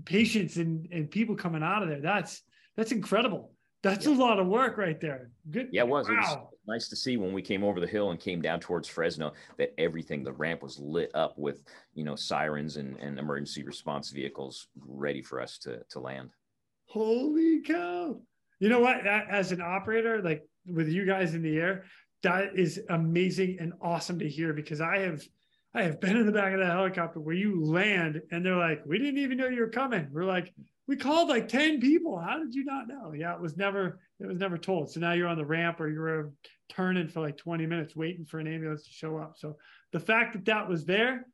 patients 0.05 0.57
and, 0.57 0.88
and 0.91 1.09
people 1.09 1.36
coming 1.36 1.64
out 1.64 1.84
of 1.84 1.89
there. 1.89 2.01
That's 2.01 2.41
that's 2.76 2.91
incredible. 2.91 3.51
That's 3.84 4.05
yeah. 4.05 4.14
a 4.14 4.16
lot 4.16 4.39
of 4.39 4.47
work 4.47 4.78
right 4.78 4.99
there. 4.99 5.30
Good. 5.51 5.70
Yeah, 5.72 5.82
it 5.82 5.88
was. 5.88 6.07
Wow. 6.07 6.16
It 6.16 6.22
was 6.22 6.47
nice 6.68 6.88
to 6.88 6.95
see 6.95 7.18
when 7.18 7.34
we 7.34 7.41
came 7.41 7.64
over 7.64 7.80
the 7.80 7.88
hill 7.88 8.11
and 8.11 8.20
came 8.20 8.41
down 8.41 8.61
towards 8.61 8.88
Fresno 8.88 9.34
that 9.57 9.74
everything, 9.78 10.24
the 10.24 10.32
ramp 10.32 10.64
was 10.64 10.80
lit 10.80 11.11
up 11.14 11.38
with, 11.38 11.64
you 11.93 12.05
know, 12.05 12.16
sirens 12.16 12.78
and, 12.78 12.97
and 12.97 13.20
emergency 13.20 13.64
response 13.64 14.09
vehicles 14.09 14.68
ready 14.80 15.22
for 15.22 15.41
us 15.41 15.57
to, 15.59 15.84
to 15.89 15.99
land. 15.99 16.30
Holy 16.86 17.61
cow. 17.61 18.22
You 18.59 18.70
know 18.70 18.80
what? 18.80 19.05
As 19.05 19.51
an 19.51 19.61
operator, 19.61 20.22
like 20.22 20.47
with 20.66 20.88
you 20.88 21.05
guys 21.05 21.36
in 21.36 21.41
the 21.41 21.57
air, 21.57 21.84
that 22.24 22.57
is 22.57 22.82
amazing 22.89 23.57
and 23.59 23.74
awesome 23.82 24.19
to 24.19 24.28
hear 24.28 24.53
because 24.53 24.82
I 24.82 24.99
have 24.99 25.21
I 25.76 25.84
have 25.84 25.99
been 25.99 26.15
in 26.15 26.26
the 26.26 26.32
back 26.32 26.53
of 26.53 26.59
that 26.59 26.67
helicopter 26.67 27.19
where 27.19 27.36
you 27.36 27.65
land 27.65 28.21
and 28.32 28.45
they're 28.45 28.55
like, 28.55 28.84
we 28.86 28.99
didn't 28.99 29.17
even 29.17 29.38
know 29.38 29.47
you 29.47 29.61
were 29.61 29.69
coming. 29.69 30.07
We're 30.11 30.24
like, 30.24 30.53
we 30.88 30.95
called 30.95 31.30
like 31.30 31.47
10 31.47 31.80
people. 31.80 32.19
How 32.19 32.38
did 32.38 32.53
you 32.53 32.63
not 32.63 32.88
know? 32.88 33.13
Yeah, 33.13 33.34
it 33.34 33.41
was 33.41 33.57
never, 33.57 33.99
it 34.19 34.28
was 34.28 34.38
never 34.38 34.57
told. 34.57 34.91
So 34.91 34.99
now 34.99 35.13
you're 35.13 35.28
on 35.28 35.38
the 35.38 35.45
ramp 35.45 35.80
or 35.80 35.89
you're 35.89 36.32
turning 36.69 37.07
for 37.07 37.21
like 37.21 37.38
20 37.38 37.65
minutes 37.65 37.95
waiting 37.95 38.24
for 38.24 38.39
an 38.39 38.47
ambulance 38.47 38.84
to 38.84 38.91
show 38.91 39.17
up. 39.17 39.36
So 39.38 39.57
the 39.91 39.99
fact 39.99 40.34
that 40.34 40.45
that 40.45 40.69
was 40.69 40.86
there, 40.86 41.26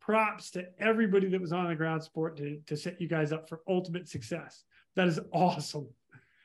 props 0.00 0.50
to 0.52 0.66
everybody 0.80 1.28
that 1.28 1.40
was 1.40 1.52
on 1.52 1.68
the 1.68 1.74
ground 1.76 2.02
support 2.02 2.36
to, 2.38 2.58
to 2.66 2.76
set 2.76 3.00
you 3.00 3.06
guys 3.06 3.32
up 3.32 3.48
for 3.48 3.60
ultimate 3.68 4.08
success. 4.08 4.64
That 4.96 5.06
is 5.06 5.20
awesome. 5.32 5.88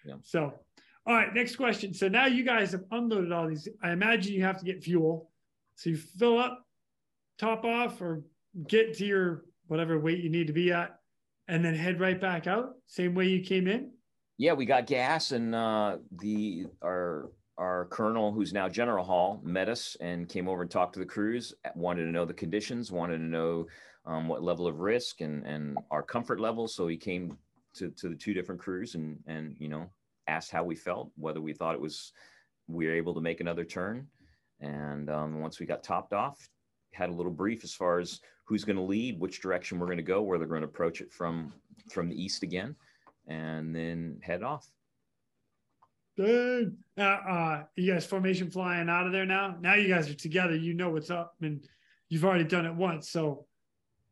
Yeah. 0.05 0.15
So, 0.21 0.53
all 1.07 1.13
right, 1.13 1.33
next 1.33 1.55
question. 1.55 1.93
So 1.93 2.07
now 2.07 2.25
you 2.25 2.43
guys 2.43 2.71
have 2.71 2.83
unloaded 2.91 3.31
all 3.31 3.47
these. 3.47 3.67
I 3.83 3.91
imagine 3.91 4.33
you 4.33 4.43
have 4.43 4.57
to 4.59 4.65
get 4.65 4.83
fuel. 4.83 5.29
So 5.75 5.91
you 5.91 5.97
fill 5.97 6.39
up, 6.39 6.65
top 7.37 7.63
off, 7.63 8.01
or 8.01 8.23
get 8.67 8.97
to 8.97 9.05
your 9.05 9.45
whatever 9.67 9.99
weight 9.99 10.23
you 10.23 10.29
need 10.29 10.47
to 10.47 10.53
be 10.53 10.71
at 10.71 10.99
and 11.47 11.63
then 11.63 11.75
head 11.75 11.99
right 11.99 12.19
back 12.19 12.47
out 12.47 12.73
same 12.87 13.13
way 13.13 13.27
you 13.27 13.41
came 13.41 13.67
in 13.67 13.91
yeah 14.37 14.53
we 14.53 14.65
got 14.65 14.87
gas 14.87 15.31
and 15.31 15.53
uh, 15.53 15.97
the 16.19 16.65
our 16.83 17.31
our 17.57 17.85
colonel 17.85 18.31
who's 18.31 18.53
now 18.53 18.67
general 18.67 19.03
hall 19.03 19.41
met 19.43 19.69
us 19.69 19.95
and 20.01 20.29
came 20.29 20.47
over 20.47 20.61
and 20.61 20.71
talked 20.71 20.93
to 20.93 20.99
the 20.99 21.05
crews 21.05 21.53
wanted 21.75 22.03
to 22.03 22.11
know 22.11 22.25
the 22.25 22.33
conditions 22.33 22.91
wanted 22.91 23.17
to 23.17 23.23
know 23.23 23.65
um, 24.05 24.27
what 24.27 24.43
level 24.43 24.67
of 24.67 24.79
risk 24.79 25.21
and 25.21 25.45
and 25.45 25.77
our 25.91 26.03
comfort 26.03 26.39
level 26.39 26.67
so 26.67 26.87
he 26.87 26.97
came 26.97 27.37
to, 27.73 27.89
to 27.91 28.09
the 28.09 28.15
two 28.15 28.33
different 28.33 28.61
crews 28.61 28.95
and 28.95 29.17
and 29.27 29.55
you 29.59 29.67
know 29.67 29.89
asked 30.27 30.51
how 30.51 30.63
we 30.63 30.75
felt 30.75 31.11
whether 31.17 31.41
we 31.41 31.53
thought 31.53 31.75
it 31.75 31.81
was 31.81 32.11
we 32.67 32.85
were 32.85 32.93
able 32.93 33.13
to 33.13 33.21
make 33.21 33.41
another 33.41 33.63
turn 33.63 34.07
and 34.59 35.09
um, 35.09 35.39
once 35.39 35.59
we 35.59 35.65
got 35.65 35.83
topped 35.83 36.13
off 36.13 36.49
had 36.95 37.09
a 37.09 37.13
little 37.13 37.31
brief 37.31 37.63
as 37.63 37.73
far 37.73 37.99
as 37.99 38.21
who's 38.45 38.63
going 38.63 38.77
to 38.77 38.81
lead, 38.81 39.19
which 39.19 39.41
direction 39.41 39.79
we're 39.79 39.85
going 39.85 39.97
to 39.97 40.03
go, 40.03 40.21
where 40.21 40.39
they're 40.39 40.47
going 40.47 40.61
to 40.61 40.67
approach 40.67 41.01
it 41.01 41.11
from 41.11 41.53
from 41.91 42.09
the 42.09 42.21
east 42.21 42.41
again, 42.41 42.75
and 43.27 43.75
then 43.75 44.17
head 44.21 44.41
off. 44.41 44.67
Good. 46.17 46.77
Uh, 46.97 47.01
uh, 47.01 47.63
you 47.75 47.91
guys 47.93 48.05
formation 48.05 48.49
flying 48.49 48.89
out 48.89 49.05
of 49.05 49.11
there 49.11 49.25
now. 49.25 49.57
Now 49.59 49.75
you 49.75 49.89
guys 49.89 50.09
are 50.09 50.15
together. 50.15 50.55
You 50.55 50.73
know 50.73 50.89
what's 50.89 51.11
up, 51.11 51.35
and 51.41 51.67
you've 52.09 52.25
already 52.25 52.45
done 52.45 52.65
it 52.65 52.73
once. 52.73 53.09
So 53.09 53.45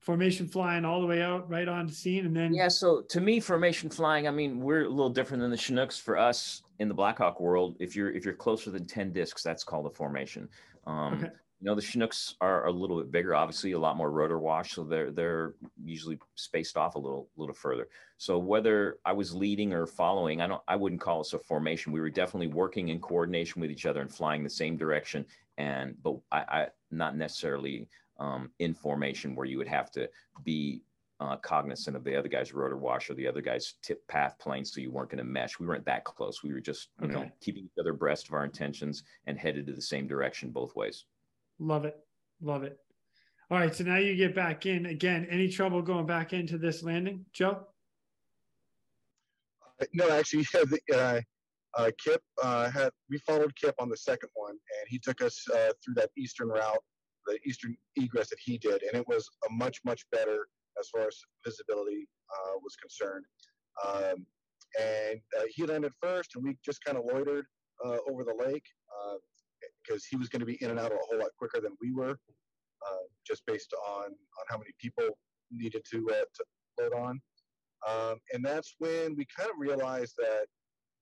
formation 0.03 0.47
flying 0.47 0.83
all 0.83 0.99
the 0.99 1.07
way 1.07 1.21
out, 1.21 1.49
right 1.49 1.67
on 1.67 1.87
the 1.87 1.93
scene, 1.93 2.25
and 2.25 2.35
then 2.35 2.53
yeah. 2.53 2.67
So 2.67 3.01
to 3.01 3.21
me, 3.21 3.39
formation 3.39 3.89
flying. 3.89 4.27
I 4.27 4.31
mean, 4.31 4.59
we're 4.59 4.83
a 4.83 4.89
little 4.89 5.09
different 5.09 5.41
than 5.41 5.49
the 5.49 5.57
Chinooks. 5.57 5.97
For 5.97 6.17
us 6.17 6.61
in 6.79 6.87
the 6.87 6.93
Blackhawk 6.93 7.39
world, 7.39 7.77
if 7.79 7.95
you're 7.95 8.11
if 8.11 8.25
you're 8.25 8.33
closer 8.33 8.69
than 8.69 8.85
ten 8.85 9.11
discs, 9.11 9.41
that's 9.41 9.63
called 9.63 9.87
a 9.87 9.89
formation. 9.89 10.49
Um, 10.85 11.13
okay. 11.15 11.29
You 11.61 11.67
know, 11.69 11.75
the 11.75 11.81
Chinooks 11.81 12.35
are 12.41 12.67
a 12.67 12.71
little 12.71 12.97
bit 12.97 13.09
bigger, 13.09 13.33
obviously 13.33 13.71
a 13.71 13.79
lot 13.79 13.95
more 13.95 14.11
rotor 14.11 14.37
wash, 14.37 14.73
so 14.73 14.83
they're 14.83 15.11
they're 15.11 15.53
usually 15.85 16.19
spaced 16.35 16.75
off 16.75 16.95
a 16.95 16.99
little 16.99 17.29
little 17.37 17.55
further. 17.55 17.87
So 18.17 18.37
whether 18.37 18.97
I 19.05 19.13
was 19.13 19.33
leading 19.33 19.71
or 19.71 19.87
following, 19.87 20.41
I 20.41 20.47
don't 20.47 20.61
I 20.67 20.75
wouldn't 20.75 20.99
call 20.99 21.21
us 21.21 21.31
a 21.31 21.39
formation. 21.39 21.93
We 21.93 22.01
were 22.01 22.09
definitely 22.09 22.47
working 22.47 22.89
in 22.89 22.99
coordination 22.99 23.61
with 23.61 23.71
each 23.71 23.85
other 23.85 24.01
and 24.01 24.13
flying 24.13 24.43
the 24.43 24.49
same 24.49 24.75
direction. 24.75 25.25
And 25.57 25.95
but 26.03 26.17
I, 26.31 26.39
I 26.39 26.67
not 26.91 27.15
necessarily 27.15 27.87
um, 28.23 28.49
in 28.59 28.73
formation 28.73 29.35
where 29.35 29.45
you 29.45 29.57
would 29.57 29.67
have 29.67 29.91
to 29.91 30.09
be 30.43 30.81
uh, 31.19 31.35
cognizant 31.37 31.95
of 31.95 32.03
the 32.03 32.15
other 32.15 32.29
guy's 32.29 32.53
rotor 32.53 32.77
wash 32.77 33.09
or 33.09 33.13
the 33.13 33.27
other 33.27 33.41
guy's 33.41 33.75
tip 33.81 34.05
path 34.07 34.37
plane, 34.39 34.65
so 34.65 34.81
you 34.81 34.91
weren't 34.91 35.09
going 35.09 35.17
to 35.17 35.23
mesh. 35.23 35.59
We 35.59 35.67
weren't 35.67 35.85
that 35.85 36.05
close. 36.05 36.41
We 36.41 36.53
were 36.53 36.61
just, 36.61 36.89
you 37.01 37.07
okay. 37.07 37.13
know, 37.13 37.31
keeping 37.41 37.65
each 37.65 37.79
other 37.79 37.91
abreast 37.91 38.27
of 38.27 38.33
our 38.33 38.45
intentions 38.45 39.03
and 39.27 39.37
headed 39.37 39.67
to 39.67 39.73
the 39.73 39.81
same 39.81 40.07
direction 40.07 40.49
both 40.49 40.75
ways. 40.75 41.05
Love 41.59 41.85
it. 41.85 41.97
Love 42.41 42.63
it. 42.63 42.79
All 43.51 43.57
right. 43.57 43.75
So 43.75 43.83
now 43.83 43.97
you 43.97 44.15
get 44.15 44.35
back 44.35 44.65
in 44.65 44.85
again. 44.85 45.27
Any 45.29 45.49
trouble 45.49 45.81
going 45.81 46.05
back 46.05 46.33
into 46.33 46.57
this 46.57 46.81
landing, 46.81 47.25
Joe? 47.33 47.67
Uh, 49.81 49.85
no, 49.93 50.09
actually, 50.09 50.45
yeah, 50.89 50.95
uh, 50.95 51.21
uh, 51.75 51.91
Kipp 52.03 52.21
uh, 52.41 52.69
had 52.71 52.91
we 53.09 53.17
followed 53.19 53.55
Kipp 53.55 53.75
on 53.79 53.89
the 53.89 53.97
second 53.97 54.29
one, 54.33 54.51
and 54.51 54.87
he 54.87 54.97
took 54.97 55.21
us 55.21 55.45
uh, 55.53 55.71
through 55.83 55.95
that 55.95 56.09
eastern 56.17 56.49
route, 56.49 56.83
the 57.25 57.39
eastern 57.45 57.75
egress 57.95 58.29
that 58.29 58.39
he 58.43 58.57
did, 58.57 58.81
and 58.83 58.95
it 58.95 59.07
was 59.07 59.29
a 59.49 59.53
much 59.53 59.79
much 59.85 60.03
better 60.11 60.47
as 60.79 60.89
far 60.89 61.07
as 61.07 61.17
visibility 61.45 62.07
uh, 62.33 62.53
was 62.61 62.75
concerned. 62.75 63.25
Um, 63.85 64.25
and 64.81 65.19
he 65.49 65.65
landed 65.65 65.91
first, 66.01 66.31
and 66.35 66.43
we 66.43 66.57
just 66.65 66.83
kind 66.83 66.97
of 66.97 67.05
loitered 67.05 67.45
over 68.09 68.23
the 68.23 68.33
lake 68.43 68.65
because 69.85 70.05
he 70.05 70.15
was 70.15 70.29
going 70.29 70.39
to 70.39 70.45
be 70.45 70.57
in 70.63 70.71
and 70.71 70.79
out 70.79 70.91
a 70.91 70.97
whole 71.09 71.19
lot 71.19 71.29
quicker 71.37 71.59
than 71.61 71.73
we 71.81 71.91
were, 71.91 72.11
uh, 72.11 73.05
just 73.25 73.45
based 73.45 73.73
on 73.87 74.05
on 74.05 74.45
how 74.49 74.57
many 74.57 74.71
people 74.79 75.17
needed 75.51 75.83
to, 75.91 76.09
uh, 76.09 76.23
to 76.33 76.43
load 76.79 76.93
on. 76.93 77.21
Um, 77.87 78.17
and 78.33 78.43
that's 78.43 78.75
when 78.79 79.15
we 79.15 79.27
kind 79.37 79.49
of 79.49 79.57
realized 79.59 80.13
that 80.17 80.45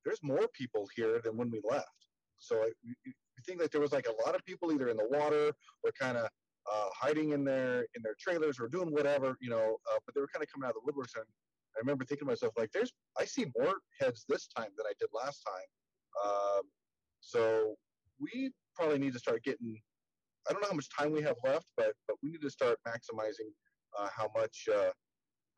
there's 0.04 0.20
more 0.24 0.48
people 0.54 0.88
here 0.96 1.22
than 1.24 1.38
when 1.38 1.52
we 1.52 1.62
left. 1.70 1.88
So 2.40 2.58
I, 2.58 2.72
we, 3.38 3.44
think 3.46 3.60
that 3.60 3.72
there 3.72 3.82
was 3.82 3.92
like 3.92 4.08
a 4.08 4.26
lot 4.26 4.36
of 4.36 4.46
people 4.46 4.72
either 4.72 4.90
in 4.90 4.98
the 4.98 5.08
water 5.10 5.52
or 5.84 5.92
kind 6.00 6.18
of 6.18 6.26
uh, 6.72 6.90
hiding 6.94 7.32
in 7.32 7.44
their 7.44 7.86
in 7.96 8.04
their 8.04 8.16
trailers 8.20 8.60
or 8.60 8.68
doing 8.68 8.92
whatever, 8.92 9.38
you 9.42 9.50
know. 9.50 9.78
Uh, 9.92 10.00
but 10.06 10.14
they 10.16 10.22
were 10.22 10.30
kind 10.34 10.44
of 10.44 10.52
coming 10.52 10.68
out 10.68 10.76
of 10.76 10.82
the 10.86 10.92
woodworks, 10.92 11.16
and 11.16 11.26
I 11.76 11.80
remember 11.80 12.06
thinking 12.06 12.26
to 12.26 12.32
myself, 12.32 12.54
like, 12.58 12.72
"There's 12.72 12.92
I 13.18 13.26
see 13.26 13.46
more 13.58 13.76
heads 14.00 14.26
this 14.28 14.48
time 14.48 14.70
than 14.78 14.86
I 14.86 14.94
did 15.00 15.10
last 15.14 15.44
time." 15.46 15.70
Um, 16.26 16.62
so 17.22 17.76
we 18.20 18.52
probably 18.76 19.00
need 19.00 19.14
to 19.14 19.20
start 19.20 19.44
getting. 19.44 19.80
I 20.50 20.54
don't 20.54 20.62
know 20.62 20.70
how 20.70 20.76
much 20.76 20.90
time 20.98 21.12
we 21.12 21.22
have 21.24 21.38
left, 21.44 21.68
but 21.78 21.94
but 22.08 22.18
we 22.22 22.32
need 22.32 22.42
to 22.42 22.50
start 22.50 22.78
maximizing 22.88 23.52
uh, 23.98 24.10
how 24.16 24.30
much 24.36 24.68
uh, 24.72 24.92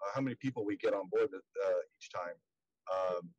uh, 0.03 0.11
how 0.13 0.21
many 0.21 0.35
people 0.41 0.65
we 0.65 0.77
get 0.77 0.93
on 0.93 1.07
board 1.11 1.29
uh, 1.33 1.71
each 1.97 2.09
time. 2.11 2.35
Um, 2.91 3.29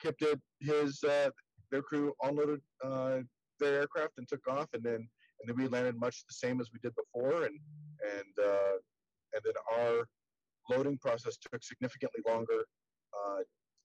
Kipp 0.00 0.18
did 0.18 0.40
his 0.60 1.02
their 1.74 1.82
crew 1.82 2.12
unloaded 2.22 2.60
uh, 2.84 3.18
their 3.58 3.80
aircraft 3.80 4.14
and 4.18 4.28
took 4.28 4.46
off, 4.48 4.68
and 4.74 4.82
then 4.82 5.08
and 5.40 5.46
then 5.48 5.56
we 5.56 5.66
landed 5.66 5.98
much 5.98 6.24
the 6.28 6.34
same 6.34 6.60
as 6.60 6.70
we 6.72 6.78
did 6.78 6.94
before, 6.94 7.42
and 7.42 7.58
and 8.16 8.46
and 9.34 9.42
then 9.44 9.54
our 9.76 10.06
loading 10.70 10.96
process 10.98 11.36
took 11.36 11.62
significantly 11.62 12.22
longer. 12.26 12.64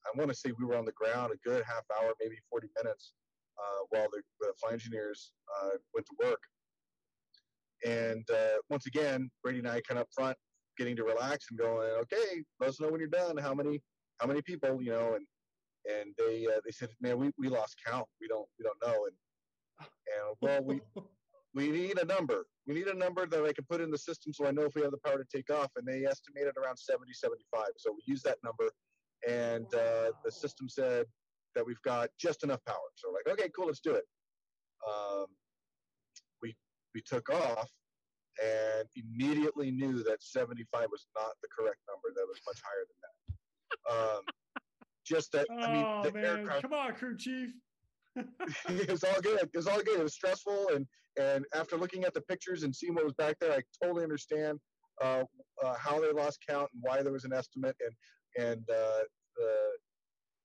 I 0.05 0.17
want 0.17 0.29
to 0.29 0.35
say 0.35 0.51
we 0.57 0.65
were 0.65 0.75
on 0.75 0.85
the 0.85 0.93
ground 0.93 1.31
a 1.33 1.49
good 1.49 1.63
half 1.65 1.83
hour, 1.97 2.13
maybe 2.21 2.35
40 2.49 2.67
minutes 2.81 3.13
uh, 3.57 3.85
while 3.89 4.07
the, 4.11 4.21
the 4.39 4.53
flight 4.59 4.73
engineers 4.73 5.31
uh, 5.61 5.71
went 5.93 6.07
to 6.07 6.15
work. 6.23 6.41
And 7.85 8.25
uh, 8.31 8.57
once 8.69 8.85
again, 8.87 9.29
Brady 9.43 9.59
and 9.59 9.67
I 9.67 9.81
kind 9.81 9.99
of 9.99 10.03
up 10.03 10.07
front, 10.13 10.37
getting 10.77 10.95
to 10.95 11.03
relax 11.03 11.45
and 11.49 11.59
going, 11.59 11.89
okay, 12.01 12.43
let 12.59 12.69
us 12.69 12.79
know 12.79 12.89
when 12.89 12.99
you're 12.99 13.09
done. 13.09 13.37
How 13.37 13.53
many, 13.53 13.81
how 14.19 14.27
many 14.27 14.41
people, 14.41 14.81
you 14.81 14.91
know? 14.91 15.13
And 15.15 15.25
and 15.85 16.13
they 16.17 16.45
uh, 16.47 16.59
they 16.65 16.71
said, 16.71 16.89
man, 17.01 17.17
we, 17.17 17.31
we 17.37 17.49
lost 17.49 17.75
count. 17.85 18.07
We 18.21 18.27
don't 18.27 18.47
we 18.57 18.63
don't 18.63 18.77
know. 18.85 19.05
And 19.05 19.15
and 19.79 20.37
well, 20.41 20.63
we 20.63 20.81
we 21.55 21.71
need 21.71 21.97
a 21.97 22.05
number. 22.05 22.45
We 22.67 22.75
need 22.75 22.87
a 22.87 22.97
number 22.97 23.25
that 23.25 23.43
I 23.43 23.53
can 23.53 23.65
put 23.69 23.81
in 23.81 23.89
the 23.89 23.97
system 23.97 24.33
so 24.33 24.45
I 24.45 24.51
know 24.51 24.63
if 24.63 24.75
we 24.75 24.81
have 24.83 24.91
the 24.91 24.99
power 25.03 25.17
to 25.17 25.37
take 25.37 25.49
off. 25.49 25.71
And 25.75 25.87
they 25.87 26.05
estimated 26.05 26.53
around 26.57 26.77
70, 26.77 27.11
75. 27.13 27.65
So 27.77 27.91
we 27.91 28.01
used 28.05 28.23
that 28.25 28.37
number, 28.43 28.69
and 29.27 29.65
uh, 29.73 30.11
the 30.23 30.31
system 30.31 30.69
said 30.69 31.05
that 31.55 31.65
we've 31.65 31.81
got 31.81 32.09
just 32.19 32.43
enough 32.43 32.63
power. 32.65 32.89
So 32.95 33.09
we're 33.09 33.19
like, 33.19 33.39
okay, 33.39 33.49
cool, 33.55 33.67
let's 33.67 33.79
do 33.79 33.93
it. 33.93 34.05
Um, 34.87 35.25
we 36.41 36.55
we 36.93 37.01
took 37.01 37.29
off 37.29 37.69
and 38.41 38.87
immediately 38.95 39.71
knew 39.71 40.03
that 40.03 40.23
75 40.23 40.87
was 40.91 41.07
not 41.15 41.31
the 41.41 41.49
correct 41.51 41.79
number. 41.89 42.13
That 42.15 42.27
was 42.27 42.39
much 42.47 42.59
higher 42.63 42.85
than 42.87 42.99
that. 43.03 43.15
Um, 43.89 44.23
just 45.09 45.31
that, 45.31 45.47
oh, 45.51 45.57
I 45.57 45.73
mean, 45.73 45.85
oh, 45.85 46.01
the 46.03 46.11
man. 46.11 46.25
aircraft. 46.25 46.61
Come 46.61 46.73
on, 46.73 46.93
crew 46.93 47.17
chief. 47.17 47.49
it's 48.69 49.03
all 49.03 49.21
good. 49.21 49.49
It's 49.53 49.67
all 49.67 49.81
good. 49.81 49.99
It 49.99 50.03
was 50.03 50.13
stressful, 50.13 50.69
and 50.73 50.85
and 51.19 51.45
after 51.53 51.77
looking 51.77 52.03
at 52.03 52.13
the 52.13 52.21
pictures 52.21 52.63
and 52.63 52.75
seeing 52.75 52.93
what 52.93 53.03
was 53.03 53.13
back 53.13 53.37
there, 53.39 53.53
I 53.53 53.61
totally 53.83 54.03
understand 54.03 54.59
uh, 55.01 55.23
uh, 55.63 55.75
how 55.75 55.99
they 55.99 56.11
lost 56.11 56.39
count 56.47 56.69
and 56.73 56.81
why 56.81 57.01
there 57.01 57.13
was 57.13 57.25
an 57.25 57.33
estimate, 57.33 57.75
and 57.85 58.47
and 58.47 58.61
uh, 58.69 59.03
the 59.35 59.51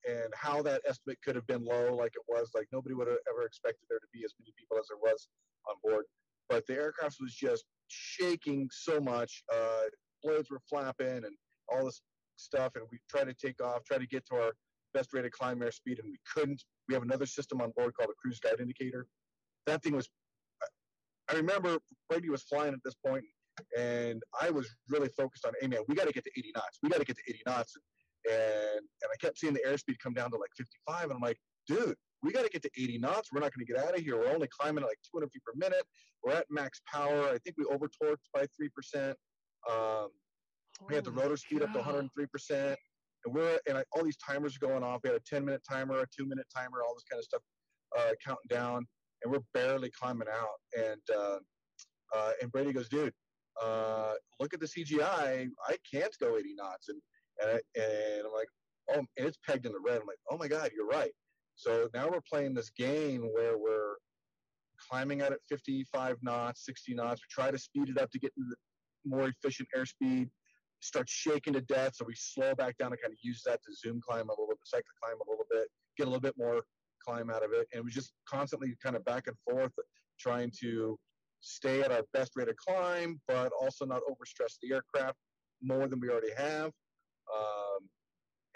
and 0.06 0.32
how 0.34 0.62
that 0.62 0.82
estimate 0.86 1.18
could 1.24 1.34
have 1.34 1.46
been 1.46 1.64
low 1.64 1.94
like 1.94 2.12
it 2.14 2.22
was. 2.28 2.50
Like 2.54 2.66
nobody 2.72 2.94
would 2.94 3.08
have 3.08 3.18
ever 3.30 3.46
expected 3.46 3.86
there 3.88 3.98
to 3.98 4.06
be 4.12 4.22
as 4.24 4.34
many 4.38 4.52
people 4.58 4.76
as 4.78 4.86
there 4.88 4.98
was 4.98 5.28
on 5.68 5.76
board. 5.82 6.04
But 6.48 6.66
the 6.66 6.74
aircraft 6.74 7.16
was 7.20 7.34
just 7.34 7.64
shaking 7.88 8.68
so 8.70 9.00
much. 9.00 9.42
Uh, 9.52 9.84
blades 10.22 10.50
were 10.50 10.60
flapping 10.68 11.24
and 11.24 11.36
all 11.72 11.84
this 11.84 12.02
stuff. 12.36 12.72
And 12.74 12.84
we 12.90 12.98
tried 13.08 13.24
to 13.24 13.34
take 13.34 13.62
off, 13.62 13.84
try 13.84 13.98
to 13.98 14.06
get 14.06 14.26
to 14.26 14.36
our 14.36 14.52
best 14.92 15.12
rated 15.12 15.32
climb 15.32 15.60
airspeed, 15.60 15.98
and 15.98 16.10
we 16.10 16.18
couldn't. 16.34 16.62
We 16.88 16.94
have 16.94 17.02
another 17.02 17.26
system 17.26 17.60
on 17.60 17.72
board 17.76 17.94
called 17.96 18.10
a 18.10 18.14
cruise 18.20 18.40
guide 18.40 18.60
indicator. 18.60 19.06
That 19.66 19.82
thing 19.82 19.94
was, 19.94 20.08
I 21.30 21.34
remember 21.34 21.78
Brady 22.08 22.28
was 22.28 22.42
flying 22.42 22.74
at 22.74 22.80
this 22.84 22.94
point, 23.06 23.24
and 23.78 24.22
I 24.40 24.50
was 24.50 24.68
really 24.88 25.08
focused 25.08 25.46
on, 25.46 25.52
hey 25.60 25.68
man, 25.68 25.80
we 25.88 25.94
got 25.94 26.06
to 26.06 26.12
get 26.12 26.24
to 26.24 26.30
80 26.36 26.52
knots. 26.54 26.78
We 26.82 26.90
got 26.90 26.98
to 26.98 27.04
get 27.04 27.16
to 27.16 27.22
80 27.28 27.40
knots 27.46 27.76
and 28.30 28.80
and 28.80 29.10
I 29.12 29.16
kept 29.20 29.38
seeing 29.38 29.54
the 29.54 29.60
airspeed 29.66 29.98
come 30.02 30.14
down 30.14 30.30
to 30.30 30.36
like 30.36 30.50
55, 30.56 31.04
and 31.04 31.12
I'm 31.12 31.20
like, 31.20 31.38
dude, 31.66 31.94
we 32.22 32.32
got 32.32 32.44
to 32.44 32.50
get 32.50 32.62
to 32.62 32.70
80 32.76 32.98
knots. 32.98 33.30
We're 33.32 33.40
not 33.40 33.52
going 33.54 33.66
to 33.66 33.72
get 33.72 33.82
out 33.82 33.96
of 33.96 34.02
here. 34.02 34.16
We're 34.16 34.32
only 34.32 34.48
climbing 34.48 34.82
at 34.82 34.88
like 34.88 34.98
200 35.12 35.30
feet 35.30 35.42
per 35.44 35.52
minute. 35.56 35.84
We're 36.22 36.32
at 36.32 36.46
max 36.50 36.80
power. 36.90 37.28
I 37.28 37.38
think 37.38 37.56
we 37.58 37.64
over 37.66 37.88
torqued 37.88 38.24
by 38.32 38.46
three 38.56 38.70
percent. 38.70 39.16
Um, 39.70 40.08
We 40.88 40.94
had 40.94 41.04
the 41.04 41.12
rotor 41.12 41.36
speed 41.36 41.62
up 41.62 41.72
to 41.72 41.78
103 41.78 42.26
percent, 42.26 42.78
and 43.24 43.34
we're 43.34 43.58
and 43.68 43.78
I, 43.78 43.84
all 43.92 44.04
these 44.04 44.16
timers 44.16 44.56
are 44.56 44.66
going 44.66 44.82
off. 44.82 45.00
We 45.04 45.10
had 45.10 45.16
a 45.16 45.22
10 45.26 45.44
minute 45.44 45.62
timer, 45.68 46.00
a 46.00 46.06
two 46.16 46.26
minute 46.26 46.46
timer, 46.54 46.82
all 46.86 46.94
this 46.94 47.04
kind 47.10 47.18
of 47.18 47.24
stuff 47.24 47.42
uh, 47.96 48.12
counting 48.24 48.48
down, 48.48 48.86
and 49.22 49.32
we're 49.32 49.40
barely 49.52 49.90
climbing 49.90 50.28
out. 50.28 50.58
And 50.76 51.00
uh, 51.14 51.38
uh, 52.14 52.30
and 52.42 52.50
Brady 52.52 52.72
goes, 52.72 52.88
dude, 52.88 53.12
uh, 53.62 54.14
look 54.40 54.54
at 54.54 54.60
the 54.60 54.66
CGI. 54.66 55.48
I 55.68 55.76
can't 55.90 56.14
go 56.20 56.36
80 56.36 56.54
knots, 56.56 56.88
and 56.88 57.00
and, 57.40 57.50
I, 57.50 57.80
and 57.80 58.26
I'm 58.26 58.32
like, 58.32 58.48
oh, 58.90 58.98
and 59.16 59.26
it's 59.26 59.38
pegged 59.46 59.66
in 59.66 59.72
the 59.72 59.80
red. 59.84 60.00
I'm 60.00 60.06
like, 60.06 60.18
oh 60.30 60.36
my 60.36 60.48
god, 60.48 60.70
you're 60.74 60.86
right. 60.86 61.12
So 61.56 61.88
now 61.94 62.08
we're 62.08 62.20
playing 62.28 62.54
this 62.54 62.70
game 62.76 63.22
where 63.32 63.56
we're 63.56 63.94
climbing 64.88 65.22
out 65.22 65.32
at 65.32 65.38
55 65.48 66.16
knots, 66.22 66.64
60 66.64 66.94
knots. 66.94 67.20
We 67.20 67.42
try 67.42 67.50
to 67.50 67.58
speed 67.58 67.88
it 67.88 67.98
up 67.98 68.10
to 68.10 68.18
get 68.18 68.32
into 68.36 68.50
the 68.50 69.16
more 69.16 69.28
efficient 69.28 69.68
airspeed. 69.76 70.28
Start 70.84 71.08
shaking 71.08 71.54
to 71.54 71.62
death, 71.62 71.96
so 71.96 72.04
we 72.06 72.14
slow 72.14 72.54
back 72.54 72.76
down 72.76 72.92
and 72.92 73.00
kind 73.00 73.12
of 73.12 73.18
use 73.22 73.42
that 73.46 73.60
to 73.64 73.72
zoom 73.74 74.02
climb 74.06 74.28
a 74.28 74.32
little 74.32 74.48
bit, 74.48 74.58
cycle 74.64 74.84
climb 75.02 75.16
a 75.16 75.30
little 75.30 75.46
bit, 75.50 75.66
get 75.96 76.06
a 76.06 76.10
little 76.10 76.20
bit 76.20 76.34
more 76.36 76.62
climb 77.02 77.30
out 77.30 77.42
of 77.42 77.52
it. 77.54 77.66
And 77.72 77.82
we 77.82 77.90
just 77.90 78.12
constantly 78.28 78.76
kind 78.82 78.94
of 78.94 79.02
back 79.06 79.26
and 79.26 79.36
forth, 79.48 79.72
trying 80.20 80.52
to 80.60 80.98
stay 81.40 81.80
at 81.80 81.90
our 81.90 82.02
best 82.12 82.32
rate 82.36 82.48
of 82.48 82.56
climb, 82.56 83.18
but 83.26 83.50
also 83.58 83.86
not 83.86 84.02
overstress 84.10 84.56
the 84.62 84.74
aircraft 84.74 85.16
more 85.62 85.88
than 85.88 86.00
we 86.00 86.10
already 86.10 86.34
have. 86.36 86.70
Um, 87.34 87.88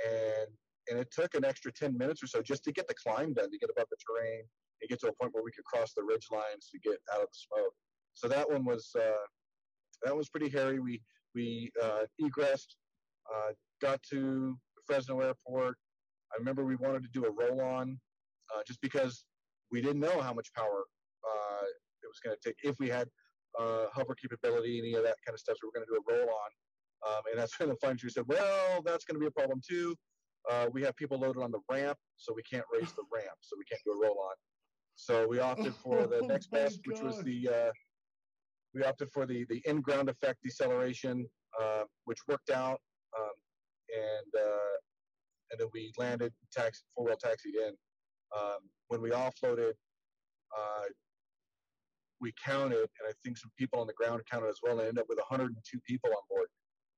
and 0.06 0.48
and 0.90 0.98
it 0.98 1.08
took 1.10 1.34
an 1.34 1.44
extra 1.44 1.72
10 1.72 1.96
minutes 1.96 2.22
or 2.22 2.26
so 2.26 2.42
just 2.42 2.64
to 2.64 2.72
get 2.72 2.88
the 2.88 2.94
climb 2.94 3.32
done, 3.34 3.50
to 3.50 3.58
get 3.58 3.70
above 3.70 3.88
the 3.90 3.96
terrain, 4.06 4.42
and 4.80 4.88
get 4.88 5.00
to 5.00 5.08
a 5.08 5.12
point 5.20 5.34
where 5.34 5.44
we 5.44 5.52
could 5.52 5.64
cross 5.64 5.92
the 5.94 6.02
ridge 6.02 6.26
lines 6.30 6.68
to 6.72 6.78
get 6.78 6.98
out 7.14 7.22
of 7.22 7.28
the 7.30 7.38
smoke. 7.38 7.74
So 8.14 8.28
that 8.28 8.50
one 8.50 8.64
was 8.64 8.90
uh, 8.98 9.24
that 10.04 10.16
was 10.16 10.28
pretty 10.28 10.48
hairy. 10.48 10.78
We 10.78 11.00
we 11.34 11.70
uh, 11.82 12.04
egressed, 12.20 12.76
uh, 13.32 13.52
got 13.80 14.02
to 14.10 14.56
Fresno 14.86 15.20
Airport. 15.20 15.76
I 16.32 16.38
remember 16.38 16.64
we 16.64 16.76
wanted 16.76 17.02
to 17.02 17.08
do 17.12 17.24
a 17.24 17.30
roll 17.30 17.60
on, 17.60 17.98
uh, 18.54 18.62
just 18.66 18.80
because 18.80 19.24
we 19.70 19.80
didn't 19.80 20.00
know 20.00 20.20
how 20.20 20.32
much 20.32 20.52
power 20.54 20.84
uh, 21.24 21.64
it 22.02 22.06
was 22.06 22.18
going 22.24 22.36
to 22.36 22.48
take 22.48 22.56
if 22.62 22.78
we 22.78 22.88
had 22.88 23.08
uh, 23.58 23.86
hover 23.92 24.14
capability, 24.14 24.78
any 24.78 24.94
of 24.94 25.02
that 25.04 25.16
kind 25.26 25.34
of 25.34 25.40
stuff. 25.40 25.56
So 25.60 25.68
we 25.68 25.68
are 25.68 25.84
going 25.84 25.86
to 25.86 25.92
do 25.92 26.00
a 26.00 26.18
roll 26.18 26.34
on. 26.34 26.50
Um, 27.06 27.22
and 27.30 27.40
that's 27.40 27.58
when 27.60 27.68
the 27.68 27.76
flight 27.76 28.00
crew 28.00 28.10
said, 28.10 28.24
well, 28.26 28.82
that's 28.84 29.04
going 29.04 29.16
to 29.16 29.20
be 29.20 29.26
a 29.26 29.30
problem 29.30 29.60
too. 29.66 29.94
Uh, 30.50 30.66
we 30.72 30.82
have 30.82 30.96
people 30.96 31.18
loaded 31.18 31.42
on 31.42 31.50
the 31.50 31.60
ramp, 31.70 31.98
so 32.16 32.32
we 32.34 32.42
can't 32.42 32.64
raise 32.72 32.92
the 32.92 33.02
ramp, 33.12 33.36
so 33.40 33.56
we 33.58 33.64
can't 33.64 33.82
do 33.84 33.92
a 33.92 34.06
roll 34.06 34.18
on. 34.18 34.34
So 34.94 35.26
we 35.28 35.38
opted 35.38 35.74
for 35.74 36.06
the 36.06 36.22
next 36.26 36.48
Oh 36.52 36.56
best, 36.56 36.80
which 36.86 37.00
was 37.00 37.22
the 37.22 37.48
uh, 37.48 37.70
we 38.74 38.84
opted 38.84 39.10
for 39.12 39.26
the 39.26 39.44
the 39.48 39.62
in 39.64 39.80
ground 39.80 40.08
effect 40.08 40.38
deceleration, 40.42 41.26
uh, 41.60 41.84
which 42.04 42.18
worked 42.28 42.50
out, 42.50 42.80
um, 43.18 43.32
and 43.94 44.42
uh, 44.44 44.76
and 45.50 45.60
then 45.60 45.68
we 45.72 45.92
landed 45.98 46.32
taxi 46.52 46.82
full 46.94 47.04
well 47.04 47.16
taxied 47.16 47.54
in. 47.54 47.72
Um, 48.36 48.58
when 48.88 49.00
we 49.00 49.10
offloaded, 49.10 49.72
uh, 50.56 50.84
we 52.20 52.32
counted, 52.44 52.78
and 52.78 53.08
I 53.08 53.12
think 53.24 53.38
some 53.38 53.50
people 53.58 53.80
on 53.80 53.86
the 53.86 53.94
ground 53.94 54.22
counted 54.30 54.48
as 54.48 54.58
well, 54.62 54.78
and 54.78 54.88
ended 54.88 55.00
up 55.00 55.06
with 55.08 55.18
102 55.18 55.78
people 55.86 56.10
on 56.10 56.22
board 56.28 56.48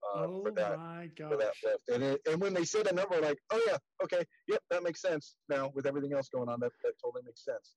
uh, 0.03 0.25
oh 0.25 0.43
for 0.43 0.51
that 0.53 0.79
my 0.79 1.09
for 1.17 1.37
that 1.37 1.53
lift. 1.65 1.89
And 1.93 2.03
it, 2.03 2.21
and 2.29 2.41
when 2.41 2.55
they 2.55 2.65
said 2.65 2.87
a 2.87 2.95
number, 2.95 3.21
like, 3.21 3.39
oh 3.51 3.63
yeah, 3.67 3.77
okay, 4.05 4.25
yep, 4.49 4.61
that 4.71 4.83
makes 4.83 5.01
sense. 5.03 5.37
Now 5.49 5.71
with 5.75 5.87
everything 5.87 6.13
else 6.13 6.29
going 6.29 6.49
on, 6.49 6.61
that 6.61 6.73
that 6.83 6.93
totally 7.03 7.23
makes 7.25 7.45
sense. 7.45 7.77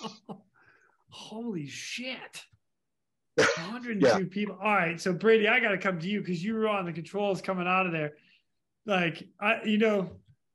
Holy 1.10 1.66
shit. 1.66 2.42
102 3.36 4.26
people. 4.26 4.58
All 4.62 4.74
right. 4.74 5.00
So 5.00 5.12
Brady, 5.12 5.48
I 5.48 5.60
gotta 5.60 5.78
come 5.78 5.98
to 5.98 6.08
you 6.08 6.20
because 6.20 6.42
you 6.42 6.54
were 6.54 6.68
on 6.68 6.84
the 6.84 6.92
controls 6.92 7.40
coming 7.40 7.66
out 7.66 7.86
of 7.86 7.92
there. 7.92 8.14
Like 8.86 9.28
I 9.40 9.62
you 9.64 9.78
know, 9.78 10.10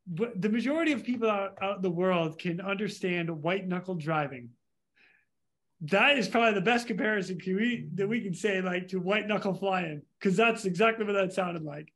but 0.07 0.41
the 0.41 0.49
majority 0.49 0.91
of 0.91 1.03
people 1.03 1.29
out, 1.29 1.57
out 1.61 1.77
in 1.77 1.81
the 1.81 1.89
world 1.89 2.39
can 2.39 2.61
understand 2.61 3.29
white 3.29 3.67
knuckle 3.67 3.95
driving. 3.95 4.49
That 5.81 6.17
is 6.17 6.27
probably 6.27 6.53
the 6.53 6.61
best 6.61 6.87
comparison 6.87 7.39
can 7.39 7.55
we 7.55 7.87
that 7.95 8.07
we 8.07 8.21
can 8.21 8.33
say 8.33 8.61
like 8.61 8.87
to 8.89 8.99
white 8.99 9.27
knuckle 9.27 9.53
flying, 9.53 10.01
because 10.19 10.35
that's 10.35 10.65
exactly 10.65 11.05
what 11.05 11.13
that 11.13 11.33
sounded 11.33 11.63
like. 11.63 11.91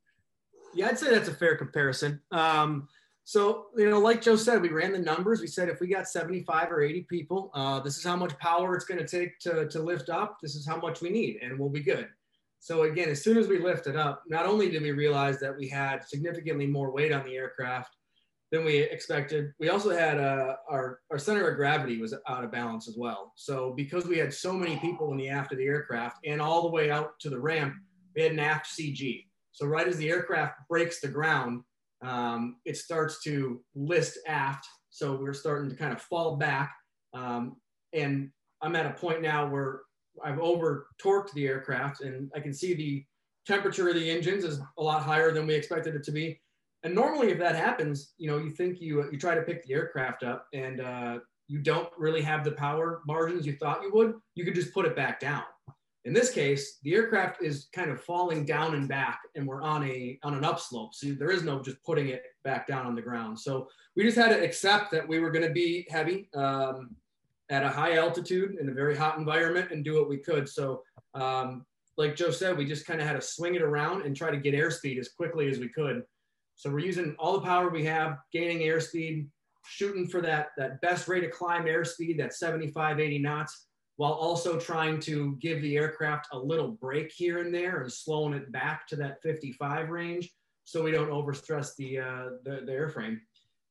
Yeah, 0.74 0.88
I'd 0.88 1.00
say 1.00 1.12
that's 1.12 1.30
a 1.30 1.34
fair 1.34 1.56
comparison. 1.56 2.20
Um, 2.32 2.88
so, 3.26 3.68
you 3.78 3.90
know, 3.90 4.00
like 4.00 4.22
Joe 4.22 4.36
said, 4.36 4.62
we 4.62 4.70
ran 4.70 4.92
the 4.92 5.00
numbers. 5.00 5.40
We 5.40 5.48
said 5.48 5.70
if 5.70 5.80
we 5.80 5.88
got 5.88 6.10
75 6.10 6.72
or 6.72 6.82
80 6.82 7.04
people, 7.04 7.52
uh, 7.54 7.80
this 7.80 7.98
is 7.98 8.04
how 8.04 8.18
much 8.18 8.38
power 8.38 8.76
it's 8.76 8.86
going 8.86 9.00
to 9.00 9.08
take 9.08 9.40
to, 9.40 9.68
to 9.70 9.80
lift 9.82 10.10
up. 10.10 10.40
This 10.42 10.56
is 10.56 10.68
how 10.68 10.78
much 10.78 11.02
we 11.02 11.10
need, 11.10 11.40
and 11.42 11.58
we'll 11.58 11.70
be 11.70 11.80
good. 11.80 12.10
So, 12.60 12.84
again, 12.84 13.10
as 13.10 13.22
soon 13.22 13.38
as 13.38 13.48
we 13.48 13.60
lifted 13.60 13.92
it 13.92 13.96
up, 13.96 14.24
not 14.28 14.46
only 14.46 14.70
did 14.70 14.82
we 14.84 14.92
realize 14.92 15.40
that 15.40 15.58
we 15.58 15.68
had 15.68 16.08
significantly 16.08 16.68
more 16.68 16.92
weight 16.92 17.12
on 17.12 17.26
the 17.26 17.36
aircraft 17.36 17.96
than 18.52 18.66
we 18.66 18.78
expected, 18.78 19.54
we 19.60 19.70
also 19.70 19.90
had 19.90 20.20
uh, 20.20 20.56
our, 20.70 21.00
our 21.10 21.18
center 21.18 21.48
of 21.48 21.58
gravity 21.58 22.00
was 22.00 22.14
out 22.28 22.44
of 22.44 22.52
balance 22.52 22.88
as 22.88 22.98
well. 22.98 23.34
So, 23.36 23.74
because 23.76 24.06
we 24.06 24.18
had 24.18 24.34
so 24.34 24.54
many 24.54 24.78
people 24.78 25.12
in 25.12 25.18
the 25.18 25.30
aft 25.30 25.54
of 25.54 25.58
the 25.60 25.66
aircraft 25.66 26.26
and 26.26 26.42
all 26.42 26.62
the 26.62 26.70
way 26.70 26.92
out 26.92 27.20
to 27.22 27.30
the 27.30 27.40
ramp, 27.40 27.76
we 28.16 28.24
had 28.24 28.34
an 28.34 28.40
aft 28.40 28.68
CG. 28.68 29.26
So, 29.52 29.66
right 29.66 29.88
as 29.88 29.98
the 29.98 30.10
aircraft 30.10 30.56
breaks 30.70 31.00
the 31.00 31.08
ground, 31.08 31.64
um, 32.04 32.58
it 32.66 32.78
starts 32.78 33.24
to 33.24 33.62
list 33.76 34.20
aft. 34.28 34.68
So 34.90 35.16
we're 35.16 35.34
starting 35.34 35.70
to 35.70 35.76
kind 35.76 35.94
of 35.94 36.02
fall 36.02 36.36
back. 36.36 36.74
Um, 37.14 37.56
and 37.94 38.30
I'm 38.62 38.76
at 38.76 38.86
a 38.86 38.92
point 38.92 39.22
now 39.22 39.48
where 39.48 39.82
I've 40.24 40.40
over 40.40 40.88
torqued 41.04 41.32
the 41.34 41.48
aircraft 41.48 42.02
and 42.02 42.30
I 42.36 42.40
can 42.40 42.54
see 42.54 42.74
the 42.74 43.04
temperature 43.48 43.90
of 43.90 43.96
the 43.96 44.10
engines 44.10 44.44
is 44.44 44.60
a 44.78 44.84
lot 44.84 45.04
higher 45.04 45.32
than 45.32 45.48
we 45.48 45.56
expected 45.56 45.96
it 45.96 46.04
to 46.04 46.12
be. 46.12 46.40
And 46.84 46.94
normally 46.94 47.32
if 47.32 47.40
that 47.40 47.56
happens, 47.56 48.14
you 48.18 48.30
know, 48.30 48.38
you 48.38 48.52
think 48.52 48.80
you, 48.80 49.10
you 49.12 49.18
try 49.18 49.36
to 49.36 49.42
pick 49.42 49.66
the 49.66 49.74
aircraft 49.74 50.24
up 50.24 50.48
and 50.54 50.82
uh, 50.82 51.20
you 51.48 51.60
don't 51.60 51.90
really 51.98 52.22
have 52.22 52.44
the 52.44 52.52
power 52.52 53.02
margins 53.08 53.46
you 53.46 53.56
thought 53.56 53.82
you 53.82 53.92
would, 53.94 54.16
you 54.36 54.44
could 54.44 54.56
just 54.56 54.74
put 54.74 54.86
it 54.86 54.96
back 54.96 55.20
down. 55.20 55.44
In 56.06 56.14
this 56.14 56.32
case, 56.32 56.80
the 56.84 56.94
aircraft 56.96 57.42
is 57.42 57.68
kind 57.72 57.90
of 57.90 58.02
falling 58.02 58.46
down 58.46 58.76
and 58.76 58.90
back, 58.90 59.22
and 59.36 59.48
we're 59.48 59.62
on 59.62 59.88
a 59.88 60.20
on 60.24 60.34
an 60.34 60.44
upslope. 60.44 60.94
So 60.94 61.08
there 61.12 61.32
is 61.32 61.44
no 61.44 61.62
just 61.62 61.82
putting 61.84 62.10
it 62.10 62.24
back 62.44 62.68
down 62.68 62.86
on 62.86 62.94
the 62.94 63.02
ground. 63.02 63.40
So 63.40 63.70
we 63.96 64.04
just 64.04 64.18
had 64.18 64.30
to 64.30 64.44
accept 64.44 64.92
that 64.92 65.08
we 65.08 65.20
were 65.20 65.32
going 65.32 65.48
to 65.48 65.54
be 65.54 65.88
heavy 65.90 66.30
um, 66.36 66.96
at 67.50 67.64
a 67.64 67.70
high 67.70 67.96
altitude 67.96 68.58
in 68.60 68.68
a 68.68 68.74
very 68.74 68.98
hot 68.98 69.18
environment 69.18 69.72
and 69.72 69.84
do 69.84 69.96
what 69.96 70.10
we 70.10 70.18
could. 70.18 70.50
So, 70.50 70.84
um, 71.14 71.66
like 71.98 72.18
Joe 72.18 72.32
said, 72.32 72.58
we 72.58 72.66
just 72.66 72.86
kind 72.86 73.00
of 73.00 73.08
had 73.08 73.14
to 73.14 73.22
swing 73.22 73.56
it 73.56 73.62
around 73.62 74.02
and 74.02 74.16
try 74.16 74.30
to 74.30 74.38
get 74.38 74.54
airspeed 74.54 75.00
as 75.00 75.10
quickly 75.10 75.50
as 75.50 75.60
we 75.60 75.70
could. 75.70 76.04
So 76.56 76.70
we're 76.70 76.80
using 76.80 77.16
all 77.18 77.34
the 77.34 77.46
power 77.46 77.70
we 77.70 77.86
have, 77.86 78.18
gaining 78.34 78.60
airspeed, 78.60 79.28
shooting 79.66 80.08
for 80.08 80.22
that 80.22 80.50
that 80.58 80.82
best 80.82 81.08
rate 81.08 81.24
of 81.24 81.32
climb 81.32 81.64
airspeed, 81.64 82.18
that 82.18 82.34
75, 82.34 83.00
80 83.00 83.20
knots 83.20 83.68
while 83.98 84.14
also 84.14 84.60
trying 84.60 85.00
to 85.00 85.38
give 85.40 85.62
the 85.62 85.78
aircraft 85.78 86.28
a 86.32 86.38
little 86.38 86.70
break 86.70 87.12
here 87.12 87.40
and 87.40 87.54
there 87.54 87.82
and 87.82 87.92
slowing 87.92 88.34
it 88.34 88.52
back 88.52 88.88
to 88.88 88.96
that 88.96 89.22
55 89.22 89.90
range 89.90 90.32
so 90.64 90.84
we 90.84 90.92
don't 90.92 91.10
overstress 91.10 91.76
the 91.76 92.00
uh, 92.00 92.30
the, 92.44 92.62
the 92.66 92.72
airframe. 92.72 93.20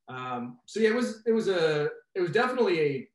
Um, 0.08 0.58
so 0.66 0.80
yeah, 0.80 0.90
it 0.90 0.94
was 0.94 1.22
it 1.26 1.32
was 1.32 1.48
a 1.48 1.88
it 2.14 2.20
was 2.20 2.30
definitely 2.30 2.80
a 2.80 3.08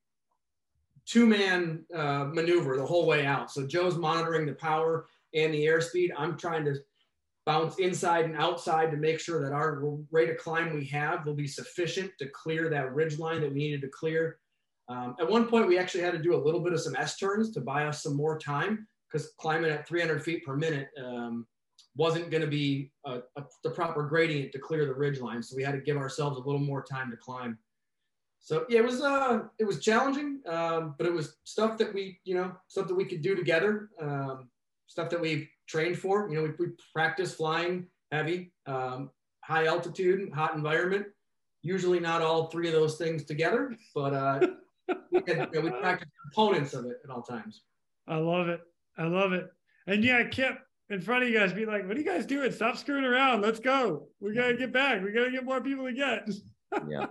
two 1.05 1.25
man 1.25 1.85
uh, 1.93 2.25
maneuver 2.25 2.77
the 2.77 2.85
whole 2.85 3.05
way 3.05 3.25
out. 3.25 3.51
So 3.51 3.65
Joe's 3.65 3.97
monitoring 3.97 4.45
the 4.45 4.53
power 4.53 5.07
and 5.33 5.53
the 5.53 5.65
airspeed. 5.65 6.09
I'm 6.17 6.37
trying 6.37 6.65
to 6.65 6.75
bounce 7.45 7.79
inside 7.79 8.25
and 8.25 8.35
outside 8.35 8.91
to 8.91 8.97
make 8.97 9.19
sure 9.19 9.41
that 9.41 9.53
our 9.53 9.81
rate 10.11 10.29
of 10.29 10.37
climb 10.37 10.73
we 10.73 10.85
have 10.85 11.25
will 11.25 11.33
be 11.33 11.47
sufficient 11.47 12.11
to 12.19 12.27
clear 12.27 12.69
that 12.69 12.93
ridge 12.93 13.19
line 13.19 13.41
that 13.41 13.53
we 13.53 13.59
needed 13.59 13.81
to 13.81 13.87
clear. 13.87 14.39
Um, 14.89 15.15
at 15.19 15.29
one 15.29 15.47
point, 15.47 15.67
we 15.67 15.77
actually 15.77 16.01
had 16.01 16.13
to 16.13 16.19
do 16.19 16.35
a 16.35 16.41
little 16.43 16.61
bit 16.61 16.73
of 16.73 16.81
some 16.81 16.95
S 16.95 17.17
turns 17.17 17.51
to 17.51 17.61
buy 17.61 17.85
us 17.85 18.03
some 18.03 18.15
more 18.15 18.39
time 18.39 18.87
because 19.11 19.31
climbing 19.37 19.71
at 19.71 19.87
300 19.87 20.23
feet 20.23 20.45
per 20.45 20.55
minute 20.55 20.89
um, 21.03 21.45
wasn't 21.95 22.29
going 22.29 22.41
to 22.41 22.47
be 22.47 22.91
a, 23.05 23.19
a, 23.35 23.43
the 23.63 23.69
proper 23.69 24.03
gradient 24.03 24.51
to 24.53 24.59
clear 24.59 24.85
the 24.85 24.93
ridge 24.93 25.19
line. 25.19 25.41
So 25.43 25.55
we 25.55 25.63
had 25.63 25.73
to 25.73 25.81
give 25.81 25.97
ourselves 25.97 26.37
a 26.37 26.41
little 26.41 26.61
more 26.61 26.83
time 26.83 27.11
to 27.11 27.17
climb. 27.17 27.57
So 28.39 28.65
yeah, 28.69 28.79
it 28.79 28.85
was 28.85 29.01
uh, 29.01 29.41
it 29.59 29.65
was 29.65 29.79
challenging, 29.79 30.39
um, 30.47 30.95
but 30.97 31.05
it 31.05 31.11
was 31.11 31.35
stuff 31.43 31.77
that 31.79 31.93
we, 31.93 32.19
you 32.23 32.35
know, 32.35 32.53
stuff 32.67 32.87
that 32.87 32.95
we 32.95 33.03
could 33.03 33.21
do 33.21 33.35
together, 33.35 33.89
um, 33.99 34.49
stuff 34.85 35.09
that 35.09 35.19
we've 35.19 35.49
trained 35.67 35.97
for. 35.97 36.29
You 36.29 36.35
know, 36.35 36.43
we, 36.43 36.67
we 36.67 36.71
practice 36.93 37.33
flying 37.33 37.87
heavy, 38.11 38.53
um, 38.65 39.09
high 39.41 39.65
altitude, 39.65 40.31
hot 40.31 40.55
environment. 40.55 41.07
Usually 41.61 41.99
not 41.99 42.21
all 42.21 42.47
three 42.47 42.67
of 42.67 42.73
those 42.73 42.97
things 42.97 43.25
together, 43.25 43.75
but 43.93 44.13
uh, 44.13 44.47
we, 45.11 45.21
had, 45.27 45.49
we 45.51 45.69
practice 45.69 46.09
components 46.23 46.73
of 46.73 46.85
it 46.85 46.97
at 47.03 47.09
all 47.09 47.21
times. 47.21 47.61
I 48.07 48.17
love 48.17 48.47
it. 48.47 48.61
I 48.97 49.03
love 49.03 49.33
it. 49.33 49.49
And 49.87 50.03
yeah, 50.03 50.23
Kipp 50.23 50.59
in 50.89 51.01
front 51.01 51.23
of 51.23 51.29
you 51.29 51.37
guys 51.37 51.53
be 51.53 51.65
like, 51.65 51.87
what 51.87 51.97
are 51.97 51.99
you 51.99 52.05
guys 52.05 52.25
doing? 52.25 52.51
Stop 52.51 52.77
screwing 52.77 53.03
around. 53.03 53.41
Let's 53.41 53.59
go. 53.59 54.07
We 54.19 54.33
got 54.33 54.47
to 54.47 54.57
get 54.57 54.71
back. 54.71 55.03
We 55.03 55.11
got 55.11 55.25
to 55.25 55.31
get 55.31 55.43
more 55.43 55.61
people 55.61 55.85
to 55.85 55.93
get. 55.93 56.29
yeah. 56.89 57.07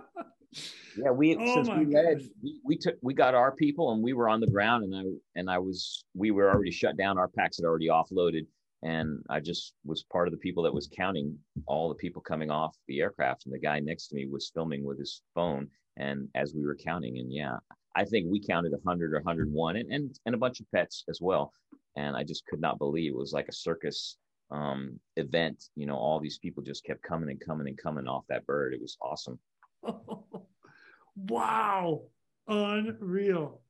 Yeah, 0.95 1.11
we 1.11 1.35
Oh 1.35 1.55
since 1.55 1.69
we 1.69 1.85
led, 1.85 2.21
we, 2.41 2.59
we 2.63 2.77
took 2.77 2.95
we 3.01 3.13
got 3.13 3.35
our 3.35 3.51
people 3.51 3.91
and 3.91 4.01
we 4.01 4.13
were 4.13 4.29
on 4.29 4.39
the 4.39 4.47
ground 4.47 4.85
and 4.85 4.95
I 4.95 5.03
and 5.39 5.49
I 5.49 5.59
was 5.59 6.05
we 6.15 6.31
were 6.31 6.49
already 6.49 6.71
shut 6.71 6.97
down. 6.97 7.17
Our 7.17 7.27
packs 7.27 7.57
had 7.57 7.65
already 7.65 7.89
offloaded, 7.89 8.47
and 8.81 9.21
I 9.29 9.39
just 9.39 9.73
was 9.85 10.03
part 10.03 10.27
of 10.27 10.31
the 10.31 10.39
people 10.39 10.63
that 10.63 10.73
was 10.73 10.89
counting 10.95 11.37
all 11.67 11.89
the 11.89 11.95
people 11.95 12.21
coming 12.21 12.49
off 12.49 12.75
the 12.87 13.01
aircraft. 13.01 13.45
And 13.45 13.53
the 13.53 13.59
guy 13.59 13.79
next 13.79 14.07
to 14.07 14.15
me 14.15 14.25
was 14.25 14.49
filming 14.53 14.83
with 14.83 14.97
his 14.97 15.21
phone. 15.35 15.67
And 15.97 16.29
as 16.35 16.53
we 16.53 16.65
were 16.65 16.75
counting, 16.75 17.17
and 17.17 17.31
yeah, 17.31 17.57
I 17.95 18.05
think 18.05 18.27
we 18.29 18.39
counted 18.39 18.71
100 18.71 19.13
or 19.13 19.17
101 19.17 19.75
and, 19.75 19.91
and, 19.91 20.19
and 20.25 20.35
a 20.35 20.37
bunch 20.37 20.59
of 20.59 20.71
pets 20.73 21.03
as 21.09 21.19
well. 21.19 21.51
And 21.95 22.15
I 22.15 22.23
just 22.23 22.45
could 22.45 22.61
not 22.61 22.77
believe 22.77 23.11
it 23.11 23.17
was 23.17 23.33
like 23.33 23.47
a 23.47 23.53
circus 23.53 24.17
um, 24.51 24.99
event. 25.15 25.65
You 25.75 25.87
know, 25.87 25.95
all 25.95 26.19
these 26.19 26.37
people 26.37 26.63
just 26.63 26.85
kept 26.85 27.01
coming 27.01 27.29
and 27.29 27.43
coming 27.43 27.67
and 27.67 27.77
coming 27.77 28.07
off 28.07 28.25
that 28.29 28.45
bird. 28.45 28.73
It 28.73 28.81
was 28.81 28.97
awesome. 29.01 29.39
wow. 31.15 32.03
Unreal. 32.47 33.61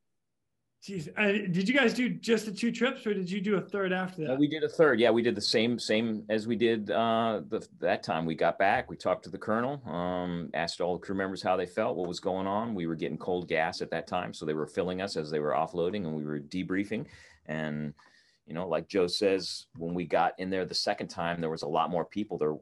Jeez, 0.82 1.08
and 1.16 1.52
did 1.52 1.68
you 1.68 1.74
guys 1.74 1.92
do 1.92 2.08
just 2.08 2.46
the 2.46 2.52
two 2.52 2.70
trips, 2.70 3.04
or 3.04 3.12
did 3.12 3.28
you 3.28 3.40
do 3.40 3.56
a 3.56 3.60
third 3.60 3.92
after 3.92 4.24
that? 4.26 4.38
we 4.38 4.46
did 4.46 4.62
a 4.62 4.68
third. 4.68 5.00
Yeah, 5.00 5.10
we 5.10 5.22
did 5.22 5.34
the 5.34 5.40
same 5.40 5.76
same 5.76 6.24
as 6.28 6.46
we 6.46 6.54
did 6.54 6.90
uh, 6.92 7.40
the, 7.48 7.66
that 7.80 8.04
time. 8.04 8.24
We 8.24 8.36
got 8.36 8.60
back. 8.60 8.88
We 8.88 8.96
talked 8.96 9.24
to 9.24 9.30
the 9.30 9.38
colonel, 9.38 9.82
um, 9.90 10.50
asked 10.54 10.80
all 10.80 10.96
the 10.96 11.04
crew 11.04 11.16
members 11.16 11.42
how 11.42 11.56
they 11.56 11.66
felt, 11.66 11.96
what 11.96 12.06
was 12.06 12.20
going 12.20 12.46
on. 12.46 12.76
We 12.76 12.86
were 12.86 12.94
getting 12.94 13.18
cold 13.18 13.48
gas 13.48 13.82
at 13.82 13.90
that 13.90 14.06
time, 14.06 14.32
so 14.32 14.46
they 14.46 14.54
were 14.54 14.68
filling 14.68 15.02
us 15.02 15.16
as 15.16 15.32
they 15.32 15.40
were 15.40 15.52
offloading, 15.52 16.06
and 16.06 16.14
we 16.14 16.24
were 16.24 16.38
debriefing. 16.38 17.06
And 17.46 17.92
you 18.46 18.54
know, 18.54 18.68
like 18.68 18.88
Joe 18.88 19.08
says, 19.08 19.66
when 19.76 19.94
we 19.94 20.04
got 20.04 20.34
in 20.38 20.48
there 20.48 20.64
the 20.64 20.74
second 20.74 21.08
time, 21.08 21.40
there 21.40 21.50
was 21.50 21.62
a 21.62 21.68
lot 21.68 21.90
more 21.90 22.04
people 22.04 22.38
there 22.38 22.54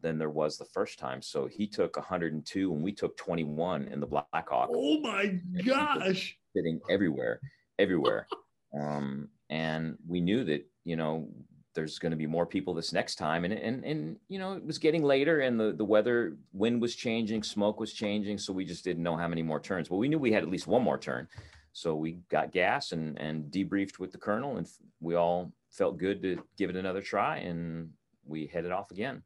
than 0.00 0.18
there 0.18 0.30
was 0.30 0.58
the 0.58 0.64
first 0.64 0.98
time. 0.98 1.22
So 1.22 1.46
he 1.46 1.66
took 1.66 1.96
102, 1.96 2.72
and 2.72 2.82
we 2.82 2.92
took 2.92 3.16
21 3.16 3.88
in 3.88 4.00
the 4.00 4.06
Blackhawk. 4.06 4.70
Oh 4.72 5.00
my 5.00 5.38
gosh! 5.64 6.36
sitting 6.54 6.80
everywhere, 6.90 7.40
everywhere. 7.78 8.26
Um, 8.78 9.30
and 9.48 9.96
we 10.06 10.20
knew 10.20 10.44
that, 10.44 10.66
you 10.84 10.94
know, 10.94 11.26
there's 11.74 11.98
going 11.98 12.10
to 12.10 12.18
be 12.18 12.26
more 12.26 12.44
people 12.44 12.74
this 12.74 12.92
next 12.92 13.14
time. 13.14 13.46
And, 13.46 13.54
and, 13.54 13.82
and, 13.82 14.16
you 14.28 14.38
know, 14.38 14.52
it 14.52 14.66
was 14.66 14.76
getting 14.76 15.02
later 15.02 15.40
and 15.40 15.58
the, 15.58 15.72
the 15.72 15.86
weather, 15.86 16.36
wind 16.52 16.82
was 16.82 16.94
changing, 16.94 17.42
smoke 17.42 17.80
was 17.80 17.94
changing. 17.94 18.36
So 18.36 18.52
we 18.52 18.66
just 18.66 18.84
didn't 18.84 19.02
know 19.02 19.16
how 19.16 19.26
many 19.26 19.42
more 19.42 19.58
turns, 19.58 19.88
but 19.88 19.96
we 19.96 20.06
knew 20.06 20.18
we 20.18 20.32
had 20.32 20.42
at 20.42 20.50
least 20.50 20.66
one 20.66 20.82
more 20.82 20.98
turn. 20.98 21.28
So 21.72 21.94
we 21.94 22.18
got 22.28 22.52
gas 22.52 22.92
and, 22.92 23.18
and 23.18 23.44
debriefed 23.50 23.98
with 23.98 24.12
the 24.12 24.18
colonel 24.18 24.58
and 24.58 24.68
we 25.00 25.14
all 25.14 25.50
felt 25.70 25.96
good 25.96 26.20
to 26.22 26.42
give 26.58 26.68
it 26.68 26.76
another 26.76 27.00
try. 27.00 27.38
And 27.38 27.90
we 28.26 28.48
headed 28.48 28.70
off 28.70 28.90
again. 28.90 29.22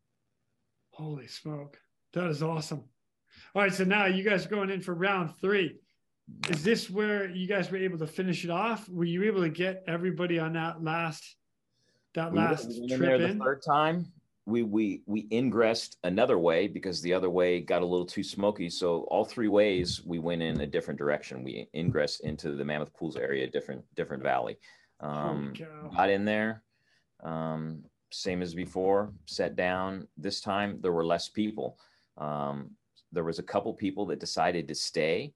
Holy 0.93 1.27
smoke. 1.27 1.79
That 2.13 2.29
is 2.29 2.43
awesome. 2.43 2.85
All 3.55 3.63
right. 3.63 3.73
So 3.73 3.85
now 3.85 4.07
you 4.07 4.23
guys 4.23 4.47
are 4.47 4.51
going 4.51 4.71
in 4.71 4.81
for 4.81 4.95
round 4.95 5.35
three 5.41 5.79
is 6.49 6.63
this 6.63 6.91
where 6.91 7.31
you 7.31 7.47
guys 7.47 7.71
were 7.71 7.79
able 7.79 7.99
to 7.99 8.07
finish 8.07 8.45
it 8.45 8.51
off? 8.51 8.89
Were 8.89 9.05
you 9.05 9.25
able 9.25 9.43
to 9.43 9.49
get 9.49 9.85
everybody 9.87 10.39
on 10.39 10.53
that 10.55 10.83
last 10.83 11.37
that 12.15 12.35
last 12.35 12.69
we 12.69 12.89
trip 12.89 13.21
in? 13.21 13.39
The 13.39 13.45
third 13.45 13.63
time, 13.67 14.13
we 14.47 14.63
we 14.63 15.03
we 15.07 15.29
ingressed 15.31 15.99
another 16.05 16.39
way 16.39 16.69
because 16.69 17.01
the 17.03 17.13
other 17.13 17.31
way 17.31 17.61
got 17.61 17.83
a 17.83 17.87
little 17.87 18.07
too 18.07 18.23
smoky. 18.23 18.69
So 18.69 19.03
all 19.11 19.25
three 19.25 19.49
ways 19.49 20.03
we 20.05 20.19
went 20.19 20.43
in 20.43 20.61
a 20.61 20.67
different 20.67 20.99
direction. 20.99 21.45
We 21.45 21.69
ingressed 21.75 22.25
into 22.25 22.53
the 22.53 22.65
Mammoth 22.65 22.95
Pools 22.95 23.17
area, 23.17 23.49
different 23.49 23.85
different 23.95 24.23
valley. 24.23 24.59
Um, 25.01 25.53
got 25.97 26.11
in 26.11 26.25
there, 26.25 26.63
um, 27.25 27.85
same 28.13 28.43
as 28.43 28.55
before. 28.55 29.13
Sat 29.27 29.57
down. 29.57 30.07
This 30.17 30.41
time 30.41 30.79
there 30.81 30.93
were 30.93 31.05
less 31.05 31.29
people. 31.29 31.79
Um, 32.19 32.71
there 33.11 33.25
was 33.25 33.39
a 33.39 33.43
couple 33.43 33.73
people 33.75 34.07
that 34.07 34.21
decided 34.21 34.69
to 34.69 34.75
stay 34.75 35.33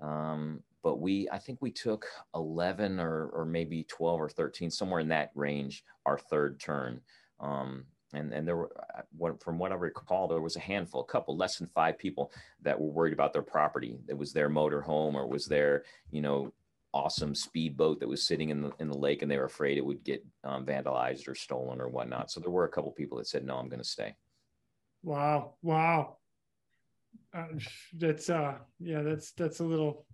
um, 0.00 0.62
but 0.82 1.00
we, 1.00 1.28
I 1.30 1.38
think 1.38 1.58
we 1.60 1.70
took 1.70 2.06
11 2.34 3.00
or, 3.00 3.28
or 3.28 3.44
maybe 3.44 3.84
12 3.84 4.20
or 4.20 4.28
13, 4.28 4.70
somewhere 4.70 5.00
in 5.00 5.08
that 5.08 5.30
range, 5.34 5.84
our 6.06 6.18
third 6.18 6.60
turn. 6.60 7.00
Um, 7.40 7.84
and, 8.14 8.32
and 8.32 8.46
there 8.46 8.56
were, 8.56 8.70
uh, 8.96 9.32
from 9.40 9.58
what 9.58 9.72
I 9.72 9.74
recall, 9.74 10.28
there 10.28 10.40
was 10.40 10.56
a 10.56 10.60
handful, 10.60 11.02
a 11.02 11.04
couple, 11.04 11.36
less 11.36 11.58
than 11.58 11.66
five 11.66 11.98
people 11.98 12.32
that 12.62 12.80
were 12.80 12.90
worried 12.90 13.12
about 13.12 13.32
their 13.32 13.42
property. 13.42 13.98
It 14.08 14.16
was 14.16 14.32
their 14.32 14.48
motor 14.48 14.80
home 14.80 15.16
or 15.16 15.26
was 15.26 15.46
their, 15.46 15.84
you 16.10 16.22
know, 16.22 16.52
awesome 16.98 17.34
speedboat 17.34 18.00
that 18.00 18.08
was 18.08 18.26
sitting 18.26 18.50
in 18.50 18.62
the 18.62 18.72
in 18.78 18.88
the 18.88 18.98
lake, 18.98 19.22
and 19.22 19.30
they 19.30 19.38
were 19.38 19.44
afraid 19.44 19.78
it 19.78 19.84
would 19.84 20.04
get 20.04 20.24
um, 20.44 20.66
vandalized 20.66 21.28
or 21.28 21.34
stolen 21.34 21.80
or 21.80 21.88
whatnot. 21.88 22.30
So 22.30 22.40
there 22.40 22.50
were 22.50 22.64
a 22.64 22.68
couple 22.68 22.90
people 22.92 23.18
that 23.18 23.28
said, 23.28 23.44
"No, 23.44 23.56
I'm 23.56 23.68
going 23.68 23.82
to 23.82 23.88
stay." 23.88 24.14
Wow! 25.02 25.54
Wow! 25.62 26.18
uh, 27.34 27.46
that's 27.94 28.30
uh 28.30 28.54
yeah 28.80 29.02
that's 29.02 29.32
that's 29.32 29.60
a 29.60 29.64
little 29.64 30.06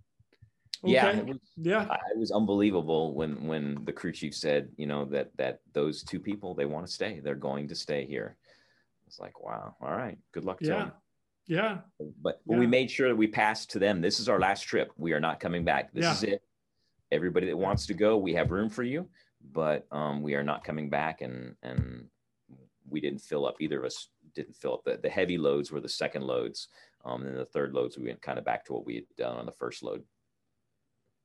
okay. 0.83 0.93
yeah 0.93 1.09
it 1.11 1.25
was, 1.25 1.37
yeah 1.57 1.97
it 2.11 2.17
was 2.17 2.31
unbelievable 2.31 3.13
when 3.13 3.47
when 3.47 3.83
the 3.85 3.93
crew 3.93 4.11
chief 4.11 4.35
said 4.35 4.69
you 4.77 4.85
know 4.85 5.05
that 5.05 5.29
that 5.37 5.59
those 5.73 6.03
two 6.03 6.19
people 6.19 6.53
they 6.53 6.65
want 6.65 6.85
to 6.85 6.91
stay 6.91 7.19
they're 7.23 7.35
going 7.35 7.67
to 7.67 7.75
stay 7.75 8.05
here 8.05 8.37
it's 9.07 9.19
like 9.19 9.41
wow 9.41 9.75
all 9.81 9.91
right 9.91 10.17
good 10.33 10.45
luck 10.45 10.59
to 10.59 10.65
yeah 10.65 10.77
them. 10.77 10.91
yeah 11.47 11.77
but, 12.21 12.41
but 12.45 12.53
yeah. 12.53 12.57
we 12.57 12.67
made 12.67 12.91
sure 12.91 13.07
that 13.07 13.15
we 13.15 13.27
passed 13.27 13.71
to 13.71 13.79
them 13.79 14.01
this 14.01 14.19
is 14.19 14.27
our 14.27 14.39
last 14.39 14.61
trip 14.61 14.91
we 14.97 15.13
are 15.13 15.19
not 15.19 15.39
coming 15.39 15.63
back 15.63 15.93
this 15.93 16.03
yeah. 16.03 16.11
is 16.11 16.23
it 16.23 16.41
everybody 17.15 17.47
that 17.47 17.57
wants 17.57 17.85
to 17.85 17.93
go 17.93 18.17
we 18.17 18.33
have 18.33 18.51
room 18.51 18.69
for 18.69 18.83
you 18.83 19.07
but 19.51 19.85
um, 19.91 20.21
we 20.21 20.35
are 20.35 20.43
not 20.43 20.63
coming 20.63 20.89
back 20.89 21.21
and 21.21 21.55
and 21.63 22.05
we 22.89 22.99
didn't 22.99 23.19
fill 23.19 23.45
up 23.45 23.55
either 23.59 23.79
of 23.79 23.85
us 23.85 24.09
didn't 24.35 24.55
fill 24.55 24.73
up 24.73 24.83
the, 24.85 24.99
the 25.01 25.09
heavy 25.09 25.37
loads 25.37 25.71
were 25.71 25.81
the 25.81 25.89
second 25.89 26.23
loads 26.23 26.67
um, 27.05 27.21
and 27.21 27.31
then 27.31 27.37
the 27.37 27.45
third 27.45 27.73
loads, 27.73 27.97
we 27.97 28.07
went 28.07 28.21
kind 28.21 28.39
of 28.39 28.45
back 28.45 28.65
to 28.65 28.73
what 28.73 28.85
we 28.85 28.95
had 28.95 29.05
done 29.15 29.37
on 29.37 29.45
the 29.45 29.51
first 29.51 29.83
load. 29.83 30.03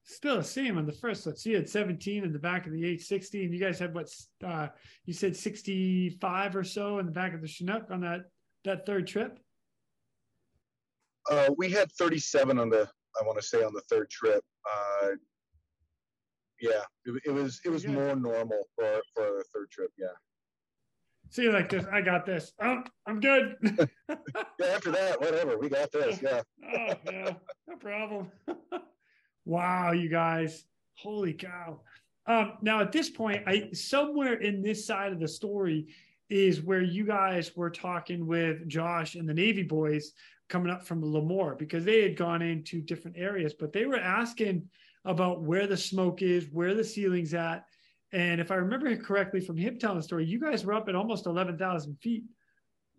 Still 0.05 0.36
the 0.36 0.45
same 0.45 0.76
on 0.76 0.86
the 0.86 0.93
first 0.93 1.26
load. 1.26 1.38
So 1.38 1.51
you 1.51 1.57
had 1.57 1.68
17 1.68 2.24
in 2.24 2.32
the 2.32 2.38
back 2.38 2.66
of 2.66 2.72
the 2.72 2.82
H60, 2.82 3.45
and 3.45 3.55
you 3.55 3.61
guys 3.61 3.78
had 3.78 3.95
what? 3.95 4.11
Uh, 4.45 4.68
you 5.07 5.14
said 5.14 5.36
65 5.36 6.57
or 6.57 6.64
so 6.64 6.99
in 6.99 7.07
the 7.07 7.12
back 7.12 7.34
of 7.34 7.41
the 7.41 7.49
Chinook 7.49 7.91
on 7.91 8.01
that 8.03 8.24
that 8.64 8.84
third 8.84 9.07
trip. 9.07 9.38
Uh, 11.30 11.49
we 11.57 11.70
had 11.70 11.91
37 11.93 12.59
on 12.59 12.68
the. 12.68 12.88
I 13.20 13.24
want 13.24 13.38
to 13.38 13.47
say 13.47 13.62
on 13.62 13.72
the 13.72 13.82
third 13.82 14.11
trip. 14.11 14.43
Uh, 14.70 15.09
yeah, 16.61 16.82
it, 17.04 17.22
it 17.26 17.30
was 17.30 17.61
it 17.64 17.70
was 17.70 17.86
more 17.86 18.14
normal 18.16 18.62
for 18.76 19.00
for 19.14 19.24
the 19.38 19.44
third 19.52 19.70
trip. 19.70 19.90
Yeah 19.98 20.08
see 21.30 21.42
you 21.42 21.52
like 21.52 21.70
this. 21.70 21.86
I 21.90 22.00
got 22.00 22.26
this. 22.26 22.52
Oh, 22.61 22.82
I'm 23.06 23.20
good. 23.20 23.56
yeah, 24.08 24.66
after 24.66 24.90
that, 24.90 25.20
whatever. 25.20 25.58
We 25.58 25.68
got 25.68 25.90
this. 25.92 26.20
Yeah. 26.20 26.42
oh, 26.76 26.94
yeah. 27.11 27.34
No 27.68 27.76
problem. 27.76 28.30
wow, 29.44 29.92
you 29.92 30.08
guys. 30.08 30.64
Holy 30.94 31.32
cow. 31.32 31.80
Um, 32.26 32.52
now 32.61 32.80
at 32.80 32.92
this 32.92 33.08
point, 33.08 33.42
I 33.46 33.70
somewhere 33.72 34.34
in 34.34 34.62
this 34.62 34.86
side 34.86 35.12
of 35.12 35.20
the 35.20 35.28
story 35.28 35.88
is 36.28 36.61
where 36.61 36.82
you 36.82 37.04
guys 37.04 37.56
were 37.56 37.70
talking 37.70 38.26
with 38.26 38.68
Josh 38.68 39.14
and 39.14 39.28
the 39.28 39.34
Navy 39.34 39.62
boys 39.62 40.12
coming 40.48 40.70
up 40.70 40.84
from 40.84 41.02
Lemoore 41.02 41.58
because 41.58 41.84
they 41.84 42.02
had 42.02 42.16
gone 42.16 42.42
into 42.42 42.80
different 42.80 43.16
areas, 43.16 43.54
but 43.54 43.72
they 43.72 43.86
were 43.86 43.98
asking 43.98 44.68
about 45.05 45.42
where 45.42 45.66
the 45.66 45.76
smoke 45.76 46.22
is, 46.22 46.46
where 46.53 46.74
the 46.74 46.84
ceiling's 46.84 47.34
at, 47.34 47.64
and 48.12 48.40
if 48.40 48.51
I 48.51 48.57
remember 48.57 48.94
correctly 48.96 49.40
from 49.40 49.57
him 49.57 49.78
telling 49.78 49.98
the 49.98 50.03
story, 50.03 50.24
you 50.24 50.40
guys 50.40 50.64
were 50.64 50.74
up 50.74 50.88
at 50.88 50.94
almost 50.94 51.26
11,000 51.26 51.96
feet 52.01 52.24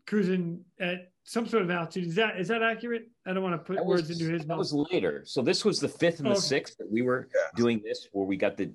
cruising 0.07 0.63
at 0.79 1.11
some 1.23 1.47
sort 1.47 1.63
of 1.63 1.69
altitude. 1.69 2.07
Is 2.07 2.15
that 2.15 2.39
is 2.39 2.47
that 2.47 2.63
accurate? 2.63 3.09
I 3.25 3.33
don't 3.33 3.43
want 3.43 3.53
to 3.53 3.59
put 3.59 3.77
that 3.77 3.85
words 3.85 4.07
was, 4.07 4.19
into 4.19 4.31
his 4.31 4.41
that 4.41 4.47
mouth. 4.47 4.57
That 4.69 4.75
was 4.75 4.87
later. 4.91 5.23
So 5.25 5.41
this 5.41 5.65
was 5.65 5.79
the 5.79 5.87
fifth 5.87 6.19
and 6.19 6.29
the 6.29 6.35
sixth 6.35 6.77
that 6.77 6.89
we 6.89 7.01
were 7.01 7.27
yeah. 7.33 7.41
doing 7.55 7.81
this, 7.83 8.07
where 8.11 8.25
we 8.25 8.37
got 8.37 8.57
the, 8.57 8.71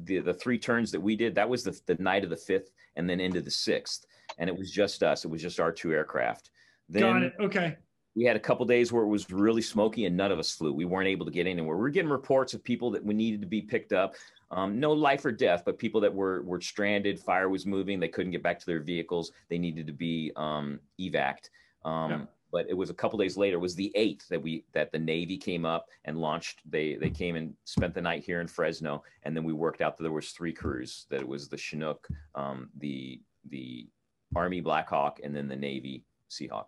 the 0.00 0.18
the 0.18 0.34
three 0.34 0.58
turns 0.58 0.90
that 0.92 1.00
we 1.00 1.16
did. 1.16 1.34
That 1.34 1.48
was 1.48 1.64
the 1.64 1.78
the 1.86 2.00
night 2.02 2.24
of 2.24 2.30
the 2.30 2.36
fifth, 2.36 2.70
and 2.96 3.08
then 3.08 3.20
into 3.20 3.40
the 3.40 3.50
sixth, 3.50 4.06
and 4.38 4.48
it 4.48 4.56
was 4.56 4.70
just 4.70 5.02
us. 5.02 5.24
It 5.24 5.28
was 5.28 5.42
just 5.42 5.58
our 5.58 5.72
two 5.72 5.92
aircraft. 5.92 6.50
Then, 6.88 7.02
got 7.02 7.22
it. 7.22 7.32
Okay. 7.40 7.76
We 8.16 8.24
had 8.24 8.36
a 8.36 8.40
couple 8.40 8.66
days 8.66 8.92
where 8.92 9.04
it 9.04 9.08
was 9.08 9.30
really 9.30 9.62
smoky 9.62 10.06
and 10.06 10.16
none 10.16 10.32
of 10.32 10.38
us 10.38 10.54
flew. 10.54 10.72
We 10.72 10.84
weren't 10.84 11.08
able 11.08 11.26
to 11.26 11.32
get 11.32 11.46
anywhere. 11.46 11.76
We 11.76 11.82
we're 11.82 11.90
getting 11.90 12.10
reports 12.10 12.54
of 12.54 12.64
people 12.64 12.90
that 12.90 13.04
we 13.04 13.14
needed 13.14 13.40
to 13.40 13.46
be 13.46 13.62
picked 13.62 13.92
up. 13.92 14.14
Um, 14.50 14.80
no 14.80 14.92
life 14.92 15.24
or 15.24 15.30
death, 15.30 15.62
but 15.64 15.78
people 15.78 16.00
that 16.00 16.12
were 16.12 16.42
were 16.42 16.60
stranded. 16.60 17.20
Fire 17.20 17.48
was 17.48 17.66
moving. 17.66 18.00
They 18.00 18.08
couldn't 18.08 18.32
get 18.32 18.42
back 18.42 18.58
to 18.58 18.66
their 18.66 18.80
vehicles. 18.80 19.30
They 19.48 19.58
needed 19.58 19.86
to 19.86 19.92
be 19.92 20.32
um, 20.34 20.80
evac'd. 21.00 21.50
Um, 21.84 22.10
yeah. 22.10 22.20
But 22.52 22.66
it 22.68 22.74
was 22.74 22.90
a 22.90 22.94
couple 22.94 23.16
days 23.16 23.36
later. 23.36 23.58
It 23.58 23.60
was 23.60 23.76
the 23.76 23.92
eighth 23.94 24.26
that 24.28 24.42
we 24.42 24.64
that 24.72 24.90
the 24.90 24.98
Navy 24.98 25.36
came 25.36 25.64
up 25.64 25.86
and 26.04 26.18
launched. 26.18 26.62
They 26.68 26.96
they 26.96 27.10
came 27.10 27.36
and 27.36 27.54
spent 27.64 27.94
the 27.94 28.00
night 28.00 28.24
here 28.24 28.40
in 28.40 28.48
Fresno, 28.48 29.04
and 29.22 29.36
then 29.36 29.44
we 29.44 29.52
worked 29.52 29.80
out 29.80 29.96
that 29.96 30.02
there 30.02 30.10
was 30.10 30.30
three 30.30 30.52
crews. 30.52 31.06
That 31.10 31.20
it 31.20 31.28
was 31.28 31.48
the 31.48 31.56
Chinook, 31.56 32.08
um, 32.34 32.70
the 32.78 33.20
the 33.50 33.88
Army 34.34 34.60
Blackhawk, 34.60 35.20
and 35.22 35.34
then 35.34 35.46
the 35.46 35.54
Navy 35.54 36.04
Seahawk. 36.28 36.66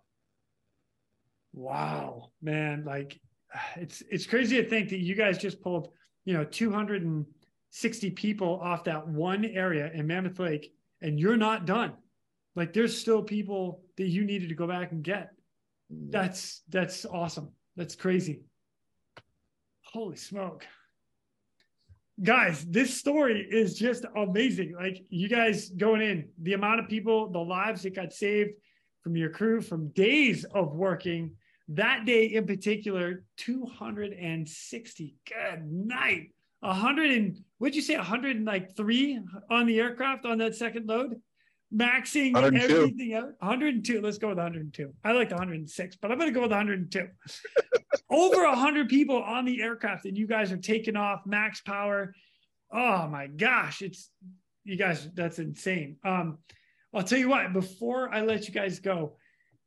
Wow, 1.52 2.30
man! 2.40 2.84
Like 2.84 3.20
it's 3.76 4.02
it's 4.10 4.26
crazy 4.26 4.56
to 4.62 4.68
think 4.68 4.90
that 4.90 5.00
you 5.00 5.14
guys 5.14 5.38
just 5.38 5.60
pulled 5.60 5.88
you 6.24 6.34
know 6.34 6.44
260 6.44 8.10
people 8.10 8.60
off 8.62 8.84
that 8.84 9.06
one 9.06 9.44
area 9.44 9.90
in 9.92 10.06
Mammoth 10.06 10.38
Lake 10.38 10.72
and 11.02 11.18
you're 11.18 11.36
not 11.36 11.66
done. 11.66 11.92
Like 12.54 12.72
there's 12.72 12.98
still 12.98 13.22
people 13.22 13.82
that 13.96 14.08
you 14.08 14.24
needed 14.24 14.48
to 14.48 14.54
go 14.54 14.66
back 14.66 14.92
and 14.92 15.02
get. 15.02 15.32
Mm-hmm. 15.92 16.10
That's 16.10 16.62
that's 16.68 17.04
awesome. 17.04 17.50
That's 17.76 17.94
crazy. 17.94 18.42
Holy 19.82 20.16
smoke. 20.16 20.66
guys, 22.22 22.64
this 22.64 22.96
story 22.96 23.46
is 23.50 23.78
just 23.78 24.04
amazing. 24.16 24.74
Like 24.74 25.04
you 25.10 25.28
guys 25.28 25.68
going 25.70 26.00
in, 26.00 26.28
the 26.40 26.54
amount 26.54 26.80
of 26.80 26.88
people, 26.88 27.30
the 27.30 27.38
lives 27.38 27.82
that 27.82 27.94
got 27.94 28.12
saved 28.12 28.52
from 29.02 29.16
your 29.16 29.30
crew 29.30 29.60
from 29.60 29.88
days 29.88 30.44
of 30.44 30.74
working. 30.74 31.32
That 31.76 32.04
day 32.04 32.26
in 32.26 32.46
particular, 32.46 33.24
260. 33.38 35.16
Good 35.26 35.72
night. 35.72 36.30
100 36.60 37.10
and 37.10 37.38
what'd 37.58 37.74
you 37.74 37.82
say? 37.82 37.96
103 37.96 39.20
on 39.50 39.66
the 39.66 39.80
aircraft 39.80 40.26
on 40.26 40.38
that 40.38 40.54
second 40.54 40.86
load, 40.86 41.20
maxing 41.74 42.34
102. 42.34 42.76
everything 42.76 43.14
out. 43.14 43.30
102. 43.38 44.00
Let's 44.00 44.18
go 44.18 44.28
with 44.28 44.36
102. 44.36 44.92
I 45.02 45.12
like 45.12 45.30
106, 45.30 45.96
but 45.96 46.12
I'm 46.12 46.18
going 46.18 46.30
to 46.30 46.34
go 46.34 46.42
with 46.42 46.50
102. 46.50 47.08
Over 48.10 48.44
100 48.48 48.88
people 48.88 49.22
on 49.22 49.44
the 49.44 49.62
aircraft, 49.62 50.04
and 50.04 50.16
you 50.16 50.26
guys 50.26 50.52
are 50.52 50.58
taking 50.58 50.96
off 50.96 51.22
max 51.24 51.62
power. 51.62 52.14
Oh 52.70 53.08
my 53.08 53.26
gosh, 53.28 53.80
it's 53.80 54.10
you 54.64 54.76
guys. 54.76 55.08
That's 55.14 55.38
insane. 55.38 55.96
Um, 56.04 56.38
I'll 56.94 57.02
tell 57.02 57.18
you 57.18 57.30
what. 57.30 57.52
Before 57.54 58.12
I 58.12 58.20
let 58.20 58.46
you 58.46 58.52
guys 58.52 58.78
go, 58.78 59.16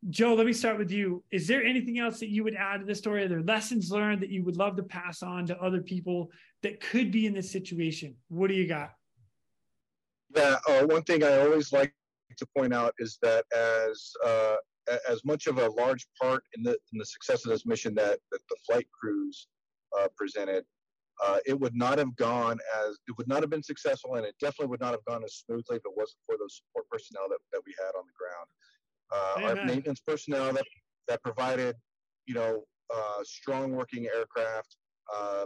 Joe, 0.09 0.35
let 0.35 0.45
me 0.45 0.53
start 0.53 0.77
with 0.77 0.91
you. 0.91 1.23
Is 1.31 1.47
there 1.47 1.63
anything 1.63 1.97
else 1.97 2.19
that 2.19 2.29
you 2.29 2.43
would 2.43 2.55
add 2.55 2.81
to 2.81 2.85
the 2.85 2.93
story? 2.93 3.23
Are 3.23 3.27
there 3.27 3.41
lessons 3.41 3.89
learned 3.89 4.21
that 4.21 4.29
you 4.29 4.43
would 4.43 4.55
love 4.55 4.75
to 4.75 4.83
pass 4.83 5.23
on 5.23 5.47
to 5.47 5.57
other 5.59 5.81
people 5.81 6.29
that 6.61 6.79
could 6.79 7.11
be 7.11 7.25
in 7.25 7.33
this 7.33 7.51
situation? 7.51 8.15
What 8.27 8.49
do 8.49 8.53
you 8.53 8.67
got? 8.67 8.91
Yeah, 10.35 10.57
uh, 10.67 10.85
one 10.85 11.01
thing 11.03 11.23
I 11.23 11.39
always 11.39 11.71
like 11.73 11.93
to 12.37 12.45
point 12.55 12.73
out 12.73 12.93
is 12.99 13.17
that 13.23 13.45
as 13.55 14.11
uh, 14.23 14.57
as 15.09 15.25
much 15.25 15.47
of 15.47 15.57
a 15.57 15.69
large 15.69 16.05
part 16.21 16.43
in 16.55 16.61
the 16.61 16.77
in 16.93 16.99
the 16.99 17.05
success 17.05 17.43
of 17.45 17.51
this 17.51 17.65
mission 17.65 17.95
that, 17.95 18.19
that 18.31 18.41
the 18.49 18.55
flight 18.67 18.87
crews 18.99 19.47
uh, 19.99 20.07
presented, 20.15 20.65
uh, 21.25 21.39
it 21.47 21.59
would 21.59 21.75
not 21.75 21.97
have 21.97 22.15
gone 22.15 22.59
as 22.85 22.97
it 23.07 23.17
would 23.17 23.27
not 23.27 23.41
have 23.41 23.49
been 23.49 23.63
successful, 23.63 24.15
and 24.15 24.25
it 24.25 24.35
definitely 24.39 24.67
would 24.67 24.81
not 24.81 24.91
have 24.91 25.05
gone 25.07 25.23
as 25.23 25.33
smoothly 25.47 25.77
if 25.77 25.83
it 25.83 25.95
wasn't 25.95 26.19
for 26.27 26.35
those 26.37 26.61
support 26.61 26.87
personnel 26.91 27.27
that, 27.29 27.39
that 27.51 27.61
we 27.65 27.73
had 27.79 27.97
on 27.97 28.05
the 28.05 28.13
ground 28.19 28.47
uh, 29.11 29.41
our 29.43 29.65
maintenance 29.65 29.99
personnel 29.99 30.53
that, 30.53 30.65
that 31.07 31.21
provided, 31.23 31.75
you 32.25 32.33
know, 32.33 32.63
uh, 32.93 33.23
strong 33.23 33.71
working 33.71 34.07
aircraft, 34.15 34.77
uh, 35.15 35.45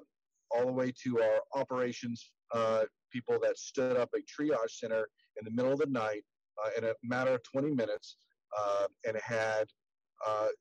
all 0.51 0.65
the 0.65 0.71
way 0.71 0.91
to 1.03 1.21
our 1.21 1.61
operations 1.61 2.31
uh, 2.53 2.83
people 3.11 3.37
that 3.41 3.57
stood 3.57 3.97
up 3.97 4.09
a 4.15 4.19
triage 4.19 4.71
center 4.71 5.07
in 5.39 5.45
the 5.45 5.51
middle 5.51 5.71
of 5.71 5.79
the 5.79 5.85
night 5.85 6.23
uh, 6.63 6.69
in 6.77 6.83
a 6.85 6.93
matter 7.03 7.31
of 7.31 7.41
20 7.51 7.73
minutes 7.73 8.17
uh, 8.57 8.87
and 9.07 9.17
had, 9.23 9.65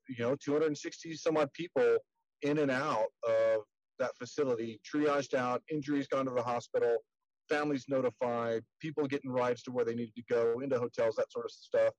you 0.09 0.25
know, 0.25 0.37
260 0.37 1.15
some 1.15 1.37
odd 1.37 1.53
people 1.53 1.97
in 2.43 2.59
and 2.59 2.71
out 2.71 3.09
of 3.27 3.63
that 3.99 4.17
facility, 4.17 4.81
triaged 4.85 5.35
out, 5.35 5.63
injuries 5.71 6.07
gone 6.07 6.27
to 6.27 6.31
the 6.31 6.43
hospital, 6.43 6.99
families 7.49 7.87
notified, 7.89 8.63
people 8.81 9.07
getting 9.07 9.31
rides 9.31 9.63
to 9.63 9.73
where 9.73 9.85
they 9.85 9.95
needed 9.95 10.15
to 10.17 10.23
go, 10.31 10.61
into 10.61 10.79
hotels, 10.79 11.15
that 11.17 11.31
sort 11.33 11.47
of 11.47 11.51
stuff. 11.51 11.93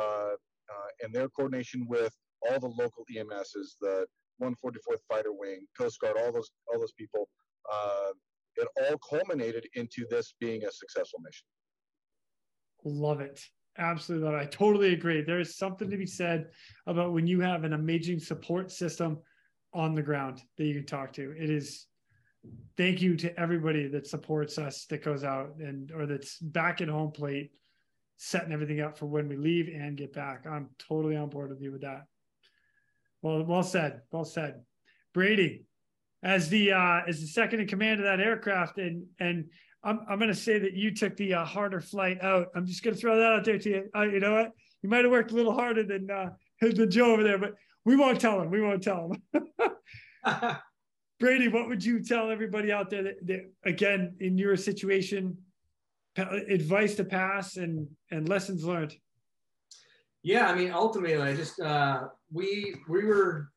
Uh, 0.00 0.34
uh, 0.70 0.88
and 1.02 1.14
their 1.14 1.28
coordination 1.28 1.86
with 1.88 2.14
all 2.48 2.58
the 2.58 2.68
local 2.68 3.04
EMSs, 3.14 3.76
the 3.80 4.06
144th 4.42 5.00
Fighter 5.08 5.32
Wing, 5.32 5.66
Coast 5.78 6.00
Guard, 6.00 6.16
all 6.18 6.32
those 6.32 6.50
all 6.72 6.78
those 6.78 6.92
people. 6.92 7.28
Uh, 7.70 8.10
it 8.56 8.68
all 8.76 8.98
culminated 8.98 9.66
into 9.74 10.06
this 10.10 10.34
being 10.40 10.64
a 10.64 10.70
successful 10.70 11.20
mission. 11.20 11.46
Love 12.84 13.20
it. 13.20 13.40
Absolutely 13.78 14.26
love 14.26 14.34
it. 14.34 14.42
I 14.42 14.46
totally 14.46 14.92
agree. 14.92 15.22
There 15.22 15.40
is 15.40 15.56
something 15.56 15.88
to 15.88 15.96
be 15.96 16.06
said 16.06 16.48
about 16.86 17.12
when 17.12 17.26
you 17.26 17.40
have 17.40 17.64
an 17.64 17.72
amazing 17.72 18.20
support 18.20 18.70
system 18.70 19.18
on 19.72 19.94
the 19.94 20.02
ground 20.02 20.42
that 20.58 20.64
you 20.64 20.74
can 20.74 20.86
talk 20.86 21.12
to. 21.14 21.32
It 21.38 21.48
is 21.48 21.86
thank 22.76 23.00
you 23.00 23.16
to 23.16 23.38
everybody 23.40 23.88
that 23.88 24.06
supports 24.06 24.58
us 24.58 24.84
that 24.86 25.04
goes 25.04 25.24
out 25.24 25.54
and 25.58 25.92
or 25.92 26.06
that's 26.06 26.38
back 26.38 26.80
at 26.80 26.88
home 26.88 27.12
plate 27.12 27.52
setting 28.16 28.52
everything 28.52 28.80
up 28.80 28.96
for 28.98 29.06
when 29.06 29.28
we 29.28 29.36
leave 29.36 29.68
and 29.68 29.96
get 29.96 30.12
back. 30.12 30.46
I'm 30.46 30.70
totally 30.78 31.16
on 31.16 31.28
board 31.28 31.50
with 31.50 31.60
you 31.60 31.72
with 31.72 31.82
that. 31.82 32.04
Well, 33.22 33.44
well 33.44 33.62
said. 33.62 34.02
Well 34.10 34.24
said. 34.24 34.62
Brady, 35.14 35.64
as 36.22 36.48
the 36.48 36.72
uh, 36.72 37.00
as 37.06 37.20
the 37.20 37.26
second 37.26 37.60
in 37.60 37.66
command 37.66 38.00
of 38.00 38.06
that 38.06 38.20
aircraft, 38.20 38.78
and 38.78 39.06
and 39.20 39.46
I'm 39.84 40.00
I'm 40.08 40.18
going 40.18 40.30
to 40.30 40.34
say 40.34 40.58
that 40.58 40.74
you 40.74 40.94
took 40.94 41.16
the 41.16 41.34
uh, 41.34 41.44
harder 41.44 41.80
flight 41.80 42.22
out. 42.22 42.48
I'm 42.54 42.66
just 42.66 42.82
going 42.82 42.94
to 42.94 43.00
throw 43.00 43.16
that 43.16 43.32
out 43.32 43.44
there 43.44 43.58
to 43.58 43.68
you. 43.68 43.90
Uh, 43.94 44.02
you 44.02 44.20
know 44.20 44.34
what? 44.34 44.52
You 44.82 44.88
might 44.88 45.04
have 45.04 45.10
worked 45.10 45.32
a 45.32 45.34
little 45.34 45.54
harder 45.54 45.84
than 45.84 46.10
uh, 46.10 46.30
than 46.60 46.90
Joe 46.90 47.12
over 47.12 47.22
there, 47.22 47.38
but 47.38 47.54
we 47.84 47.96
won't 47.96 48.20
tell 48.20 48.40
him. 48.40 48.50
We 48.50 48.60
won't 48.60 48.82
tell 48.82 49.12
him. 49.32 49.46
Brady, 51.20 51.48
what 51.48 51.68
would 51.68 51.84
you 51.84 52.02
tell 52.02 52.30
everybody 52.30 52.72
out 52.72 52.90
there 52.90 53.04
that, 53.04 53.26
that 53.26 53.52
again 53.64 54.16
in 54.20 54.38
your 54.38 54.56
situation 54.56 55.36
advice 56.16 56.94
to 56.96 57.04
pass 57.04 57.56
and 57.56 57.88
and 58.10 58.28
lessons 58.28 58.64
learned. 58.64 58.94
Yeah 60.22 60.46
i 60.46 60.54
mean 60.54 60.70
ultimately 60.70 61.16
i 61.16 61.34
just 61.34 61.60
uh 61.60 62.08
we 62.32 62.76
we 62.88 63.04
were 63.04 63.48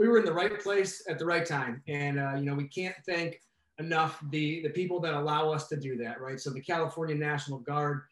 we 0.00 0.08
were 0.08 0.18
in 0.18 0.24
the 0.24 0.32
right 0.32 0.58
place 0.58 1.04
at 1.08 1.18
the 1.18 1.26
right 1.26 1.44
time. 1.44 1.82
And 1.86 2.18
uh, 2.18 2.34
you 2.36 2.46
know 2.46 2.54
we 2.54 2.66
can't 2.68 2.96
thank 3.06 3.38
enough 3.78 4.18
the 4.30 4.62
the 4.62 4.70
people 4.70 4.98
that 5.00 5.14
allow 5.14 5.52
us 5.52 5.68
to 5.68 5.76
do 5.76 5.96
that 5.98 6.20
right? 6.20 6.40
So 6.40 6.50
the 6.50 6.60
california 6.60 7.14
national 7.14 7.58
guard 7.60 8.02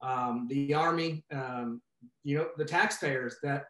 um, 0.00 0.46
the 0.48 0.74
army 0.74 1.24
um, 1.32 1.80
you 2.22 2.36
know 2.36 2.48
the 2.56 2.64
taxpayers 2.64 3.36
that 3.42 3.64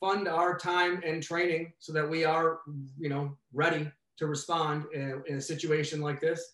fund 0.00 0.28
our 0.28 0.56
time 0.56 1.02
and 1.04 1.22
training 1.22 1.72
so 1.80 1.92
that 1.92 2.08
we 2.08 2.24
are 2.24 2.60
you 2.98 3.08
know 3.08 3.36
ready 3.52 3.90
to 4.16 4.26
respond 4.26 4.84
in, 4.94 5.22
in 5.26 5.36
a 5.38 5.40
situation 5.40 6.00
like 6.00 6.20
this 6.20 6.53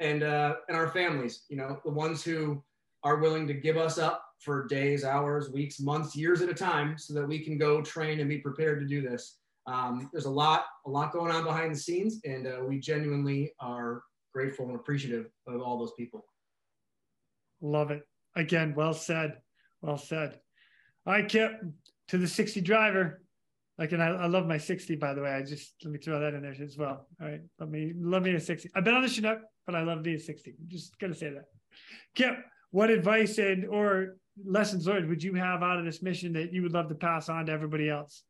and 0.00 0.22
uh, 0.22 0.56
and 0.68 0.76
our 0.76 0.88
families, 0.88 1.44
you 1.48 1.56
know, 1.56 1.80
the 1.84 1.90
ones 1.90 2.22
who 2.22 2.62
are 3.04 3.16
willing 3.16 3.46
to 3.46 3.54
give 3.54 3.76
us 3.76 3.98
up 3.98 4.24
for 4.40 4.66
days, 4.66 5.04
hours, 5.04 5.50
weeks, 5.50 5.80
months, 5.80 6.14
years 6.14 6.42
at 6.42 6.48
a 6.48 6.54
time, 6.54 6.96
so 6.96 7.14
that 7.14 7.26
we 7.26 7.40
can 7.40 7.58
go 7.58 7.82
train 7.82 8.20
and 8.20 8.28
be 8.28 8.38
prepared 8.38 8.80
to 8.80 8.86
do 8.86 9.00
this. 9.00 9.38
Um, 9.66 10.08
there's 10.12 10.24
a 10.24 10.30
lot, 10.30 10.64
a 10.86 10.90
lot 10.90 11.12
going 11.12 11.32
on 11.32 11.44
behind 11.44 11.74
the 11.74 11.78
scenes, 11.78 12.20
and 12.24 12.46
uh, 12.46 12.60
we 12.66 12.78
genuinely 12.78 13.52
are 13.60 14.02
grateful 14.32 14.66
and 14.66 14.76
appreciative 14.76 15.26
of 15.46 15.60
all 15.60 15.78
those 15.78 15.92
people. 15.98 16.24
Love 17.60 17.90
it. 17.90 18.02
Again, 18.36 18.74
well 18.76 18.94
said. 18.94 19.38
Well 19.82 19.98
said. 19.98 20.38
All 21.06 21.12
right, 21.12 21.28
Kipp, 21.28 21.52
to 22.08 22.18
the 22.18 22.28
60 22.28 22.60
driver. 22.60 23.22
Like, 23.78 23.92
and 23.92 24.02
I, 24.02 24.08
I 24.08 24.26
love 24.26 24.46
my 24.46 24.58
60, 24.58 24.96
by 24.96 25.14
the 25.14 25.22
way. 25.22 25.30
I 25.30 25.42
just, 25.42 25.74
let 25.84 25.92
me 25.92 25.98
throw 25.98 26.18
that 26.20 26.34
in 26.34 26.42
there 26.42 26.54
as 26.60 26.76
well. 26.76 27.06
All 27.20 27.28
right. 27.28 27.40
Let 27.60 27.68
me, 27.70 27.92
love 27.96 28.22
me 28.22 28.34
a 28.34 28.40
60. 28.40 28.70
I've 28.74 28.84
been 28.84 28.94
on 28.94 29.02
the 29.02 29.08
Chinook 29.08 29.40
but 29.68 29.74
I 29.74 29.82
love 29.82 30.02
v 30.02 30.16
60. 30.16 30.54
I'm 30.58 30.66
just 30.66 30.98
gonna 30.98 31.14
say 31.14 31.28
that. 31.28 31.44
Kipp, 32.14 32.38
what 32.70 32.88
advice 32.88 33.36
and 33.36 33.66
or 33.66 34.16
lessons 34.42 34.86
learned 34.86 35.10
would 35.10 35.22
you 35.22 35.34
have 35.34 35.62
out 35.62 35.78
of 35.78 35.84
this 35.84 36.00
mission 36.00 36.32
that 36.32 36.54
you 36.54 36.62
would 36.62 36.72
love 36.72 36.88
to 36.88 36.94
pass 36.94 37.28
on 37.28 37.44
to 37.46 37.52
everybody 37.52 37.90
else? 37.90 38.24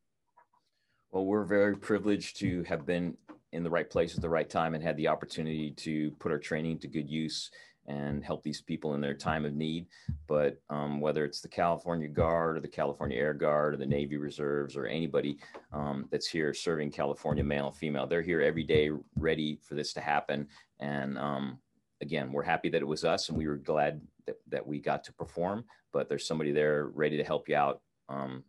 Well, 1.13 1.25
we're 1.25 1.45
very 1.45 1.77
privileged 1.77 2.41
to 2.41 2.65
have 2.65 2.85
been 2.85 3.17
in 3.53 3.63
the 3.63 3.71
right 3.71 3.89
place 3.89 4.17
at 4.17 4.21
the 4.21 4.29
right 4.29 4.51
time 4.51 4.75
and 4.75 4.83
had 4.83 4.97
the 4.97 5.07
opportunity 5.07 5.71
to 5.77 6.11
put 6.19 6.33
our 6.33 6.41
training 6.41 6.81
to 6.81 6.89
good 6.89 7.09
use 7.09 7.53
and 7.89 8.23
help 8.23 8.43
these 8.43 8.61
people 8.61 8.95
in 8.95 9.01
their 9.01 9.15
time 9.15 9.45
of 9.45 9.55
need. 9.55 9.87
But 10.29 10.61
um, 10.69 11.01
whether 11.01 11.25
it's 11.25 11.41
the 11.41 11.49
California 11.49 12.07
Guard 12.07 12.59
or 12.59 12.61
the 12.61 12.69
California 12.69 13.19
Air 13.19 13.35
Guard 13.35 13.75
or 13.75 13.77
the 13.79 13.87
Navy 13.87 14.19
Reserves 14.19 14.77
or 14.77 14.87
anybody 14.87 15.39
um, 15.73 16.07
that's 16.11 16.29
here 16.29 16.53
serving 16.53 16.91
California, 16.93 17.43
male 17.43 17.69
and 17.69 17.77
female, 17.77 18.07
they're 18.07 18.23
here 18.23 18.43
every 18.43 18.63
day 18.63 18.91
ready 19.17 19.59
for 19.63 19.75
this 19.75 19.93
to 19.95 20.01
happen. 20.01 20.47
And 20.81 21.19
um, 21.19 21.59
again, 22.03 22.31
we're 22.31 22.43
happy 22.43 22.69
that 22.69 22.83
it 22.83 22.87
was 22.87 23.05
us 23.05 23.31
and 23.31 23.39
we 23.39 23.47
were 23.47 23.57
glad 23.57 24.01
that, 24.27 24.37
that 24.49 24.67
we 24.67 24.79
got 24.79 25.03
to 25.05 25.13
perform, 25.15 25.65
but 25.93 26.09
there's 26.09 26.27
somebody 26.27 26.53
there 26.53 26.91
ready 26.95 27.17
to 27.17 27.25
help 27.25 27.49
you 27.49 27.57
out 27.57 27.81
um, 28.11 28.45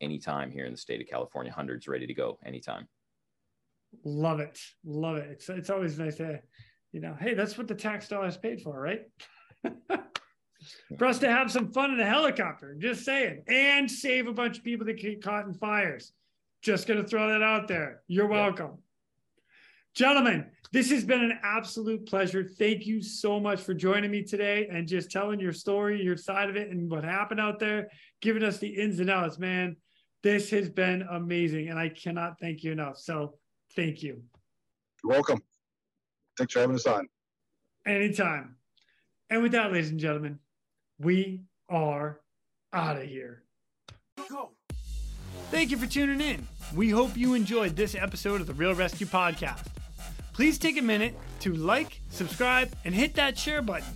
anytime 0.00 0.52
here 0.52 0.66
in 0.66 0.72
the 0.72 0.78
state 0.78 1.00
of 1.00 1.08
California, 1.08 1.52
hundreds 1.52 1.88
ready 1.88 2.06
to 2.06 2.14
go 2.14 2.38
anytime. 2.46 2.86
Love 4.04 4.38
it. 4.38 4.60
Love 4.84 5.16
it. 5.16 5.28
It's, 5.30 5.48
it's 5.48 5.70
always 5.70 5.98
nice 5.98 6.16
to 6.16 6.40
you 6.92 7.00
know, 7.00 7.16
hey, 7.18 7.34
that's 7.34 7.58
what 7.58 7.68
the 7.68 7.74
tax 7.74 8.08
dollars 8.08 8.36
paid 8.36 8.62
for, 8.62 8.78
right? 8.80 9.02
for 10.98 11.06
us 11.06 11.18
to 11.18 11.30
have 11.30 11.50
some 11.50 11.72
fun 11.72 11.92
in 11.92 12.00
a 12.00 12.06
helicopter, 12.06 12.74
just 12.78 13.04
saying, 13.04 13.42
and 13.46 13.90
save 13.90 14.26
a 14.26 14.32
bunch 14.32 14.58
of 14.58 14.64
people 14.64 14.86
that 14.86 15.00
get 15.00 15.22
caught 15.22 15.46
in 15.46 15.54
fires. 15.54 16.12
Just 16.62 16.88
going 16.88 17.00
to 17.00 17.08
throw 17.08 17.28
that 17.28 17.42
out 17.42 17.68
there. 17.68 18.02
You're 18.08 18.26
welcome. 18.26 18.66
Yeah. 18.66 19.44
Gentlemen, 19.94 20.46
this 20.72 20.90
has 20.90 21.04
been 21.04 21.22
an 21.22 21.38
absolute 21.42 22.06
pleasure. 22.06 22.44
Thank 22.44 22.86
you 22.86 23.02
so 23.02 23.38
much 23.38 23.60
for 23.60 23.74
joining 23.74 24.10
me 24.10 24.22
today 24.22 24.68
and 24.70 24.86
just 24.86 25.10
telling 25.10 25.40
your 25.40 25.52
story, 25.52 26.02
your 26.02 26.16
side 26.16 26.50
of 26.50 26.56
it, 26.56 26.70
and 26.70 26.90
what 26.90 27.04
happened 27.04 27.40
out 27.40 27.58
there, 27.58 27.88
giving 28.20 28.42
us 28.42 28.58
the 28.58 28.68
ins 28.68 29.00
and 29.00 29.10
outs, 29.10 29.38
man. 29.38 29.76
This 30.22 30.50
has 30.50 30.68
been 30.68 31.02
amazing, 31.02 31.68
and 31.68 31.78
I 31.78 31.90
cannot 31.90 32.40
thank 32.40 32.64
you 32.64 32.72
enough. 32.72 32.98
So, 32.98 33.34
thank 33.76 34.02
you. 34.02 34.22
You're 35.04 35.12
welcome. 35.12 35.42
Thanks 36.38 36.52
for 36.52 36.60
having 36.60 36.76
us 36.76 36.86
on. 36.86 37.08
Anytime. 37.84 38.56
And 39.28 39.42
with 39.42 39.52
that, 39.52 39.72
ladies 39.72 39.90
and 39.90 39.98
gentlemen, 40.00 40.38
we 40.98 41.42
are 41.68 42.20
out 42.72 42.96
of 42.96 43.02
here. 43.02 43.42
Go. 44.30 44.50
Thank 45.50 45.70
you 45.70 45.76
for 45.76 45.86
tuning 45.86 46.20
in. 46.20 46.46
We 46.74 46.90
hope 46.90 47.16
you 47.16 47.34
enjoyed 47.34 47.76
this 47.76 47.94
episode 47.94 48.40
of 48.40 48.46
the 48.46 48.54
Real 48.54 48.74
ResQ 48.74 49.06
Podcast. 49.06 49.66
please 50.32 50.58
take 50.58 50.78
a 50.78 50.82
minute 50.82 51.14
to 51.40 51.52
like, 51.54 52.00
subscribe, 52.10 52.72
and 52.84 52.94
hit 52.94 53.14
that 53.14 53.36
share 53.36 53.60
button. 53.60 53.92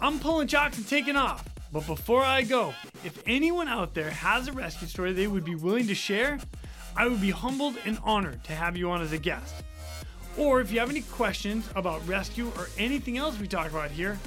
I'm 0.00 0.20
pulling 0.20 0.46
chocks 0.46 0.78
and 0.78 0.86
taking 0.86 1.16
off. 1.16 1.48
But 1.72 1.86
before 1.86 2.22
I 2.22 2.42
go, 2.42 2.74
if 3.04 3.20
anyone 3.26 3.66
out 3.66 3.94
there 3.94 4.10
has 4.10 4.46
a 4.46 4.52
rescue 4.52 4.86
story 4.86 5.12
they 5.12 5.26
would 5.26 5.44
be 5.44 5.54
willing 5.56 5.88
to 5.88 5.94
share, 5.94 6.38
I 6.96 7.08
would 7.08 7.20
be 7.20 7.30
humbled 7.30 7.76
and 7.84 7.98
honored 8.04 8.44
to 8.44 8.52
have 8.52 8.76
you 8.76 8.90
on 8.90 9.00
as 9.00 9.12
a 9.12 9.18
guest. 9.18 9.54
Or 10.38 10.60
if 10.60 10.72
you 10.72 10.80
have 10.80 10.90
any 10.90 11.02
questions 11.02 11.68
about 11.74 12.06
rescue 12.06 12.50
or 12.56 12.68
anything 12.78 13.18
else 13.18 13.38
we 13.38 13.46
talk 13.46 13.70
about 13.70 13.90
here, 13.90 14.18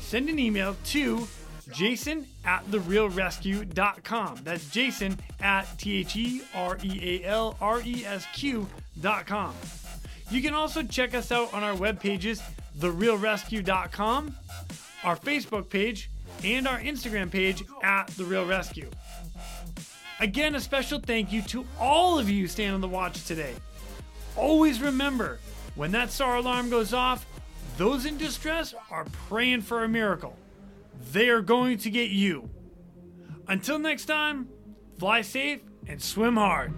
send 0.00 0.28
an 0.28 0.38
email 0.38 0.76
to 0.86 1.26
jason 1.72 2.26
at 2.44 2.64
therealresq.com. 2.66 4.40
That's 4.44 4.68
jason 4.70 5.18
at 5.40 5.78
T 5.78 5.98
H 6.00 6.16
E 6.16 6.42
R 6.54 6.78
E 6.82 7.22
A 7.22 7.26
L 7.26 7.56
R 7.60 7.80
E 7.84 8.04
S 8.04 8.26
Q.com. 8.34 9.54
You 10.30 10.42
can 10.42 10.54
also 10.54 10.82
check 10.82 11.14
us 11.14 11.30
out 11.30 11.54
on 11.54 11.62
our 11.62 11.74
web 11.74 12.00
pages, 12.00 12.42
therealresq.com, 12.78 14.36
our 15.04 15.16
Facebook 15.16 15.70
page, 15.70 16.10
and 16.44 16.66
our 16.66 16.78
Instagram 16.78 17.30
page 17.30 17.62
at 17.82 18.08
The 18.08 18.24
Real 18.24 18.44
ResQ. 18.44 18.92
Again, 20.18 20.54
a 20.54 20.60
special 20.60 20.98
thank 20.98 21.32
you 21.32 21.42
to 21.42 21.64
all 21.78 22.18
of 22.18 22.28
you 22.28 22.48
staying 22.48 22.72
on 22.72 22.80
the 22.80 22.88
watch 22.88 23.24
today. 23.24 23.54
Always 24.36 24.80
remember, 24.80 25.38
when 25.74 25.92
that 25.92 26.10
SAR 26.10 26.36
alarm 26.36 26.68
goes 26.70 26.92
off, 26.92 27.26
those 27.76 28.04
in 28.04 28.18
distress 28.18 28.74
are 28.90 29.06
praying 29.28 29.62
for 29.62 29.84
a 29.84 29.88
miracle. 29.88 30.36
They 31.12 31.28
are 31.28 31.42
going 31.42 31.78
to 31.78 31.90
get 31.90 32.10
you. 32.10 32.48
Until 33.48 33.78
next 33.78 34.06
time, 34.06 34.48
fly 34.98 35.22
safe 35.22 35.60
and 35.86 36.02
swim 36.02 36.36
hard. 36.36 36.72